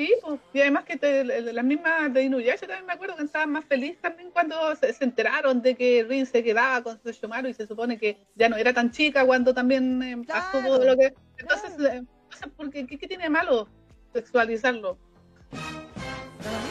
Sí, 0.00 0.14
pues, 0.22 0.40
y 0.54 0.60
además 0.62 0.84
que 0.84 0.96
te, 0.96 1.24
las 1.52 1.62
mismas 1.62 2.10
de 2.14 2.22
Inuyasha 2.22 2.66
también 2.66 2.86
me 2.86 2.94
acuerdo 2.94 3.16
que 3.16 3.24
estaban 3.24 3.52
más 3.52 3.66
felices 3.66 4.00
también 4.00 4.30
cuando 4.30 4.74
se, 4.76 4.94
se, 4.94 5.04
enteraron 5.04 5.60
de 5.60 5.74
que 5.74 6.06
Rin 6.08 6.24
se 6.24 6.42
quedaba 6.42 6.82
con 6.82 6.98
Sesshomaru 7.02 7.48
y 7.48 7.52
se 7.52 7.66
supone 7.66 7.98
que 7.98 8.16
ya 8.34 8.48
no 8.48 8.56
era 8.56 8.72
tan 8.72 8.92
chica 8.92 9.26
cuando 9.26 9.52
también 9.52 10.02
eh, 10.02 10.16
claro, 10.24 10.40
pasó 10.52 10.66
todo 10.66 10.86
lo 10.86 10.96
que... 10.96 11.12
Entonces, 11.36 11.74
claro. 11.76 11.98
eh, 11.98 12.48
porque, 12.56 12.86
¿qué, 12.86 12.96
¿qué, 12.96 13.08
tiene 13.08 13.24
de 13.24 13.28
malo 13.28 13.68
sexualizarlo? 14.14 14.96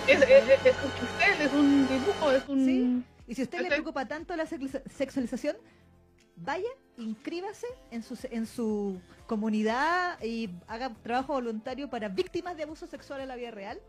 Es, 0.07 0.23
es, 0.23 0.65
es, 0.65 0.75
un 0.83 0.89
pincel, 0.89 1.41
es 1.45 1.53
un 1.53 1.87
dibujo, 1.87 2.31
es 2.31 2.49
un... 2.49 2.65
¿Sí? 2.65 3.03
Y 3.27 3.35
si 3.35 3.41
a 3.41 3.43
usted 3.43 3.61
le 3.61 3.69
preocupa 3.69 4.07
tanto 4.07 4.35
la 4.35 4.47
sexualización, 4.47 5.55
vaya, 6.35 6.69
inscríbase 6.99 7.67
en 7.91 8.03
su, 8.03 8.17
en 8.29 8.45
su 8.45 9.01
comunidad 9.25 10.21
y 10.23 10.49
haga 10.67 10.93
trabajo 11.01 11.33
voluntario 11.33 11.89
para 11.89 12.09
víctimas 12.09 12.57
de 12.57 12.63
abuso 12.63 12.87
sexual 12.87 13.21
en 13.21 13.27
la 13.27 13.35
vida 13.35 13.51
real, 13.51 13.79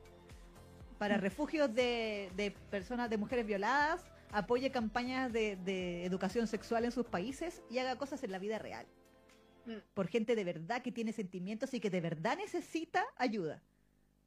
para 0.98 1.16
refugios 1.16 1.74
de, 1.74 2.30
de 2.36 2.50
personas, 2.70 3.11
de 3.11 3.16
mujeres 3.16 3.46
violadas, 3.46 4.02
apoye 4.32 4.70
campañas 4.70 5.32
de, 5.32 5.56
de, 5.56 6.04
educación 6.04 6.46
sexual 6.46 6.84
en 6.84 6.92
sus 6.92 7.06
países 7.06 7.62
y 7.70 7.78
haga 7.78 7.96
cosas 7.96 8.22
en 8.22 8.32
la 8.32 8.38
vida 8.38 8.58
real. 8.58 8.86
Mm. 9.66 9.76
Por 9.94 10.08
gente 10.08 10.34
de 10.34 10.44
verdad 10.44 10.82
que 10.82 10.92
tiene 10.92 11.12
sentimientos 11.12 11.74
y 11.74 11.80
que 11.80 11.90
de 11.90 12.00
verdad 12.00 12.36
necesita 12.36 13.04
ayuda. 13.16 13.62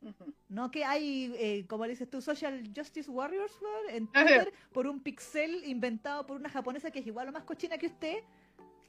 Uh 0.01 0.09
-huh. 0.09 0.33
No 0.49 0.71
que 0.71 0.83
hay, 0.83 1.33
eh, 1.37 1.65
como 1.67 1.85
dices 1.85 2.09
tú, 2.09 2.21
Social 2.21 2.71
Justice 2.75 3.09
Warriors 3.09 3.53
en 3.89 4.07
Twitter 4.11 4.53
por 4.71 4.87
un 4.87 4.99
pixel 4.99 5.63
inventado 5.65 6.25
por 6.25 6.37
una 6.37 6.49
japonesa 6.49 6.91
que 6.91 6.99
es 6.99 7.07
igual 7.07 7.29
o 7.29 7.31
más 7.31 7.43
cochina 7.43 7.77
que 7.77 7.87
usted. 7.87 8.23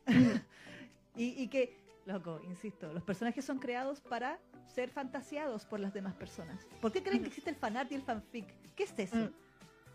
y, 1.16 1.42
y, 1.42 1.48
que, 1.48 1.76
loco, 2.07 2.40
insisto, 2.44 2.92
los 2.92 3.02
personajes 3.02 3.44
son 3.44 3.59
creados 3.59 4.00
para 4.00 4.38
ser 4.66 4.90
fantaseados 4.90 5.64
por 5.64 5.80
las 5.80 5.94
demás 5.94 6.14
personas. 6.14 6.66
¿Por 6.80 6.92
qué 6.92 7.02
creen 7.02 7.22
que 7.22 7.28
existe 7.28 7.50
el 7.50 7.57
fanart 7.57 7.90
y 7.92 7.94
el 7.96 8.02
fanfic? 8.02 8.46
¿Qué 8.74 8.84
es 8.84 8.94
eso? 8.98 9.16
-huh. 9.16 9.32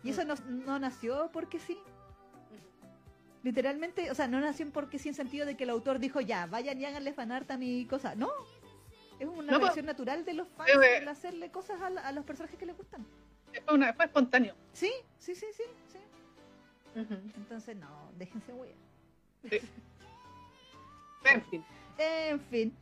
Y 0.02 0.10
eso 0.10 0.24
no, 0.24 0.34
no, 0.48 0.78
nació 0.78 1.30
porque 1.32 1.58
sí. 1.58 1.78
Literalmente, 3.42 4.10
o 4.10 4.14
sea, 4.14 4.28
no 4.28 4.40
nació 4.40 4.70
porque 4.70 4.98
sí 4.98 5.08
en 5.08 5.14
sentido 5.14 5.46
de 5.46 5.56
que 5.56 5.64
el 5.64 5.70
autor 5.70 5.98
dijo, 5.98 6.20
ya, 6.20 6.46
vayan 6.46 6.80
y 6.80 6.84
háganle 6.84 7.12
fanart 7.12 7.50
a 7.50 7.56
mi 7.56 7.86
cosa. 7.86 8.14
No, 8.14 8.30
es 9.18 9.28
una 9.28 9.52
no, 9.52 9.58
reacción 9.58 9.84
pues, 9.84 9.98
natural 9.98 10.24
de 10.24 10.34
los 10.34 10.48
fans 10.48 10.70
eh, 10.70 10.98
el 10.98 11.08
hacerle 11.08 11.50
cosas 11.50 11.80
a, 11.80 11.86
a, 11.86 12.12
los 12.12 12.24
personajes 12.24 12.58
que 12.58 12.66
les 12.66 12.76
gustan. 12.76 13.06
Fue, 13.64 13.74
una, 13.74 13.92
fue 13.92 14.06
espontáneo. 14.06 14.54
Sí, 14.72 14.90
sí, 15.18 15.34
sí, 15.34 15.46
sí. 15.52 15.64
sí. 15.88 15.98
Uh 16.98 17.02
-huh. 17.02 17.20
Entonces, 17.36 17.76
no, 17.76 18.12
déjense 18.16 18.52
huir. 18.52 18.74
Sí. 19.48 19.60
en 21.24 21.42
fin. 21.42 21.64
En 21.98 22.40
fin. 22.40 22.76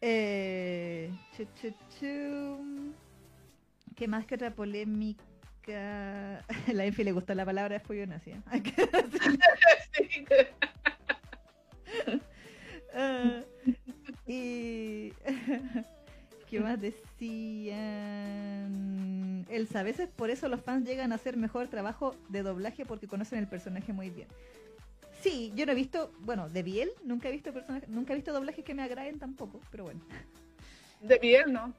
Eh, 0.00 1.10
chu, 1.36 1.46
chu. 2.00 2.94
¿Qué 3.94 4.08
más 4.08 4.26
que 4.26 4.34
otra 4.34 4.54
polémica? 4.54 5.22
La 6.72 6.84
Enfi 6.84 7.04
le 7.04 7.12
gustó 7.12 7.34
la 7.34 7.44
palabra 7.44 7.78
follona, 7.80 8.18
¿sí? 8.20 8.32
sí. 9.92 10.26
uh, 12.94 13.42
y. 14.26 15.12
¿Qué 16.50 16.60
más 16.60 16.78
decían? 16.80 17.80
Elsa, 19.48 19.80
a 19.80 19.82
veces 19.84 20.08
por 20.08 20.28
eso 20.28 20.48
los 20.48 20.60
fans 20.60 20.86
llegan 20.86 21.12
a 21.12 21.14
hacer 21.14 21.36
mejor 21.38 21.68
trabajo 21.68 22.14
de 22.28 22.42
doblaje 22.42 22.84
porque 22.84 23.08
conocen 23.08 23.38
el 23.38 23.48
personaje 23.48 23.94
muy 23.94 24.10
bien. 24.10 24.28
Sí, 25.22 25.52
yo 25.54 25.66
no 25.66 25.72
he 25.72 25.74
visto, 25.76 26.12
bueno, 26.20 26.48
de 26.48 26.62
Biel, 26.64 26.90
nunca 27.04 27.28
he 27.28 27.32
visto 27.32 27.52
personajes, 27.52 27.88
nunca 27.88 28.12
he 28.12 28.16
visto 28.16 28.32
doblajes 28.32 28.64
que 28.64 28.74
me 28.74 28.82
agraden 28.82 29.20
tampoco, 29.20 29.60
pero 29.70 29.84
bueno. 29.84 30.00
De 31.00 31.18
Biel, 31.18 31.52
¿no? 31.52 31.72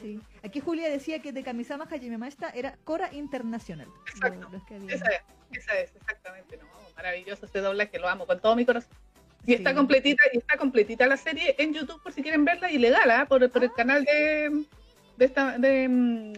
Sí. 0.00 0.20
Aquí 0.42 0.60
Julia 0.60 0.88
decía 0.88 1.20
que 1.20 1.32
de 1.32 1.42
Kamisama 1.44 1.84
Hajime 1.84 2.18
Mashita 2.18 2.50
era 2.50 2.76
Cora 2.84 3.12
Internacional. 3.12 3.86
Exacto. 4.08 4.48
Esa, 4.88 5.06
es, 5.08 5.22
esa 5.52 5.78
es, 5.78 5.94
exactamente. 5.94 6.56
No, 6.56 6.64
maravilloso 6.96 7.46
ese 7.46 7.60
doblaje, 7.60 7.98
lo 7.98 8.08
amo 8.08 8.26
con 8.26 8.40
todo 8.40 8.56
mi 8.56 8.64
corazón. 8.64 8.90
Y 9.44 9.46
sí. 9.46 9.54
está 9.54 9.74
completita, 9.74 10.24
y 10.32 10.38
está 10.38 10.56
completita 10.56 11.06
la 11.06 11.16
serie 11.16 11.54
en 11.58 11.72
YouTube 11.72 12.02
por 12.02 12.12
si 12.12 12.22
quieren 12.22 12.44
verla, 12.44 12.72
ilegal, 12.72 13.10
¿eh? 13.10 13.26
por, 13.26 13.48
por 13.50 13.62
ah. 13.62 13.64
el 13.64 13.72
canal 13.72 14.04
de, 14.04 14.64
de 15.16 15.24
esta, 15.24 15.58
de, 15.58 15.88
mm, 15.88 16.32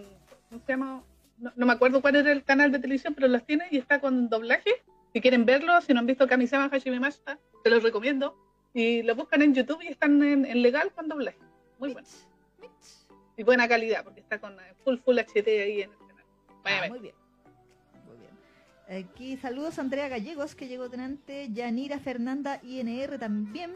¿cómo 0.50 0.62
se 0.66 0.72
llama? 0.72 1.02
No, 1.38 1.52
no, 1.56 1.66
me 1.66 1.72
acuerdo 1.72 2.02
cuál 2.02 2.16
era 2.16 2.30
el 2.30 2.44
canal 2.44 2.70
de 2.70 2.78
televisión, 2.78 3.14
pero 3.14 3.26
las 3.26 3.44
tiene 3.46 3.66
y 3.70 3.78
está 3.78 4.00
con 4.00 4.28
doblaje. 4.28 4.82
Si 5.12 5.20
quieren 5.20 5.44
verlo, 5.44 5.80
si 5.80 5.92
no 5.92 6.00
han 6.00 6.06
visto 6.06 6.26
Kamisama 6.26 6.70
Hajime 6.72 6.98
Mashita, 6.98 7.38
te 7.62 7.70
los 7.70 7.82
recomiendo. 7.82 8.36
Y 8.74 9.02
lo 9.02 9.14
buscan 9.14 9.42
en 9.42 9.54
YouTube 9.54 9.82
y 9.82 9.88
están 9.88 10.22
en, 10.22 10.46
en 10.46 10.62
legal 10.62 10.92
con 10.92 11.08
doblaje. 11.08 11.38
Muy 11.78 11.92
bueno. 11.92 12.08
Y 13.36 13.42
buena 13.42 13.68
calidad, 13.68 14.04
porque 14.04 14.20
está 14.20 14.38
con 14.38 14.56
full 14.84 14.96
full 14.96 15.18
HD 15.18 15.48
ahí 15.48 15.82
en 15.82 15.90
el 15.90 15.98
canal. 15.98 16.24
Vaya 16.62 16.82
ah, 16.84 16.88
muy 16.88 16.98
bien. 16.98 17.14
Muy 18.06 18.16
bien. 18.16 19.04
Aquí 19.04 19.36
saludos 19.36 19.78
a 19.78 19.82
Andrea 19.82 20.08
Gallegos, 20.08 20.54
que 20.54 20.68
llegó 20.68 20.88
delante. 20.88 21.48
Yanira 21.52 21.98
Fernanda 21.98 22.60
INR 22.62 23.18
también. 23.18 23.72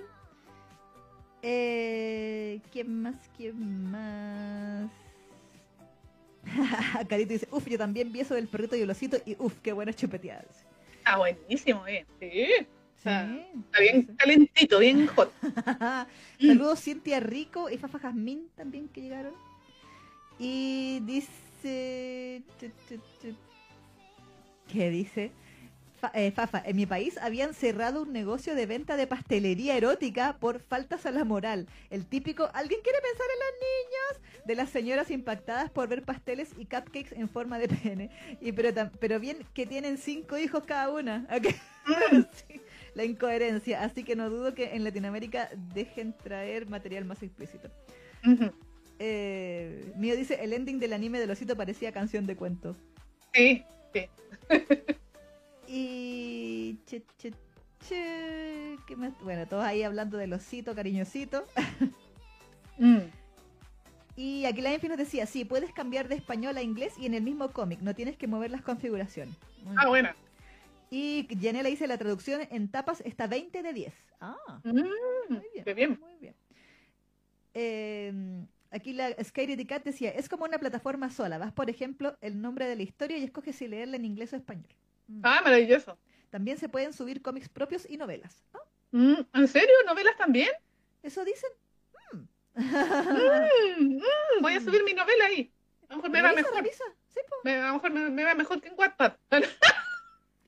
Eh, 1.43 2.61
¿Quién 2.73 3.03
más? 3.03 3.17
¿Quién 3.37 3.91
más? 3.91 4.91
Carito 7.09 7.33
dice, 7.33 7.49
uff, 7.51 7.67
yo 7.67 7.79
también 7.79 8.13
vi 8.13 8.21
eso 8.21 8.35
del 8.35 8.49
perrito 8.49 8.77
y 8.77 8.83
el 8.83 8.91
osito 8.91 9.17
y 9.27 9.37
uff, 9.39 9.59
qué 9.61 9.73
buenas 9.73 9.97
chupeteadas. 9.97 10.67
Está 11.07 11.19
buenísimo, 11.19 11.87
eh. 11.87 12.05
Sí. 12.19 12.47
Sí. 12.97 13.09
Está 13.09 13.81
bien 13.81 14.03
calentito, 14.19 14.81
bien 14.81 15.07
hot. 15.07 15.33
Saludos 16.41 16.83
Cintia 16.83 17.21
Rico 17.21 17.71
y 17.71 17.79
Fafa 17.79 18.01
Jazmín 18.01 18.49
también 18.57 18.89
que 18.89 19.03
llegaron. 19.03 19.33
Y 20.41 20.99
dice... 21.05 22.43
¿Qué 24.67 24.91
dice? 24.91 25.31
Eh, 26.15 26.31
Fafa, 26.31 26.63
en 26.65 26.77
mi 26.77 26.87
país 26.87 27.19
habían 27.19 27.55
cerrado 27.55 28.03
un 28.03 28.13
negocio 28.13 28.55
de 28.55 28.67
venta 28.67 28.97
de 28.97 29.07
pastelería 29.07 29.77
erótica 29.77 30.37
por 30.39 30.61
faltas 30.61 31.07
a 31.07 31.11
la 31.11 31.25
moral. 31.25 31.67
El 31.91 32.07
típico, 32.07 32.51
¿alguien 32.55 32.81
quiere 32.83 32.99
pensar 33.01 33.27
en 33.33 33.39
los 33.39 33.53
niños? 33.61 34.47
De 34.47 34.55
las 34.55 34.71
señoras 34.71 35.11
impactadas 35.11 35.71
por 35.71 35.89
ver 35.89 36.03
pasteles 36.03 36.51
y 36.57 36.67
cupcakes 36.67 37.15
en 37.15 37.29
forma 37.29 37.59
de 37.59 37.69
pene. 37.69 38.11
Y 38.41 38.53
pero, 38.53 38.91
pero 39.01 39.21
bien 39.21 39.39
que 39.55 39.67
tienen 39.67 39.99
cinco 39.99 40.39
hijos 40.39 40.65
cada 40.67 40.91
una. 40.91 41.27
la 42.95 43.05
incoherencia. 43.05 43.83
Así 43.83 44.05
que 44.05 44.17
no 44.17 44.31
dudo 44.31 44.55
que 44.55 44.75
en 44.75 44.85
Latinoamérica 44.85 45.51
dejen 45.75 46.15
traer 46.17 46.69
material 46.69 47.05
más 47.05 47.23
explícito. 47.23 47.71
Eh, 48.99 49.93
Mío 49.97 50.17
dice, 50.17 50.43
el 50.43 50.53
ending 50.53 50.79
del 50.79 50.93
anime 50.93 51.21
del 51.21 51.31
osito 51.31 51.57
parecía 51.57 51.93
canción 51.93 52.27
de 52.27 52.37
cuento. 52.37 52.75
Sí, 53.35 53.65
sí. 53.93 54.09
Y... 55.69 56.79
Che, 56.87 57.03
che, 57.19 57.33
che. 57.89 58.77
Bueno, 59.23 59.47
todos 59.47 59.65
ahí 59.65 59.83
hablando 59.83 60.17
del 60.17 60.33
osito, 60.33 60.75
cariñosito. 60.75 61.47
Mm. 62.79 63.09
Y 64.17 64.45
aquí 64.45 64.61
la 64.61 64.71
Enfi 64.71 64.87
nos 64.89 64.99
decía, 64.99 65.25
sí, 65.25 65.47
puedes 65.47 65.73
cambiar 65.73 66.09
de 66.09 66.15
español 66.15 66.59
a 66.59 66.63
inglés 66.63 66.93
y 66.99 67.07
en 67.07 67.15
el 67.15 67.23
mismo 67.23 67.51
cómic, 67.53 67.81
no 67.81 67.95
tienes 67.95 68.19
que 68.19 68.27
mover 68.27 68.51
las 68.51 68.61
configuraciones. 68.61 69.35
Muy 69.63 69.75
Ah, 69.79 69.89
buena. 69.89 70.15
Y 70.91 71.27
Janela 71.41 71.71
dice, 71.71 71.87
la 71.87 71.97
traducción 71.97 72.43
en 72.51 72.71
tapas 72.71 73.01
está 73.07 73.27
20 73.27 73.63
de 73.63 73.73
10. 73.73 73.95
Ah, 74.21 74.61
Mm, 74.65 74.73
muy 75.31 75.43
bien. 75.55 75.65
Qué 75.65 75.73
bien. 75.75 75.99
Muy 76.01 76.17
bien. 76.21 76.35
Eh, 77.55 78.13
aquí 78.71 78.93
la 78.93 79.15
Cat 79.67 79.85
decía, 79.85 80.11
es 80.11 80.29
como 80.29 80.45
una 80.45 80.59
plataforma 80.59 81.11
sola. 81.11 81.39
Vas, 81.39 81.53
por 81.53 81.71
ejemplo, 81.71 82.17
el 82.21 82.41
nombre 82.41 82.67
de 82.67 82.77
la 82.77 82.83
historia 82.83 83.17
y 83.19 83.25
escoges 83.25 83.57
si 83.57 83.69
leerla 83.69 83.97
en 83.97 84.05
inglés 84.05 84.33
o 84.33 84.37
español. 84.37 84.69
Mm. 85.09 85.21
Ah, 85.23 85.41
maravilloso. 85.43 85.99
También 86.31 86.59
se 86.59 86.69
pueden 86.69 86.93
subir 86.93 87.23
cómics 87.23 87.49
propios 87.49 87.89
y 87.89 87.97
novelas. 87.97 88.45
Ah, 88.55 88.61
Mm, 88.93 89.21
¿En 89.35 89.49
serio? 89.49 89.75
¿Novelas 89.85 90.17
también? 90.17 90.49
¿Eso 91.03 91.25
dicen? 91.25 91.51
Mm. 92.13 92.19
Mm, 92.55 93.97
mm, 93.97 94.43
voy 94.43 94.55
a 94.55 94.61
subir 94.61 94.83
mi 94.85 94.95
novela 94.95 95.27
ahí. 95.27 95.53
A 95.89 95.93
lo 95.93 95.97
mejor 95.97 96.11
me 96.11 96.23
va 96.23 96.33
mejor. 96.33 96.65
Sí. 97.09 97.21
Me, 97.45 97.57
a 97.57 97.69
lo 97.69 97.75
mejor 97.75 97.91
me, 97.91 98.11
me 98.11 98.25
va 98.25 98.35
mejor 98.35 98.61
que 98.61 98.69
en 98.69 98.75
Wattpad. 98.79 99.15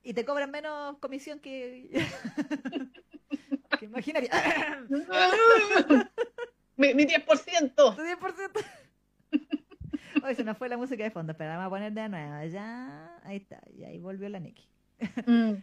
Y 0.03 0.15
te 0.15 0.25
cobran 0.25 0.51
menos 0.51 0.97
comisión 0.99 1.39
que... 1.41 1.91
que 3.79 3.85
imaginaria. 3.85 4.31
mi, 6.77 6.95
mi 6.95 7.05
10%. 7.05 7.75
Tu 7.75 8.03
10%. 8.03 8.65
Hoy 10.25 10.35
se 10.35 10.45
nos 10.45 10.57
fue 10.59 10.69
la 10.69 10.77
música 10.77 11.03
de 11.05 11.11
fondo, 11.11 11.35
pero 11.37 11.51
vamos 11.51 11.67
a 11.67 11.71
poner 11.71 11.93
de 11.93 12.09
nuevo. 12.09 12.45
Ya, 12.47 13.19
ahí 13.25 13.37
está, 13.37 13.61
y 13.77 13.85
ahí 13.85 13.99
volvió 13.99 14.29
la 14.29 14.41
Neki. 14.41 14.69
Mm. 15.27 15.53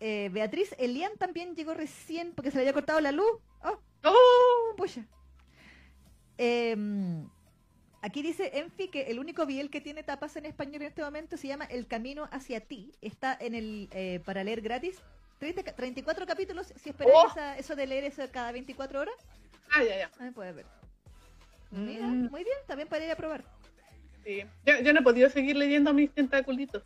Eh, 0.00 0.30
Beatriz 0.32 0.76
Elian 0.78 1.10
también 1.18 1.56
llegó 1.56 1.74
recién 1.74 2.32
porque 2.32 2.52
se 2.52 2.56
le 2.58 2.60
había 2.62 2.72
cortado 2.72 3.00
la 3.00 3.10
luz. 3.10 3.26
Oh, 3.64 3.80
Oh, 4.04 4.76
pucha. 4.76 5.04
Em, 6.36 7.28
aquí 8.00 8.22
dice 8.22 8.58
Enfi 8.58 8.88
que 8.88 9.02
el 9.10 9.18
único 9.18 9.44
biel 9.44 9.70
que 9.70 9.80
tiene 9.80 10.04
tapas 10.04 10.36
en 10.36 10.46
español 10.46 10.82
en 10.82 10.88
este 10.88 11.02
momento 11.02 11.36
se 11.36 11.48
llama 11.48 11.64
El 11.64 11.88
Camino 11.88 12.28
hacia 12.30 12.60
ti. 12.60 12.92
Está 13.00 13.36
en 13.40 13.56
el 13.56 13.88
eh, 13.92 14.20
para 14.24 14.44
leer 14.44 14.60
gratis. 14.60 15.02
30 15.40 15.64
ca- 15.64 15.74
34 15.74 16.26
capítulos. 16.26 16.72
Si 16.76 16.90
esperas 16.90 17.12
Oh. 17.36 17.40
eso 17.58 17.74
de 17.74 17.86
leer 17.88 18.04
eso 18.04 18.22
cada 18.30 18.52
24 18.52 19.00
horas, 19.00 19.14
ah, 19.72 19.82
ya, 19.82 19.96
ya. 19.98 20.10
ahí 20.20 20.30
puedes 20.30 20.54
ver. 20.54 20.66
Mira, 21.70 22.06
Mm. 22.06 22.30
muy 22.30 22.44
bien, 22.44 22.56
también 22.66 22.88
para 22.88 23.04
ir 23.04 23.10
a 23.10 23.16
probar. 23.16 23.44
Sí. 24.24 24.44
Yo, 24.66 24.80
yo 24.80 24.92
no 24.92 25.00
he 25.00 25.02
podido 25.02 25.28
seguir 25.30 25.56
leyendo 25.56 25.92
mis 25.92 26.10
tentaculitos. 26.12 26.82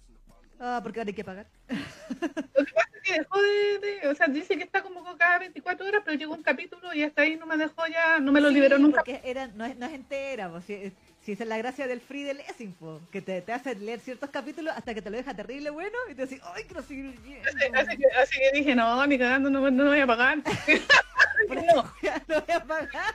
Ah, 0.61 0.81
porque 0.83 1.01
ahora 1.01 1.09
hay 1.09 1.15
que 1.15 1.25
pagar. 1.25 1.47
Lo 2.55 2.65
que 2.65 2.73
pasa 2.73 2.89
es 2.95 3.03
que 3.03 3.13
dejó 3.19 3.41
de, 3.43 3.79
de- 3.79 4.09
O 4.09 4.15
sea, 4.15 4.29
dice 4.29 4.57
que 4.57 4.63
está 4.65 4.83
como 4.83 5.03
cada 5.17 5.39
24 5.41 5.87
horas, 5.87 6.03
pero 6.05 6.17
llegó 6.17 6.35
un 6.35 6.43
capítulo 6.43 6.93
y 6.95 7.03
hasta 7.03 7.23
ahí 7.23 7.37
no 7.37 7.47
me 7.47 7.57
dejó 7.57 7.87
ya. 7.89 8.21
No 8.21 8.31
me 8.33 8.41
lo 8.41 8.49
Sí, 8.49 8.55
liberó 8.55 8.79
nunca. 8.79 8.99
Porque 9.03 9.21
era, 9.25 9.49
no, 9.49 9.65
es, 9.65 9.77
no 9.77 9.87
es 9.87 9.93
entera, 9.93 10.49
pues, 10.51 10.65
si, 10.65 10.93
si 11.21 11.33
esa 11.33 11.43
es 11.43 11.49
la 11.49 11.59
gracia 11.59 11.87
del 11.89 12.01
free 12.01 12.23
de 12.23 12.35
lessing, 12.35 12.73
po, 12.75 13.01
que 13.11 13.21
te, 13.21 13.43
te 13.43 13.53
hace 13.53 13.75
leer 13.75 13.99
ciertos 14.01 14.31
capítulos 14.31 14.73
hasta 14.77 14.95
que 14.95 15.03
te 15.03 15.11
lo 15.11 15.17
deja 15.17 15.35
terrible 15.35 15.71
bueno 15.71 15.97
y 16.11 16.15
te 16.15 16.23
decís, 16.27 16.41
¡ay, 16.55 16.63
quiero 16.65 16.83
seguir 16.83 17.07
leyendo! 17.07 17.49
Así, 17.49 17.67
así 17.75 17.97
que, 17.97 18.07
así 18.23 18.39
que 18.39 18.59
dije, 18.59 18.75
no, 18.77 19.05
ni 19.07 19.19
cagando, 19.19 19.51
no, 19.51 19.69
no 19.71 19.85
voy 19.87 20.01
a 20.01 20.07
pagar. 20.07 20.39
No. 21.49 21.83
no 22.29 22.41
voy 22.47 22.55
a 22.55 22.65
pagar. 22.65 23.15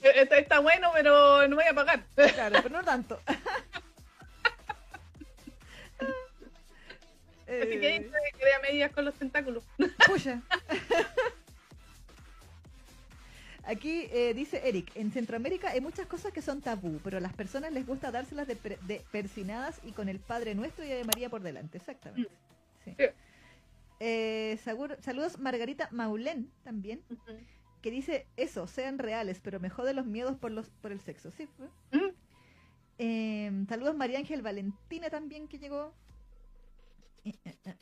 Está, 0.00 0.38
está 0.38 0.58
bueno, 0.60 0.90
pero 0.94 1.46
no 1.48 1.56
voy 1.56 1.64
a 1.64 1.74
pagar. 1.74 2.04
Claro, 2.14 2.60
pero 2.62 2.76
no 2.78 2.84
tanto. 2.84 3.20
Así 7.48 7.80
que 7.80 7.86
ahí 7.86 7.96
Eh, 7.96 8.10
me 8.10 8.38
quedé 8.38 8.54
a 8.54 8.60
medias 8.60 8.92
con 8.92 9.04
los 9.06 9.14
tentáculos. 9.14 9.64
pucha. 10.06 10.42
Aquí 13.64 14.08
eh, 14.12 14.32
dice 14.34 14.62
Eric, 14.68 14.90
en 14.94 15.10
Centroamérica 15.12 15.70
hay 15.70 15.80
muchas 15.80 16.06
cosas 16.06 16.32
que 16.32 16.40
son 16.42 16.60
tabú, 16.62 17.00
pero 17.04 17.18
a 17.18 17.20
las 17.20 17.34
personas 17.34 17.70
les 17.72 17.86
gusta 17.86 18.10
dárselas 18.10 18.46
de, 18.46 18.56
per- 18.56 18.78
de 18.80 19.02
persinadas 19.10 19.80
y 19.84 19.92
con 19.92 20.08
el 20.08 20.20
Padre 20.20 20.54
Nuestro 20.54 20.84
y 20.84 20.88
de 20.88 21.04
María 21.04 21.28
por 21.28 21.42
delante, 21.42 21.76
exactamente. 21.78 22.30
Sí. 22.84 22.94
Sí. 22.98 23.04
Eh, 24.00 24.58
saludos 25.02 25.38
Margarita 25.38 25.88
Maulén 25.90 26.50
también, 26.64 27.02
que 27.80 27.90
dice 27.90 28.26
eso, 28.36 28.66
sean 28.66 28.98
reales, 28.98 29.40
pero 29.42 29.60
me 29.60 29.70
jode 29.70 29.94
los 29.94 30.06
miedos 30.06 30.36
por 30.36 30.50
los 30.50 30.68
por 30.70 30.92
el 30.92 31.00
sexo. 31.00 31.30
Sí. 31.30 31.48
Mm. 31.92 32.08
Eh, 32.98 33.64
saludos 33.68 33.96
María 33.96 34.18
Ángel 34.18 34.42
Valentina 34.42 35.10
también 35.10 35.48
que 35.48 35.58
llegó. 35.58 35.92
Eh, 37.24 37.32
eh, 37.44 37.54
eh. 37.64 37.78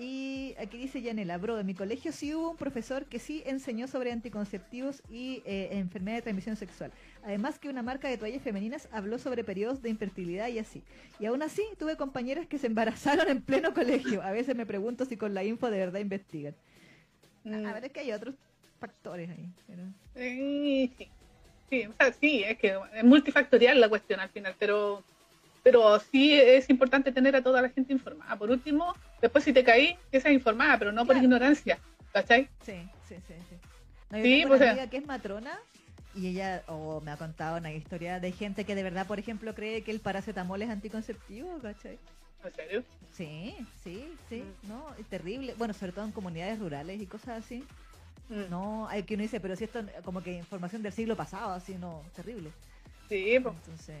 Y 0.00 0.54
aquí 0.58 0.78
dice 0.78 1.02
Yanela, 1.02 1.36
bro, 1.36 1.58
en 1.58 1.66
mi 1.66 1.74
colegio 1.74 2.10
sí 2.10 2.34
hubo 2.34 2.52
un 2.52 2.56
profesor 2.56 3.04
que 3.04 3.18
sí 3.18 3.42
enseñó 3.44 3.86
sobre 3.86 4.12
anticonceptivos 4.12 5.02
y 5.10 5.42
eh, 5.44 5.68
enfermedad 5.72 6.16
de 6.16 6.22
transmisión 6.22 6.56
sexual. 6.56 6.90
Además 7.22 7.58
que 7.58 7.68
una 7.68 7.82
marca 7.82 8.08
de 8.08 8.16
toallas 8.16 8.42
femeninas 8.42 8.88
habló 8.92 9.18
sobre 9.18 9.44
periodos 9.44 9.82
de 9.82 9.90
infertilidad 9.90 10.48
y 10.48 10.58
así. 10.58 10.82
Y 11.18 11.26
aún 11.26 11.42
así 11.42 11.62
tuve 11.78 11.98
compañeras 11.98 12.46
que 12.46 12.56
se 12.56 12.68
embarazaron 12.68 13.28
en 13.28 13.42
pleno 13.42 13.74
colegio. 13.74 14.22
A 14.22 14.30
veces 14.30 14.56
me 14.56 14.64
pregunto 14.64 15.04
si 15.04 15.18
con 15.18 15.34
la 15.34 15.44
info 15.44 15.70
de 15.70 15.78
verdad 15.78 16.00
investigan. 16.00 16.54
Mm. 17.44 17.66
A 17.66 17.72
ver, 17.72 17.84
es 17.86 17.92
que 17.92 18.00
hay 18.00 18.12
otros 18.12 18.34
factores 18.78 19.30
ahí. 19.30 19.48
pero- 19.66 19.82
Sí, 20.14 20.92
sí. 20.98 21.08
Sí, 21.70 21.86
o 21.86 21.92
sea, 21.96 22.12
sí, 22.12 22.42
es 22.42 22.58
que 22.58 22.76
es 22.94 23.04
multifactorial 23.04 23.80
la 23.80 23.88
cuestión 23.88 24.18
al 24.20 24.28
final, 24.30 24.54
pero 24.58 25.02
pero 25.62 26.00
sí 26.00 26.32
es 26.32 26.70
importante 26.70 27.12
tener 27.12 27.36
a 27.36 27.42
toda 27.42 27.60
la 27.60 27.68
gente 27.68 27.92
informada. 27.92 28.34
Por 28.36 28.50
último, 28.50 28.94
después 29.20 29.44
si 29.44 29.52
te 29.52 29.62
caí, 29.62 29.94
que 30.10 30.18
seas 30.18 30.32
informada, 30.32 30.78
pero 30.78 30.90
no 30.90 31.02
por 31.04 31.14
Claro. 31.14 31.24
ignorancia, 31.26 31.78
¿cachai? 32.14 32.48
Sí, 32.64 32.72
sí, 33.06 33.16
sí. 33.28 33.34
sí. 33.50 33.56
No, 34.10 34.16
yo 34.18 34.24
Sí, 34.24 34.30
tengo 34.38 34.48
pues, 34.48 34.60
una 34.62 34.70
amiga 34.70 34.86
que 34.90 34.96
es 34.96 35.06
matrona 35.06 35.58
y 36.14 36.28
ella 36.28 36.64
oh, 36.66 37.02
me 37.02 37.10
ha 37.10 37.16
contado 37.18 37.58
una 37.58 37.70
historia 37.72 38.18
de 38.20 38.32
gente 38.32 38.64
que 38.64 38.74
de 38.74 38.82
verdad, 38.82 39.06
por 39.06 39.18
ejemplo, 39.18 39.54
cree 39.54 39.82
que 39.82 39.90
el 39.90 40.00
paracetamol 40.00 40.62
es 40.62 40.70
anticonceptivo, 40.70 41.58
¿cachai? 41.60 41.98
¿En 42.44 42.52
serio? 42.54 42.84
Sí, 43.12 43.54
sí, 43.82 44.14
sí, 44.28 44.42
Mm. 44.62 44.68
no, 44.68 44.86
es 44.98 45.06
terrible. 45.06 45.54
Bueno, 45.58 45.74
sobre 45.74 45.92
todo 45.92 46.04
en 46.04 46.12
comunidades 46.12 46.58
rurales 46.58 47.00
y 47.00 47.06
cosas 47.06 47.44
así. 47.44 47.64
Mm. 48.28 48.48
No, 48.50 48.88
hay 48.88 49.02
que 49.02 49.14
uno 49.14 49.22
dice, 49.22 49.40
pero 49.40 49.56
si 49.56 49.64
esto 49.64 49.80
como 50.04 50.22
que 50.22 50.32
información 50.32 50.82
del 50.82 50.92
siglo 50.92 51.16
pasado, 51.16 51.52
así, 51.52 51.74
no, 51.74 52.02
terrible. 52.14 52.50
Sí, 53.08 53.38
pues, 53.42 53.54
Entonces, 53.56 53.96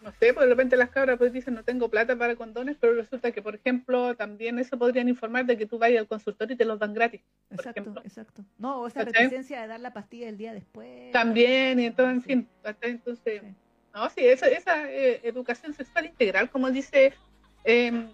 no 0.00 0.10
sé, 0.18 0.34
pues 0.34 0.46
de 0.46 0.50
repente 0.50 0.76
las 0.76 0.90
cabras 0.90 1.16
pues 1.16 1.32
dicen 1.32 1.54
no 1.54 1.62
tengo 1.62 1.88
plata 1.88 2.16
para 2.16 2.34
condones, 2.34 2.76
pero 2.80 2.92
resulta 2.94 3.30
que, 3.30 3.40
por 3.40 3.54
ejemplo, 3.54 4.16
también 4.16 4.58
eso 4.58 4.76
podrían 4.76 5.08
informar 5.08 5.46
de 5.46 5.56
que 5.56 5.64
tú 5.66 5.78
vayas 5.78 6.00
al 6.00 6.08
consultorio 6.08 6.54
y 6.54 6.56
te 6.58 6.64
los 6.64 6.78
dan 6.80 6.92
gratis, 6.92 7.20
por 7.48 7.58
exacto, 7.60 7.80
ejemplo. 7.80 8.02
exacto. 8.04 8.44
No, 8.58 8.80
o 8.80 8.88
esa 8.88 9.04
¿Cachai? 9.04 9.22
reticencia 9.24 9.62
de 9.62 9.68
dar 9.68 9.78
la 9.80 9.92
pastilla 9.92 10.28
el 10.28 10.36
día 10.36 10.52
después. 10.52 11.12
También, 11.12 11.78
y 11.78 11.90
todo, 11.92 12.10
en 12.10 12.20
Sí. 12.20 12.26
fin. 12.26 12.48
Entonces, 12.82 13.42
Sí. 13.42 13.48
no, 13.94 14.10
sí, 14.10 14.26
esa, 14.26 14.48
esa 14.48 14.90
eh, 14.90 15.20
educación 15.22 15.72
sexual 15.72 16.06
integral, 16.06 16.50
como 16.50 16.68
dice 16.72 17.14
eh, 17.64 18.08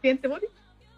presidente 0.00 0.28
Boris, 0.28 0.50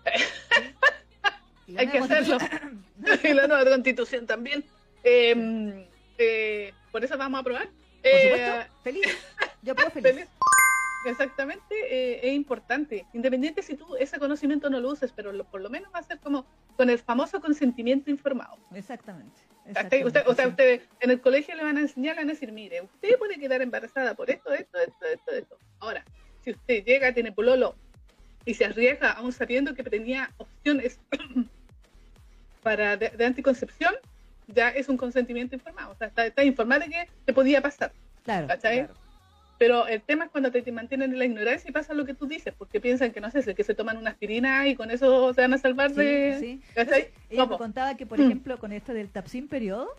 hay 1.76 1.86
que 1.88 1.98
hacerlo. 1.98 2.38
y 3.24 3.32
la 3.34 3.46
nueva 3.46 3.64
constitución 3.70 4.26
también. 4.26 4.64
Eh, 5.04 5.86
eh, 6.18 6.72
por 6.92 7.04
eso 7.04 7.16
vamos 7.16 7.38
a 7.38 7.40
aprobar. 7.40 7.66
Por 7.66 7.74
Eh, 8.02 8.22
supuesto, 8.22 8.74
feliz. 8.82 9.18
Yo 9.62 9.74
puedo 9.74 9.90
feliz. 9.90 10.12
feliz. 10.14 10.28
exactamente, 11.06 11.74
eh, 11.90 12.20
es 12.28 12.32
importante. 12.34 13.06
Independiente 13.12 13.62
si 13.62 13.74
tú 13.74 13.96
ese 13.96 14.18
conocimiento 14.18 14.68
no 14.70 14.80
lo 14.80 14.90
uses, 14.90 15.12
pero 15.12 15.32
lo- 15.32 15.44
por 15.44 15.60
lo 15.60 15.70
menos 15.70 15.90
va 15.94 15.98
a 16.00 16.02
ser 16.02 16.18
como 16.18 16.46
con 16.76 16.90
el 16.90 16.98
famoso 16.98 17.40
consentimiento 17.40 18.10
informado. 18.10 18.56
Exactamente. 18.74 19.40
Exactamente, 19.66 20.06
Usted, 20.06 20.22
o 20.26 20.34
sea, 20.34 20.48
usted 20.48 20.80
en 21.00 21.10
el 21.10 21.20
colegio 21.20 21.54
le 21.54 21.62
van 21.62 21.76
a 21.76 21.80
enseñar, 21.82 22.16
le 22.16 22.22
van 22.22 22.30
a 22.30 22.32
decir, 22.32 22.50
mire, 22.50 22.80
usted 22.80 23.16
puede 23.18 23.38
quedar 23.38 23.62
embarazada 23.62 24.14
por 24.14 24.28
esto, 24.30 24.52
esto, 24.52 24.78
esto, 24.78 25.04
esto, 25.06 25.30
esto. 25.30 25.58
Ahora, 25.78 26.04
si 26.42 26.50
usted 26.50 26.82
llega, 26.84 27.12
tiene 27.14 27.30
pololo 27.32 27.76
y 28.44 28.54
se 28.54 28.64
arriesga 28.64 29.12
aún 29.12 29.32
sabiendo 29.32 29.74
que 29.74 29.82
tenía 29.84 30.30
opciones 30.38 30.98
para 32.62 32.96
de, 32.96 33.10
de 33.10 33.24
anticoncepción, 33.26 33.94
ya 34.46 34.68
es 34.70 34.88
un 34.88 34.96
consentimiento 34.96 35.54
informado. 35.54 35.92
O 35.92 35.94
sea, 35.96 36.08
está, 36.08 36.26
está 36.26 36.44
informado 36.44 36.82
de 36.82 36.88
que 36.90 37.08
te 37.24 37.32
podía 37.32 37.60
pasar. 37.62 37.92
Claro, 38.24 38.48
claro. 38.60 38.94
Pero 39.58 39.86
el 39.86 40.00
tema 40.00 40.24
es 40.24 40.30
cuando 40.30 40.50
te, 40.50 40.62
te 40.62 40.72
mantienen 40.72 41.12
en 41.12 41.18
la 41.18 41.26
ignorancia 41.26 41.68
y 41.68 41.72
pasa 41.72 41.92
lo 41.92 42.06
que 42.06 42.14
tú 42.14 42.26
dices, 42.26 42.54
porque 42.56 42.80
piensan 42.80 43.12
que 43.12 43.20
no 43.20 43.30
sé, 43.30 43.54
que 43.54 43.62
se 43.64 43.74
toman 43.74 43.98
una 43.98 44.10
aspirina 44.10 44.66
y 44.66 44.74
con 44.74 44.90
eso 44.90 45.34
se 45.34 45.42
van 45.42 45.52
a 45.52 45.58
salvar 45.58 45.90
Sí, 45.90 45.96
de. 45.96 46.36
sí. 46.40 46.62
¿Cachai? 46.74 47.08
Ella 47.28 47.44
me 47.46 47.58
contaba 47.58 47.94
que, 47.94 48.06
por 48.06 48.18
Mm. 48.18 48.22
ejemplo, 48.22 48.58
con 48.58 48.72
esto 48.72 48.94
del 48.94 49.10
Tapsin 49.10 49.48
periodo, 49.48 49.90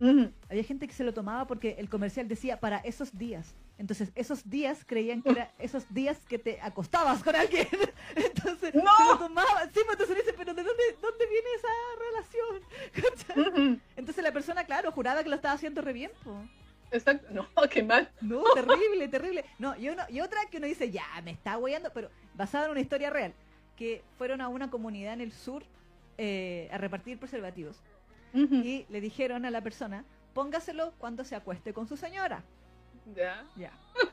Ujú. 0.00 0.30
había 0.48 0.64
gente 0.64 0.86
que 0.86 0.94
se 0.94 1.04
lo 1.04 1.12
tomaba 1.12 1.46
porque 1.46 1.76
el 1.78 1.90
comercial 1.90 2.26
decía 2.26 2.58
para 2.58 2.78
esos 2.78 3.16
días. 3.18 3.54
Entonces, 3.82 4.12
esos 4.14 4.48
días 4.48 4.84
creían 4.86 5.22
que 5.22 5.30
era 5.30 5.50
esos 5.58 5.92
días 5.92 6.16
que 6.28 6.38
te 6.38 6.60
acostabas 6.60 7.20
con 7.20 7.34
alguien. 7.34 7.66
Entonces, 8.14 8.72
¡No! 8.76 8.82
se 8.96 9.04
lo 9.06 9.18
tomaba. 9.18 9.62
Sí, 9.74 9.80
pues 9.84 9.98
entonces 9.98 10.16
dice, 10.18 10.32
pero 10.38 10.54
¿de 10.54 10.62
dónde, 10.62 10.82
dónde 11.00 11.26
viene 11.26 11.48
esa 11.56 11.68
relación? 11.98 13.72
Ujú. 13.74 13.80
Entonces 13.96 14.22
la 14.22 14.30
persona, 14.30 14.62
claro, 14.62 14.92
juraba 14.92 15.24
que 15.24 15.28
lo 15.28 15.34
estaba 15.34 15.54
haciendo 15.54 15.82
re 15.82 15.92
bien, 15.92 16.12
po. 16.22 16.44
Exacto. 16.92 17.26
No, 17.32 17.48
qué 17.70 17.82
mal. 17.82 18.08
No, 18.20 18.44
terrible, 18.54 19.08
terrible. 19.08 19.44
No, 19.58 19.76
y, 19.76 19.88
uno, 19.88 20.04
y 20.08 20.20
otra 20.20 20.38
que 20.48 20.58
uno 20.58 20.68
dice, 20.68 20.92
ya, 20.92 21.04
me 21.24 21.32
está 21.32 21.58
hueando, 21.58 21.90
pero 21.92 22.08
basada 22.34 22.66
en 22.66 22.70
una 22.70 22.80
historia 22.80 23.10
real, 23.10 23.34
que 23.76 24.04
fueron 24.16 24.40
a 24.42 24.46
una 24.46 24.70
comunidad 24.70 25.14
en 25.14 25.22
el 25.22 25.32
sur 25.32 25.64
eh, 26.18 26.68
a 26.70 26.78
repartir 26.78 27.18
preservativos. 27.18 27.82
Ujú. 28.32 28.54
Y 28.54 28.86
le 28.90 29.00
dijeron 29.00 29.44
a 29.44 29.50
la 29.50 29.60
persona, 29.60 30.04
póngaselo 30.34 30.92
cuando 30.98 31.24
se 31.24 31.34
acueste 31.34 31.72
con 31.72 31.88
su 31.88 31.96
señora. 31.96 32.44
Ya, 33.14 33.44
Ya. 33.56 33.70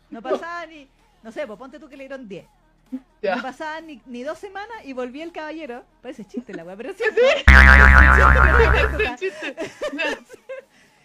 No 0.10 0.22
pasaba 0.22 0.66
ni, 0.66 0.88
no 1.24 1.32
sé, 1.32 1.46
pues 1.48 1.58
ponte 1.60 1.80
tú 1.80 1.88
que 1.88 1.96
le 1.98 2.04
dieron 2.06 2.28
10. 2.28 2.46
No 2.92 3.00
ya. 3.22 3.40
pasaban 3.42 3.86
ni, 3.86 4.02
ni 4.08 4.24
dos 4.24 4.40
semanas 4.40 4.78
y 4.84 4.94
volvía 4.94 5.24
el 5.24 5.32
caballero. 5.32 5.84
Parece 6.02 6.26
chiste 6.26 6.54
la 6.54 6.64
weá, 6.64 6.76
pero 6.76 6.92
sí. 6.94 7.04
Chiste. 9.18 9.56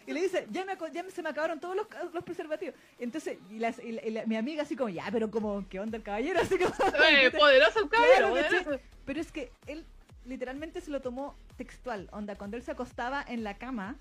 Y 0.06 0.12
le 0.12 0.20
dice, 0.22 0.46
ya, 0.50 0.64
me, 0.66 0.76
ya 0.92 1.02
se 1.10 1.22
me 1.22 1.30
acabaron 1.30 1.58
todos 1.60 1.74
los, 1.76 1.86
los 2.12 2.22
preservativos. 2.24 2.74
Entonces, 2.98 3.38
y, 3.50 3.58
las- 3.58 3.78
y 3.82 3.92
la- 3.92 4.04
y 4.04 4.10
la- 4.10 4.26
mi 4.26 4.36
amiga 4.36 4.62
así 4.62 4.76
como, 4.76 4.90
ya, 4.90 5.06
pero 5.10 5.30
como, 5.30 5.66
¿qué 5.70 5.80
onda 5.80 5.96
el 5.96 6.02
caballero? 6.02 6.40
Así 6.40 6.58
como, 6.58 6.74
Eh, 7.08 7.30
poderoso 7.30 7.80
el 7.80 7.88
caballero, 7.88 8.32
Claro. 8.34 8.80
Pero 9.06 9.20
es 9.20 9.32
que 9.32 9.50
él 9.66 9.84
literalmente 10.26 10.82
se 10.82 10.90
lo 10.90 11.00
tomó 11.00 11.34
textual. 11.56 12.08
Onda, 12.12 12.36
cuando 12.36 12.56
él 12.58 12.62
se 12.62 12.72
acostaba 12.72 13.24
en 13.26 13.44
la 13.44 13.54
cama 13.54 13.96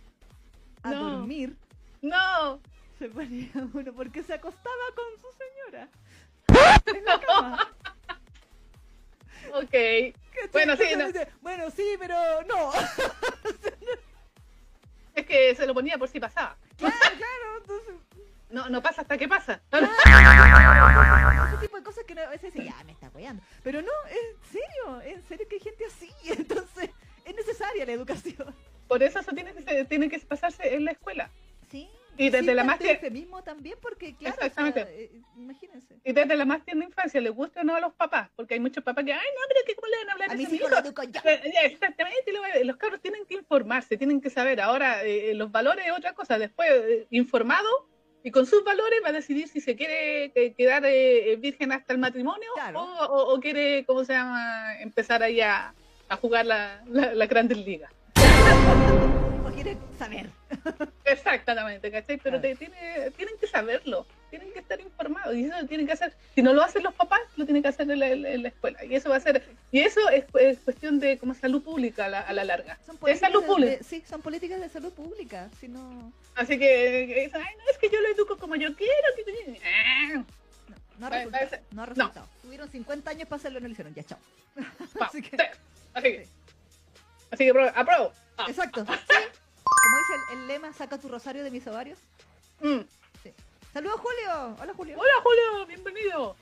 a 0.84 0.91
No. 0.91 1.10
dormir, 1.10 1.55
No. 2.01 2.60
Se 3.04 3.10
ponía 3.10 3.52
uno 3.74 3.94
porque 3.94 4.24
se 4.24 4.34
acostaba 4.34 4.86
con 4.96 5.06
su 5.22 5.28
señora. 5.38 5.90
En 6.86 7.04
la 7.06 7.20
cama. 7.20 7.74
Ok. 9.54 9.74
Bueno, 10.54 10.78
sí, 10.78 10.84
no. 10.98 11.06
bueno, 11.42 11.70
sí, 11.72 11.98
pero 12.00 12.16
no. 12.44 12.72
Es 15.16 15.26
que 15.26 15.54
se 15.56 15.68
lo 15.68 15.74
ponía 15.74 15.98
por 15.98 16.08
si 16.08 16.20
pasaba. 16.20 16.58
claro, 16.78 16.96
claro. 17.00 17.58
Entonces, 17.60 17.96
No, 18.50 18.70
no 18.70 18.82
pasa 18.82 19.02
hasta 19.02 19.18
que 19.18 19.28
pasa. 19.28 19.62
ese 19.72 21.58
tipo 21.62 21.78
de 21.78 21.84
cosas 21.84 22.04
que 22.06 22.14
uno 22.14 22.22
a 22.24 22.30
veces 22.30 22.54
ya, 22.54 22.84
me 22.86 22.94
está 22.94 23.08
apoyando. 23.08 23.44
Pero 23.64 23.82
no, 23.82 23.92
en 24.10 24.38
serio, 24.50 25.02
en 25.02 25.28
serio 25.28 25.46
que 25.50 25.56
hay 25.56 25.62
gente 25.62 25.86
así. 25.86 26.10
Entonces, 26.26 26.90
es 27.26 27.36
necesaria 27.36 27.86
la 27.86 27.92
educación. 27.92 28.56
Por 28.88 29.04
eso 29.04 29.20
eso 29.20 29.32
tiene 29.34 29.54
que, 29.54 29.86
tiene 29.86 30.10
que 30.10 30.20
pasarse 30.20 30.74
en 30.74 30.86
la 30.86 30.92
escuela. 30.92 31.30
Sí. 31.70 31.90
Y 32.18 32.30
desde 32.30 32.53
la 32.53 32.64
más 32.64 32.77
de 32.80 32.99
tie- 32.99 33.11
mismo 33.11 33.41
también, 33.44 33.76
porque 33.81 34.15
claro, 34.15 34.35
o 34.35 34.38
sea, 34.40 34.48
Exactamente. 34.48 35.03
eh, 35.06 35.22
imagínense. 35.35 35.95
Y 36.03 36.14
desde 36.14 36.35
la 36.35 36.45
más 36.45 36.64
tierna 36.64 36.85
infancia, 36.85 37.19
les 37.19 37.31
guste 37.34 37.61
o 37.61 37.64
no 37.64 37.76
a 37.76 37.80
los 37.80 37.94
papás. 37.94 38.30
Porque 38.35 38.53
hay 38.53 38.60
muchos 38.60 38.84
papás 38.84 39.03
que, 39.03 39.14
ay, 39.14 39.19
no, 39.19 39.41
pero 39.48 39.60
que 39.65 39.76
cómo 39.76 39.88
le 39.88 39.98
van 39.98 40.10
a 40.10 40.11
hablar 40.14 40.30
A 40.30 40.34
a 40.34 40.35
hijo? 40.35 40.69
lo 40.69 40.81
yo. 41.03 41.19
Eh, 41.23 41.52
ya, 41.53 41.61
Exactamente, 41.61 42.31
los 42.64 42.77
cabros 42.77 43.02
tienen 43.02 43.26
que 43.26 43.34
informarse, 43.34 43.98
tienen 43.98 44.22
que 44.22 44.30
saber. 44.30 44.61
Ahora, 44.61 45.03
eh, 45.03 45.34
los 45.34 45.52
valores 45.52 45.85
es 45.88 45.91
otra 45.91 46.14
cosa. 46.14 46.38
Después, 46.38 46.69
eh, 46.72 47.07
informado 47.10 47.90
y 48.23 48.31
con 48.31 48.45
sus 48.45 48.64
valores 48.64 48.99
va 49.03 49.10
a 49.10 49.14
decidir 49.14 49.48
si 49.48 49.60
se 49.60 49.76
quiere 49.76 50.31
quedar 50.56 50.84
virgen 51.40 51.72
hasta 51.72 51.94
el 51.94 51.99
matrimonio 51.99 52.48
Claro. 52.53 52.81
o, 52.81 53.06
o- 53.06 53.34
o 53.35 53.40
quiere, 53.40 53.84
¿cómo 53.85 54.06
se 54.06 54.14
llama?, 54.14 54.80
empezar 54.81 55.23
ahí 55.23 55.41
a, 55.41 55.73
a 56.10 56.15
jugar 56.18 56.45
la, 56.45 56.84
la, 56.88 57.14
la 57.15 57.26
Grandes 57.26 57.57
Ligas. 57.57 57.91
O 59.45 59.52
quieren 59.56 59.77
saber. 59.98 60.30
Exactamente, 61.06 61.91
¿cachai? 61.91 62.18
Pero 62.18 62.40
te- 62.41 62.56
tiene- 62.56 63.11
tienen 63.18 63.35
que 63.40 63.48
saberlo, 63.48 64.06
tienen 64.30 64.52
que 64.53 64.60
estar 64.60 64.80
informados 64.80 65.35
y 65.35 65.45
eso 65.45 65.60
lo 65.61 65.68
tienen 65.68 65.85
que 65.88 65.94
hacer. 65.94 66.14
Si 66.35 66.41
no 66.41 66.53
lo 66.53 66.64
hacen 66.64 66.84
los 66.84 66.94
papás, 66.94 67.22
lo 67.35 67.45
tienen 67.45 67.61
que 67.64 67.69
hacer 67.69 67.90
en 67.90 67.99
la, 67.99 68.07
en 68.10 68.41
la 68.44 68.48
escuela. 68.49 68.84
Y 68.85 68.95
eso 68.95 69.10
va 69.10 69.18
a 69.18 69.19
ser, 69.19 69.44
y 69.72 69.80
eso 69.81 70.07
es, 70.10 70.26
es 70.40 70.60
cuestión 70.60 70.99
de 70.99 71.18
como 71.18 71.34
salud 71.34 71.61
pública 71.64 72.06
a 72.06 72.10
la, 72.10 72.22
a 72.22 72.34
la 72.34 72.44
larga. 72.44 72.77
Son 72.85 72.98
Es 73.07 73.19
salud 73.19 73.44
pública. 73.45 73.77
de- 73.77 73.84
sí, 73.84 74.03
son 74.07 74.22
políticas 74.22 74.60
de 74.61 74.69
salud 74.69 74.94
pública. 74.94 75.49
Si 75.60 75.68
no, 75.68 76.11
Así 76.35 76.57
que, 76.57 77.06
dicen, 77.26 77.41
ay, 77.45 77.56
no, 77.57 77.64
es 77.72 77.77
que 77.77 77.90
yo 77.90 78.02
lo 78.02 78.07
educo 78.10 78.38
como 78.38 78.56
yo 78.56 78.76
quiero. 78.76 78.94
que- 79.15 79.60
Ah, 79.64 80.14
no, 80.14 80.26
no 80.99 81.06
ha 81.07 81.10
resultado. 81.10 81.48
No 81.72 81.81
ha 81.81 81.85
no. 81.88 81.94
resultado. 81.94 82.27
Tuvieron 82.41 82.69
50 82.69 83.11
años 83.11 83.27
para 83.27 83.38
hacerlo 83.40 83.60
y 83.60 83.61
no 83.61 83.68
lo 83.68 83.72
hicieron. 83.73 83.94
Ya, 83.94 84.03
chao. 84.03 84.19
Así 84.99 85.22
que- 85.22 85.38
sí. 85.38 85.44
Así 85.95 86.03
que, 86.11 86.27
así 87.30 87.44
que 87.45 87.69
apruebo. 87.76 88.11
Ah, 88.38 88.45
Exacto. 88.48 88.84
Sí. 88.85 89.40
Como 89.84 89.97
dice 89.97 90.14
el, 90.34 90.39
el 90.39 90.47
lema, 90.47 90.73
saca 90.73 90.97
tu 90.97 91.07
rosario 91.10 91.43
de 91.43 91.51
mis 91.51 91.65
ovarios. 91.68 91.97
mm. 92.61 92.80
Saludos, 93.73 93.99
Julio. 94.01 94.55
Hola, 94.61 94.73
Julio. 94.76 94.95
Hola, 94.99 95.14
Julio, 95.23 95.65
bienvenido. 95.65 96.35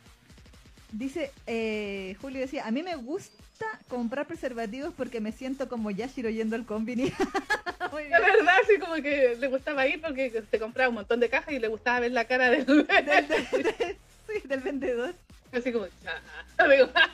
Dice, 0.92 1.32
eh, 1.48 2.18
Julio 2.20 2.42
decía, 2.42 2.68
a 2.68 2.72
mí 2.72 2.84
me 2.84 2.96
gusta 2.96 3.66
comprar 3.88 4.28
preservativos 4.28 4.94
porque 4.94 5.22
me 5.22 5.32
siento 5.32 5.70
como 5.70 5.92
Yashiro 5.92 6.30
yendo 6.30 6.58
al 6.58 6.66
combini. 6.66 7.04
Muy 7.92 8.02
bien. 8.04 8.12
La 8.12 8.20
verdad, 8.20 8.56
así 8.62 8.78
como 8.80 8.96
que 8.96 9.38
le 9.40 9.48
gustaba 9.48 9.88
ir 9.88 10.02
porque 10.02 10.44
se 10.52 10.60
compraba 10.60 10.90
un 10.90 10.96
montón 10.96 11.22
de 11.22 11.30
cajas 11.30 11.54
y 11.54 11.60
le 11.60 11.70
gustaba 11.70 12.02
ver 12.02 12.12
la 12.12 12.26
cara 12.26 12.50
del... 12.50 12.66
Del, 12.66 12.86
del- 12.86 13.28
del- 13.28 13.98
sí, 14.28 14.42
del 14.48 14.60
vendedor. 14.60 15.16
así 15.54 15.72
como, 15.72 15.86
ah, 15.86 17.08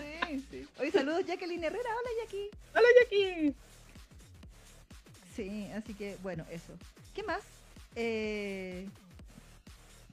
Sí, 0.00 0.44
sí. 0.50 0.68
Oye, 0.80 0.90
saludos 0.90 1.24
Jacqueline 1.24 1.62
Herrera. 1.62 1.88
Hola, 1.88 2.08
Jackie. 2.24 2.50
hola, 2.74 2.88
Jackie. 3.00 3.54
Sí, 5.40 5.70
así 5.74 5.94
que, 5.94 6.18
bueno, 6.22 6.44
eso. 6.50 6.72
¿Qué 7.14 7.22
más? 7.22 7.40
Eh... 7.96 8.86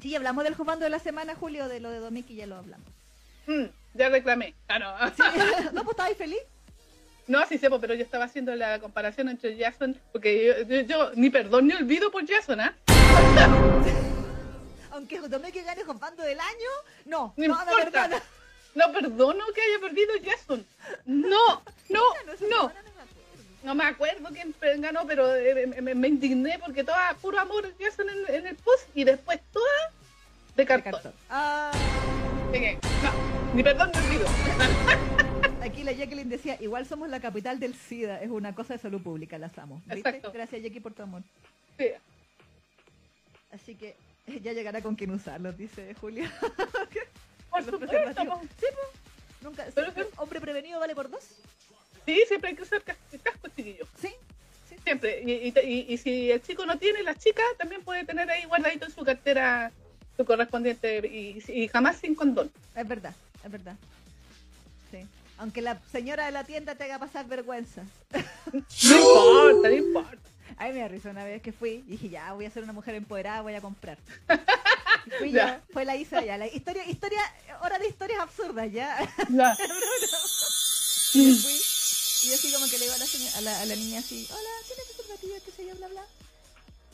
Sí, 0.01 0.15
hablamos 0.15 0.43
del 0.45 0.55
jugando 0.55 0.85
de 0.85 0.89
la 0.89 0.99
semana, 0.99 1.35
Julio, 1.35 1.67
de 1.67 1.81
lo 1.81 1.89
de 1.89 1.99
Domiki, 1.99 2.35
ya 2.35 2.47
lo 2.47 2.55
hablamos. 2.55 2.87
Mm, 3.47 3.65
ya 3.95 4.07
reclamé. 4.09 4.53
Ah, 4.69 4.79
no. 4.79 4.95
Sí. 5.09 5.23
¿No, 5.73 5.83
pues 5.83 5.97
estabas 5.97 6.15
feliz? 6.17 6.39
No, 7.27 7.45
sí 7.45 7.57
sepo, 7.57 7.81
pero 7.81 7.93
yo 7.93 8.03
estaba 8.03 8.23
haciendo 8.23 8.55
la 8.55 8.79
comparación 8.79 9.27
entre 9.27 9.57
Jason, 9.61 9.99
porque 10.13 10.45
yo, 10.45 10.61
yo- 10.65 10.81
yo 10.81 11.11
ni 11.15 11.29
perdón 11.29 11.67
ni 11.67 11.73
olvido 11.73 12.09
por 12.09 12.25
Jason, 12.25 12.61
¿ah? 12.61 12.73
Aunque 14.91 15.19
Domiki 15.19 15.61
gane 15.61 15.83
jugando 15.83 16.23
del 16.23 16.39
año, 16.39 16.69
no, 17.05 17.33
No 17.35 17.47
no, 17.47 17.59
importa. 17.71 18.09
No 18.75 18.91
perdono 18.93 19.43
que 19.53 19.61
haya 19.61 19.79
perdido 19.81 20.13
Jason. 20.23 20.65
No, 21.05 21.61
no, 21.89 22.01
no. 22.49 22.61
acuerdo. 22.67 22.86
No 23.63 23.75
me 23.75 23.83
acuerdo 23.85 24.29
quién 24.31 24.53
ganó, 24.81 25.05
pero 25.07 25.35
eh, 25.35 25.67
me, 25.81 25.93
me- 25.95 26.07
indigné 26.07 26.57
porque 26.59 26.83
toda 26.83 27.13
puro 27.15 27.39
amor 27.39 27.73
Jason 27.79 28.07
en, 28.09 28.35
en 28.35 28.47
el 28.47 28.55
post 28.55 28.87
y 28.95 29.03
después 29.03 29.39
toda 29.51 29.65
de 30.55 30.63
De 30.63 30.65
cartón. 30.65 30.91
cartón. 30.93 31.13
Ah, 31.29 31.71
que, 32.51 32.77
no, 33.03 33.53
ni 33.55 33.63
perdón 33.63 33.91
ni 33.93 33.99
olvido. 34.07 34.27
aquí 35.61 35.83
la 35.83 35.91
Jacqueline 35.91 36.29
decía, 36.29 36.57
igual 36.61 36.85
somos 36.85 37.09
la 37.09 37.19
capital 37.19 37.59
del 37.59 37.75
SIDA, 37.75 38.21
es 38.21 38.29
una 38.29 38.55
cosa 38.55 38.73
de 38.73 38.79
salud 38.79 39.01
pública, 39.01 39.37
las 39.37 39.57
amo. 39.57 39.81
¿Viste? 39.85 39.97
Exacto. 40.09 40.31
Gracias 40.31 40.61
Jackie 40.63 40.79
por 40.79 40.93
tu 40.93 41.03
amor. 41.03 41.23
Sí. 41.77 41.87
Así 43.51 43.75
que 43.75 43.95
eh, 44.27 44.39
ya 44.41 44.53
llegará 44.53 44.81
con 44.81 44.95
quien 44.95 45.11
usarlos, 45.11 45.57
dice 45.57 45.93
Julio. 45.99 46.25
Por 47.49 47.61
Los 47.61 47.69
supuesto, 47.71 47.87
preservativos. 47.87 48.39
po. 48.39 48.45
Sí, 48.59 48.65
pues. 48.73 48.87
Nunca, 49.41 49.65
Pero 49.73 49.91
siempre 49.91 50.13
hombre 50.17 50.41
prevenido 50.41 50.79
vale 50.79 50.93
por 50.95 51.09
dos. 51.09 51.23
Sí, 52.07 52.23
siempre 52.27 52.49
hay 52.49 52.55
que 52.55 52.63
usar 52.63 52.81
cas- 52.83 52.97
casco, 53.21 53.47
chiquillo. 53.55 53.85
Sí. 54.01 54.09
sí. 54.69 54.75
Siempre. 54.83 55.21
Y, 55.23 55.53
y- 55.53 55.85
y- 55.93 55.97
si 55.97 56.31
el 56.31 56.41
chico 56.41 56.65
no 56.65 56.79
tiene, 56.79 57.03
la 57.03 57.13
chica 57.15 57.43
también 57.59 57.83
puede 57.83 58.05
tener 58.05 58.29
ahí 58.31 58.45
guardadito 58.45 58.85
en 58.85 58.91
su 58.93 59.03
cartera 59.03 59.71
su 60.15 60.25
correspondiente 60.25 61.05
y, 61.05 61.43
y 61.51 61.67
jamás 61.67 61.97
sin 61.97 62.15
condón. 62.15 62.49
Es 62.75 62.87
verdad, 62.87 63.13
es 63.43 63.51
verdad. 63.51 63.75
Sí. 64.89 65.05
Aunque 65.37 65.61
la 65.61 65.79
señora 65.91 66.25
de 66.25 66.31
la 66.31 66.43
tienda 66.45 66.73
te 66.75 66.85
haga 66.85 66.97
pasar 66.97 67.27
vergüenza. 67.27 67.83
No 68.53 68.97
importa, 68.97 69.69
no 69.69 69.75
importa. 69.75 70.29
Ay, 70.57 70.73
me 70.73 70.87
risa 70.87 71.09
una 71.11 71.23
vez 71.23 71.41
que 71.43 71.51
fui 71.51 71.83
y 71.85 71.91
dije, 71.91 72.09
ya, 72.09 72.33
voy 72.33 72.45
a 72.45 72.49
ser 72.49 72.63
una 72.63 72.73
mujer 72.73 72.95
empoderada, 72.95 73.41
voy 73.41 73.53
a 73.53 73.61
comprar. 73.61 73.97
Fui 75.19 75.31
Ya. 75.31 75.57
yo, 75.57 75.73
fue 75.73 75.85
la 75.85 75.95
Isa 75.95 76.23
ya. 76.25 76.37
La 76.37 76.47
historia, 76.47 76.83
historia, 76.89 77.19
hora 77.61 77.77
de 77.79 77.87
historias 77.87 78.19
absurdas, 78.19 78.71
ya. 78.71 78.97
Ya. 79.29 79.55
Fui, 81.11 81.33
y 82.27 82.29
yo 82.29 82.35
así 82.35 82.51
como 82.51 82.65
que 82.67 82.77
le 82.77 82.83
digo 82.85 82.93
a 82.95 82.97
la, 82.97 83.05
señora- 83.05 83.37
a 83.37 83.41
la, 83.41 83.61
a 83.61 83.65
la 83.65 83.75
niña 83.75 83.99
así, 83.99 84.27
hola, 84.29 84.49
¿tiene 84.67 84.83
preservativo? 84.83 85.35
¿Qué 85.45 85.51
sé 85.51 85.65
yo? 85.65 85.75
Bla, 85.75 85.87
bla. 85.87 86.05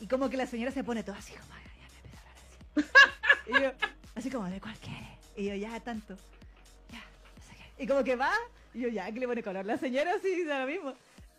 Y 0.00 0.06
como 0.06 0.30
que 0.30 0.36
la 0.36 0.46
señora 0.46 0.70
se 0.70 0.84
pone 0.84 1.02
todo 1.02 1.16
así 1.16 1.32
como, 1.32 1.52
"Ay, 1.54 1.64
ya 1.64 1.88
me 1.88 1.96
empieza 1.98 2.18
a 2.18 2.20
hablar 2.20 2.36
así. 2.36 3.50
Y 3.50 3.62
yo, 3.62 3.88
así 4.14 4.30
como, 4.30 4.48
¿de 4.48 4.60
cuál 4.60 4.78
quiere? 4.78 5.18
Y 5.36 5.46
yo, 5.46 5.54
ya, 5.56 5.80
tanto. 5.80 6.16
Ya, 6.92 7.00
no 7.00 7.42
sé 7.48 7.56
qué. 7.76 7.82
Y 7.82 7.86
como 7.88 8.04
que 8.04 8.14
va, 8.16 8.32
y 8.74 8.80
yo, 8.82 8.88
ya, 8.88 9.10
que 9.10 9.18
le 9.18 9.26
pone 9.26 9.42
color. 9.42 9.66
La 9.66 9.76
señora 9.76 10.14
así 10.14 10.28
dice 10.36 10.56
lo 10.58 10.66
mismo. 10.66 10.94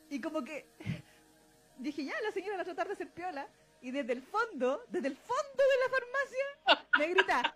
Y 0.10 0.20
como 0.20 0.44
que 0.44 0.68
dije, 1.78 2.04
ya, 2.04 2.20
la 2.22 2.32
señora 2.32 2.58
va 2.58 2.62
a 2.64 2.66
tratar 2.66 2.90
de 2.90 2.96
ser 2.98 3.10
piola. 3.12 3.48
Y 3.82 3.92
desde 3.92 4.14
el 4.14 4.22
fondo, 4.24 4.84
desde 4.90 5.08
el 5.08 5.16
fondo 5.16 5.64
de 5.72 5.78
la 5.84 5.90
farmacia, 5.90 6.90
me 7.00 7.08
grita, 7.14 7.56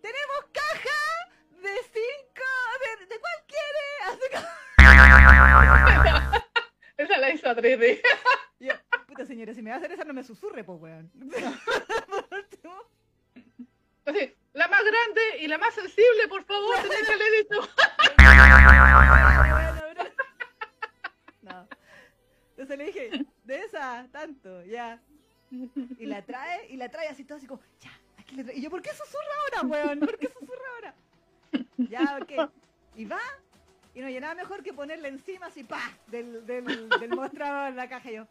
tenemos 0.00 0.38
caja 0.52 1.30
de 1.62 1.74
cinco, 1.92 2.48
de, 3.00 3.06
¿de 3.06 3.20
cuál 3.20 3.34
quiere? 3.46 3.86
Así 4.06 4.30
como... 4.32 4.73
Esa 6.96 7.18
la 7.18 7.30
hizo 7.30 7.48
a 7.48 7.56
3D. 7.56 8.00
Y 8.60 8.66
yo, 8.66 8.74
puta 9.06 9.26
señora, 9.26 9.52
si 9.54 9.62
me 9.62 9.70
va 9.70 9.76
a 9.76 9.78
hacer 9.78 9.92
esa 9.92 10.04
no 10.04 10.12
me 10.14 10.22
susurre, 10.22 10.62
pues 10.64 10.80
weón. 10.80 11.10
Así, 14.06 14.34
la 14.52 14.68
más 14.68 14.84
grande 14.84 15.22
y 15.40 15.48
la 15.48 15.56
más 15.58 15.74
sensible, 15.74 16.28
por 16.28 16.44
favor, 16.44 16.76
tenés 16.82 17.08
leer 17.08 17.34
esto. 17.40 17.68
No. 21.42 21.66
Entonces 22.50 22.78
le 22.78 22.84
dije, 22.84 23.26
de 23.44 23.58
esa, 23.60 24.06
tanto, 24.12 24.62
ya. 24.64 25.00
Y 25.50 26.06
la 26.06 26.22
trae, 26.22 26.66
y 26.68 26.76
la 26.76 26.88
trae 26.90 27.08
así 27.08 27.24
todo 27.24 27.38
así 27.38 27.46
como, 27.46 27.62
ya, 27.80 27.98
aquí 28.18 28.36
le 28.36 28.44
trae. 28.44 28.58
Y 28.58 28.62
yo, 28.62 28.68
¿por 28.70 28.82
qué 28.82 28.90
susurra 28.90 29.34
ahora, 29.42 29.62
weón? 29.68 30.00
¿Por 30.00 30.18
qué 30.18 30.28
susurra 30.28 30.68
ahora? 30.74 30.94
Ya, 31.78 32.18
ok. 32.20 32.50
Y 32.96 33.06
va, 33.06 33.20
y 33.94 34.00
no 34.00 34.08
llenaba 34.08 34.34
mejor 34.34 34.62
que 34.62 34.72
ponerle 34.72 35.08
encima 35.08 35.46
así, 35.46 35.64
pa, 35.64 35.80
del, 36.08 36.44
del, 36.46 36.88
del 36.88 37.10
mostrador 37.14 37.72
la 37.74 37.88
caja 37.88 38.10
y 38.10 38.14
yo. 38.16 38.26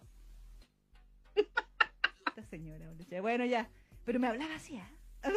Esta 2.28 2.44
señora, 2.50 2.92
bueno, 3.22 3.46
ya. 3.46 3.70
Pero 4.06 4.20
me 4.20 4.28
hablaba 4.28 4.56
así, 4.56 4.76
¿eh? 4.76 4.84
A 5.24 5.30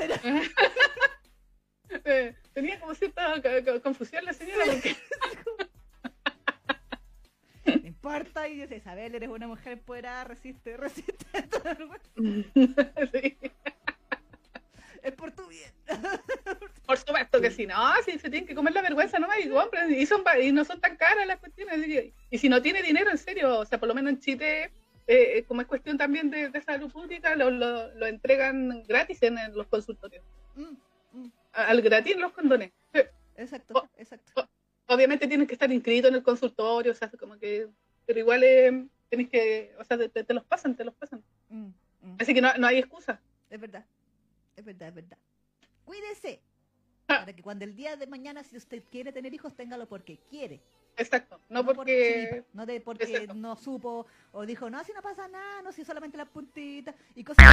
Eh, 2.05 2.35
tenía 2.53 2.81
como 2.81 2.94
cierta 2.94 3.40
co- 3.40 3.65
co- 3.65 3.81
confusión 3.82 4.24
la 4.24 4.32
señora 4.32 4.65
porque 4.66 4.97
no 7.81 7.86
importa, 7.86 8.48
y 8.48 8.57
dice, 8.61 8.77
Isabel, 8.77 9.15
eres 9.15 9.28
una 9.28 9.47
mujer 9.47 9.74
empoderada, 9.74 10.24
resiste, 10.24 10.77
resiste. 10.77 11.15
Sí. 13.12 13.39
es 15.03 15.12
por 15.15 15.31
tu 15.32 15.47
bien. 15.47 15.70
Por 16.87 16.97
supuesto 16.99 17.41
que 17.41 17.51
sí, 17.51 17.67
no, 17.67 17.75
sí, 18.05 18.13
se 18.13 18.31
tienen 18.31 18.47
que 18.47 18.55
comer 18.55 18.73
la 18.73 18.83
vergüenza, 18.83 19.19
no 19.19 19.27
y 19.43 19.49
compren, 19.49 19.93
y, 19.93 20.07
son, 20.07 20.23
y 20.41 20.53
no 20.53 20.65
son 20.65 20.81
tan 20.81 20.97
caras 20.97 21.27
las 21.27 21.39
cuestiones. 21.41 22.13
Y 22.31 22.39
si 22.39 22.49
no 22.49 22.63
tiene 22.63 22.83
dinero, 22.83 23.11
en 23.11 23.19
serio, 23.19 23.59
o 23.61 23.65
sea, 23.67 23.79
por 23.79 23.89
lo 23.89 23.95
menos 23.95 24.13
en 24.13 24.21
Chile, 24.21 24.71
eh, 25.09 25.45
como 25.49 25.61
es 25.63 25.67
cuestión 25.67 25.99
también 25.99 26.31
de, 26.31 26.49
de 26.49 26.61
salud 26.63 26.91
pública, 26.93 27.35
lo, 27.35 27.51
lo, 27.51 27.93
lo 27.95 28.07
entregan 28.07 28.85
gratis 28.85 29.23
en, 29.25 29.37
en 29.39 29.55
los 29.57 29.67
consultorios. 29.67 30.25
Mm, 30.55 31.19
mm, 31.19 31.33
Al 31.55 31.83
gratis 31.83 32.17
los 32.17 32.33
condones. 32.33 32.71
Sí. 32.95 33.01
exacto, 33.37 33.89
exacto. 33.99 34.49
Obviamente 34.87 35.27
tienes 35.27 35.49
que 35.49 35.55
estar 35.55 35.73
inscrito 35.73 36.07
en 36.09 36.15
el 36.15 36.23
consultorio, 36.23 36.93
o 36.93 36.95
sea, 36.95 37.11
como 37.11 37.37
que, 37.39 37.67
pero 38.07 38.21
igual 38.21 38.45
eh, 38.45 38.87
tienes 39.09 39.29
que, 39.29 39.75
o 39.79 39.83
sea, 39.85 39.99
te, 39.99 40.09
te- 40.09 40.23
te 40.23 40.35
los 40.35 40.45
pasan, 40.45 40.77
te 40.77 40.85
los 40.85 40.95
pasan. 40.95 41.23
Mm. 41.49 41.71
Así 42.21 42.33
que 42.33 42.41
no, 42.41 42.55
no 42.59 42.69
hay 42.69 42.79
excusa. 42.79 43.21
Es 43.51 43.61
verdad. 43.61 43.85
Es 44.55 44.65
verdad, 44.65 44.89
es 44.89 44.95
verdad. 44.95 45.19
Cuídese. 45.85 46.41
Ah. 47.09 47.20
Para 47.20 47.33
que 47.35 47.43
cuando 47.43 47.65
el 47.65 47.77
día 47.77 47.97
de 47.97 48.07
mañana, 48.09 48.43
si 48.43 48.57
usted 48.57 48.83
quiere 48.91 49.12
tener 49.12 49.33
hijos, 49.33 49.55
téngalo 49.55 49.87
porque 49.87 50.19
quiere. 50.28 50.61
Exacto, 50.97 51.39
no 51.51 51.65
por 51.65 51.77
porque... 51.77 52.45
no 52.55 52.65
de 52.66 52.81
porque 52.81 53.05
Exacto. 53.05 53.35
no 53.35 53.55
supo 53.57 54.07
o 54.33 54.47
dijo, 54.47 54.70
no, 54.70 54.83
si 54.83 54.93
no 54.93 55.03
pasa 55.03 55.28
nada, 55.28 55.62
no, 55.62 55.70
si 55.70 55.85
solamente 55.85 56.16
la 56.16 56.24
puntita 56.24 56.95
y 57.15 57.23
cosas. 57.23 57.45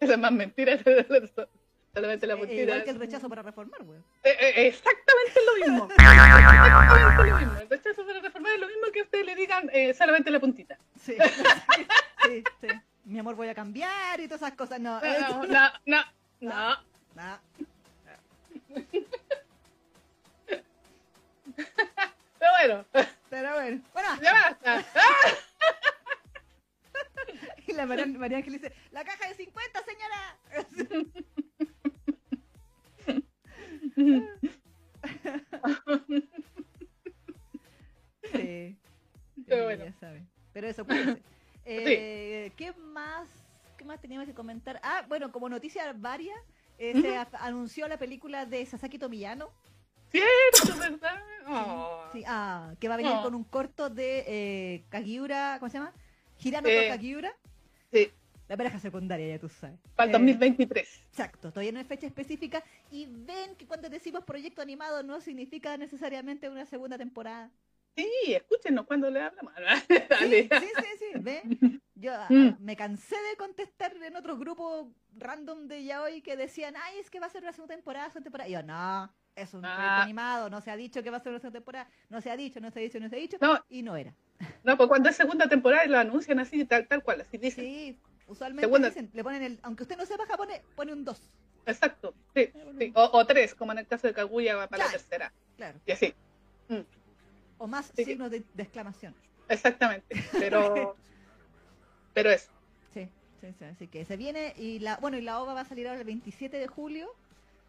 Esa 0.00 0.12
es 0.14 0.18
más 0.18 0.32
mentira. 0.32 0.78
Solamente 1.94 2.26
la 2.26 2.34
Eh, 2.34 2.36
eh, 2.36 2.40
puntita. 2.40 2.62
igual 2.62 2.84
que 2.84 2.90
el 2.90 2.98
rechazo 2.98 3.28
para 3.30 3.40
reformar, 3.42 3.82
güey. 3.82 3.98
Eh, 4.22 4.36
eh, 4.38 4.66
exactamente 4.66 5.40
lo 5.46 5.54
mismo. 5.72 5.88
Exactamente 5.96 7.24
lo 7.30 7.36
mismo. 7.38 7.58
El 7.60 7.68
rechazo 7.70 8.06
para 8.06 8.20
reformar 8.20 8.52
es 8.52 8.60
lo 8.60 8.66
mismo 8.66 8.82
que 8.92 9.00
ustedes 9.02 9.24
le 9.24 9.34
digan 9.34 9.70
eh, 9.72 9.94
solamente 9.94 10.30
la 10.30 10.38
puntita. 10.40 10.76
Sí. 11.00 11.16
sí, 12.26 12.44
sí. 12.60 12.68
Mi 13.04 13.18
amor, 13.18 13.34
voy 13.34 13.48
a 13.48 13.54
cambiar 13.54 14.20
y 14.20 14.26
todas 14.28 14.42
esas 14.42 14.54
cosas. 14.56 14.78
No, 14.78 15.00
No, 15.00 15.46
no, 15.46 15.70
no, 15.86 16.04
no. 16.40 16.50
no. 16.70 16.76
No. 17.16 17.38
Pero 22.38 22.50
bueno, 22.58 22.84
Pero 23.30 23.52
bueno. 23.54 23.82
Bueno, 23.92 24.08
ya 24.22 24.32
basta. 24.32 24.84
y 27.66 27.72
la 27.72 27.86
María, 27.86 28.06
María 28.06 28.38
Ángel 28.38 28.52
dice, 28.54 28.72
la 28.92 29.04
caja 29.04 29.28
de 29.28 29.34
50, 29.34 29.82
señora. 29.84 30.38
Sí. 38.32 38.76
Pero 39.46 39.58
Sí, 39.58 39.64
bueno. 39.64 39.84
Ya 39.84 39.92
saben. 39.92 40.28
Pero 40.52 40.68
eso, 40.68 40.84
cuídense. 40.84 41.22
Eh, 41.64 42.52
¿Qué 42.56 42.72
más? 42.72 43.28
¿Qué 43.76 43.84
más 43.84 44.00
teníamos 44.00 44.26
que 44.26 44.34
comentar? 44.34 44.80
Ah, 44.82 45.04
bueno, 45.08 45.30
como 45.32 45.48
noticia 45.48 45.92
varia, 45.92 46.34
eh, 46.78 47.00
se 47.00 47.16
anunció 47.38 47.88
la 47.88 47.98
película 47.98 48.46
de 48.46 48.64
Sasaki 48.66 48.98
Tomiyano, 48.98 49.50
Cierto, 50.10 50.78
¿verdad? 50.78 51.20
Oh. 51.48 52.04
sí, 52.12 52.22
ah, 52.26 52.72
que 52.78 52.86
va 52.88 52.94
a 52.94 52.96
venir 52.96 53.12
Oh. 53.16 53.22
con 53.24 53.34
un 53.34 53.42
corto 53.44 53.90
de 53.90 54.24
eh, 54.26 54.84
Kagiura, 54.88 55.56
¿cómo 55.58 55.68
se 55.70 55.78
llama? 55.78 55.92
Hirano 56.42 56.68
Eh, 56.68 56.88
Kagiura, 56.88 57.34
Sí, 57.92 58.10
la 58.48 58.56
pareja 58.56 58.78
secundaria, 58.78 59.26
ya 59.28 59.38
tú 59.40 59.48
sabes. 59.48 59.78
para 59.96 60.04
el 60.10 60.10
Eh, 60.10 60.18
2023. 60.18 61.02
Exacto, 61.10 61.50
todavía 61.50 61.72
no 61.72 61.78
hay 61.80 61.84
fecha 61.84 62.06
específica 62.06 62.62
y 62.90 63.06
ven 63.06 63.56
que 63.56 63.66
cuando 63.66 63.88
decimos 63.88 64.24
proyecto 64.24 64.62
animado 64.62 65.02
no 65.02 65.20
significa 65.20 65.76
necesariamente 65.76 66.48
una 66.48 66.66
segunda 66.66 66.96
temporada. 66.96 67.50
Sí, 67.96 68.08
escúchenos 68.34 68.86
cuando 68.86 69.10
le 69.10 69.22
hablamos. 69.22 69.52
Sí, 70.20 70.48
sí, 70.48 70.48
sí, 70.50 70.90
sí, 70.98 71.06
ve. 71.20 71.42
Yo 71.94 72.12
ah, 72.14 72.26
Mm. 72.28 72.56
me 72.60 72.76
cansé 72.76 73.16
de 73.30 73.36
contestar 73.38 73.96
en 73.96 74.16
otros 74.16 74.38
grupos 74.38 74.88
random 75.16 75.66
de 75.66 75.84
yaoi 75.84 76.20
que 76.20 76.36
decían, 76.36 76.74
ay, 76.76 76.98
es 76.98 77.08
que 77.10 77.20
va 77.20 77.26
a 77.26 77.30
ser 77.30 77.42
una 77.42 77.52
segunda 77.52 77.74
temporada, 77.74 78.06
segunda 78.10 78.24
temporada. 78.24 78.48
Y 78.50 78.52
yo, 78.52 78.62
no, 78.62 79.10
es 79.34 79.54
un 79.54 79.62
proyecto 79.62 79.82
Ah. 79.82 80.02
animado, 80.02 80.50
no 80.50 80.60
se 80.60 80.70
ha 80.70 80.76
dicho 80.76 81.02
que 81.02 81.08
va 81.10 81.16
a 81.16 81.20
ser 81.20 81.30
una 81.32 81.40
segunda 81.40 81.58
temporada, 81.58 81.88
no 82.10 82.20
se 82.20 82.30
ha 82.30 82.36
dicho, 82.36 82.60
no 82.60 82.70
se 82.70 82.80
ha 82.80 82.82
dicho, 82.82 83.00
no 83.00 83.08
se 83.08 83.16
ha 83.16 83.18
dicho, 83.18 83.38
No. 83.40 83.64
y 83.70 83.82
no 83.82 83.96
era. 83.96 84.14
No, 84.62 84.76
pues 84.76 84.88
cuando 84.90 85.08
es 85.08 85.16
segunda 85.16 85.48
temporada 85.48 85.86
lo 85.86 85.98
anuncian 85.98 86.38
así, 86.38 86.64
tal, 86.66 86.86
tal 86.86 87.02
cual, 87.02 87.22
así 87.22 87.38
dicen. 87.38 87.64
Sí, 87.64 87.98
usualmente 88.26 88.66
Segunda- 88.66 88.88
dicen, 88.90 89.10
le 89.14 89.24
ponen 89.24 89.42
el, 89.42 89.58
aunque 89.62 89.84
usted 89.84 89.96
no 89.96 90.04
sepa 90.04 90.26
japonés, 90.26 90.60
pone 90.74 90.92
un 90.92 91.02
2. 91.04 91.18
Exacto, 91.64 92.14
sí, 92.34 92.50
sí. 92.78 92.92
O, 92.94 93.04
o 93.18 93.26
tres, 93.26 93.54
como 93.54 93.72
en 93.72 93.78
el 93.78 93.86
caso 93.86 94.06
de 94.06 94.12
Kaguya 94.12 94.54
va 94.54 94.66
para 94.68 94.84
la 94.84 94.90
tercera. 94.90 95.32
Claro. 95.56 95.80
Y 95.86 95.92
así, 95.92 96.14
O 97.58 97.66
más 97.66 97.90
Sí. 97.96 98.04
signos 98.04 98.30
de, 98.30 98.42
de 98.54 98.62
exclamación. 98.62 99.14
exactamente. 99.48 100.14
Pero, 100.32 100.96
pero 102.14 102.30
eso. 102.30 102.50
Sí, 102.92 103.08
sí, 103.40 103.48
sí, 103.58 103.64
así 103.64 103.86
que 103.88 104.04
se 104.04 104.16
viene 104.16 104.52
y 104.56 104.78
la, 104.80 104.96
bueno, 104.98 105.16
y 105.18 105.22
la 105.22 105.40
OVA 105.40 105.54
va 105.54 105.60
a 105.62 105.64
salir 105.64 105.86
ahora 105.88 106.00
el 106.00 106.06
27 106.06 106.58
de 106.58 106.66
julio. 106.66 107.08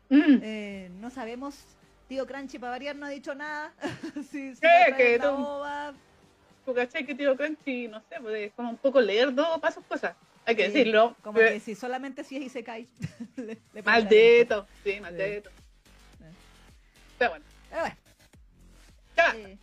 Mm. 0.09 0.39
Eh, 0.41 0.89
no 0.99 1.09
sabemos, 1.09 1.55
tío 2.07 2.25
Crunchy 2.25 2.59
para 2.59 2.71
variar 2.71 2.95
no 2.95 3.05
ha 3.05 3.09
dicho 3.09 3.33
nada. 3.35 3.73
si, 4.31 4.55
si 4.55 4.61
Que 4.61 5.17
la 5.17 5.23
tú- 5.29 5.35
OVA. 5.35 5.93
¿Tú 6.65 6.73
cachai 6.73 7.05
que 7.05 7.15
tío 7.15 7.35
Crunchy, 7.37 7.87
no 7.87 8.01
sé, 8.09 8.17
pues 8.21 8.35
es 8.47 8.53
como 8.53 8.69
un 8.71 8.77
poco 8.77 8.99
lerdo 8.99 9.59
para 9.61 9.73
sus 9.73 9.85
cosas? 9.85 10.15
Hay 10.45 10.55
que 10.55 10.65
Sí, 10.67 10.71
decirlo. 10.73 11.15
Como 11.21 11.39
que 11.39 11.59
si 11.61 11.75
solamente 11.75 12.23
si 12.25 12.35
es 12.37 12.43
Isekai. 12.43 12.87
le- 13.37 13.45
le 13.45 13.55
ponen 13.55 13.83
la 13.83 13.91
Maldito, 13.91 14.67
sí, 14.83 14.99
maldito. 14.99 15.49
Pero 17.17 17.31
bueno, 17.31 17.45
Pero 17.69 17.81
bueno, 17.81 17.95
ya, 19.15 19.35
eh, 19.35 19.57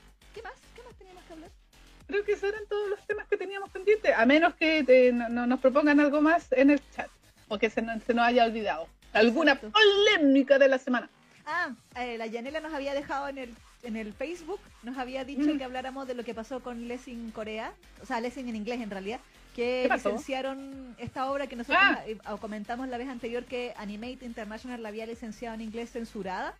creo 2.06 2.24
que 2.24 2.32
esos 2.32 2.48
eran 2.48 2.66
todos 2.68 2.89
los 2.90 3.06
temas 3.06 3.26
que 3.28 3.36
teníamos 3.36 3.70
pendientes, 3.70 4.12
a 4.16 4.26
menos 4.26 4.55
que 4.55 4.85
te- 4.85 5.12
no, 5.12 5.28
no- 5.28 5.47
nos 5.47 5.60
propongan 5.60 6.01
algo 6.01 6.20
más 6.20 6.51
en 6.52 6.70
el 6.70 6.81
chat, 6.90 7.09
o 7.48 7.59
que 7.59 7.70
se, 7.70 7.82
nos- 7.82 8.02
se 8.05 8.14
nos 8.14 8.24
haya 8.26 8.44
olvidado. 8.44 8.86
Alguna 9.12 9.52
Exacto. 9.52 9.78
polémica 9.78 10.59
de 10.59 10.68
la 10.68 10.78
semana. 10.78 11.09
Ah, 11.47 11.70
eh, 11.97 12.16
la 12.18 12.26
Yanela 12.26 12.60
nos 12.60 12.72
había 12.72 12.94
dejado 12.94 13.28
en 13.28 13.39
el, 13.39 13.55
en 13.82 13.97
el 13.97 14.12
Facebook, 14.14 14.60
nos 14.82 14.97
había 14.98 15.24
dicho 15.24 15.55
Mm. 15.55 15.59
que 15.59 15.64
habláramos 15.64 16.06
de 16.09 16.14
lo 16.14 16.24
que 16.24 16.35
pasó 16.35 16.60
con 16.60 16.89
Lessing 16.89 17.31
Corea, 17.32 17.72
o 18.02 18.06
sea, 18.06 18.20
Lessing 18.20 18.48
en 18.48 18.56
inglés 18.56 18.81
en 18.81 18.90
realidad, 18.90 19.20
que 19.55 19.89
licenciaron 19.93 20.97
esta 20.98 21.31
obra 21.31 21.47
que 21.47 21.55
nosotros 21.55 21.81
Ah. 21.81 22.02
eh, 22.06 22.16
comentamos 22.40 22.89
la 22.89 22.98
vez 22.98 23.09
anterior 23.09 23.44
que 23.44 23.72
Animate 23.76 24.24
International 24.24 24.82
la 24.82 24.89
había 24.89 25.06
licenciado 25.06 25.55
en 25.55 25.60
inglés 25.60 25.90
censurada, 25.93 26.55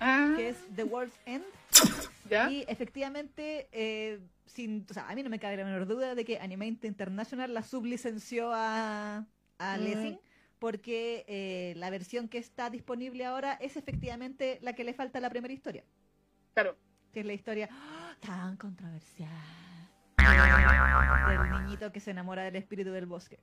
Ah, 0.00 0.34
que 0.36 0.48
es 0.50 0.56
The 0.74 0.84
World's 0.84 1.18
End. 1.26 1.44
ya. 2.30 2.50
Y 2.50 2.64
efectivamente, 2.68 3.68
eh, 3.72 4.20
sin, 4.46 4.86
o 4.90 4.92
sea, 4.94 5.08
a 5.08 5.14
mí 5.14 5.22
no 5.22 5.30
me 5.30 5.38
cabe 5.38 5.56
la 5.56 5.64
menor 5.64 5.86
duda 5.86 6.14
de 6.14 6.24
que 6.24 6.38
Animate 6.38 6.86
International 6.86 7.52
la 7.54 7.62
sublicenció 7.62 8.52
a, 8.52 9.24
a 9.58 9.76
Mm. 9.78 9.80
Lessing 9.82 10.20
porque 10.58 11.24
eh, 11.28 11.74
la 11.76 11.90
versión 11.90 12.28
que 12.28 12.38
está 12.38 12.70
disponible 12.70 13.26
ahora 13.26 13.54
es 13.60 13.76
efectivamente 13.76 14.58
la 14.62 14.72
que 14.72 14.84
le 14.84 14.94
falta 14.94 15.18
a 15.18 15.20
la 15.20 15.28
primera 15.30 15.52
historia, 15.52 15.84
Claro. 16.54 16.76
que 17.12 17.20
es 17.20 17.26
la 17.26 17.34
historia 17.34 17.68
¡ah! 17.70 18.14
tan 18.20 18.56
controversial 18.56 19.30
del 20.18 21.50
niñito 21.62 21.92
que 21.92 22.00
se 22.00 22.10
enamora 22.12 22.42
del 22.44 22.56
espíritu 22.56 22.90
del 22.90 23.04
bosque. 23.06 23.38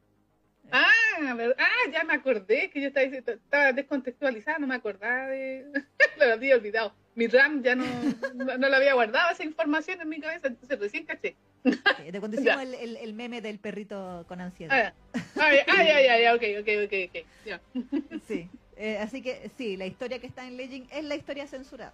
Ah, 1.22 1.34
ver- 1.34 1.56
ah, 1.60 1.91
ya 1.91 2.03
me 2.03 2.14
acordé 2.14 2.69
que 2.69 2.81
yo 2.81 2.88
estaba, 2.88 3.06
estaba 3.06 3.72
descontextualizada, 3.73 4.60
no 4.60 4.68
me 4.68 4.76
acordaba 4.76 5.27
de... 5.27 5.65
lo 6.18 6.34
había 6.34 6.56
olvidado. 6.56 6.94
Mi 7.15 7.27
RAM 7.27 7.61
ya 7.61 7.76
no, 7.76 7.85
no, 8.34 8.57
no 8.57 8.69
la 8.69 8.77
había 8.77 8.94
guardado 8.95 9.31
esa 9.31 9.44
información 9.44 10.02
en 10.02 10.10
mi 10.10 10.19
cabeza, 10.19 10.48
entonces 10.48 10.80
recién 10.80 11.06
caché. 11.06 11.35
De 11.64 12.19
cuando 12.19 12.40
hicimos 12.40 12.61
el, 12.61 12.73
el- 12.73 12.98
el 12.98 13.14
meme 13.14 13.41
del 13.41 13.60
perrito 13.60 14.26
con 14.27 14.41
ansiedad. 14.41 14.94
Ah, 15.14 15.22
ay, 15.40 15.60
ay, 15.68 15.88
ay, 15.90 16.07
ay, 16.07 16.35
ok, 16.35 16.61
ok, 16.61 16.69
ok, 16.85 16.94
ok. 17.10 17.26
Ya. 17.45 17.61
Sí. 18.27 18.49
Eh, 18.76 18.98
así 18.98 19.22
que 19.22 19.52
sí, 19.56 19.77
la 19.77 19.85
historia 19.85 20.18
que 20.19 20.26
está 20.26 20.48
en 20.48 20.57
Legend 20.57 20.88
es 20.91 21.03
la 21.03 21.15
historia 21.15 21.45
censurada. 21.45 21.94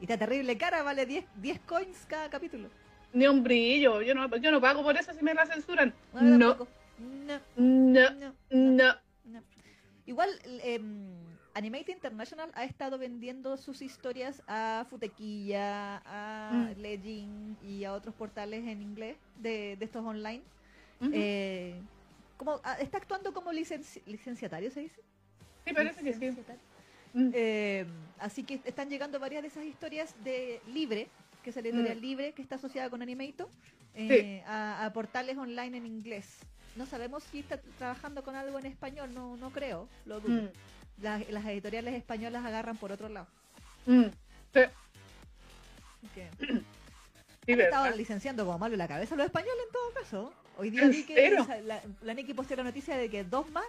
Y 0.00 0.04
está 0.04 0.16
terrible 0.16 0.56
cara, 0.56 0.82
vale 0.82 1.06
10, 1.06 1.24
10 1.36 1.58
coins 1.60 2.06
cada 2.08 2.28
capítulo. 2.30 2.68
Ni 3.12 3.26
un 3.26 3.42
brillo, 3.42 4.02
yo 4.02 4.14
no, 4.14 4.28
yo 4.36 4.50
no 4.52 4.60
pago 4.60 4.82
por 4.82 4.96
eso 4.96 5.12
si 5.14 5.24
me 5.24 5.34
la 5.34 5.46
censuran. 5.46 5.92
No, 6.12 6.38
tampoco. 6.38 6.68
No, 6.98 7.38
no, 7.56 8.10
no, 8.10 8.34
no. 8.50 8.94
no. 9.24 9.42
Igual, 10.06 10.30
em, 10.62 11.10
Animate 11.54 11.90
International 11.92 12.50
ha 12.54 12.64
estado 12.64 12.98
vendiendo 12.98 13.56
sus 13.56 13.82
historias 13.82 14.42
a 14.46 14.86
Futequilla, 14.88 16.02
a 16.04 16.70
Mm. 16.76 16.80
Legend 16.80 17.62
y 17.64 17.84
a 17.84 17.92
otros 17.92 18.14
portales 18.14 18.66
en 18.66 18.82
inglés 18.82 19.16
de, 19.36 19.76
de 19.76 19.84
estos 19.84 20.04
online. 20.04 20.42
Eh, 21.12 21.80
como, 22.36 22.60
ah, 22.64 22.76
está 22.80 22.98
actuando 22.98 23.32
como 23.32 23.52
licenci- 23.52 24.02
licenciatario, 24.06 24.70
¿se 24.70 24.80
dice? 24.80 25.00
Sí, 25.64 25.72
parece 25.72 26.02
que 26.04 26.12
sí. 26.14 26.30
Eh, 27.32 27.86
así 28.18 28.44
que 28.44 28.60
están 28.64 28.88
llegando 28.90 29.18
varias 29.18 29.42
de 29.42 29.48
esas 29.48 29.64
historias 29.64 30.14
de 30.22 30.60
Libre, 30.68 31.08
que 31.42 31.50
es 31.50 31.56
la 31.56 31.62
editorial 31.62 31.96
Mm. 31.98 32.00
Libre, 32.02 32.32
que 32.32 32.42
está 32.42 32.56
asociada 32.56 32.90
con 32.90 33.00
Animato, 33.02 33.48
eh, 33.94 34.42
a, 34.46 34.84
a 34.84 34.92
portales 34.92 35.38
online 35.38 35.78
en 35.78 35.86
inglés. 35.86 36.38
No 36.76 36.86
sabemos 36.86 37.24
si 37.24 37.40
está 37.40 37.58
trabajando 37.78 38.22
con 38.22 38.36
algo 38.36 38.58
en 38.58 38.66
español, 38.66 39.12
no, 39.14 39.36
no 39.36 39.50
creo, 39.50 39.88
lo 40.04 40.20
dudo. 40.20 40.42
Mm, 40.42 40.48
Las, 41.02 41.28
las 41.30 41.44
editoriales 41.46 41.94
españolas 41.94 42.44
agarran 42.44 42.76
por 42.76 42.92
otro 42.92 43.08
lado. 43.08 43.26
mm. 43.86 44.04
Sí, 44.54 44.60
Que 46.14 46.28
sí, 47.46 47.52
han 47.52 47.60
estado 47.60 47.84
verdad. 47.84 47.96
licenciando 47.98 48.44
como 48.44 48.58
malo 48.58 48.76
la 48.76 48.88
cabeza 48.88 49.16
los 49.16 49.26
españoles 49.26 49.56
en 49.66 49.72
todo 49.72 49.90
caso. 49.94 50.32
Hoy 50.58 50.70
día 50.70 50.82
¿En 50.84 50.90
vi 50.90 51.02
que 51.04 51.30
la, 51.64 51.82
la 52.02 52.14
Niki 52.14 52.32
posteó 52.34 52.56
la 52.56 52.64
noticia 52.64 52.96
de 52.96 53.10
que 53.10 53.24
dos 53.24 53.50
más. 53.50 53.64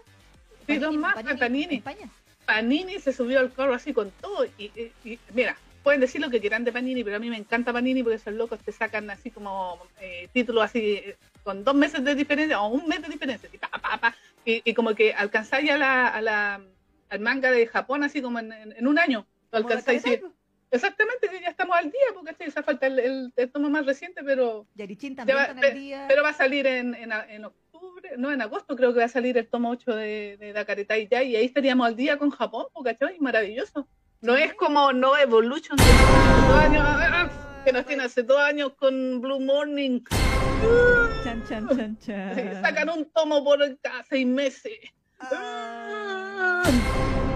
Sí, 0.66 0.78
dos 0.78 0.96
más, 0.96 1.18
en 1.26 1.38
Panini. 1.38 1.76
España. 1.76 2.10
Panini 2.46 3.00
se 3.00 3.12
subió 3.14 3.40
al 3.40 3.52
carro 3.52 3.74
así 3.74 3.94
con 3.94 4.10
todo 4.22 4.46
y, 4.58 4.66
y- 4.76 4.92
y, 5.04 5.20
mira, 5.34 5.58
pueden 5.84 6.00
decir 6.00 6.22
lo 6.22 6.30
que 6.30 6.40
quieran 6.40 6.64
de 6.64 6.72
Panini, 6.72 7.04
pero 7.04 7.18
a 7.18 7.20
mí 7.20 7.30
me 7.30 7.38
encanta 7.38 7.74
Panini 7.74 8.04
porque 8.04 8.16
esos 8.16 8.34
locos 8.34 8.60
te 8.60 8.72
sacan 8.72 9.10
así 9.10 9.32
como 9.32 9.80
eh, 10.00 10.30
títulos 10.32 10.64
así 10.64 10.80
eh, 10.80 11.18
con 11.48 11.64
dos 11.64 11.76
meses 11.76 12.04
de 12.04 12.14
diferencia 12.14 12.60
o 12.62 12.68
un 12.68 12.86
mes 12.90 13.02
de 13.02 13.08
diferencia 13.08 13.48
y, 13.54 13.58
pa, 13.58 13.70
pa, 13.70 13.98
pa, 14.02 14.14
y, 14.44 14.62
y 14.70 14.74
como 14.74 14.94
que 14.94 15.14
alcanzáis 15.14 15.72
a 15.72 15.78
la, 15.78 16.08
a 16.10 16.22
la- 16.22 16.62
al 17.10 17.20
manga 17.22 17.50
de 17.52 17.66
Japón 17.68 18.04
así 18.04 18.22
como 18.22 18.38
en, 18.40 18.52
en- 18.52 18.74
en 18.74 18.86
un 18.86 19.00
año. 19.00 19.26
Lo 19.54 19.60
alcanzáis, 19.60 20.02
sí. 20.02 20.10
Karetai, 20.10 20.30
po. 20.30 20.36
Exactamente, 20.72 21.30
que 21.30 21.40
ya 21.40 21.48
estamos 21.48 21.78
al 21.78 21.86
día 21.86 22.02
porque 22.14 22.32
¿cachai? 22.34 22.48
esa 22.50 22.64
falta 22.64 22.88
el, 22.88 23.00
el, 23.00 23.34
el 23.34 23.50
tomo 23.50 23.70
más 23.70 23.86
reciente, 23.86 24.22
pero 24.26 24.68
Yarichin 24.76 25.12
Ya 25.16 25.16
también 25.16 25.38
va- 25.38 25.44
está 25.46 25.68
el 25.70 25.74
día. 25.74 26.06
pero 26.10 26.22
va 26.22 26.30
a 26.30 26.34
salir 26.34 26.68
en, 26.68 26.94
en, 26.96 27.14
en 27.14 27.46
octubre, 27.46 28.10
no, 28.18 28.30
en 28.34 28.42
agosto 28.42 28.76
creo 28.76 28.92
que 28.92 29.00
va 29.00 29.06
a 29.06 29.08
salir 29.08 29.38
el 29.38 29.48
tomo 29.48 29.70
8 29.70 29.96
de, 29.96 30.36
de 30.38 30.52
Dakaretai 30.52 31.08
ya, 31.10 31.24
y 31.24 31.38
ahí 31.38 31.46
estaríamos 31.46 31.88
al 31.88 31.96
día 31.96 32.18
con 32.18 32.30
Japón, 32.32 32.66
¿cachai? 32.84 33.18
Maravilloso. 33.22 33.88
No 34.20 34.36
Sí. 34.36 34.44
es 34.44 34.54
como 34.56 34.92
No 34.92 35.16
Evolution, 35.18 35.78
dos 35.78 36.60
años, 36.60 36.84
ah, 36.86 37.30
que 37.68 37.74
nos 37.74 37.86
tiene 37.86 38.06
hace 38.06 38.24
dos 38.24 38.40
años 38.40 38.72
con 38.80 39.20
Blue 39.20 39.42
Morning. 39.42 40.00
Chan, 41.22 41.44
chan, 41.50 41.68
chan, 41.68 41.98
chan. 42.00 42.34
Sí, 42.34 42.42
Sacan 42.62 42.90
un 42.90 43.12
tomo 43.12 43.44
por 43.44 43.60
cada 43.82 44.06
seis 44.06 44.26
meses. 44.26 44.72
Ah. 45.20 46.64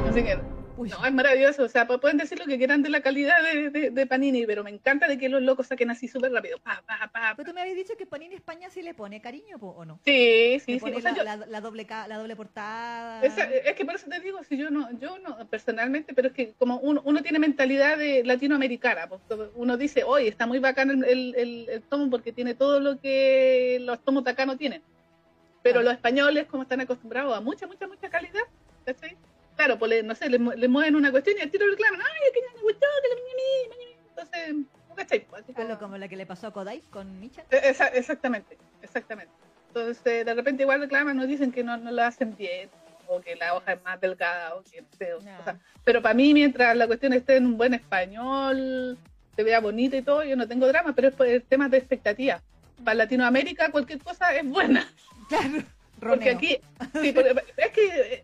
Así 0.09 0.23
que, 0.23 0.39
Uy. 0.81 0.89
no, 0.89 1.05
es 1.05 1.13
maravilloso. 1.13 1.63
O 1.63 1.67
sea, 1.69 1.87
pu- 1.87 1.99
pueden 1.99 2.17
decir 2.17 2.39
lo 2.39 2.45
que 2.45 2.57
quieran 2.57 2.81
de 2.81 2.89
la 2.89 3.01
calidad 3.01 3.35
de, 3.43 3.69
de- 3.69 3.89
de 3.91 4.05
Panini, 4.07 4.45
pero 4.45 4.63
me 4.63 4.69
encanta 4.71 5.07
de 5.07 5.17
que 5.17 5.29
los 5.29 5.41
locos 5.41 5.67
saquen 5.67 5.89
así 5.91 6.07
súper 6.07 6.31
rápido. 6.31 6.59
Pa, 6.59 6.81
pa, 6.85 7.09
pa, 7.13 7.33
Pero 7.35 7.49
tú 7.49 7.53
me 7.55 7.61
habías 7.61 7.75
dicho 7.75 7.93
que 7.97 8.05
Panini 8.05 8.35
España 8.35 8.69
sí 8.69 8.81
le 8.81 8.93
pone 8.93 9.21
cariño, 9.21 9.57
¿o 9.61 9.85
no? 9.85 9.99
Sí, 10.05 10.11
Le 10.11 10.59
sí, 10.59 10.73
sí. 10.73 10.79
pone 10.79 10.97
O 10.97 11.01
sea, 11.01 11.11
la, 11.11 11.17
yo- 11.17 11.23
la- 11.23 11.45
la 11.45 11.61
doble 11.61 11.85
ca- 11.85 12.07
la 12.07 12.17
doble 12.17 12.35
portada. 12.35 13.23
Esa- 13.23 13.43
es 13.43 13.73
que 13.75 13.85
por 13.85 13.95
eso 13.95 14.07
te 14.09 14.19
digo, 14.19 14.43
si 14.43 14.57
yo 14.57 14.69
no, 14.69 14.89
yo 14.99 15.19
no 15.19 15.47
personalmente, 15.49 16.13
pero 16.13 16.29
es 16.29 16.33
que 16.33 16.53
como 16.53 16.77
uno, 16.79 17.01
uno 17.05 17.21
tiene 17.21 17.39
mentalidad 17.39 17.97
de 17.97 18.23
latinoamericana, 18.23 19.07
pues, 19.07 19.21
uno 19.55 19.77
dice, 19.77 20.03
oye, 20.03 20.27
está 20.27 20.47
muy 20.47 20.59
bacán 20.59 20.89
el, 20.91 21.03
el- 21.05 21.35
el- 21.37 21.69
el 21.69 21.81
tomo 21.83 22.09
porque 22.09 22.31
tiene 22.33 22.55
todo 22.55 22.79
lo 22.79 22.99
que 22.99 23.77
los 23.81 24.03
tomos 24.03 24.23
de 24.23 24.31
acá 24.31 24.45
no 24.45 24.57
tienen. 24.57 24.81
Pero 25.63 25.83
los 25.83 25.93
españoles, 25.93 26.47
como 26.47 26.63
están 26.63 26.81
acostumbrados 26.81 27.37
a 27.37 27.39
mucha, 27.39 27.67
mucha, 27.67 27.87
mucha 27.87 28.09
calidad, 28.09 28.41
¿cachai? 28.83 29.15
Claro, 29.61 29.77
pues 29.77 29.89
le- 29.91 30.01
no 30.01 30.15
sé, 30.15 30.27
le, 30.27 30.39
le 30.39 30.67
mueven 30.67 30.95
una 30.95 31.11
cuestión 31.11 31.37
y 31.37 31.41
al 31.41 31.51
tiro 31.51 31.67
reclaman, 31.69 32.01
ay, 32.01 32.21
es 32.27 32.33
que 32.33 32.39
no 32.47 32.55
me 32.57 32.61
gustó, 32.63 32.87
que 33.03 33.09
la 33.09 33.77
mi". 33.77 33.95
Entonces, 34.09 34.55
¿no 34.89 34.95
¿cachai? 34.95 35.19
Pues, 35.29 35.43
Algo 35.55 35.77
como- 35.77 35.97
la 35.99 36.07
que 36.07 36.15
le 36.15 36.25
pasó 36.25 36.47
a 36.47 36.51
Kodai 36.51 36.81
con 36.89 37.19
Michan. 37.19 37.45
Eh, 37.51 37.61
esa- 37.65 37.89
exactamente, 37.89 38.57
exactamente. 38.81 39.31
Entonces, 39.67 40.03
de 40.25 40.33
repente 40.33 40.63
igual 40.63 40.79
reclaman, 40.81 41.15
nos 41.15 41.27
dicen 41.27 41.51
que 41.51 41.63
no, 41.63 41.77
no 41.77 41.91
lo 41.91 42.01
hacen 42.01 42.35
bien, 42.35 42.71
o 43.07 43.21
que 43.21 43.35
la 43.35 43.53
hoja 43.53 43.73
es 43.73 43.83
más 43.83 44.01
delgada, 44.01 44.55
o 44.55 44.63
que 44.63 44.81
no 44.81 44.87
sé, 44.97 45.13
o- 45.13 45.19
o 45.19 45.21
sea, 45.21 45.59
pero 45.83 46.01
para 46.01 46.15
mí, 46.15 46.33
mientras 46.33 46.75
la 46.75 46.87
cuestión 46.87 47.13
esté 47.13 47.35
en 47.35 47.45
un 47.45 47.55
buen 47.57 47.75
español, 47.75 48.97
se 49.35 49.43
vea 49.43 49.59
bonita 49.59 49.95
y 49.95 50.01
todo, 50.01 50.23
yo 50.23 50.35
no 50.35 50.47
tengo 50.47 50.67
drama, 50.67 50.93
pero 50.95 51.09
es 51.09 51.13
por 51.13 51.27
el 51.27 51.43
tema 51.43 51.69
de 51.69 51.77
expectativa. 51.77 52.41
Para 52.83 52.95
Latinoamérica 52.95 53.69
cualquier 53.69 53.99
cosa 53.99 54.33
es 54.35 54.43
buena, 54.43 54.87
Claro. 55.29 55.63
porque 55.99 56.31
Roneo. 56.33 56.35
aquí, 56.37 56.57
sí, 56.99 57.11
porque- 57.11 57.43
es 57.57 57.71
que, 57.71 57.85
eh, 58.13 58.23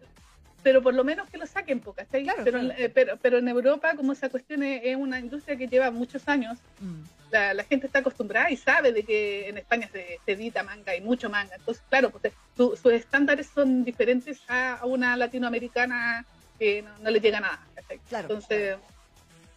pero 0.63 0.81
por 0.81 0.93
lo 0.93 1.03
menos 1.03 1.29
que 1.29 1.37
lo 1.37 1.45
saquen, 1.45 1.79
¿cachai? 1.79 2.23
Claro, 2.23 2.41
pero, 2.43 2.59
claro. 2.59 2.73
eh, 2.77 2.89
pero, 2.89 3.17
pero 3.21 3.37
en 3.37 3.47
Europa, 3.47 3.95
como 3.95 4.11
esa 4.13 4.29
cuestión 4.29 4.63
es, 4.63 4.81
es 4.83 4.95
una 4.95 5.19
industria 5.19 5.55
que 5.57 5.67
lleva 5.67 5.91
muchos 5.91 6.27
años, 6.27 6.57
Mm. 6.79 7.01
la, 7.31 7.53
la 7.53 7.63
gente 7.63 7.87
está 7.87 7.99
acostumbrada 7.99 8.49
y 8.51 8.57
sabe 8.57 8.91
de 8.91 9.03
que 9.03 9.49
en 9.49 9.57
España 9.57 9.89
se, 9.91 10.19
se 10.25 10.31
edita 10.33 10.63
manga 10.63 10.95
y 10.95 11.01
mucho 11.01 11.29
manga. 11.29 11.55
Entonces, 11.55 11.83
claro, 11.89 12.09
pues, 12.09 12.33
su- 12.55 12.75
sus 12.75 12.91
estándares 12.93 13.47
son 13.47 13.83
diferentes 13.83 14.39
a, 14.47 14.81
una 14.85 15.15
latinoamericana 15.17 16.25
que 16.59 16.81
no, 16.81 16.89
no 16.99 17.09
le 17.11 17.19
llega 17.19 17.39
nada. 17.39 17.59
¿cachai? 17.75 17.99
Claro. 18.09 18.27
Entonces, 18.29 18.77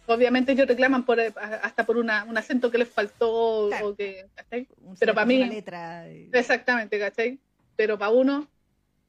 obviamente 0.07 0.51
ellos 0.51 0.67
reclaman 0.67 1.03
por, 1.05 1.19
eh, 1.19 1.33
hasta 1.61 1.85
por 1.85 1.97
una, 1.97 2.23
un 2.25 2.37
acento 2.37 2.69
que 2.71 2.77
les 2.77 2.89
faltó 2.89 3.67
Claro. 3.69 3.87
o 3.89 3.95
que, 3.95 4.25
¿cachai? 4.35 4.67
Un 4.83 4.95
pero 4.97 5.13
para 5.13 5.25
mí- 5.25 5.43
letra. 5.45 6.07
Exactamente, 6.07 6.99
¿cachai? 6.99 7.39
Pero 7.75 7.97
para 7.97 8.11
uno 8.11 8.47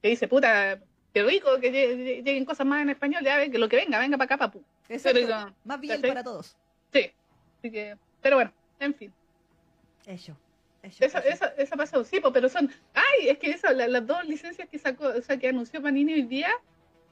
que 0.00 0.08
dice, 0.08 0.28
puta, 0.28 0.78
qué 1.12 1.22
rico 1.22 1.58
que 1.60 1.70
lle- 1.72 2.22
lleguen 2.24 2.44
cosas 2.44 2.66
más 2.66 2.82
en 2.82 2.90
español, 2.90 3.22
ya 3.24 3.36
ven, 3.36 3.50
que 3.52 3.58
lo 3.58 3.68
que 3.68 3.76
venga, 3.76 3.98
venga 3.98 4.16
para 4.16 4.26
acá, 4.26 4.38
papu. 4.38 4.62
Exacto. 4.88 5.20
pero- 5.20 5.54
Más 5.64 5.80
bien 5.80 6.00
para 6.00 6.22
todos. 6.24 6.56
Sí, 6.92 7.10
así 7.58 7.70
que, 7.70 7.96
pero 8.20 8.36
bueno, 8.36 8.52
en 8.80 8.94
fin. 8.94 9.12
Eso. 10.06 10.36
Eso, 10.82 11.04
Eso, 11.04 11.18
eso. 11.18 11.28
eso, 11.28 11.46
eso 11.56 11.76
pasó, 11.76 12.02
sí, 12.04 12.20
pero 12.32 12.48
son. 12.48 12.68
¡Ay! 12.92 13.28
Es 13.28 13.38
que 13.38 13.50
eso, 13.50 13.70
la- 13.72 13.86
las 13.86 14.04
dos 14.04 14.24
licencias 14.26 14.68
que 14.68 14.78
sacó, 14.78 15.06
o 15.08 15.22
sea, 15.22 15.36
que 15.36 15.48
anunció 15.48 15.80
Panini 15.80 16.12
hoy 16.14 16.22
día 16.22 16.50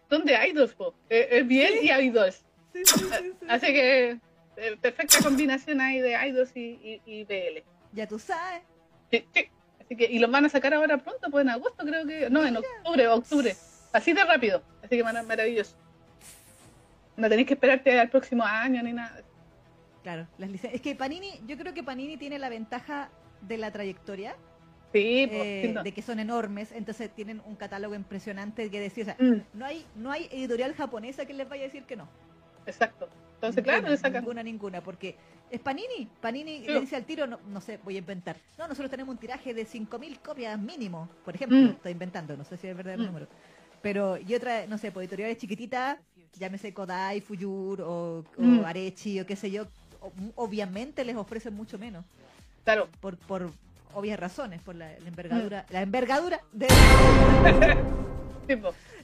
son 0.08 0.24
de 0.24 0.34
Idols, 0.48 0.74
po. 0.74 0.92
Eh, 1.08 1.28
eh, 1.30 1.42
Biel 1.44 1.74
y 1.84 1.90
Idols. 1.92 2.44
Sí, 2.72 2.82
sí, 2.84 2.98
sí, 2.98 3.06
sí. 3.40 3.46
Así 3.48 3.66
que, 3.68 4.18
eh, 4.56 4.76
perfecta 4.80 5.18
combinación 5.22 5.80
ahí 5.80 6.00
de 6.00 6.16
Idols 6.28 6.50
y, 6.56 6.80
y, 6.82 7.00
y 7.06 7.24
BL. 7.24 7.62
Ya 7.92 8.08
tú 8.08 8.18
sabes. 8.18 8.62
Sí, 9.12 9.24
sí. 9.32 9.48
Así 9.80 9.96
que, 9.96 10.04
y 10.06 10.18
los 10.18 10.30
van 10.32 10.44
a 10.46 10.48
sacar 10.48 10.74
ahora 10.74 10.98
pronto, 10.98 11.30
pues 11.30 11.42
en 11.42 11.50
agosto 11.50 11.84
creo 11.84 12.04
que. 12.06 12.28
No, 12.28 12.44
en 12.44 12.56
octubre, 12.56 13.06
octubre. 13.06 13.56
Así 13.92 14.12
de 14.12 14.24
rápido. 14.24 14.62
Así 14.82 14.96
que 14.96 15.04
mara- 15.04 15.22
maravilloso. 15.22 15.76
No 17.16 17.28
tenéis 17.28 17.46
que 17.48 17.54
esperarte 17.54 17.98
al 17.98 18.08
próximo 18.08 18.44
año 18.44 18.82
ni 18.82 18.92
nada. 18.92 19.22
Claro, 20.02 20.26
las 20.38 20.48
licen- 20.50 20.70
Es 20.72 20.80
que 20.80 20.94
Panini, 20.94 21.40
yo 21.46 21.58
creo 21.58 21.74
que 21.74 21.82
Panini 21.82 22.16
tiene 22.16 22.38
la 22.38 22.48
ventaja 22.48 23.10
de 23.42 23.58
la 23.58 23.70
trayectoria, 23.70 24.34
Sí, 24.92 25.26
pues, 25.28 25.42
eh, 25.44 25.62
sí, 25.66 25.72
no. 25.72 25.82
de 25.82 25.92
que 25.92 26.02
son 26.02 26.18
enormes, 26.20 26.72
entonces 26.72 27.10
tienen 27.14 27.42
un 27.44 27.54
catálogo 27.56 27.94
impresionante 27.94 28.70
que 28.70 28.80
decir, 28.80 29.02
o 29.02 29.06
sea, 29.06 29.16
Mm, 29.18 29.42
no 29.54 29.66
hay, 29.66 29.84
no 29.96 30.10
hay 30.10 30.28
editorial 30.32 30.74
japonesa 30.74 31.26
que 31.26 31.34
les 31.34 31.48
vaya 31.48 31.64
a 31.64 31.66
decir 31.66 31.84
que 31.84 31.96
no. 31.96 32.08
exacto. 32.66 33.08
Entonces, 33.34 33.62
claro, 33.64 33.78
Ninguna, 33.78 33.90
le 33.92 33.96
sacan. 33.96 34.22
Ninguna, 34.22 34.42
ninguna, 34.42 34.80
porque 34.82 35.16
es 35.50 35.60
Panini. 35.60 36.06
Panini 36.20 36.58
Sí. 36.60 36.66
le 36.72 36.80
dice 36.80 36.96
al 36.96 37.04
tiro, 37.06 37.26
no, 37.26 37.40
no 37.48 37.60
sé, 37.62 37.78
voy 37.82 37.96
a 37.96 37.98
inventar. 37.98 38.36
No, 38.58 38.68
nosotros 38.68 38.90
tenemos 38.90 39.12
un 39.14 39.18
tiraje 39.18 39.54
de 39.54 39.64
5.000 39.64 40.18
copias 40.20 40.58
mínimo, 40.58 41.08
por 41.24 41.34
ejemplo. 41.34 41.56
Mm. 41.56 41.66
Estoy 41.70 41.92
inventando, 41.92 42.36
no 42.36 42.44
sé 42.44 42.58
si 42.58 42.66
es 42.68 42.76
verdad 42.76 42.94
el 42.94 43.00
Mm. 43.00 43.06
número. 43.06 43.28
Pero, 43.82 44.18
y 44.18 44.34
otra, 44.34 44.66
no 44.66 44.78
sé, 44.78 44.92
por 44.92 45.02
editoriales 45.02 45.38
chiquititas, 45.38 45.98
llámese 46.38 46.72
Kodai, 46.74 47.20
Fuyur 47.20 47.80
o, 47.80 48.18
o 48.36 48.42
Mm. 48.42 48.64
Arechi 48.64 49.20
o 49.20 49.26
qué 49.26 49.36
sé 49.36 49.50
yo, 49.50 49.66
obviamente 50.36 51.04
les 51.04 51.16
ofrecen 51.16 51.54
mucho 51.54 51.78
menos. 51.78 52.04
Claro. 52.64 52.88
Por, 53.00 53.16
por 53.16 53.50
obvias 53.94 54.18
razones, 54.20 54.60
por 54.62 54.74
la, 54.76 54.86
la 54.98 55.08
envergadura, 55.08 55.66
la 55.70 55.82
envergadura 55.82 56.40
de... 56.52 56.68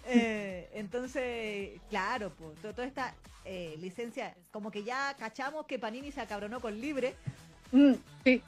Eh, 0.09 0.69
entonces, 0.75 1.81
claro, 1.89 2.31
pues, 2.37 2.57
to- 2.61 2.73
toda 2.73 2.87
esta 2.87 3.15
eh, 3.45 3.77
licencia, 3.81 4.35
como 4.53 4.71
que 4.71 4.85
ya 4.85 5.15
cachamos 5.19 5.67
que 5.67 5.79
Panini 5.79 6.13
se 6.13 6.21
acabronó 6.21 6.61
con 6.61 6.81
Libre, 6.81 7.15
mm, 7.73 7.93
sí, 8.25 8.43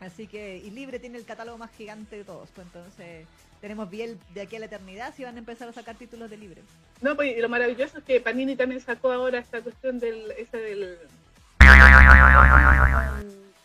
así 0.00 0.26
que, 0.26 0.58
y 0.58 0.70
Libre 0.70 0.98
tiene 0.98 1.18
el 1.18 1.24
catálogo 1.24 1.58
más 1.58 1.70
gigante 1.72 2.16
de 2.16 2.24
todos, 2.24 2.48
pues 2.54 2.66
entonces 2.66 3.26
tenemos 3.66 3.90
bien 3.90 4.16
de 4.32 4.42
aquí 4.42 4.54
a 4.54 4.60
la 4.60 4.66
eternidad 4.66 5.12
si 5.16 5.24
van 5.24 5.34
a 5.34 5.38
empezar 5.40 5.68
a 5.68 5.72
sacar 5.72 5.96
títulos 5.96 6.30
de 6.30 6.36
Libre. 6.36 6.62
No, 7.00 7.16
pues 7.16 7.36
y 7.36 7.40
lo 7.40 7.48
maravilloso 7.48 7.98
es 7.98 8.04
que 8.04 8.20
Panini 8.20 8.54
también 8.54 8.80
sacó 8.80 9.10
ahora 9.10 9.40
esta 9.40 9.60
cuestión 9.60 9.98
del, 9.98 10.30
esa 10.38 10.56
del, 10.56 10.96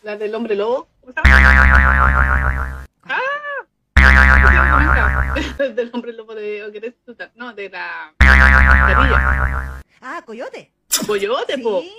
la 0.02 0.16
del 0.16 0.34
hombre 0.34 0.56
lobo, 0.56 0.88
¿cómo 1.02 1.12
se 1.12 1.20
llama? 1.22 2.50
¡Ah! 3.04 3.20
del 5.72 5.90
hombre 5.92 6.12
lobo 6.14 6.34
de, 6.34 6.64
¿o 6.64 6.72
querés 6.72 6.94
tú? 7.06 7.16
no, 7.36 7.54
de 7.54 7.68
la 7.70 8.12
Guerrilla. 8.18 9.80
Ah, 10.00 10.20
Coyote. 10.26 10.72
Coyote, 11.06 11.58
po. 11.58 11.80
Sí, 11.80 11.92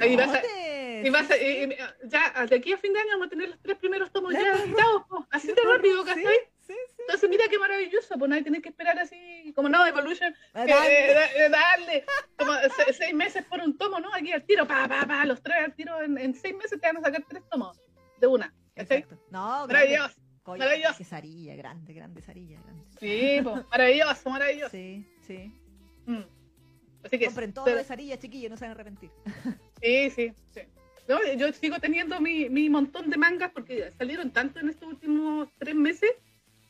Ahí 0.00 0.14
vas 0.16 0.28
a- 0.28 0.40
Coyote. 0.40 1.02
Y 1.04 1.10
vas 1.10 1.30
a- 1.30 1.36
y- 1.36 1.64
y- 1.64 1.76
ya, 2.08 2.46
de 2.46 2.56
aquí 2.56 2.72
a 2.72 2.78
fin 2.78 2.92
de 2.92 3.00
año 3.00 3.10
vamos 3.14 3.26
a 3.26 3.30
tener 3.30 3.48
los 3.50 3.58
tres 3.60 3.76
primeros 3.78 4.10
tomos 4.12 4.32
Ya, 4.32 4.40
ya 4.42 4.84
po. 5.08 5.26
así 5.30 5.48
Sí, 5.48 5.54
de 5.54 5.62
rápido, 5.76 6.02
sí, 6.02 6.08
¿cachai? 6.08 6.38
Sí, 6.68 6.74
sí. 6.90 6.96
Entonces 7.00 7.30
mira 7.30 7.44
qué 7.50 7.58
maravilloso, 7.58 8.16
pues 8.18 8.28
nadie 8.28 8.42
tiene 8.42 8.60
que 8.62 8.68
esperar 8.68 8.98
así, 8.98 9.52
como 9.56 9.68
no, 9.70 9.84
Evolution, 9.86 10.34
que, 10.52 10.60
eh, 10.70 11.12
eh, 11.36 11.48
darle 11.48 12.04
como 12.36 12.52
se- 12.76 12.92
seis 12.92 13.14
meses 13.14 13.42
por 13.46 13.60
un 13.60 13.76
tomo, 13.78 13.98
¿no? 14.00 14.14
Aquí 14.14 14.30
al 14.32 14.44
tiro, 14.44 14.66
pa, 14.66 14.86
pa, 14.86 15.06
pa, 15.06 15.24
los 15.24 15.42
tres 15.42 15.56
al 15.64 15.74
tiro, 15.74 16.00
en, 16.02 16.18
en 16.18 16.34
seis 16.34 16.54
meses 16.54 16.78
te 16.80 16.86
van 16.86 16.98
a 16.98 17.00
sacar 17.00 17.24
tres 17.26 17.42
tomos 17.50 17.80
de 18.20 18.26
una. 18.26 18.54
Exacto. 18.76 19.18
No. 19.30 19.66
Maravilloso, 19.66 20.14
Coyote, 20.42 20.64
maravilloso. 20.66 20.94
grande, 21.56 21.92
grande 21.94 22.22
sí, 23.00 23.40
pues, 23.42 23.64
maravilloso, 23.70 24.30
maravilloso. 24.30 24.70
Sí, 24.70 25.06
sí. 25.26 25.52
Mm. 26.06 26.22
Así 27.04 27.18
que, 27.18 27.26
Compren 27.26 27.52
todo 27.54 27.64
pero- 27.64 27.78
de 27.78 27.84
zarilla, 27.84 28.18
chiquillos, 28.18 28.50
no 28.50 28.56
se 28.56 28.64
van 28.64 28.72
a 28.72 28.74
arrepentir. 28.74 29.10
sí, 29.82 30.10
sí, 30.10 30.32
sí. 30.52 30.60
No, 31.08 31.18
yo 31.36 31.50
sigo 31.54 31.78
teniendo 31.80 32.20
mi, 32.20 32.50
mi 32.50 32.68
montón 32.68 33.08
de 33.08 33.16
mangas 33.16 33.50
porque 33.52 33.90
salieron 33.96 34.30
tanto 34.30 34.60
en 34.60 34.68
estos 34.68 34.86
últimos 34.86 35.48
tres 35.58 35.74
meses 35.74 36.10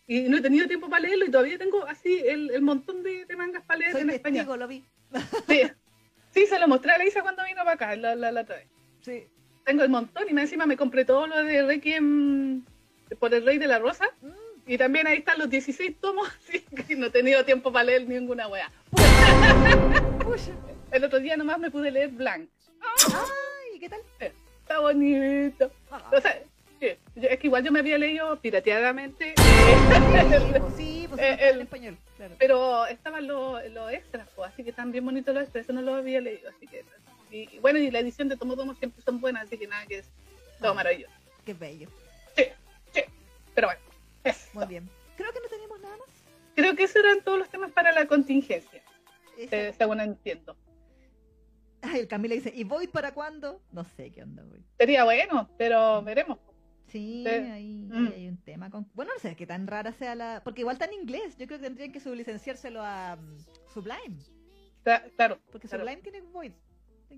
y 0.09 0.23
no 0.23 0.39
he 0.39 0.41
tenido 0.41 0.67
tiempo 0.67 0.89
para 0.91 1.03
leerlo 1.03 1.27
y 1.27 1.31
todavía 1.31 1.57
tengo 1.59 1.85
así 1.87 2.19
el, 2.27 2.51
el 2.51 2.63
montón 2.63 3.03
de, 3.05 3.25
de 3.27 3.37
mangas 3.37 3.63
para 3.65 3.79
leer 3.79 3.93
Soy 3.93 4.01
en 4.03 4.11
español. 4.11 4.37
testigo, 4.39 4.57
lo 4.57 4.67
vi. 4.67 4.85
Sí, 5.47 5.63
sí, 6.35 6.47
se 6.47 6.59
lo 6.59 6.67
mostré 6.67 6.91
a 6.93 6.99
la 6.99 7.05
Isa 7.07 7.23
cuando 7.23 7.45
vino 7.45 7.59
para 7.59 7.73
acá 7.73 7.95
la, 7.95 8.15
la, 8.17 8.33
la 8.33 8.41
otra 8.41 8.57
vez. 8.57 8.67
Sí. 9.03 9.27
Tengo 9.65 9.83
el 9.85 9.91
montón 9.91 10.25
y 10.29 10.39
encima 10.41 10.67
me 10.67 10.77
compré 10.77 11.05
todo 11.05 11.27
lo 11.27 11.45
de 11.45 11.63
Requiem 11.63 12.65
por 13.21 13.33
el 13.35 13.45
Rey 13.45 13.59
de 13.59 13.67
la 13.69 13.79
Rosa. 13.79 14.07
Mm. 14.23 14.33
Y 14.71 14.77
también 14.77 15.07
ahí 15.07 15.19
están 15.19 15.39
los 15.39 15.49
16 15.49 15.97
tomos, 16.01 16.29
así 16.49 16.61
que 16.61 16.97
no 16.97 17.07
he 17.07 17.11
tenido 17.11 17.45
tiempo 17.45 17.71
para 17.73 17.85
leer 17.85 18.07
ninguna 18.09 18.49
wea. 18.49 18.71
El 20.91 21.05
otro 21.05 21.21
día 21.21 21.37
nomás 21.37 21.59
me 21.59 21.71
pude 21.71 21.91
leer 21.91 22.11
Blank. 22.11 22.49
Ay, 22.83 23.79
¿qué 23.81 23.89
tal? 23.89 24.01
Está 24.21 24.81
bonito. 24.81 25.71
Ah, 25.91 26.11
O 26.17 26.21
sea, 26.21 26.43
yo- 26.81 27.29
es 27.29 27.39
que 27.39 27.47
igual 27.47 27.65
yo 27.65 27.73
me 27.73 27.81
había 27.81 27.99
leído 27.99 28.39
pirateadamente, 28.41 29.35
sí, 30.77 31.07
pues 31.09 31.21
pues 31.21 31.33
está 31.33 31.49
en 31.51 31.61
español, 31.61 31.99
claro. 32.17 32.35
pero 32.39 32.87
estaban 32.87 33.27
los, 33.27 33.65
los 33.71 33.93
extras, 33.93 34.29
pues, 34.37 34.51
así 34.53 34.63
que 34.65 34.71
están 34.71 34.93
bien 34.93 35.05
bonitos 35.05 35.35
los 35.35 35.45
extras, 35.45 35.65
eso 35.65 35.73
no 35.73 35.83
los 35.83 35.97
había 35.99 36.21
leído. 36.21 36.51
así 36.51 36.67
que 36.67 36.85
y, 37.31 37.57
y 37.57 37.59
bueno, 37.61 37.79
y 37.79 37.91
la 37.91 37.99
edición 38.01 38.29
de 38.29 38.37
Tomo 38.37 38.57
Tomo 38.57 38.75
siempre 38.75 39.03
son 39.03 39.21
buenas, 39.21 39.45
así 39.45 39.59
que 39.59 39.67
nada, 39.67 39.85
que 39.87 39.99
es 39.99 40.11
todo 40.61 40.73
Ah. 40.73 40.75
maravilloso. 40.75 41.13
Qué 41.45 41.55
bello. 41.55 41.89
Sí, 42.37 42.45
sí, 42.93 43.01
pero 43.55 43.69
bueno, 43.69 43.81
eso. 44.25 44.49
Muy 44.55 44.67
bien. 44.67 44.89
Creo 45.17 45.33
que 45.33 45.41
no 45.41 45.49
tenemos 45.49 45.81
nada 45.81 45.97
más. 45.97 46.09
Creo 46.55 46.75
que 46.75 46.85
esos 46.85 46.97
eran 46.97 47.23
todos 47.23 47.39
los 47.39 47.49
temas 47.51 47.71
para 47.73 47.93
la 47.93 48.07
contingencia, 48.07 48.83
eh, 49.37 49.73
según 49.77 50.01
entiendo. 50.01 50.57
Ay, 51.83 52.01
el 52.01 52.09
Camila 52.09 52.35
dice, 52.35 52.53
¿y 52.55 52.65
Void 52.65 52.91
para 52.91 53.13
cuándo? 53.15 53.61
No 53.73 53.85
sé 53.85 54.11
qué 54.11 54.23
onda, 54.25 54.43
Void. 54.43 54.61
Sería 54.79 55.05
bueno, 55.05 55.49
pero 55.57 56.03
veremos. 56.03 56.39
Sí, 56.89 57.25
Sí. 57.27 57.31
ahí, 57.31 57.87
Mm. 57.91 58.07
hay 58.15 58.29
un 58.29 58.37
tema 58.39 58.71
con... 58.71 58.87
Bueno, 58.95 59.13
no 59.15 59.21
sé 59.21 59.37
qué 59.37 59.47
tan 59.47 59.67
rara 59.67 59.93
sea 59.93 60.15
la... 60.15 60.41
Porque 60.45 60.63
igual 60.63 60.75
está 60.75 60.87
en 60.87 60.95
inglés. 60.95 61.37
Yo 61.39 61.47
creo 61.47 61.59
que 61.59 61.67
tendrían 61.67 61.93
que 61.93 62.01
sublicenciárselo 62.01 62.83
a 62.83 63.17
mm, 63.17 63.39
Sublime. 63.75 64.17
Cla- 64.85 65.03
Claro, 65.17 65.39
Porque 65.53 65.69
claro, 65.69 65.85
Sublime 65.85 66.03
tiene 66.03 66.21
Void. 66.23 66.53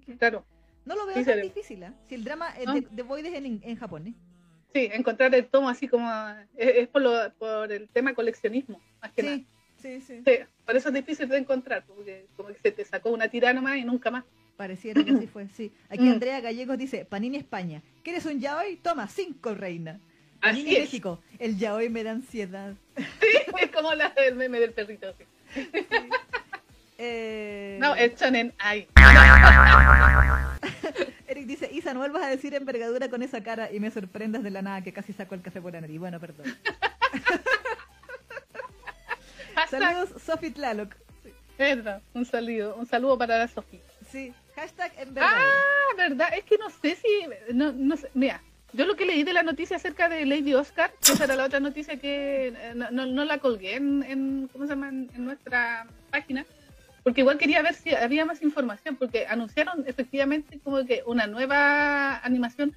Que 0.04 0.16
claro. 0.16 0.44
No 0.84 0.94
lo 0.96 1.06
veo 1.06 1.16
Sí, 1.16 1.24
tan 1.24 1.40
difícil, 1.42 1.82
¿eh? 1.82 1.92
Si 2.08 2.14
el 2.14 2.24
drama 2.24 2.52
eh, 2.58 2.64
No. 2.66 2.74
de, 2.74 2.80
de 2.90 3.02
Void 3.02 3.26
es 3.26 3.34
en, 3.34 3.60
en 3.62 3.76
japonés. 3.76 4.14
Sí, 4.72 4.88
encontrar 4.92 5.34
el 5.34 5.46
tomo 5.48 5.68
así 5.68 5.86
como... 5.88 6.08
Es, 6.56 6.76
es 6.76 6.88
por, 6.88 7.02
lo, 7.02 7.32
por 7.34 7.70
el 7.72 7.88
tema 7.90 8.14
coleccionismo, 8.14 8.80
más 9.00 9.12
que 9.12 9.22
nada. 9.22 9.36
Sí, 9.36 9.46
sí, 9.76 10.00
sí. 10.00 10.22
Sí, 10.26 10.32
por 10.66 10.76
eso 10.76 10.88
es 10.88 10.94
difícil 10.94 11.28
de 11.28 11.38
encontrar, 11.38 11.84
porque 11.86 12.26
como 12.36 12.48
que 12.50 12.58
se 12.58 12.70
te 12.72 12.84
sacó 12.84 13.10
una 13.10 13.28
tira 13.28 13.52
nomás 13.52 13.76
y 13.78 13.84
nunca 13.84 14.10
más. 14.10 14.24
Pareciera 14.60 15.02
que 15.02 15.12
así 15.12 15.26
fue, 15.26 15.48
sí. 15.56 15.72
Aquí 15.88 16.04
Mm. 16.04 16.12
Andrea 16.12 16.38
Gallegos 16.42 16.76
dice, 16.76 17.06
Panini 17.06 17.38
España, 17.38 17.80
¿quieres 18.04 18.26
un 18.26 18.40
yaoi? 18.40 18.76
Toma, 18.76 19.08
cinco, 19.08 19.54
reina. 19.54 19.98
Panini 20.38 20.66
Así 20.68 20.76
es. 20.76 20.80
México, 20.82 21.18
el 21.38 21.56
yaoi 21.56 21.88
me 21.88 22.04
da 22.04 22.10
ansiedad. 22.10 22.74
es 22.94 23.70
como 23.70 23.94
la 23.94 24.10
del 24.10 24.34
meme 24.34 24.60
del 24.60 24.74
perrito. 24.74 25.14
sí. 25.54 25.66
Eh, 26.98 27.78
No, 27.80 27.94
es 27.94 28.14
shonen 28.20 28.52
ai. 28.58 28.86
Eric 31.26 31.46
dice, 31.46 31.70
Isa, 31.72 31.94
no 31.94 32.00
vuelvas 32.00 32.24
a 32.24 32.28
decir 32.28 32.52
envergadura 32.52 33.08
con 33.08 33.22
esa 33.22 33.42
cara 33.42 33.72
y 33.72 33.80
me 33.80 33.90
sorprendas 33.90 34.42
de 34.42 34.50
la 34.50 34.60
nada 34.60 34.82
que 34.82 34.92
casi 34.92 35.14
saco 35.14 35.34
el 35.34 35.40
café 35.40 35.62
por 35.62 35.72
la 35.72 35.80
nariz. 35.80 35.98
Bueno, 35.98 36.20
perdón. 36.20 36.44
Saludos, 39.70 40.10
Sofi 40.22 40.50
Tlaloc. 40.50 40.94
verdad, 41.58 42.02
un 42.12 42.26
saludo, 42.26 42.76
un 42.76 42.84
saludo 42.86 43.16
para 43.16 43.38
la 43.38 43.48
Sofía. 43.48 43.80
Sí, 44.10 44.34
hashtag 44.60 44.92
envergadura. 44.98 45.40
Ah, 45.42 45.94
verdad, 45.96 46.28
es 46.36 46.44
que 46.44 46.58
no 46.58 46.68
sé 46.70 46.96
si, 46.96 47.54
no, 47.54 47.72
no 47.72 47.96
sé, 47.96 48.08
mira, 48.14 48.42
yo 48.72 48.84
lo 48.86 48.94
que 48.96 49.06
leí 49.06 49.24
de 49.24 49.32
la 49.32 49.42
noticia 49.42 49.76
acerca 49.76 50.08
de 50.08 50.24
Lady 50.26 50.54
Oscar, 50.54 50.92
esa 51.02 51.24
era 51.24 51.34
la 51.36 51.44
otra 51.44 51.60
noticia 51.60 51.96
que 51.96 52.48
eh, 52.56 52.74
no, 52.74 53.24
la 53.24 53.38
colgué 53.38 53.74
en, 53.76 54.02
en- 54.04 54.48
¿cómo 54.52 54.64
se 54.66 54.70
llama? 54.70 54.88
En, 54.90 55.10
en 55.14 55.24
nuestra 55.24 55.86
página, 56.10 56.44
porque 57.02 57.22
igual 57.22 57.38
quería 57.38 57.62
ver 57.62 57.74
si 57.74 57.94
había 57.94 58.24
más 58.24 58.42
información, 58.42 58.96
porque 58.96 59.26
anunciaron 59.26 59.84
efectivamente 59.86 60.60
como 60.62 60.84
que 60.86 61.02
una 61.06 61.26
nueva 61.26 62.18
animación, 62.18 62.74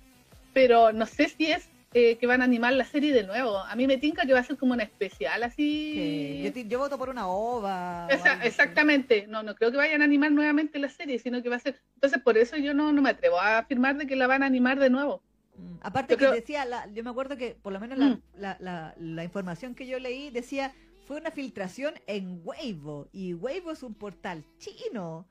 pero 0.53 0.91
no 0.93 1.05
sé 1.05 1.27
si 1.29 1.51
es 1.51 1.67
eh, 1.93 2.17
que 2.17 2.27
van 2.27 2.41
a 2.41 2.45
animar 2.45 2.73
la 2.73 2.85
serie 2.85 3.13
de 3.13 3.23
nuevo. 3.23 3.57
A 3.57 3.75
mí 3.75 3.87
me 3.87 3.97
tinca 3.97 4.25
que 4.25 4.33
va 4.33 4.39
a 4.39 4.43
ser 4.43 4.57
como 4.57 4.73
una 4.73 4.83
especial 4.83 5.43
así. 5.43 6.51
Que 6.53 6.65
yo, 6.67 6.79
voto 6.79 6.97
por 6.97 7.09
una 7.09 7.27
ova. 7.27 8.07
o 8.07 8.43
exactamente, 8.45 9.25
no, 9.27 9.43
no 9.43 9.55
creo 9.55 9.71
que 9.71 9.77
vayan 9.77 10.01
a 10.01 10.05
animar 10.05 10.31
nuevamente 10.31 10.79
la 10.79 10.89
serie, 10.89 11.19
sino 11.19 11.41
que 11.43 11.49
va 11.49 11.57
a 11.57 11.59
ser. 11.59 11.79
Entonces, 11.95 12.21
por 12.21 12.37
eso 12.37 12.57
yo 12.57 12.73
no, 12.73 12.91
no 12.93 13.01
me 13.01 13.09
atrevo 13.11 13.39
a 13.39 13.59
afirmar 13.59 13.97
de 13.97 14.07
que 14.07 14.15
la 14.15 14.27
van 14.27 14.43
a 14.43 14.47
animar 14.47 14.79
de 14.79 14.89
nuevo. 14.89 15.21
Mm, 15.55 15.75
Aparte 15.81 16.13
Yo 16.13 16.17
que 16.17 16.25
creo- 16.25 16.33
decía, 16.35 16.65
la- 16.65 16.87
yo 16.91 17.03
me 17.03 17.09
acuerdo 17.11 17.37
que 17.37 17.55
por 17.61 17.71
lo 17.73 17.79
menos 17.79 17.97
la, 17.97 18.05
Mm. 18.07 18.21
la, 18.37 18.57
la, 18.59 18.95
la 18.97 19.23
información 19.23 19.75
que 19.75 19.85
yo 19.87 19.99
leí 19.99 20.29
decía, 20.31 20.71
fue 21.05 21.17
una 21.17 21.31
filtración 21.31 21.93
en 22.07 22.39
Weibo, 22.43 23.09
y 23.11 23.33
Weibo 23.33 23.71
es 23.71 23.83
un 23.83 23.93
portal 23.93 24.43
chino. 24.57 25.27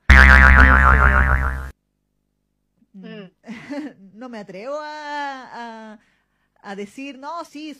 Mm. 2.93 3.05
Mm. 3.07 3.31
no 4.13 4.29
me 4.29 4.37
atrevo 4.37 4.77
a, 4.79 5.93
a, 5.93 5.99
a 6.63 6.75
decir, 6.75 7.17
no, 7.19 7.43
sí, 7.45 7.75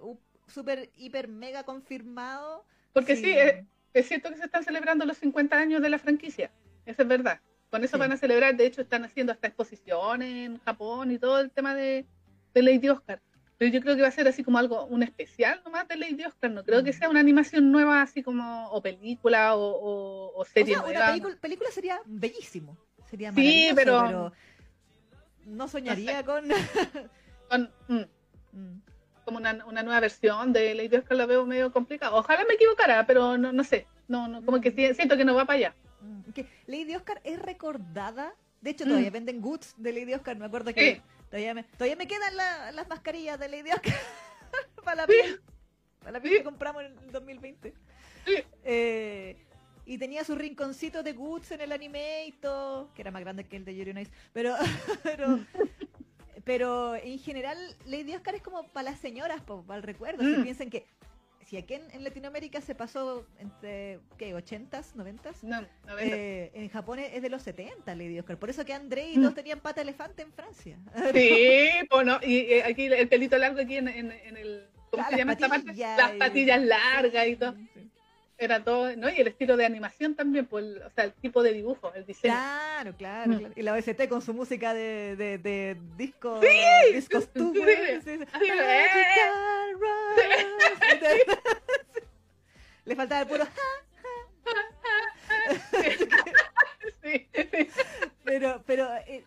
u- 0.00 0.18
super, 0.48 0.90
hiper, 0.96 1.28
mega 1.28 1.62
confirmado. 1.64 2.64
Porque 2.92 3.16
sí, 3.16 3.30
es, 3.30 3.64
es 3.94 4.08
cierto 4.08 4.28
que 4.30 4.36
se 4.36 4.44
están 4.44 4.64
celebrando 4.64 5.04
los 5.06 5.16
50 5.18 5.56
años 5.56 5.80
de 5.80 5.88
la 5.88 5.98
franquicia, 5.98 6.50
eso 6.84 7.02
es 7.02 7.08
verdad. 7.08 7.40
Con 7.70 7.82
eso 7.82 7.96
Sí. 7.96 8.00
van 8.00 8.12
a 8.12 8.16
celebrar, 8.16 8.54
de 8.56 8.66
hecho 8.66 8.82
están 8.82 9.04
haciendo 9.04 9.32
hasta 9.32 9.46
exposiciones 9.48 10.28
en 10.46 10.58
Japón 10.60 11.10
y 11.10 11.18
todo 11.18 11.40
el 11.40 11.50
tema 11.50 11.74
de, 11.74 12.06
de 12.52 12.62
Lady 12.62 12.88
Oscar. 12.88 13.20
Pero 13.56 13.72
yo 13.72 13.80
creo 13.80 13.94
que 13.96 14.02
va 14.02 14.08
a 14.08 14.12
ser 14.12 14.26
así 14.28 14.42
como 14.44 14.58
algo, 14.58 14.84
un 14.86 15.02
especial 15.04 15.62
nomás 15.64 15.86
de 15.88 15.96
Lady 15.96 16.24
Oscar. 16.24 16.50
No 16.50 16.64
creo 16.64 16.82
que 16.84 16.90
Mm. 16.90 16.94
sea 16.98 17.08
una 17.08 17.20
animación 17.20 17.70
nueva, 17.72 18.02
así 18.02 18.22
como, 18.22 18.68
o 18.70 18.82
película, 18.82 19.54
o, 19.56 19.60
o- 19.64 20.32
o 20.34 20.40
O 20.40 20.44
serie 20.44 20.74
sea, 20.74 20.82
una 20.82 20.92
nueva. 20.92 21.06
película, 21.08 21.36
película 21.40 21.70
sería 21.70 22.00
bellísimo. 22.04 22.76
Sería 23.08 23.32
Sí, 23.32 23.70
pero- 23.74 24.02
pero 24.06 24.32
no 25.46 25.68
soñaría 25.68 26.24
con... 26.24 26.44
Con- 27.50 27.70
mm, 27.88 28.02
Mm. 28.54 28.80
como 29.24 29.38
una, 29.38 29.64
una 29.66 29.82
nueva 29.82 30.00
versión 30.00 30.52
de 30.52 30.74
Lady 30.74 30.96
Oscar 30.96 31.16
la 31.16 31.26
veo 31.26 31.44
medio 31.46 31.72
complicada. 31.72 32.14
Ojalá 32.14 32.44
me 32.46 32.54
equivocara, 32.54 33.06
pero 33.06 33.36
no, 33.38 33.52
no 33.52 33.64
sé. 33.64 33.86
No, 34.06 34.28
no, 34.28 34.44
como 34.44 34.60
que 34.60 34.70
si- 34.70 34.94
siento 34.94 35.16
que 35.16 35.24
no 35.24 35.34
va 35.34 35.44
para 35.46 35.56
allá. 35.58 35.74
Mm, 36.02 36.30
que 36.32 36.46
Lady 36.66 36.94
Oscar 36.94 37.20
es 37.24 37.38
recordada. 37.40 38.34
De 38.60 38.70
hecho, 38.70 38.84
Mm. 38.84 38.88
todavía 38.88 39.10
venden 39.10 39.40
goods 39.40 39.74
de 39.78 39.92
Lady 39.92 40.12
Oscar. 40.14 40.36
Me 40.36 40.44
acuerdo 40.46 40.72
que 40.74 41.00
todavía, 41.30 41.54
me, 41.54 41.62
todavía 41.64 41.96
me 41.96 42.06
quedan 42.06 42.36
la- 42.36 42.70
las 42.72 42.86
mascarillas 42.88 43.38
de 43.38 43.48
Lady 43.48 43.70
Oscar 43.70 43.94
para 44.84 44.94
la 44.96 45.06
Sí. 45.06 45.12
piel. 45.12 45.40
Para 46.00 46.12
la 46.12 46.20
piel 46.20 46.32
Sí. 46.34 46.38
que 46.40 46.44
compramos 46.44 46.82
en 46.84 46.98
el 46.98 47.10
2020. 47.10 47.72
Sí. 48.26 48.34
Eh, 48.62 49.36
y 49.86 49.98
tenía 49.98 50.22
su 50.24 50.34
rinconcito 50.34 51.02
de 51.02 51.12
goods 51.12 51.50
en 51.52 51.60
el 51.62 51.72
anime 51.72 52.26
y 52.26 52.32
todo, 52.32 52.90
que 52.94 53.02
era 53.02 53.10
más 53.10 53.20
grande 53.22 53.44
que 53.44 53.56
el 53.56 53.64
de 53.64 53.74
Yuri 53.76 53.90
on 53.90 53.98
Ice. 53.98 54.12
Pero, 54.32 54.54
pero, 55.02 55.40
pero 56.44 56.94
en 56.96 57.18
general 57.18 57.58
Lady 57.86 58.14
Oscar 58.14 58.34
es 58.34 58.42
como 58.42 58.66
para 58.68 58.90
las 58.90 59.00
señoras, 59.00 59.40
para 59.42 59.76
el 59.76 59.82
recuerdo. 59.82 60.22
Si 60.22 60.28
Mm. 60.36 60.42
piensen 60.42 60.70
que 60.70 60.84
si 61.46 61.58
aquí 61.58 61.74
en, 61.74 61.82
en 61.92 62.02
Latinoamérica 62.04 62.60
se 62.62 62.74
pasó 62.74 63.26
entre, 63.38 64.00
¿qué? 64.16 64.34
¿80s, 64.34 64.94
90s? 64.94 65.42
No, 65.42 65.60
no 65.86 65.98
Eh, 65.98 66.50
en 66.54 66.68
Japón 66.70 66.98
es 67.00 67.20
de 67.20 67.28
los 67.28 67.42
70 67.42 67.94
Lady 67.94 68.18
Oscar. 68.18 68.38
Por 68.38 68.48
eso 68.50 68.64
que 68.64 68.72
André 68.72 69.10
y 69.10 69.18
Mm. 69.18 69.20
todos 69.22 69.34
tenían 69.34 69.60
pata 69.60 69.82
elefante 69.82 70.22
en 70.22 70.32
Francia. 70.32 70.78
Sí, 71.14 71.68
pues 71.90 72.06
no, 72.06 72.18
y 72.22 72.36
eh, 72.52 72.62
aquí 72.64 72.86
el 72.86 73.08
pelito 73.08 73.36
largo 73.38 73.60
aquí 73.60 73.76
en, 73.76 73.88
en, 73.88 74.12
en 74.12 74.36
el... 74.36 74.68
¿Cómo 74.90 75.04
Ah, 75.06 75.10
se 75.10 75.16
llama 75.16 75.32
esta 75.32 75.48
parte? 75.48 75.72
Las 75.74 76.14
y- 76.14 76.18
patillas 76.18 76.62
largas 76.62 77.26
y 77.26 77.36
todo. 77.36 77.54
Era 78.36 78.64
todo, 78.64 78.94
¿no? 78.96 79.08
Y 79.10 79.20
el 79.20 79.28
estilo 79.28 79.56
de 79.56 79.64
animación 79.64 80.16
también, 80.16 80.46
pues, 80.46 80.64
el- 80.64 80.82
o 80.82 80.90
sea, 80.90 81.04
el 81.04 81.12
tipo 81.12 81.42
de 81.44 81.52
dibujo, 81.52 81.92
el 81.94 82.04
diseño. 82.04 82.34
Claro, 82.34 82.94
claro, 82.96 83.32
Mm. 83.32 83.38
claro. 83.38 83.54
Y 83.56 83.62
la 83.62 83.72
OST 83.74 84.08
con 84.08 84.22
su 84.22 84.34
música 84.34 84.74
de, 84.74 85.14
de, 85.16 85.38
de 85.38 85.76
disco. 85.96 86.40
Sí. 86.42 86.48
Discos 86.94 87.32
tú. 87.32 87.52
Le 92.84 92.96
faltaba 92.96 93.20
el 93.22 93.26
puro. 93.28 93.44
Sí. 97.02 97.28
Pero, 98.24 98.62
pero 98.66 98.88
eh, 99.06 99.24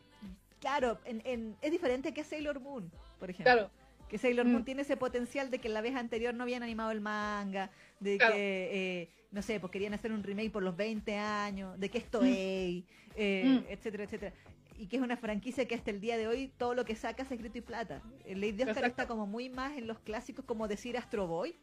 claro, 0.60 1.00
en, 1.06 1.22
en- 1.26 1.56
es 1.62 1.72
diferente 1.72 2.12
que 2.14 2.24
Sailor 2.24 2.60
Moon, 2.60 2.92
por 3.20 3.30
ejemplo. 3.30 3.54
Claro, 3.54 3.70
Que 4.10 4.18
Sailor 4.18 4.46
Mm. 4.46 4.52
Moon 4.52 4.66
tiene 4.66 4.82
ese 4.84 4.96
potencial 4.98 5.50
de 5.52 5.60
que 5.60 5.70
la 5.70 5.82
vez 5.82 5.96
anterior 5.96 6.34
no 6.34 6.44
habían 6.44 6.64
animado 6.64 6.92
el 6.92 7.02
manga, 7.02 7.70
de 8.00 8.18
Claro. 8.18 8.36
que, 8.36 8.70
eh, 9.04 9.10
no 9.32 9.42
sé, 9.42 9.60
pues 9.60 9.72
querían 9.72 9.94
hacer 9.94 10.12
un 10.14 10.24
remake 10.24 10.52
por 10.52 10.64
los 10.64 10.76
20 10.78 11.16
años, 11.18 11.78
de 11.80 11.90
que 11.90 11.98
esto 11.98 12.22
Mm. 12.22 12.26
es, 12.26 12.84
eh, 13.16 13.44
Mm. 13.46 13.72
etcétera, 13.72 14.04
etcétera. 14.06 14.34
Y 14.78 14.88
que 14.88 14.98
es 14.98 15.02
una 15.02 15.18
franquicia 15.18 15.68
que 15.68 15.76
hasta 15.76 15.90
el 15.92 16.00
día 16.00 16.18
de 16.18 16.28
hoy 16.28 16.52
todo 16.58 16.74
lo 16.76 16.86
que 16.86 16.96
saca 16.96 17.24
es 17.24 17.32
escrito 17.32 17.58
y 17.58 17.62
plata. 17.62 18.02
El 18.26 18.40
Lady 18.42 18.54
Oscar 18.62 18.70
Exacto. 18.70 18.88
está 18.88 19.08
como 19.08 19.26
muy 19.26 19.50
más 19.50 19.76
en 19.78 19.88
los 19.88 20.00
clásicos 20.00 20.46
como 20.46 20.68
decir 20.68 20.98
Astro 20.98 21.26
Boy, 21.28 21.56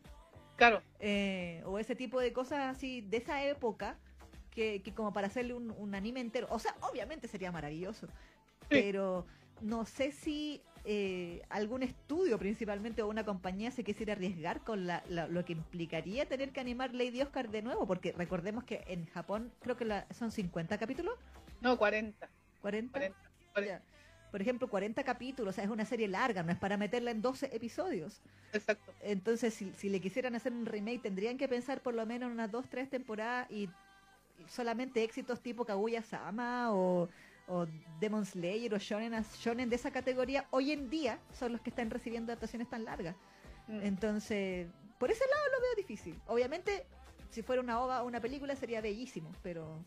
claro. 0.56 0.82
eh, 0.98 1.62
o 1.64 1.78
ese 1.78 1.94
tipo 1.94 2.20
de 2.20 2.32
cosas 2.32 2.74
así 2.76 3.00
de 3.02 3.18
esa 3.18 3.42
época 3.44 3.96
que, 4.50 4.82
que 4.82 4.92
como 4.92 5.12
para 5.12 5.28
hacerle 5.28 5.54
un, 5.54 5.70
un 5.70 5.94
anime 5.94 6.20
entero. 6.20 6.48
O 6.50 6.58
sea, 6.58 6.74
obviamente 6.80 7.26
sería 7.28 7.50
maravilloso, 7.52 8.08
pero 8.68 9.26
no 9.62 9.86
sé 9.86 10.10
si 10.12 10.60
eh, 10.84 11.42
algún 11.48 11.82
estudio 11.82 12.38
principalmente 12.38 13.02
o 13.02 13.08
una 13.08 13.24
compañía 13.24 13.70
se 13.70 13.84
quisiera 13.84 14.12
arriesgar 14.12 14.60
con 14.62 14.86
la, 14.86 15.02
la- 15.08 15.28
lo 15.28 15.44
que 15.44 15.52
implicaría 15.54 16.26
tener 16.26 16.50
que 16.50 16.60
animar 16.60 16.92
Lady 16.94 17.22
Oscar 17.22 17.48
de 17.50 17.62
nuevo, 17.62 17.86
porque 17.86 18.12
recordemos 18.12 18.64
que 18.64 18.84
en 18.88 19.06
Japón 19.06 19.50
creo 19.62 19.76
que 19.76 19.84
la, 19.86 20.06
son 20.12 20.30
50 20.30 20.76
capítulos, 20.78 21.14
No, 21.62 21.78
40. 21.78 22.28
40. 22.60 22.92
40, 22.92 23.18
40. 23.52 23.78
Ya. 23.78 23.82
Por 24.30 24.42
ejemplo, 24.42 24.68
40 24.68 25.04
capítulos, 25.04 25.54
o 25.54 25.54
sea, 25.54 25.64
es 25.64 25.70
una 25.70 25.84
serie 25.86 26.08
larga, 26.08 26.42
no 26.42 26.50
es 26.52 26.58
para 26.58 26.76
meterla 26.76 27.12
en 27.12 27.22
12 27.22 27.54
episodios. 27.54 28.20
Exacto. 28.52 28.92
Entonces, 29.00 29.54
si, 29.54 29.72
si 29.74 29.88
le 29.88 30.00
quisieran 30.00 30.34
hacer 30.34 30.52
un 30.52 30.66
remake, 30.66 31.00
tendrían 31.02 31.38
que 31.38 31.48
pensar 31.48 31.80
por 31.80 31.94
lo 31.94 32.04
menos 32.04 32.26
en 32.26 32.32
unas 32.32 32.50
dos, 32.50 32.68
tres 32.68 32.90
temporadas 32.90 33.48
y 33.50 33.70
solamente 34.48 35.04
éxitos 35.04 35.40
tipo 35.40 35.64
Kaguya-sama 35.64 36.72
o, 36.74 37.08
o 37.48 37.66
Demon 38.00 38.24
Slayer 38.24 38.72
o 38.74 38.78
Shonen, 38.78 39.22
shonen 39.38 39.68
de 39.70 39.76
esa 39.76 39.90
categoría, 39.90 40.46
hoy 40.50 40.72
en 40.72 40.88
día 40.90 41.18
son 41.32 41.52
los 41.52 41.60
que 41.60 41.70
están 41.70 41.90
recibiendo 41.90 42.32
adaptaciones 42.32 42.68
tan 42.68 42.84
largas. 42.84 43.16
Mm. 43.68 43.80
Entonces, 43.82 44.68
por 44.98 45.10
ese 45.10 45.24
lado 45.28 45.42
lo 45.56 45.60
veo 45.62 45.74
difícil. 45.76 46.18
Obviamente, 46.26 46.86
si 47.30 47.42
fuera 47.42 47.60
una 47.62 47.80
ova 47.80 48.02
o 48.02 48.06
una 48.06 48.20
película 48.20 48.54
sería 48.56 48.80
bellísimo, 48.80 49.30
pero... 49.42 49.78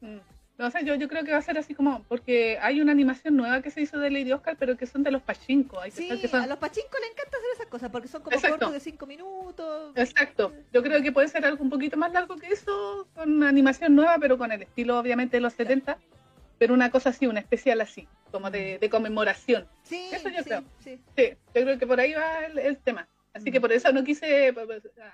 Mm. 0.00 0.18
No, 0.58 0.66
o 0.66 0.70
sea, 0.70 0.82
yo, 0.82 0.94
yo 0.94 1.08
creo 1.08 1.24
que 1.24 1.32
va 1.32 1.38
a 1.38 1.42
ser 1.42 1.56
así 1.56 1.74
como, 1.74 2.02
porque 2.04 2.58
hay 2.60 2.82
una 2.82 2.92
animación 2.92 3.34
nueva 3.34 3.62
que 3.62 3.70
se 3.70 3.80
hizo 3.80 3.98
de 3.98 4.10
Lady 4.10 4.30
Oscar, 4.30 4.56
pero 4.58 4.76
que 4.76 4.84
son 4.86 5.02
de 5.02 5.10
los 5.10 5.22
pachinko. 5.22 5.80
Hay 5.80 5.90
Sí, 5.90 6.06
saber 6.06 6.20
que 6.20 6.28
son- 6.28 6.42
a 6.42 6.46
los 6.46 6.58
pachincos 6.58 7.00
les 7.00 7.12
encanta 7.12 7.36
hacer 7.38 7.48
esas 7.54 7.66
cosas 7.68 7.90
porque 7.90 8.08
son 8.08 8.22
como 8.22 8.36
Exacto. 8.36 8.58
cortos 8.58 8.72
de 8.74 8.80
cinco 8.80 9.06
minutos. 9.06 9.92
Exacto. 9.96 10.52
Yo 10.70 10.82
creo 10.82 11.00
que 11.00 11.12
puede 11.12 11.28
ser 11.28 11.46
algo 11.46 11.64
un 11.64 11.70
poquito 11.70 11.96
más 11.96 12.12
largo 12.12 12.36
que 12.36 12.48
eso, 12.48 13.08
con 13.14 13.32
una 13.36 13.48
animación 13.48 13.94
nueva, 13.94 14.18
pero 14.20 14.36
con 14.36 14.52
el 14.52 14.60
estilo 14.60 14.98
obviamente 14.98 15.38
de 15.38 15.40
los 15.40 15.54
70, 15.54 15.96
pero 16.60 16.74
una 16.74 16.90
cosa 16.90 17.08
así, 17.08 17.26
una 17.26 17.40
especial 17.40 17.80
así, 17.80 18.06
como 18.30 18.50
de, 18.50 18.78
de 18.78 18.90
conmemoración. 18.90 19.66
Sí, 19.82 20.10
Eso 20.12 20.28
yo 20.28 20.38
sí, 20.40 20.44
creo. 20.44 20.62
sí. 20.84 21.00
Sí, 21.16 21.28
yo 21.54 21.62
creo 21.62 21.78
que 21.78 21.86
por 21.86 21.98
ahí 21.98 22.12
va 22.12 22.44
el, 22.44 22.58
el 22.58 22.76
tema. 22.76 23.08
Así 23.32 23.48
Mm. 23.48 23.52
que 23.54 23.60
por 23.62 23.72
eso 23.72 23.90
no 23.92 24.04
quise, 24.04 24.54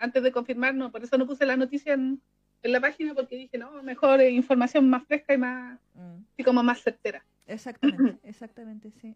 antes 0.01 0.23
de 0.25 0.33
confirmar, 0.33 0.75
no, 0.75 0.91
por 0.91 1.05
eso 1.05 1.17
no 1.17 1.25
puse 1.25 1.47
la 1.47 1.57
noticia 1.57 1.95
en, 1.95 2.21
en 2.65 2.73
la 2.73 2.81
página, 2.81 3.15
porque 3.15 3.37
dije, 3.37 3.59
no, 3.59 3.81
mejor 3.85 4.21
eh, 4.21 4.31
información 4.31 4.91
más 4.91 5.07
fresca 5.07 5.35
y 5.35 5.39
más, 5.39 5.79
Mm. 5.95 6.43
como 6.43 6.63
más 6.65 6.83
certera. 6.83 7.25
Exactamente, 7.47 8.19
exactamente, 8.29 8.91
sí. 9.01 9.15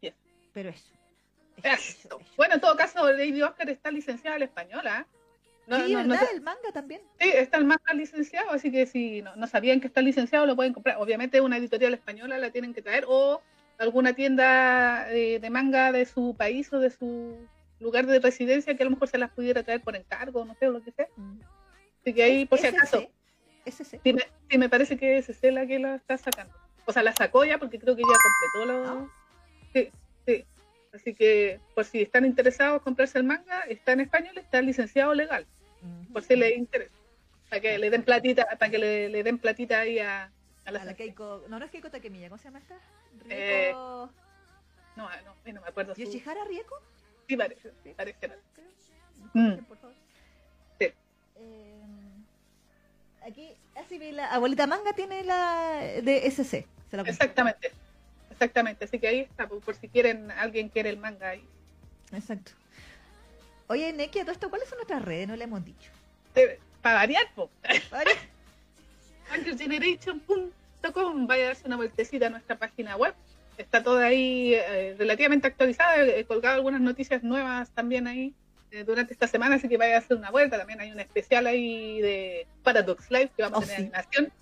Bien. 0.00 0.14
Pero 0.54 0.70
eso. 0.70 0.94
Eso. 1.62 2.20
Bueno, 2.38 2.54
en 2.54 2.60
todo 2.62 2.74
caso, 2.74 3.12
Lady 3.12 3.42
Oscar 3.42 3.68
está 3.68 3.90
licenciada 3.90 4.36
al 4.36 4.42
español, 4.44 4.86
¿ah? 4.86 5.06
No, 5.68 5.84
sí, 5.84 5.92
no, 5.92 6.02
no 6.02 6.08
¿verdad? 6.08 6.26
sé- 6.28 6.34
El 6.34 6.40
manga 6.40 6.72
también. 6.72 7.02
Sí, 7.20 7.28
está 7.34 7.58
el 7.58 7.64
manga 7.64 7.92
licenciado, 7.94 8.50
así 8.50 8.72
que 8.72 8.86
si 8.86 9.22
no, 9.22 9.36
no 9.36 9.46
sabían 9.46 9.80
que 9.80 9.86
está 9.86 10.00
licenciado, 10.00 10.46
lo 10.46 10.56
pueden 10.56 10.72
comprar. 10.72 10.96
Obviamente 10.98 11.40
una 11.40 11.58
editorial 11.58 11.92
española 11.94 12.38
la 12.38 12.50
tienen 12.50 12.72
que 12.74 12.82
traer 12.82 13.04
o 13.06 13.42
alguna 13.78 14.14
tienda 14.14 15.12
eh, 15.12 15.38
de 15.38 15.50
manga 15.50 15.92
de 15.92 16.04
su 16.06 16.34
país 16.36 16.72
o 16.72 16.80
de 16.80 16.90
su 16.90 17.36
lugar 17.80 18.06
de 18.06 18.18
residencia 18.18 18.76
que 18.76 18.82
a 18.82 18.86
lo 18.86 18.90
mejor 18.92 19.08
se 19.08 19.18
las 19.18 19.30
pudiera 19.30 19.62
traer 19.62 19.82
por 19.82 19.94
encargo, 19.94 20.44
no 20.44 20.54
sé, 20.54 20.66
o 20.68 20.72
lo 20.72 20.82
que 20.82 20.90
sea. 20.90 21.06
Mm. 21.16 21.40
Así 22.00 22.14
que 22.14 22.22
ahí, 22.22 22.46
por 22.46 22.58
si 22.58 22.66
acaso, 22.66 23.06
SC. 23.66 24.00
sí 24.02 24.12
me, 24.14 24.22
sí 24.50 24.58
me 24.58 24.68
parece 24.68 24.96
que 24.96 25.18
es 25.18 25.28
SC 25.28 25.52
la 25.52 25.66
que 25.66 25.78
la 25.78 25.96
está 25.96 26.16
sacando. 26.16 26.54
O 26.86 26.92
sea, 26.92 27.02
la 27.02 27.12
sacó 27.12 27.44
ya 27.44 27.58
porque 27.58 27.78
creo 27.78 27.94
que 27.94 28.02
ya 28.02 28.16
completó 28.62 28.72
lo... 28.72 28.88
Ah. 28.88 29.08
Sí, 29.74 29.90
sí. 30.26 30.44
Así 30.94 31.14
que 31.14 31.60
por 31.74 31.84
si 31.84 32.00
están 32.00 32.24
interesados 32.24 32.78
en 32.78 32.84
comprarse 32.84 33.18
el 33.18 33.24
manga, 33.24 33.60
está 33.68 33.92
en 33.92 34.00
español, 34.00 34.38
está 34.38 34.62
licenciado 34.62 35.12
legal. 35.14 35.46
Por 36.12 36.22
si 36.22 36.36
les 36.36 36.56
interesa. 36.56 36.92
Para 37.48 37.60
que 37.62 37.78
le 37.78 37.90
den 37.90 38.02
platita, 38.02 38.46
para 38.58 38.70
que 38.70 38.78
le, 38.78 39.08
le 39.08 39.22
den 39.22 39.38
platita 39.38 39.80
ahí 39.80 39.98
a, 39.98 40.30
a 40.64 40.70
la, 40.70 40.82
A 40.82 40.84
la 40.84 40.94
Keiko. 40.94 41.44
No, 41.48 41.58
no 41.58 41.64
es 41.64 41.70
Keiko 41.70 41.90
Takemiya, 41.90 42.28
¿cómo 42.28 42.38
se 42.38 42.44
llama 42.44 42.58
esta? 42.58 42.74
Eh, 43.30 43.66
Rieko. 43.68 44.10
No, 44.96 45.04
no, 45.04 45.08
ay, 45.44 45.52
no 45.52 45.60
me 45.62 45.68
acuerdo. 45.68 45.94
su- 45.94 46.02
¿Yoshihara 46.02 46.44
Rieko? 46.44 46.74
Sí, 47.28 47.36
parece, 47.36 47.72
sí, 47.82 47.94
parece. 47.96 48.18
Creo. 48.20 48.38
Mm. 49.34 49.56
Por 49.64 49.76
favor. 49.78 49.94
Sí. 50.78 50.86
Eh, 51.36 51.82
aquí, 53.26 53.54
así 53.76 53.98
vi 53.98 54.12
la 54.12 54.32
abuelita 54.32 54.66
manga 54.66 54.92
tiene 54.92 55.24
la 55.24 55.78
de 56.02 56.26
SC. 56.30 56.66
Se 56.90 56.96
la. 56.96 57.02
Exactamente, 57.02 57.72
exactamente. 58.30 58.84
Así 58.84 58.98
que 58.98 59.08
ahí 59.08 59.20
está, 59.20 59.46
por, 59.48 59.60
por 59.60 59.74
si 59.74 59.88
quieren, 59.88 60.30
alguien 60.32 60.68
quiere 60.68 60.90
el 60.90 60.98
manga 60.98 61.30
ahí. 61.30 61.44
Exacto. 62.12 62.52
Oye, 63.68 63.92
Neki, 63.92 64.20
todo 64.20 64.32
esto, 64.32 64.48
¿cuáles 64.50 64.68
son 64.68 64.78
nuestras 64.78 65.02
redes? 65.04 65.28
No 65.28 65.36
le 65.36 65.44
hemos 65.44 65.64
dicho. 65.64 65.90
Debe- 66.34 66.58
Para 66.82 66.96
variar, 66.96 67.24
po. 67.34 67.50
Vale. 67.90 68.10
angelgeneration.com 69.30 71.26
vaya 71.26 71.44
a 71.44 71.46
darse 71.48 71.66
una 71.66 71.76
vueltecita 71.76 72.26
a 72.26 72.30
nuestra 72.30 72.56
página 72.56 72.96
web. 72.96 73.14
Está 73.58 73.82
toda 73.82 74.06
ahí 74.06 74.54
eh, 74.54 74.94
relativamente 74.98 75.46
actualizada. 75.48 76.02
He 76.06 76.24
colgado 76.24 76.54
algunas 76.56 76.80
noticias 76.80 77.22
nuevas 77.22 77.70
también 77.70 78.06
ahí 78.06 78.32
eh, 78.70 78.84
durante 78.84 79.12
esta 79.12 79.26
semana, 79.26 79.56
así 79.56 79.68
que 79.68 79.76
vaya 79.76 79.96
a 79.96 79.98
hacer 79.98 80.16
una 80.16 80.30
vuelta. 80.30 80.56
También 80.58 80.80
hay 80.80 80.92
un 80.92 81.00
especial 81.00 81.46
ahí 81.46 82.00
de 82.00 82.46
Paradox 82.62 83.10
Live 83.10 83.30
que 83.36 83.42
vamos 83.42 83.58
Oh, 83.58 83.62
a 83.62 83.66
tener 83.66 83.76
sí. 83.80 83.82
animación. 83.86 84.32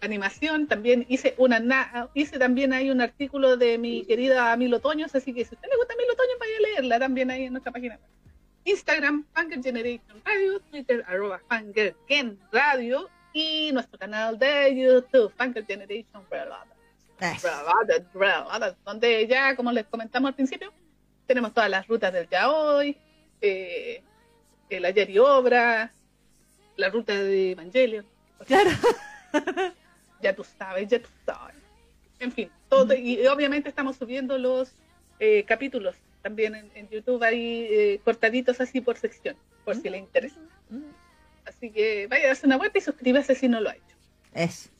Animación, 0.00 0.66
también 0.66 1.06
hice 1.08 1.34
una 1.38 1.60
na- 1.60 2.10
hice 2.12 2.38
también 2.38 2.74
ahí 2.74 2.90
un 2.90 3.00
artículo 3.00 3.56
de 3.56 3.78
mi 3.78 4.04
querida 4.04 4.54
Milo 4.58 4.80
Toños, 4.80 5.14
así 5.14 5.32
que 5.32 5.44
si 5.46 5.54
a 5.54 5.56
usted 5.56 5.68
le 5.70 5.76
gusta 5.76 5.94
Milo 5.96 6.14
Toños, 6.14 6.36
vaya 6.38 6.52
a 6.58 6.60
leerla 6.60 6.98
también 6.98 7.30
ahí 7.30 7.44
en 7.44 7.52
nuestra 7.54 7.72
página 7.72 7.94
web. 7.94 8.04
Instagram, 8.64 9.24
Fanger 9.34 9.62
Generation 9.62 10.22
Radio, 10.24 10.60
Twitter, 10.70 11.04
arroba 11.06 11.40
Fanger 11.48 11.94
Gen 12.08 12.38
Radio 12.52 13.08
y 13.32 13.70
nuestro 13.72 13.98
canal 13.98 14.38
de 14.38 14.74
YouTube, 14.74 15.32
Fanger 15.36 15.66
Generation 15.66 16.24
Related, 16.30 16.74
donde 18.84 19.26
ya, 19.26 19.54
como 19.56 19.72
les 19.72 19.86
comentamos 19.86 20.28
al 20.28 20.34
principio, 20.34 20.72
tenemos 21.26 21.52
todas 21.52 21.70
las 21.70 21.86
rutas 21.86 22.12
del 22.12 22.28
Yaoi, 22.28 22.96
eh, 23.40 24.02
el 24.70 24.84
ayer 24.84 25.10
y 25.10 25.18
obra, 25.18 25.92
la 26.76 26.88
ruta 26.88 27.12
de 27.14 27.52
Evangelion, 27.52 28.06
Claro. 28.46 28.70
ya 30.22 30.34
tú 30.34 30.44
sabes, 30.44 30.88
ya 30.88 31.00
tú 31.00 31.08
sabes. 31.24 31.56
En 32.18 32.32
fin, 32.32 32.50
todo, 32.68 32.94
y 32.94 33.26
obviamente 33.26 33.68
estamos 33.68 33.96
subiendo 33.96 34.38
los 34.38 34.72
eh, 35.18 35.44
capítulos 35.44 35.96
también 36.24 36.54
en, 36.56 36.70
en 36.74 36.88
YouTube 36.88 37.22
ahí 37.22 37.66
eh, 37.70 38.00
cortaditos 38.02 38.58
así 38.60 38.80
por 38.80 38.96
sección, 38.96 39.36
por 39.64 39.76
si 39.76 39.88
le 39.90 39.98
interesa. 39.98 40.40
Mm. 40.70 40.80
Así 41.46 41.70
que 41.70 42.06
vaya 42.08 42.24
a 42.24 42.26
darse 42.28 42.46
una 42.46 42.56
vuelta 42.56 42.78
y 42.78 42.80
suscríbase 42.80 43.34
si 43.34 43.46
no 43.46 43.60
lo 43.60 43.68
ha 43.68 43.74
hecho, 43.74 43.94
Eso. 44.32 44.70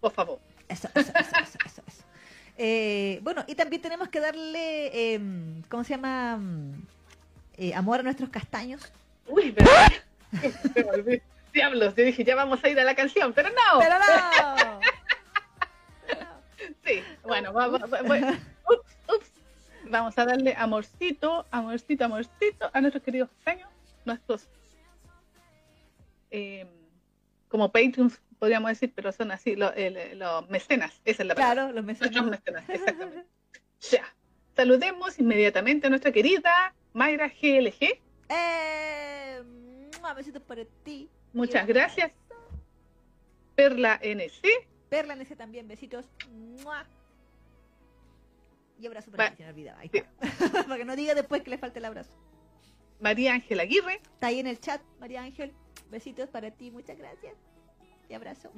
por 0.00 0.10
favor. 0.12 0.40
Eso, 0.68 0.88
eso, 0.94 1.12
eso, 1.18 1.30
eso, 1.40 1.58
eso, 1.64 1.82
eso. 1.86 2.04
Eh, 2.58 3.20
bueno, 3.22 3.44
y 3.46 3.54
también 3.54 3.80
tenemos 3.80 4.08
que 4.08 4.18
darle, 4.20 5.14
em, 5.14 5.62
¿cómo 5.68 5.84
se 5.84 5.90
llama? 5.94 6.36
Mm, 6.38 6.86
eh, 7.58 7.74
amor 7.74 8.00
a 8.00 8.02
nuestros 8.02 8.28
castaños. 8.30 8.92
Uy, 9.28 9.52
pero... 9.52 9.70
me 10.74 10.82
volví. 10.82 11.22
Diablos, 11.52 11.94
yo 11.94 12.04
dije, 12.04 12.24
ya 12.24 12.34
vamos 12.34 12.64
a 12.64 12.68
ir 12.68 12.80
a 12.80 12.84
la 12.84 12.94
canción, 12.96 13.32
pero 13.32 13.48
no. 13.50 13.78
Pero 13.78 13.94
no. 13.98 14.80
Sí, 16.84 17.02
bueno, 17.22 17.52
va- 17.52 17.68
va- 17.68 17.78
vamos 19.92 20.18
a 20.18 20.24
darle 20.24 20.54
amorcito, 20.56 21.46
amorcito, 21.50 22.04
amorcito 22.04 22.70
a 22.72 22.80
nuestros 22.80 23.04
queridos 23.04 23.28
castaños, 23.30 23.68
nuestros 24.04 24.48
eh, 26.30 26.66
como 27.48 27.70
Patreons, 27.70 28.20
podríamos 28.38 28.70
decir, 28.70 28.92
pero 28.94 29.12
son 29.12 29.30
así, 29.30 29.54
los 29.54 29.72
mecenas, 30.48 31.00
esa 31.04 31.22
es 31.22 31.28
la 31.28 31.34
palabra. 31.34 31.54
Claro, 31.54 31.72
los 31.72 31.84
mecenas. 31.84 32.24
mecenas, 32.24 32.68
exactamente. 32.68 33.28
Ya, 33.90 34.04
saludemos 34.56 35.18
inmediatamente 35.18 35.86
a 35.86 35.90
nuestra 35.90 36.10
querida 36.10 36.74
Mayra 36.94 37.28
GLG. 37.28 38.00
Eh, 38.28 39.42
besitos 40.16 40.42
para 40.42 40.64
ti. 40.84 41.08
Muchas 41.32 41.66
gracias. 41.66 42.12
Perla 43.54 44.00
NC, 44.02 44.42
Perla 44.88 45.14
ese 45.14 45.36
también, 45.36 45.68
besitos. 45.68 46.06
Mua. 46.62 46.86
Y 48.82 48.86
abrazo 48.86 49.12
para 49.12 49.32
me 49.38 49.48
olvidaba. 49.48 49.78
Ahí 49.78 49.88
sí. 49.92 49.98
está. 49.98 50.62
para 50.64 50.76
que 50.76 50.84
no 50.84 50.96
diga 50.96 51.14
después 51.14 51.42
que 51.42 51.50
le 51.50 51.58
falte 51.58 51.78
el 51.78 51.84
abrazo. 51.84 52.10
María 52.98 53.32
Ángela 53.32 53.62
Aguirre, 53.62 54.00
Está 54.02 54.26
ahí 54.26 54.40
en 54.40 54.48
el 54.48 54.58
chat, 54.58 54.82
María 54.98 55.22
Ángel. 55.22 55.52
Besitos 55.88 56.28
para 56.28 56.50
ti, 56.50 56.72
muchas 56.72 56.98
gracias. 56.98 57.34
Y 58.08 58.14
abrazo. 58.14 58.50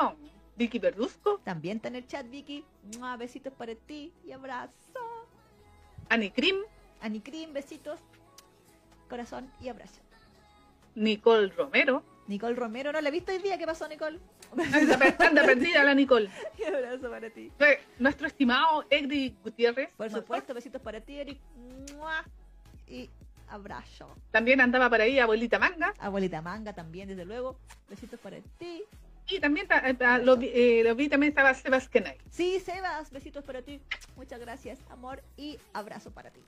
oh, 0.00 0.14
Vicky 0.56 0.80
Verduzco, 0.80 1.38
También 1.44 1.76
está 1.76 1.86
en 1.86 1.96
el 1.96 2.06
chat, 2.08 2.28
Vicky. 2.28 2.64
Mua, 2.98 3.16
besitos 3.16 3.52
para 3.52 3.76
ti 3.76 4.12
y 4.24 4.32
abrazo. 4.32 4.74
Ani 6.08 6.30
Krim, 6.30 6.56
Ani 7.00 7.20
Cream, 7.20 7.52
besitos. 7.52 8.00
Corazón 9.08 9.48
y 9.60 9.68
abrazo. 9.68 10.00
Nicole 10.96 11.48
Romero. 11.50 12.02
Nicole 12.30 12.54
Romero, 12.54 12.92
¿no 12.92 13.00
la 13.00 13.08
he 13.08 13.12
visto 13.12 13.32
hoy 13.32 13.38
día? 13.38 13.58
¿Qué 13.58 13.66
pasó, 13.66 13.88
Nicole? 13.88 14.20
Anda, 14.56 15.16
anda 15.18 15.42
perdida 15.44 15.82
la 15.82 15.94
Nicole. 15.94 16.30
y 16.58 16.62
abrazo 16.62 17.10
para 17.10 17.28
ti. 17.28 17.50
Nuestro 17.98 18.28
estimado 18.28 18.84
Egri 18.88 19.36
Gutiérrez. 19.42 19.90
Por 19.96 20.08
supuesto, 20.10 20.54
besitos 20.54 20.80
para 20.80 21.00
ti, 21.00 21.18
Eric. 21.18 21.38
Mua. 21.96 22.24
Y 22.86 23.10
abrazo. 23.48 24.14
También 24.30 24.60
andaba 24.60 24.88
por 24.88 25.00
ahí 25.00 25.18
Abuelita 25.18 25.58
Manga. 25.58 25.92
Abuelita 25.98 26.40
Manga 26.40 26.72
también, 26.72 27.08
desde 27.08 27.24
luego. 27.24 27.56
Besitos 27.88 28.20
para 28.20 28.38
ti. 28.58 28.84
Y 29.28 29.40
también 29.40 29.66
ta- 29.66 29.88
eh, 29.88 29.94
ta- 29.94 30.18
lo, 30.18 30.36
vi, 30.36 30.50
eh, 30.54 30.82
lo 30.84 30.94
vi, 30.94 31.08
también 31.08 31.30
estaba 31.32 31.52
Sebas 31.54 31.88
Kenai. 31.88 32.16
Sí, 32.30 32.60
Sebas, 32.60 33.10
besitos 33.10 33.44
para 33.44 33.60
ti. 33.62 33.80
Muchas 34.16 34.38
gracias, 34.38 34.78
amor, 34.88 35.20
y 35.36 35.58
abrazo 35.72 36.12
para 36.12 36.30
ti. 36.30 36.40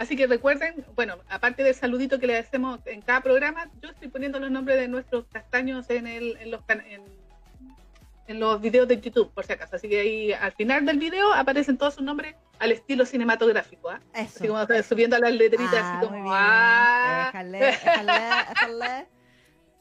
Así 0.00 0.16
que 0.16 0.26
recuerden, 0.26 0.82
bueno, 0.94 1.18
aparte 1.28 1.62
del 1.62 1.74
saludito 1.74 2.18
que 2.18 2.26
le 2.26 2.38
hacemos 2.38 2.80
en 2.86 3.02
cada 3.02 3.20
programa, 3.20 3.68
yo 3.82 3.90
estoy 3.90 4.08
poniendo 4.08 4.40
los 4.40 4.50
nombres 4.50 4.78
de 4.78 4.88
nuestros 4.88 5.26
castaños 5.30 5.90
en, 5.90 6.06
el, 6.06 6.38
en, 6.40 6.50
los, 6.50 6.62
en, 6.68 7.02
en 8.26 8.40
los 8.40 8.62
videos 8.62 8.88
de 8.88 8.98
YouTube, 8.98 9.30
por 9.34 9.44
si 9.44 9.52
acaso. 9.52 9.76
Así 9.76 9.90
que 9.90 10.00
ahí 10.00 10.32
al 10.32 10.52
final 10.52 10.86
del 10.86 10.98
video 10.98 11.34
aparecen 11.34 11.76
todos 11.76 11.96
sus 11.96 12.02
nombres 12.02 12.34
al 12.58 12.72
estilo 12.72 13.04
cinematográfico. 13.04 13.90
¿ah? 13.90 14.00
Eso. 14.14 14.38
Así 14.38 14.48
como 14.48 14.66
subiendo 14.82 15.18
las 15.18 15.32
letritas, 15.34 15.74
Ah, 15.74 15.90
así 15.98 16.06
como. 16.06 16.16
muy 16.16 16.22
bien. 16.22 16.34
¡ah! 16.34 17.24
Déjale, 17.26 17.58
déjale, 17.58 18.12
déjale. 18.48 19.06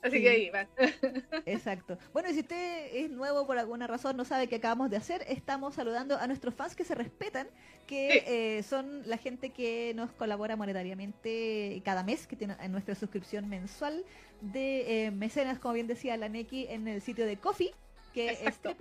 Así 0.01 0.17
Sí. 0.17 0.23
que 0.23 0.29
ahí 0.29 0.49
va. 0.49 0.67
Exacto. 1.45 1.97
Bueno, 2.13 2.29
y 2.29 2.33
si 2.33 2.39
usted 2.39 2.87
es 2.93 3.09
nuevo 3.09 3.45
por 3.45 3.57
alguna 3.57 3.85
razón, 3.87 4.15
no 4.17 4.23
sabe 4.25 4.47
qué 4.47 4.55
acabamos 4.55 4.89
de 4.89 4.97
hacer, 4.97 5.23
estamos 5.27 5.75
saludando 5.75 6.17
a 6.17 6.25
nuestros 6.27 6.53
fans 6.55 6.75
que 6.75 6.83
se 6.85 6.95
respetan, 6.95 7.47
que 7.85 8.11
Sí. 8.11 8.19
eh, 8.27 8.63
son 8.63 9.01
la 9.07 9.17
gente 9.17 9.49
que 9.49 9.93
nos 9.95 10.11
colabora 10.11 10.55
monetariamente 10.55 11.81
cada 11.83 12.03
mes, 12.03 12.27
que 12.27 12.35
tiene 12.35 12.55
en 12.61 12.71
nuestra 12.71 12.95
suscripción 12.95 13.49
mensual 13.49 14.05
de 14.41 15.05
eh, 15.07 15.11
mecenas, 15.11 15.59
como 15.59 15.73
bien 15.73 15.87
decía 15.87 16.15
la 16.17 16.29
Neki, 16.29 16.67
en 16.69 16.87
el 16.87 17.01
sitio 17.01 17.25
de 17.25 17.37
Coffee 17.37 17.73
que 18.13 18.31
Exacto. 18.31 18.69
es 18.71 18.77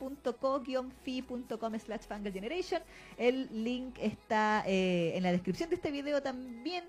www.co-fi.com 0.00 1.78
slash 1.78 2.02
generation 2.32 2.82
El 3.18 3.48
link 3.64 3.98
está 4.00 4.64
eh, 4.66 5.12
en 5.14 5.22
la 5.22 5.32
descripción 5.32 5.68
de 5.68 5.76
este 5.76 5.90
video 5.90 6.22
también. 6.22 6.84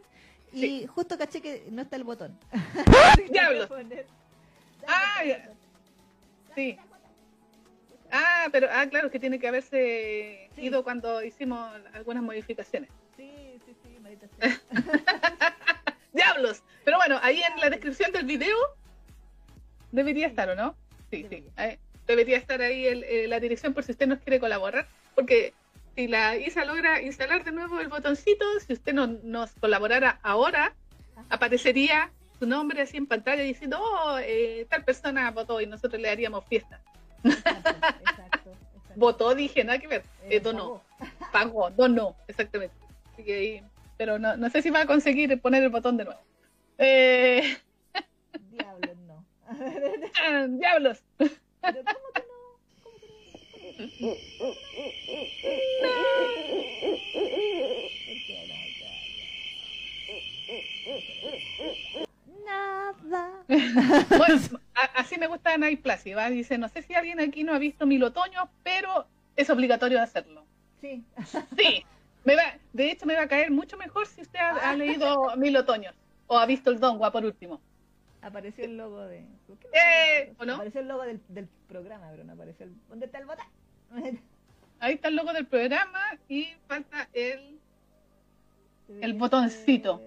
Y 0.53 0.59
Sí. 0.59 0.87
justo 0.87 1.17
caché 1.17 1.41
que 1.41 1.65
no 1.71 1.81
está 1.81 1.95
el 1.95 2.03
botón. 2.03 2.37
Diablos. 3.31 3.67
Poner- 3.69 4.05
Ah, 4.87 5.23
ya. 5.25 5.49
Sí. 6.55 6.77
Ah, 8.11 8.47
pero, 8.51 8.67
ah, 8.71 8.85
claro, 8.87 9.09
que 9.09 9.19
tiene 9.19 9.39
que 9.39 9.47
haberse 9.47 10.49
Sí. 10.55 10.61
ido 10.65 10.83
cuando 10.83 11.23
hicimos 11.23 11.71
algunas 11.93 12.21
modificaciones. 12.23 12.89
Sí, 13.17 13.59
sí, 13.65 13.75
sí. 13.83 13.89
¡Diablos! 16.13 16.61
Pero 16.85 16.97
bueno, 16.97 17.17
ahí 17.23 17.41
en 17.41 17.59
la 17.59 17.69
descripción 17.69 18.11
del 18.11 18.25
video 18.25 18.55
debería 19.91 20.27
estar, 20.27 20.49
¿o 20.49 20.55
no? 20.55 20.75
Sí, 21.09 21.25
sí. 21.29 21.43
Debería 22.05 22.37
estar 22.37 22.61
ahí 22.61 22.85
el- 22.85 23.03
eh, 23.05 23.27
la 23.27 23.39
dirección 23.39 23.73
por 23.73 23.83
si 23.83 23.93
usted 23.93 24.07
nos 24.07 24.19
quiere 24.19 24.39
colaborar. 24.39 24.87
Porque 25.15 25.53
si 25.95 26.07
la 26.07 26.35
ISA 26.35 26.65
logra 26.65 27.01
instalar 27.01 27.43
de 27.43 27.51
nuevo 27.51 27.79
el 27.79 27.87
botoncito, 27.87 28.45
si 28.65 28.73
usted 28.73 28.93
no, 28.93 29.07
nos 29.07 29.51
colaborara 29.53 30.19
ahora, 30.23 30.73
aparecería 31.29 32.11
su 32.39 32.47
nombre 32.47 32.81
así 32.81 32.97
en 32.97 33.07
pantalla 33.07 33.43
diciendo, 33.43 33.79
oh, 33.79 34.17
eh, 34.19 34.65
tal 34.69 34.83
persona 34.83 35.29
votó 35.31 35.61
y 35.61 35.67
nosotros 35.67 36.01
le 36.01 36.09
haríamos 36.09 36.45
fiesta. 36.45 36.81
Exacto, 37.23 37.69
exacto, 37.69 37.97
exacto. 38.01 38.51
Votó, 38.95 39.35
dije, 39.35 39.63
nada 39.63 39.79
que 39.79 39.87
ver. 39.87 40.01
Eh, 40.23 40.37
Eh, 40.37 40.39
donó, 40.39 40.81
pagó. 41.31 41.69
donó, 41.71 42.15
exactamente. 42.27 42.75
Así 43.13 43.23
que 43.23 43.63
pero 43.97 44.19
no, 44.19 44.35
no 44.35 44.49
sé 44.49 44.61
si 44.61 44.69
va 44.69 44.81
a 44.81 44.85
conseguir 44.85 45.39
poner 45.39 45.63
el 45.63 45.69
botón 45.69 45.97
de 45.97 46.05
nuevo. 46.05 46.19
Eh, 46.77 47.57
Diablos, 48.51 48.97
no. 49.07 49.25
¡Diablos! 50.57 51.03
Pero 51.17 51.29
¿cómo 51.85 52.07
que 52.13 52.21
no? 52.21 52.33
¿Cómo 52.81 52.93
que 52.93 52.99
no? 52.99 53.21
¿Por 53.21 53.61
qué 53.61 53.61
no? 53.61 53.62
Nada. 62.45 63.43
Bueno, 64.17 64.59
así 64.95 65.17
me 65.17 65.27
gusta 65.27 65.57
Night 65.57 65.81
Plus, 65.81 66.15
¿va? 66.17 66.29
Dice, 66.29 66.57
no 66.57 66.69
sé 66.69 66.81
si 66.81 66.93
alguien 66.93 67.19
aquí 67.19 67.43
no 67.43 67.53
ha 67.53 67.59
visto 67.59 67.85
Mil 67.85 68.03
Otoños, 68.03 68.47
pero 68.63 69.05
es 69.35 69.49
obligatorio 69.49 70.01
hacerlo. 70.01 70.45
Sí. 70.81 71.03
Sí, 71.57 71.85
me 72.25 72.35
va, 72.35 72.43
de 72.73 72.91
hecho 72.91 73.05
me 73.05 73.15
va 73.15 73.23
a 73.23 73.27
caer 73.27 73.51
mucho 73.51 73.77
mejor 73.77 74.07
si 74.07 74.21
usted 74.21 74.39
ha, 74.39 74.69
ha 74.69 74.75
leído 74.75 75.35
Mil 75.37 75.55
Otoños 75.57 75.95
o 76.27 76.37
ha 76.37 76.45
visto 76.45 76.69
el 76.69 76.79
Dongua 76.79 77.11
por 77.11 77.23
último. 77.25 77.61
Apareció 78.21 78.63
el 78.65 78.77
logo 78.77 79.01
de. 79.01 79.25
¿por 79.47 79.57
qué 79.57 79.67
no 79.67 79.73
Eh? 79.73 80.33
¿o 80.39 80.45
no? 80.45 80.55
Apareció 80.55 80.81
el 80.81 80.87
logo 80.87 81.03
del, 81.03 81.21
del 81.27 81.47
programa, 81.67 82.07
pero 82.11 82.23
no 82.23 82.33
apareció 82.33 82.65
el. 82.65 82.73
¿Dónde 82.87 83.05
está 83.05 83.19
el 83.19 83.25
botón? 83.25 83.45
Ahí 84.79 84.95
está 84.95 85.07
el 85.07 85.15
logo 85.15 85.33
del 85.33 85.45
programa 85.45 86.01
y 86.27 86.49
falta 86.67 87.07
el... 87.13 87.59
El 89.01 89.13
botoncito. 89.13 90.01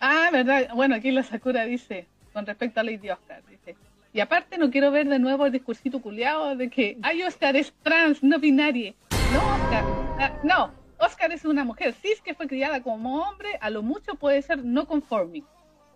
Ah, 0.00 0.30
verdad. 0.32 0.70
Bueno, 0.74 0.94
aquí 0.94 1.10
la 1.10 1.22
Sakura 1.22 1.64
dice, 1.64 2.06
con 2.32 2.46
respecto 2.46 2.80
a 2.80 2.82
Lady 2.82 3.10
Oscar, 3.10 3.42
dice. 3.48 3.76
Y 4.12 4.20
aparte 4.20 4.56
no 4.56 4.70
quiero 4.70 4.90
ver 4.90 5.08
de 5.08 5.18
nuevo 5.18 5.46
el 5.46 5.52
discursito 5.52 6.00
culiado 6.00 6.56
de 6.56 6.70
que, 6.70 6.98
ay, 7.02 7.22
Oscar 7.22 7.54
es 7.54 7.72
trans, 7.82 8.22
no 8.22 8.38
binaria. 8.38 8.94
No, 9.32 9.38
Oscar. 9.54 9.84
ah, 10.18 10.32
no, 10.42 10.72
Oscar 10.98 11.32
es 11.32 11.44
una 11.44 11.64
mujer 11.64 11.92
cis 11.92 12.20
que 12.22 12.34
fue 12.34 12.46
criada 12.46 12.82
como 12.82 13.20
hombre, 13.20 13.58
a 13.60 13.68
lo 13.68 13.82
mucho 13.82 14.14
puede 14.14 14.40
ser 14.42 14.64
no 14.64 14.86
conforming. 14.86 15.44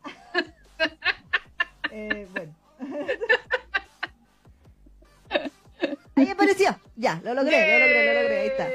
Eh, 1.92 2.24
bueno. 2.32 2.54
Ahí 6.16 6.28
apareció. 6.28 6.78
Ya, 6.96 7.20
lo 7.24 7.34
logré, 7.34 7.78
lo 7.78 7.86
logré, 7.86 8.14
lo 8.14 8.22
logré. 8.22 8.40
Ahí 8.40 8.48
está. 8.48 8.68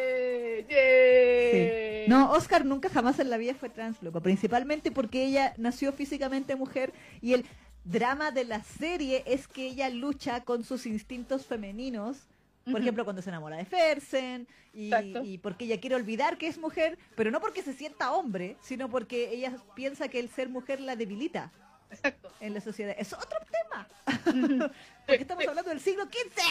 Sí. 0.70 2.10
No, 2.10 2.32
Oscar 2.32 2.66
nunca 2.66 2.90
jamás 2.90 3.20
en 3.20 3.30
la 3.30 3.38
vida 3.38 3.54
fue 3.54 3.70
trans, 3.70 4.02
loco. 4.02 4.22
Principalmente 4.22 4.92
porque 4.92 5.26
ella 5.26 5.54
nació 5.58 5.92
físicamente 5.92 6.56
mujer 6.56 6.94
y 7.22 7.34
el 7.34 7.46
drama 7.84 8.32
de 8.32 8.46
la 8.46 8.64
serie 8.64 9.24
es 9.26 9.48
que 9.48 9.68
ella 9.68 9.90
lucha 9.90 10.44
con 10.44 10.64
sus 10.64 10.86
instintos 10.86 11.46
femeninos. 11.46 12.28
Por 12.72 12.82
ejemplo, 12.82 13.04
cuando 13.04 13.22
se 13.22 13.30
enamora 13.30 13.58
de 13.58 13.66
Fersen 13.66 14.48
y, 14.74 15.38
porque 15.38 15.66
ella 15.66 15.80
quiere 15.80 15.96
olvidar 15.96 16.40
que 16.40 16.48
es 16.48 16.58
mujer, 16.58 16.98
pero 17.16 17.30
no 17.30 17.40
porque 17.40 17.62
se 17.62 17.74
sienta 17.74 18.12
hombre, 18.12 18.58
sino 18.60 18.90
porque 18.90 19.30
ella 19.32 19.56
piensa 19.76 20.08
que 20.08 20.20
el 20.20 20.30
ser 20.30 20.50
mujer 20.50 20.82
la 20.82 20.96
debilita 20.96 21.52
Exacto. 21.92 22.32
en 22.40 22.56
la 22.56 22.62
sociedad. 22.62 22.96
Es 22.98 23.14
otro 23.14 23.38
tema. 23.52 23.88
Porque 25.06 25.22
estamos 25.22 25.48
hablando 25.48 25.70
del 25.70 25.80
siglo 25.80 26.06
XV 26.06 26.42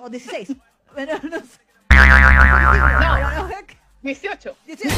o 0.00 0.08
XVI. 0.08 0.60
Pero 0.94 1.18
no 1.22 1.40
sé. 1.40 1.60
No, 1.90 2.06
No, 3.40 3.48
18. 4.02 4.56
18. 4.66 4.96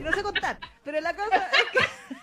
Y 0.00 0.02
no 0.02 0.12
sé 0.12 0.22
contar. 0.22 0.58
Pero 0.84 1.00
la 1.00 1.14
cosa 1.14 1.36
es 1.36 1.64
que. 1.72 1.78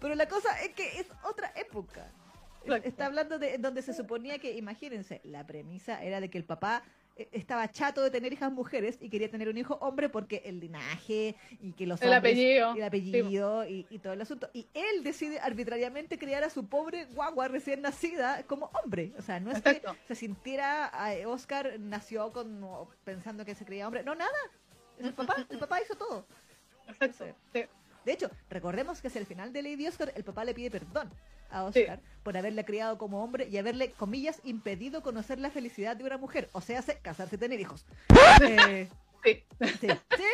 Pero 0.00 0.14
la 0.14 0.28
cosa 0.28 0.60
es 0.62 0.70
que 0.74 1.00
es 1.00 1.06
otra 1.22 1.52
época. 1.56 2.06
Está 2.82 3.06
hablando 3.06 3.38
de 3.38 3.58
donde 3.58 3.80
se 3.82 3.94
suponía 3.94 4.38
que, 4.38 4.52
imagínense, 4.56 5.20
la 5.24 5.46
premisa 5.46 6.02
era 6.02 6.20
de 6.20 6.28
que 6.28 6.38
el 6.38 6.44
papá 6.44 6.82
estaba 7.16 7.70
chato 7.70 8.02
de 8.02 8.10
tener 8.10 8.32
hijas 8.32 8.52
mujeres 8.52 8.98
y 9.00 9.08
quería 9.08 9.30
tener 9.30 9.48
un 9.48 9.56
hijo 9.56 9.74
hombre 9.80 10.08
porque 10.08 10.42
el 10.44 10.60
linaje 10.60 11.34
y 11.60 11.72
que 11.72 11.86
los 11.86 12.00
El 12.02 12.08
hombres- 12.08 12.18
apellido. 12.18 12.74
y 12.76 12.78
el 12.78 12.84
apellido 12.84 13.66
y, 13.68 13.86
y 13.88 13.98
todo 14.00 14.12
el 14.12 14.20
asunto. 14.20 14.50
Y 14.52 14.66
él 14.74 15.02
decide 15.02 15.40
arbitrariamente 15.40 16.18
criar 16.18 16.44
a 16.44 16.50
su 16.50 16.68
pobre 16.68 17.06
guagua 17.06 17.48
recién 17.48 17.80
nacida 17.82 18.42
como 18.44 18.70
hombre. 18.82 19.12
O 19.18 19.22
sea, 19.22 19.40
no 19.40 19.50
es 19.50 19.58
Exacto. 19.58 19.92
que 20.06 20.14
se 20.14 20.20
sintiera, 20.20 20.92
Oscar 21.26 21.80
nació 21.80 22.32
con 22.32 22.60
pensando 23.04 23.44
que 23.44 23.54
se 23.54 23.64
creía 23.64 23.86
hombre. 23.86 24.02
No, 24.02 24.14
nada. 24.14 24.30
El 24.98 25.14
papá, 25.14 25.36
el 25.48 25.58
papá 25.58 25.80
hizo 25.82 25.94
todo. 25.94 26.26
Exacto. 27.00 27.34
Sí. 27.52 27.64
De 28.06 28.12
hecho, 28.12 28.30
recordemos 28.48 29.02
que 29.02 29.08
hacia 29.08 29.18
el 29.18 29.26
final 29.26 29.52
de 29.52 29.62
Lady 29.62 29.86
Oscar, 29.88 30.12
el 30.14 30.22
papá 30.22 30.44
le 30.44 30.54
pide 30.54 30.70
perdón 30.70 31.10
a 31.50 31.64
Oscar 31.64 32.00
por 32.22 32.36
haberle 32.36 32.64
criado 32.64 32.98
como 32.98 33.22
hombre 33.22 33.48
y 33.50 33.58
haberle, 33.58 33.90
comillas, 33.90 34.40
impedido 34.44 35.02
conocer 35.02 35.40
la 35.40 35.50
felicidad 35.50 35.96
de 35.96 36.04
una 36.04 36.16
mujer. 36.16 36.48
O 36.52 36.60
sea, 36.60 36.82
casarse 37.02 37.34
y 37.34 37.38
tener 37.38 37.60
hijos. 37.60 37.84
Eh, 38.48 38.88
Sí. 39.24 39.42
sí, 39.80 39.88
sí, 40.16 40.28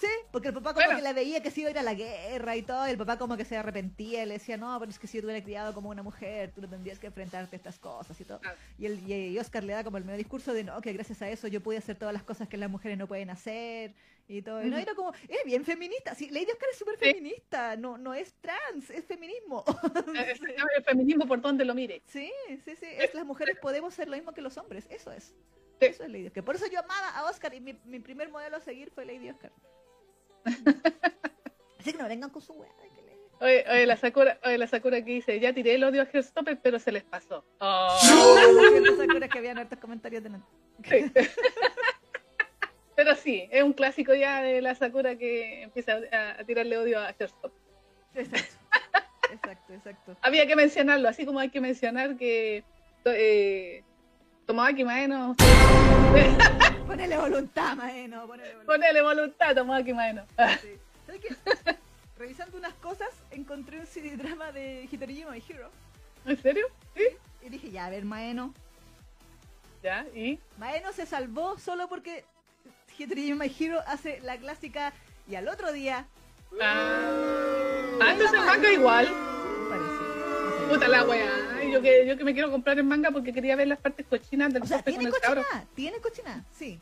sí, 0.00 0.06
porque 0.32 0.48
el 0.48 0.54
papá 0.54 0.72
como 0.74 0.84
Bueno. 0.86 0.98
que 0.98 1.02
la 1.02 1.12
veía 1.12 1.42
que 1.42 1.50
se 1.50 1.60
iba 1.60 1.68
a 1.68 1.70
ir 1.72 1.78
a 1.78 1.82
la 1.82 1.94
guerra 1.94 2.56
y 2.56 2.62
todo, 2.62 2.86
y 2.86 2.90
el 2.90 2.98
papá 2.98 3.18
como 3.18 3.36
que 3.36 3.44
se 3.44 3.56
arrepentía 3.56 4.22
y 4.22 4.26
le 4.26 4.34
decía, 4.34 4.56
no, 4.56 4.78
pero 4.78 4.90
es 4.90 4.98
que 4.98 5.06
si 5.06 5.18
yo 5.18 5.22
te 5.22 5.26
hubiera 5.26 5.44
criado 5.44 5.74
como 5.74 5.90
una 5.90 6.02
mujer, 6.02 6.52
tú 6.54 6.60
no 6.62 6.68
tendrías 6.68 6.98
que 6.98 7.06
enfrentarte 7.08 7.56
a 7.56 7.58
estas 7.58 7.78
cosas 7.78 8.20
y 8.20 8.24
todo. 8.24 8.40
Claro. 8.40 8.56
Y, 8.78 8.86
el, 8.86 9.08
y 9.10 9.38
Oscar 9.38 9.62
le 9.64 9.72
da 9.74 9.84
como 9.84 9.98
el 9.98 10.04
medio 10.04 10.18
discurso 10.18 10.52
de, 10.54 10.64
no, 10.64 10.80
que 10.80 10.92
gracias 10.92 11.20
a 11.22 11.28
eso 11.30 11.46
yo 11.48 11.60
pude 11.62 11.76
hacer 11.76 11.96
todas 11.96 12.12
las 12.14 12.22
cosas 12.22 12.48
que 12.48 12.56
las 12.56 12.70
mujeres 12.70 12.96
no 12.98 13.06
pueden 13.06 13.30
hacer 13.30 13.94
y 14.28 14.42
todo. 14.42 14.64
Y 14.64 14.70
no, 14.70 14.78
era 14.78 14.94
como, 14.94 15.12
es 15.28 15.44
bien 15.44 15.64
feminista. 15.64 16.14
Sí, 16.14 16.30
Lady 16.30 16.46
Oscar 16.52 16.68
es 16.72 16.78
súper 16.78 16.96
Sí. 16.98 17.04
feminista, 17.06 17.76
no, 17.76 17.98
no 17.98 18.14
es 18.14 18.32
trans, 18.40 18.88
es 18.90 19.04
feminismo. 19.04 19.64
Es- 20.30 20.40
es 20.40 20.48
El 20.76 20.84
feminismo 20.84 21.26
por 21.26 21.40
donde 21.40 21.64
lo 21.64 21.74
mire. 21.74 22.02
sí, 22.06 22.30
sí, 22.64 22.76
sí, 22.76 22.86
es 22.86 23.12
las 23.14 23.24
mujeres 23.26 23.58
podemos 23.60 23.92
ser 23.94 24.08
lo 24.08 24.16
mismo 24.16 24.32
que 24.32 24.40
los 24.40 24.56
hombres, 24.56 24.86
eso 24.90 25.10
es. 25.12 25.34
Sí. 25.80 25.86
Eso 25.86 26.04
es 26.04 26.10
Lady 26.10 26.26
Oscar. 26.26 26.44
Por 26.44 26.54
eso 26.56 26.66
yo 26.70 26.78
amaba 26.80 27.08
a 27.08 27.24
Oscar 27.30 27.54
y 27.54 27.60
mi, 27.60 27.72
mi 27.86 28.00
primer 28.00 28.28
modelo 28.28 28.58
a 28.58 28.60
seguir 28.60 28.90
fue 28.90 29.06
Lady 29.06 29.30
Oscar. 29.30 29.50
Así 31.78 31.92
que 31.92 31.98
no 31.98 32.08
vengan 32.08 32.30
con 32.30 32.42
su 32.42 32.52
weá 32.52 32.70
Oye, 33.42 33.64
oye, 33.70 33.86
la 33.86 33.96
Sakura, 33.96 34.38
oye, 34.44 34.58
la 34.58 34.66
Sakura 34.66 35.02
que 35.02 35.12
dice, 35.12 35.40
ya 35.40 35.54
tiré 35.54 35.74
el 35.74 35.84
odio 35.84 36.02
a 36.02 36.04
Heartstopper, 36.04 36.60
pero 36.60 36.78
se 36.78 36.92
les 36.92 37.04
pasó. 37.04 37.42
Oh, 37.58 37.88
Oscar. 37.96 38.96
Sakura 38.98 39.28
que 39.28 39.38
habían 39.38 39.58
hartos 39.58 39.78
comentarios 39.78 40.22
de 40.22 40.30
sí. 40.84 41.10
pero 42.94 43.14
sí, 43.14 43.48
es 43.50 43.62
un 43.62 43.72
clásico 43.72 44.14
ya 44.14 44.42
de 44.42 44.60
la 44.60 44.74
Sakura 44.74 45.16
que 45.16 45.62
empieza 45.62 46.00
a, 46.12 46.40
a 46.40 46.44
tirarle 46.44 46.76
odio 46.76 47.00
a 47.00 47.14
Heartstopper. 47.18 47.62
Exacto. 48.14 48.60
Exacto, 49.32 49.72
exacto. 49.72 50.16
Había 50.22 50.46
que 50.46 50.56
mencionarlo, 50.56 51.08
así 51.08 51.24
como 51.24 51.38
hay 51.38 51.50
que 51.50 51.60
mencionar 51.60 52.16
que 52.16 52.64
eh, 53.04 53.84
Tomoaki 54.50 54.82
Maeno, 54.82 55.36
Ponele 56.88 57.16
voluntad, 57.16 57.76
maeno, 57.76 58.26
ponele 58.26 58.54
voluntad. 58.54 58.66
ponele 58.66 59.02
voluntad, 59.02 59.54
Tomoaki 59.54 59.92
Maeno. 59.92 60.26
Sí. 60.60 60.70
¿Sabes 61.06 61.20
qué? 61.20 61.76
Revisando 62.18 62.58
unas 62.58 62.74
cosas, 62.74 63.10
encontré 63.30 63.78
un 63.78 63.86
CD 63.86 64.16
drama 64.16 64.50
de 64.50 64.88
Hitoriyama 64.90 65.30
My 65.34 65.42
Hero. 65.48 65.70
¿En 66.26 66.42
serio? 66.42 66.66
Sí. 66.96 67.04
Y 67.42 67.48
dije, 67.48 67.70
ya, 67.70 67.86
a 67.86 67.90
ver, 67.90 68.04
Maeno. 68.04 68.52
Ya, 69.84 70.04
y 70.16 70.40
Maeno 70.58 70.92
se 70.92 71.06
salvó 71.06 71.56
solo 71.56 71.88
porque 71.88 72.24
Hitoriyama 72.98 73.44
My 73.44 73.56
Hero 73.56 73.78
hace 73.86 74.18
la 74.22 74.36
clásica 74.36 74.92
y 75.28 75.36
al 75.36 75.46
otro 75.46 75.70
día. 75.70 76.08
Ah, 76.60 77.08
ah, 78.02 78.10
entonces 78.10 78.40
el 78.40 78.46
manga 78.46 78.72
igual. 78.72 79.06
Parece. 79.68 79.92
no 79.92 80.50
sé. 80.50 80.74
Puta 80.74 80.88
la 80.88 81.04
weá. 81.04 81.49
Yo 81.70 81.80
que, 81.82 82.06
yo 82.06 82.16
que 82.16 82.24
me 82.24 82.32
quiero 82.34 82.50
comprar 82.50 82.78
el 82.78 82.84
manga 82.84 83.10
porque 83.10 83.32
quería 83.32 83.56
ver 83.56 83.68
las 83.68 83.78
partes 83.78 84.06
cochinas 84.06 84.52
del 84.52 84.62
O 84.62 84.66
sea, 84.66 84.82
con 84.82 84.92
tiene 84.92 85.10
cabro. 85.20 85.42
cochina, 85.42 85.64
tiene 85.74 85.98
cochina, 85.98 86.44
sí. 86.50 86.78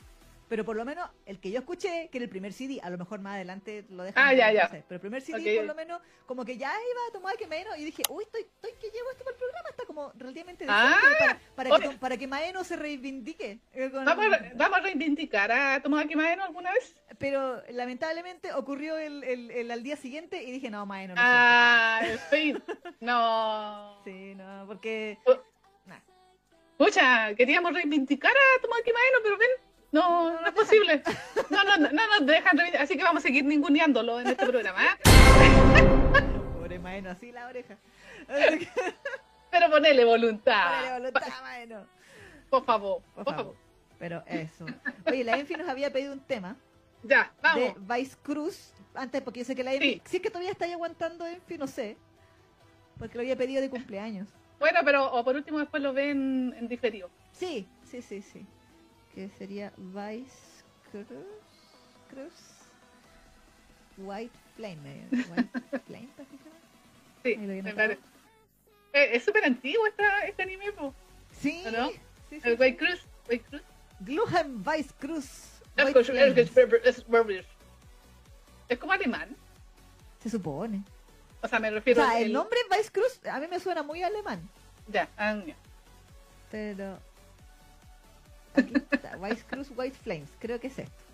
Pero 0.48 0.64
por 0.64 0.76
lo 0.76 0.84
menos 0.84 1.08
el 1.26 1.40
que 1.40 1.50
yo 1.50 1.58
escuché, 1.60 2.08
que 2.10 2.18
era 2.18 2.24
el 2.24 2.30
primer 2.30 2.52
CD, 2.54 2.80
a 2.82 2.88
lo 2.88 2.96
mejor 2.96 3.20
más 3.20 3.34
adelante 3.34 3.84
lo 3.90 4.02
dejan. 4.02 4.26
Ah, 4.26 4.32
ya, 4.32 4.48
no 4.48 4.54
ya. 4.54 4.68
sé, 4.68 4.82
pero 4.88 4.96
el 4.96 5.00
primer 5.00 5.20
CD, 5.20 5.38
Ok. 5.52 5.56
por 5.58 5.66
lo 5.66 5.74
menos, 5.74 6.00
como 6.24 6.44
que 6.44 6.56
ya 6.56 6.68
iba 6.72 7.00
a 7.08 7.12
tomar 7.12 7.36
que 7.36 7.46
Maeno 7.46 7.76
y 7.76 7.84
dije, 7.84 8.02
uy, 8.08 8.24
estoy, 8.24 8.42
estoy 8.42 8.72
que 8.80 8.90
llevo 8.90 9.10
esto 9.10 9.24
para 9.24 9.34
el 9.34 9.38
programa, 9.38 9.68
está 9.68 9.84
como 9.84 10.12
relativamente 10.16 10.64
Ah, 10.68 10.96
para, 11.54 11.68
para, 11.70 11.78
que, 11.90 11.96
para 11.98 12.16
que 12.16 12.26
Maeno 12.26 12.64
se 12.64 12.76
reivindique. 12.76 13.58
eh, 13.74 13.90
con- 13.90 14.04
¿Vamos 14.06 14.24
a, 14.26 14.52
vamos 14.54 14.78
a 14.78 14.80
reivindicar 14.80 15.52
a 15.52 15.82
Tomoaki 15.82 16.16
Maeno 16.16 16.44
alguna 16.44 16.72
vez? 16.72 16.94
Pero 17.18 17.62
lamentablemente 17.70 18.52
ocurrió 18.54 18.96
el, 18.96 19.24
el, 19.24 19.50
el 19.50 19.70
al 19.70 19.82
día 19.82 19.96
siguiente 19.96 20.42
y 20.42 20.50
dije, 20.50 20.70
no, 20.70 20.86
Maeno, 20.86 21.14
no. 21.14 21.20
Ah, 21.22 22.00
en 22.04 22.18
fin. 22.30 22.62
No. 23.00 24.00
Sí, 24.04 24.34
no, 24.34 24.64
porque... 24.66 25.18
Pucha, 26.76 27.34
queríamos 27.34 27.72
reivindicar 27.74 28.30
a 28.30 28.62
Tomoaki 28.62 28.92
Maeno, 28.92 29.18
pero 29.24 29.36
ven, 29.36 29.48
no, 29.92 30.40
no 30.40 30.46
es 30.46 30.52
posible. 30.52 31.02
No, 31.50 31.64
no, 31.64 31.76
no, 31.78 31.90
no 31.90 32.06
nos 32.18 32.26
dejan 32.26 32.58
así 32.78 32.96
que 32.96 33.02
vamos 33.02 33.22
a 33.22 33.26
seguir 33.26 33.44
ninguneándolo 33.44 34.20
en 34.20 34.26
este 34.28 34.46
programa. 34.46 34.78
¿eh? 34.84 36.22
Pobre 36.54 36.78
Maeno, 36.78 37.10
así 37.10 37.32
la 37.32 37.46
oreja. 37.46 37.76
Pero 39.50 39.70
ponele 39.70 40.04
voluntad. 40.04 40.76
ponele 40.80 40.92
voluntad, 40.98 41.42
Maeno. 41.42 41.86
Por 42.50 42.64
favor, 42.64 43.02
Por 43.14 43.24
por, 43.24 43.34
favor. 43.34 43.36
favor. 43.54 43.56
Pero 43.98 44.22
eso. 44.26 44.66
Oye, 45.06 45.24
la 45.24 45.38
Enfi 45.38 45.54
nos 45.54 45.68
había 45.68 45.92
pedido 45.92 46.12
un 46.12 46.20
tema 46.20 46.56
Ya, 47.02 47.32
vamos. 47.42 47.74
de 47.74 47.74
Vice 47.96 48.16
Cruz. 48.22 48.72
Antes, 48.94 49.22
porque 49.22 49.40
yo 49.40 49.44
sé 49.46 49.54
que 49.56 49.64
la 49.64 49.72
Enfi. 49.74 49.94
Sí. 49.94 50.02
Si 50.04 50.16
es 50.18 50.22
que 50.22 50.28
todavía 50.30 50.50
está 50.52 50.64
ahí 50.66 50.72
aguantando 50.72 51.26
Enfi, 51.26 51.58
no 51.58 51.66
sé. 51.66 51.96
Porque 52.98 53.14
lo 53.16 53.22
había 53.22 53.36
pedido 53.36 53.60
de 53.60 53.70
cumpleaños. 53.70 54.28
Bueno, 54.58 54.80
pero 54.84 55.12
o 55.12 55.24
por 55.24 55.36
último 55.36 55.58
después 55.60 55.82
lo 55.82 55.92
ven 55.92 56.54
en 56.58 56.68
diferido. 56.68 57.10
Sí, 57.32 57.68
sí, 57.84 58.02
sí, 58.02 58.22
sí. 58.22 58.44
Que 59.18 59.28
sería 59.36 59.72
Vice 59.76 60.62
Cruz. 60.92 61.06
Cruz. 62.08 62.32
White 63.96 64.38
Flame. 64.54 65.08
¿no? 65.10 65.18
White 65.34 65.80
Flame. 65.88 66.08
Sí. 67.24 67.34
Eh, 68.92 69.08
es 69.14 69.24
súper 69.24 69.44
antiguo 69.44 69.84
esta, 69.88 70.24
este 70.24 70.44
anime, 70.44 70.70
po. 70.70 70.94
Sí. 71.32 71.64
¿No? 71.72 71.88
sí, 71.90 71.98
sí, 72.30 72.40
El. 72.44 72.60
White 72.60 72.76
Cruz. 72.76 73.00
White 73.28 73.44
Cruz. 73.50 73.62
Gluhan 73.98 74.62
Vice 74.62 74.90
Cruz. 75.00 75.24
Es 78.68 78.78
como- 78.78 78.92
alemán. 78.92 79.34
Se 80.22 80.30
supone. 80.30 80.84
O 81.42 81.48
sea, 81.48 81.58
me 81.58 81.70
O 81.70 81.72
refiero 81.72 82.04
sea, 82.04 82.12
al- 82.12 82.22
el 82.22 82.32
nombre 82.32 82.60
Vice 82.70 82.92
Cruz 82.92 83.18
a 83.26 83.40
mí 83.40 83.48
me 83.48 83.58
suena 83.58 83.82
muy 83.82 84.00
alemán. 84.00 84.48
Ya, 84.86 85.08
ah, 85.16 85.42
ya. 85.44 85.56
Pero. 86.52 87.07
Aquí 88.54 88.72
está, 88.90 89.16
Vice 89.16 89.44
Cruz 89.48 89.70
White 89.76 89.96
Flames. 90.02 90.28
Creo 90.38 90.58
que 90.60 90.66
es 90.68 90.78
esto. 90.78 91.04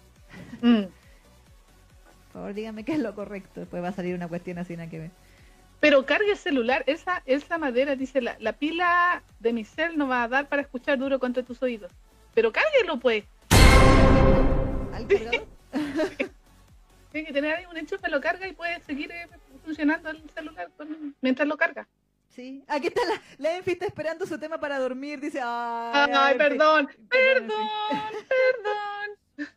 Mm. 0.63 0.83
Por 0.85 2.33
favor, 2.33 2.55
dígame 2.55 2.85
qué 2.85 2.93
es 2.95 2.99
lo 2.99 3.15
correcto. 3.15 3.61
Después 3.61 3.83
va 3.83 3.89
a 3.89 3.93
salir 3.93 4.15
una 4.15 4.29
cuestión 4.29 4.59
así, 4.59 4.77
nada 4.77 4.91
que 4.91 4.99
ver. 4.99 5.11
Pero 5.81 6.07
cargue 6.07 6.31
el 6.33 6.37
celular. 6.39 6.83
Esa, 6.87 7.23
esa 7.27 7.59
madera 7.59 7.95
dice: 7.97 8.21
la, 8.21 8.37
la 8.41 8.55
pila 8.55 9.23
de 9.41 9.53
mi 9.53 9.65
cel 9.65 9.97
no 9.99 10.09
va 10.09 10.23
a 10.25 10.29
dar 10.29 10.49
para 10.49 10.63
escuchar 10.63 10.99
duro 10.99 11.19
contra 11.21 11.43
tus 11.43 11.63
oídos. 11.63 11.93
Pero 12.35 12.53
cárguelo, 12.53 12.99
pues. 12.99 13.25
¿Al 14.93 15.07
cargador? 15.07 15.47
Tiene 17.13 17.27
que 17.29 17.33
tener 17.33 17.55
ahí 17.55 17.65
un 17.67 17.77
enchufe, 17.77 18.09
lo 18.09 18.21
carga 18.21 18.49
y 18.49 18.53
puede 18.55 18.81
seguir 18.81 19.13
eh, 19.13 19.29
funcionando 19.65 20.11
el 20.11 20.29
celular 20.31 20.69
con- 20.77 21.15
mientras 21.21 21.47
lo 21.47 21.57
carga. 21.57 21.87
Sí. 22.35 22.65
Aquí 22.67 22.89
está 22.89 23.01
la, 23.05 23.21
la 23.39 23.57
Enfi 23.57 23.73
está 23.73 23.87
esperando 23.87 24.27
su 24.27 24.39
tema 24.39 24.59
para 24.59 24.79
dormir. 24.79 25.21
Dice, 25.21 25.41
ay, 25.43 26.11
Ay, 26.13 26.33
Enfi". 26.33 26.39
perdón, 26.39 26.89
Perdón, 27.09 27.09
perdón, 27.09 27.69
perdón. 29.37 29.49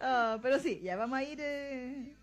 Ah, 0.00 0.38
pero 0.42 0.58
sí, 0.58 0.80
ya 0.82 0.96
vamos 0.96 1.18
a 1.18 1.22
ir. 1.22 1.38
eh, 1.40 2.14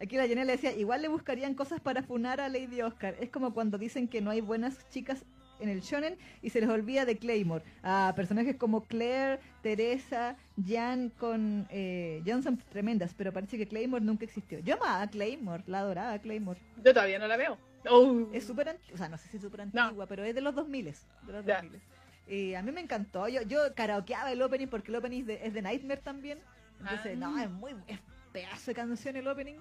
Aquí 0.00 0.16
la 0.16 0.26
Janela 0.28 0.52
decía, 0.52 0.72
igual 0.72 1.02
le 1.02 1.08
buscarían 1.08 1.54
cosas 1.54 1.80
para 1.80 2.02
funar 2.02 2.40
a 2.40 2.48
Lady 2.48 2.82
Oscar. 2.82 3.16
Es 3.20 3.30
como 3.30 3.54
cuando 3.54 3.78
dicen 3.78 4.08
que 4.08 4.20
no 4.20 4.30
hay 4.30 4.40
buenas 4.40 4.88
chicas 4.90 5.24
en 5.60 5.68
el 5.68 5.80
shonen 5.80 6.16
y 6.42 6.50
se 6.50 6.60
les 6.60 6.68
olvida 6.68 7.04
de 7.04 7.16
Claymore. 7.18 7.64
A 7.82 8.12
personajes 8.16 8.56
como 8.56 8.82
Claire, 8.84 9.40
Teresa, 9.62 10.36
Jan 10.66 11.10
con 11.10 11.66
eh, 11.70 12.22
Johnson 12.26 12.56
tremendas, 12.70 13.14
pero 13.16 13.32
parece 13.32 13.56
que 13.58 13.66
Claymore 13.66 14.04
nunca 14.04 14.24
existió. 14.24 14.58
Yo 14.60 14.74
amaba 14.74 15.02
a 15.02 15.08
Claymore, 15.10 15.62
la 15.66 15.80
adoraba 15.80 16.12
a 16.12 16.18
Claymore. 16.18 16.60
Yo 16.84 16.92
todavía 16.92 17.18
no 17.18 17.26
la 17.26 17.36
veo. 17.36 17.58
Oh. 17.90 18.28
Es 18.32 18.44
súper 18.44 18.70
antigua, 18.70 18.94
o 18.94 18.98
sea, 18.98 19.08
no 19.08 19.18
sé 19.18 19.28
si 19.28 19.36
es 19.36 19.42
súper 19.42 19.66
No. 19.72 19.82
antigua, 19.82 20.06
pero 20.06 20.24
es 20.24 20.34
de 20.34 20.40
los 20.40 20.54
2000 20.54 20.84
de 20.86 21.32
los 21.32 21.44
Ya. 21.44 21.60
2000 21.62 21.80
Y 22.26 22.54
a 22.54 22.62
mí 22.62 22.72
me 22.72 22.80
encantó. 22.80 23.28
Yo, 23.28 23.42
yo 23.42 23.74
karaokeaba 23.74 24.32
el 24.32 24.40
opening 24.40 24.68
porque 24.68 24.90
el 24.90 24.96
opening 24.96 25.20
es 25.20 25.26
de, 25.26 25.46
es 25.46 25.52
de 25.54 25.60
Nightmare 25.62 26.00
también. 26.00 26.38
Entonces, 26.80 27.12
Ah. 27.14 27.16
no, 27.20 27.38
es 27.38 27.50
muy 27.50 27.72
es 27.86 27.98
pedazo 28.32 28.70
de 28.70 28.74
canción 28.74 29.16
el 29.16 29.28
opening. 29.28 29.56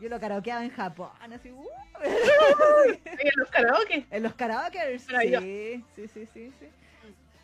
Yo 0.00 0.08
lo 0.08 0.20
karaokeaba 0.20 0.64
en 0.64 0.70
Japón, 0.70 1.10
así, 1.32 1.50
uh, 1.50 1.64
¿Y 1.64 2.04
en 3.28 3.32
los 3.36 3.48
karaoke? 3.50 4.06
en 4.10 4.22
los 4.22 4.34
karaokers. 4.34 5.02
Sí, 5.02 5.84
sí, 5.96 6.08
sí, 6.08 6.26
sí, 6.32 6.52
sí. 6.60 6.66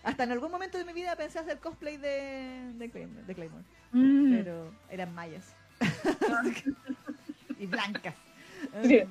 Hasta 0.05 0.25
en 0.25 0.33
algún 0.33 0.51
momento 0.51 0.79
de 0.79 0.85
mi 0.85 0.93
vida 0.93 1.17
pensé 1.17 1.39
hacer 1.39 1.59
cosplay 1.59 1.97
de, 1.97 2.73
de, 2.75 2.91
Claymore, 2.91 3.25
de 3.27 3.35
Claymore, 3.35 3.65
Mm. 3.93 4.37
pero 4.37 4.75
eran 4.91 5.15
mayas. 5.15 5.55
y 7.59 7.67
blancas. 7.67 8.15
Sí. 8.85 9.03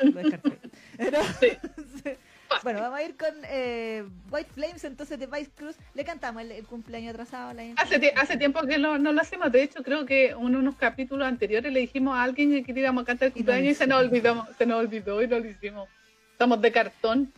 Lo 0.00 0.12
descarté. 0.22 0.58
Pero- 0.96 1.22
Sí. 1.40 1.48
Bueno, 2.62 2.80
vamos 2.80 2.98
a 2.98 3.02
ir 3.02 3.16
con 3.16 3.28
eh, 3.44 4.04
White 4.30 4.50
Flames, 4.54 4.82
entonces 4.84 5.18
de 5.18 5.26
Vice 5.26 5.50
Cruz. 5.56 5.76
Le 5.94 6.04
cantamos 6.04 6.42
el, 6.42 6.50
el 6.52 6.64
cumpleaños 6.66 7.10
atrasado 7.14 7.50
a 7.50 7.54
la 7.54 7.62
Hace, 7.76 8.12
hace 8.16 8.36
tiempo 8.36 8.62
que 8.62 8.78
lo- 8.78 8.98
no 8.98 9.12
lo 9.12 9.20
hacemos. 9.20 9.52
De 9.52 9.62
hecho, 9.62 9.82
creo 9.82 10.06
que 10.06 10.30
en 10.30 10.56
unos 10.56 10.76
capítulos 10.76 11.26
anteriores 11.28 11.72
le 11.72 11.80
dijimos 11.80 12.16
a 12.16 12.22
alguien 12.22 12.50
que 12.52 12.64
queríamos 12.64 13.04
cantar 13.04 13.26
el 13.28 13.32
Y 13.34 13.40
no 13.40 13.46
lo 13.46 13.52
cumpleaños 13.52 13.72
y 13.72 13.74
se 13.74 13.86
nos 13.86 14.00
olvidamos, 14.00 14.48
se 14.56 14.66
nos 14.66 14.78
olvidó 14.80 15.22
y 15.22 15.28
no 15.28 15.38
lo 15.38 15.46
hicimos. 15.48 15.88
Estamos 16.32 16.60
de 16.60 16.72
cartón. 16.72 17.32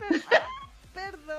Perdón. 0.95 1.37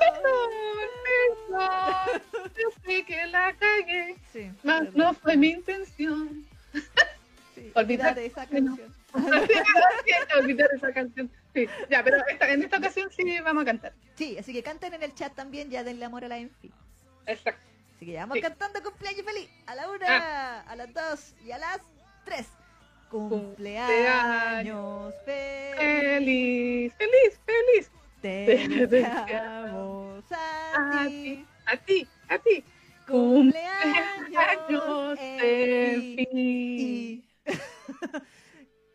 Perdón, 1.49 2.21
Yo 2.57 2.69
sé 2.85 3.03
que 3.03 3.25
la 3.27 3.53
cagué, 3.53 4.15
Sí, 4.31 4.49
perdón. 4.63 4.89
no 4.95 5.13
fue 5.13 5.37
mi 5.37 5.49
intención. 5.49 6.45
Sí, 7.55 7.71
olvidar- 7.75 8.17
esa 8.19 8.45
canción. 8.45 8.93
esa 10.75 10.93
canción. 10.93 11.29
Sí, 11.53 11.67
ya, 11.89 12.03
pero 12.03 12.17
esta- 12.27 12.49
en 12.51 12.63
esta 12.63 12.77
ocasión 12.77 13.09
sí 13.11 13.39
vamos 13.41 13.63
a 13.63 13.65
cantar. 13.65 13.93
Sí, 14.15 14.37
así 14.37 14.53
que 14.53 14.63
canten 14.63 14.93
en 14.93 15.03
el 15.03 15.13
chat 15.13 15.33
también, 15.35 15.69
ya 15.69 15.83
denle 15.83 16.05
amor 16.05 16.23
a 16.25 16.29
la 16.29 16.37
Enfi. 16.37 16.71
Exacto. 17.25 17.61
Así 17.95 18.05
que 18.05 18.13
ya 18.13 18.21
vamos 18.21 18.35
Sí. 18.37 18.41
cantando 18.41 18.81
cumpleaños 18.81 19.25
feliz. 19.25 19.49
A 19.67 19.75
la 19.75 19.89
una, 19.89 20.61
a 20.61 20.75
las 20.75 20.93
dos 20.93 21.33
y 21.45 21.51
a 21.51 21.57
las 21.57 21.81
tres. 22.25 22.47
Cumpleaños 23.09 25.13
feliz. 25.25 25.75
Feliz, 25.77 26.93
feliz, 26.97 27.39
feliz. 27.45 27.91
Te 28.21 28.87
deseamos 28.87 30.23
A 30.31 31.01
a 31.01 31.07
ti, 31.07 31.45
a 31.65 31.77
ti, 31.77 32.07
a 32.29 32.37
ti. 32.39 32.63
Cumpleaños 33.07 34.37
Años 34.37 35.19
Enfi. 35.19 36.25
feliz. 36.31 37.23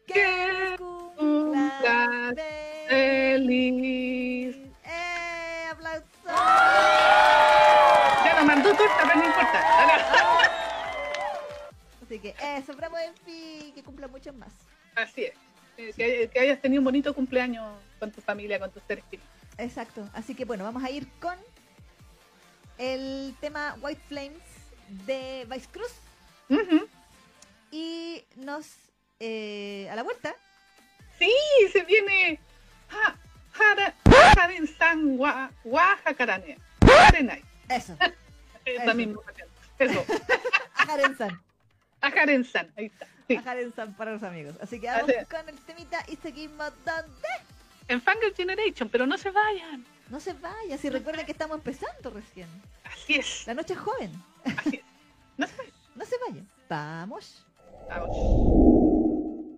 Que 0.07 0.77
cumplas 1.17 2.35
feliz. 2.89 4.57
¡Eh! 4.85 5.69
¡Aplausos! 5.71 6.07
Ya 8.25 8.35
nos 8.37 8.45
mandó 8.47 8.71
torta, 8.71 8.97
pero 9.03 9.17
no 9.17 9.25
importa. 9.27 9.63
Así 12.05 12.19
que 12.21 12.35
eso, 12.57 12.75
bravo 12.77 12.97
Enfi, 12.99 13.73
que 13.75 13.83
cumpla 13.83 14.07
muchos 14.09 14.35
más. 14.35 14.53
Así 14.95 15.25
es. 15.25 15.33
Eh, 15.77 15.93
Que, 15.97 16.29
que 16.33 16.41
hayas 16.41 16.61
tenido 16.61 16.81
un 16.81 16.85
bonito 16.85 17.13
cumpleaños 17.13 17.67
con 17.99 18.11
tu 18.13 18.21
familia, 18.21 18.59
con 18.61 18.71
tus 18.71 18.83
seres 18.85 19.05
queridos. 19.11 19.29
Exacto. 19.59 20.09
Así 20.15 20.35
que 20.35 20.45
bueno, 20.45 20.65
vamos 20.65 20.85
a 20.85 20.91
ir 20.91 21.09
con 21.21 21.37
el 22.79 23.35
tema 23.41 23.77
White 23.81 24.01
Flames 24.09 24.43
de 25.07 25.47
Vice 25.51 25.69
Cruz 25.73 25.93
y 27.73 28.25
nos 28.37 28.67
eh, 29.21 29.89
a 29.91 29.97
la 29.97 30.03
vuelta. 30.03 30.35
Sí, 31.19 31.33
se 31.73 31.83
viene. 31.85 32.39
Ja, 32.89 33.17
jara, 33.53 33.95
San 34.79 35.17
Gua. 35.17 35.51
Eso, 37.69 37.97
Esa 38.65 38.95
misma. 38.95 39.21
Eso. 39.79 40.05
Jaren 40.75 41.17
San. 41.17 41.41
A 42.01 42.11
Jaren 42.11 42.45
San. 42.45 42.73
Ahí 42.77 42.87
está. 42.87 43.07
Sí. 43.29 43.37
Jaren 43.39 43.73
San 43.75 43.95
para 43.95 44.13
los 44.13 44.23
amigos. 44.23 44.55
Así 44.61 44.81
que 44.81 44.87
vamos 44.87 45.11
Así 45.11 45.27
con 45.27 45.49
el 45.49 45.59
temita 45.61 46.05
y 46.09 46.17
seguimos 46.17 46.73
donde. 46.85 47.29
En 47.89 48.03
Fangirl 48.03 48.35
Generation, 48.35 48.89
pero 48.89 49.07
no 49.07 49.17
se 49.17 49.31
vayan. 49.31 49.85
No 50.09 50.21
se 50.21 50.33
vaya, 50.35 50.79
si 50.79 50.89
recuerden 50.89 51.27
que 51.27 51.33
estamos 51.33 51.57
empezando 51.57 52.11
recién. 52.11 52.49
Así 52.85 53.15
es. 53.17 53.47
La 53.47 53.55
noche 53.55 53.75
es 53.75 53.81
joven. 53.81 54.13
Así 54.45 54.77
es. 54.77 54.85
No 55.37 55.47
se 55.47 55.57
vayan. 55.57 55.73
No 55.97 56.05
se 56.05 56.15
vayan. 56.19 56.47
Vamos. 56.69 57.47
Vamos. 57.89 58.76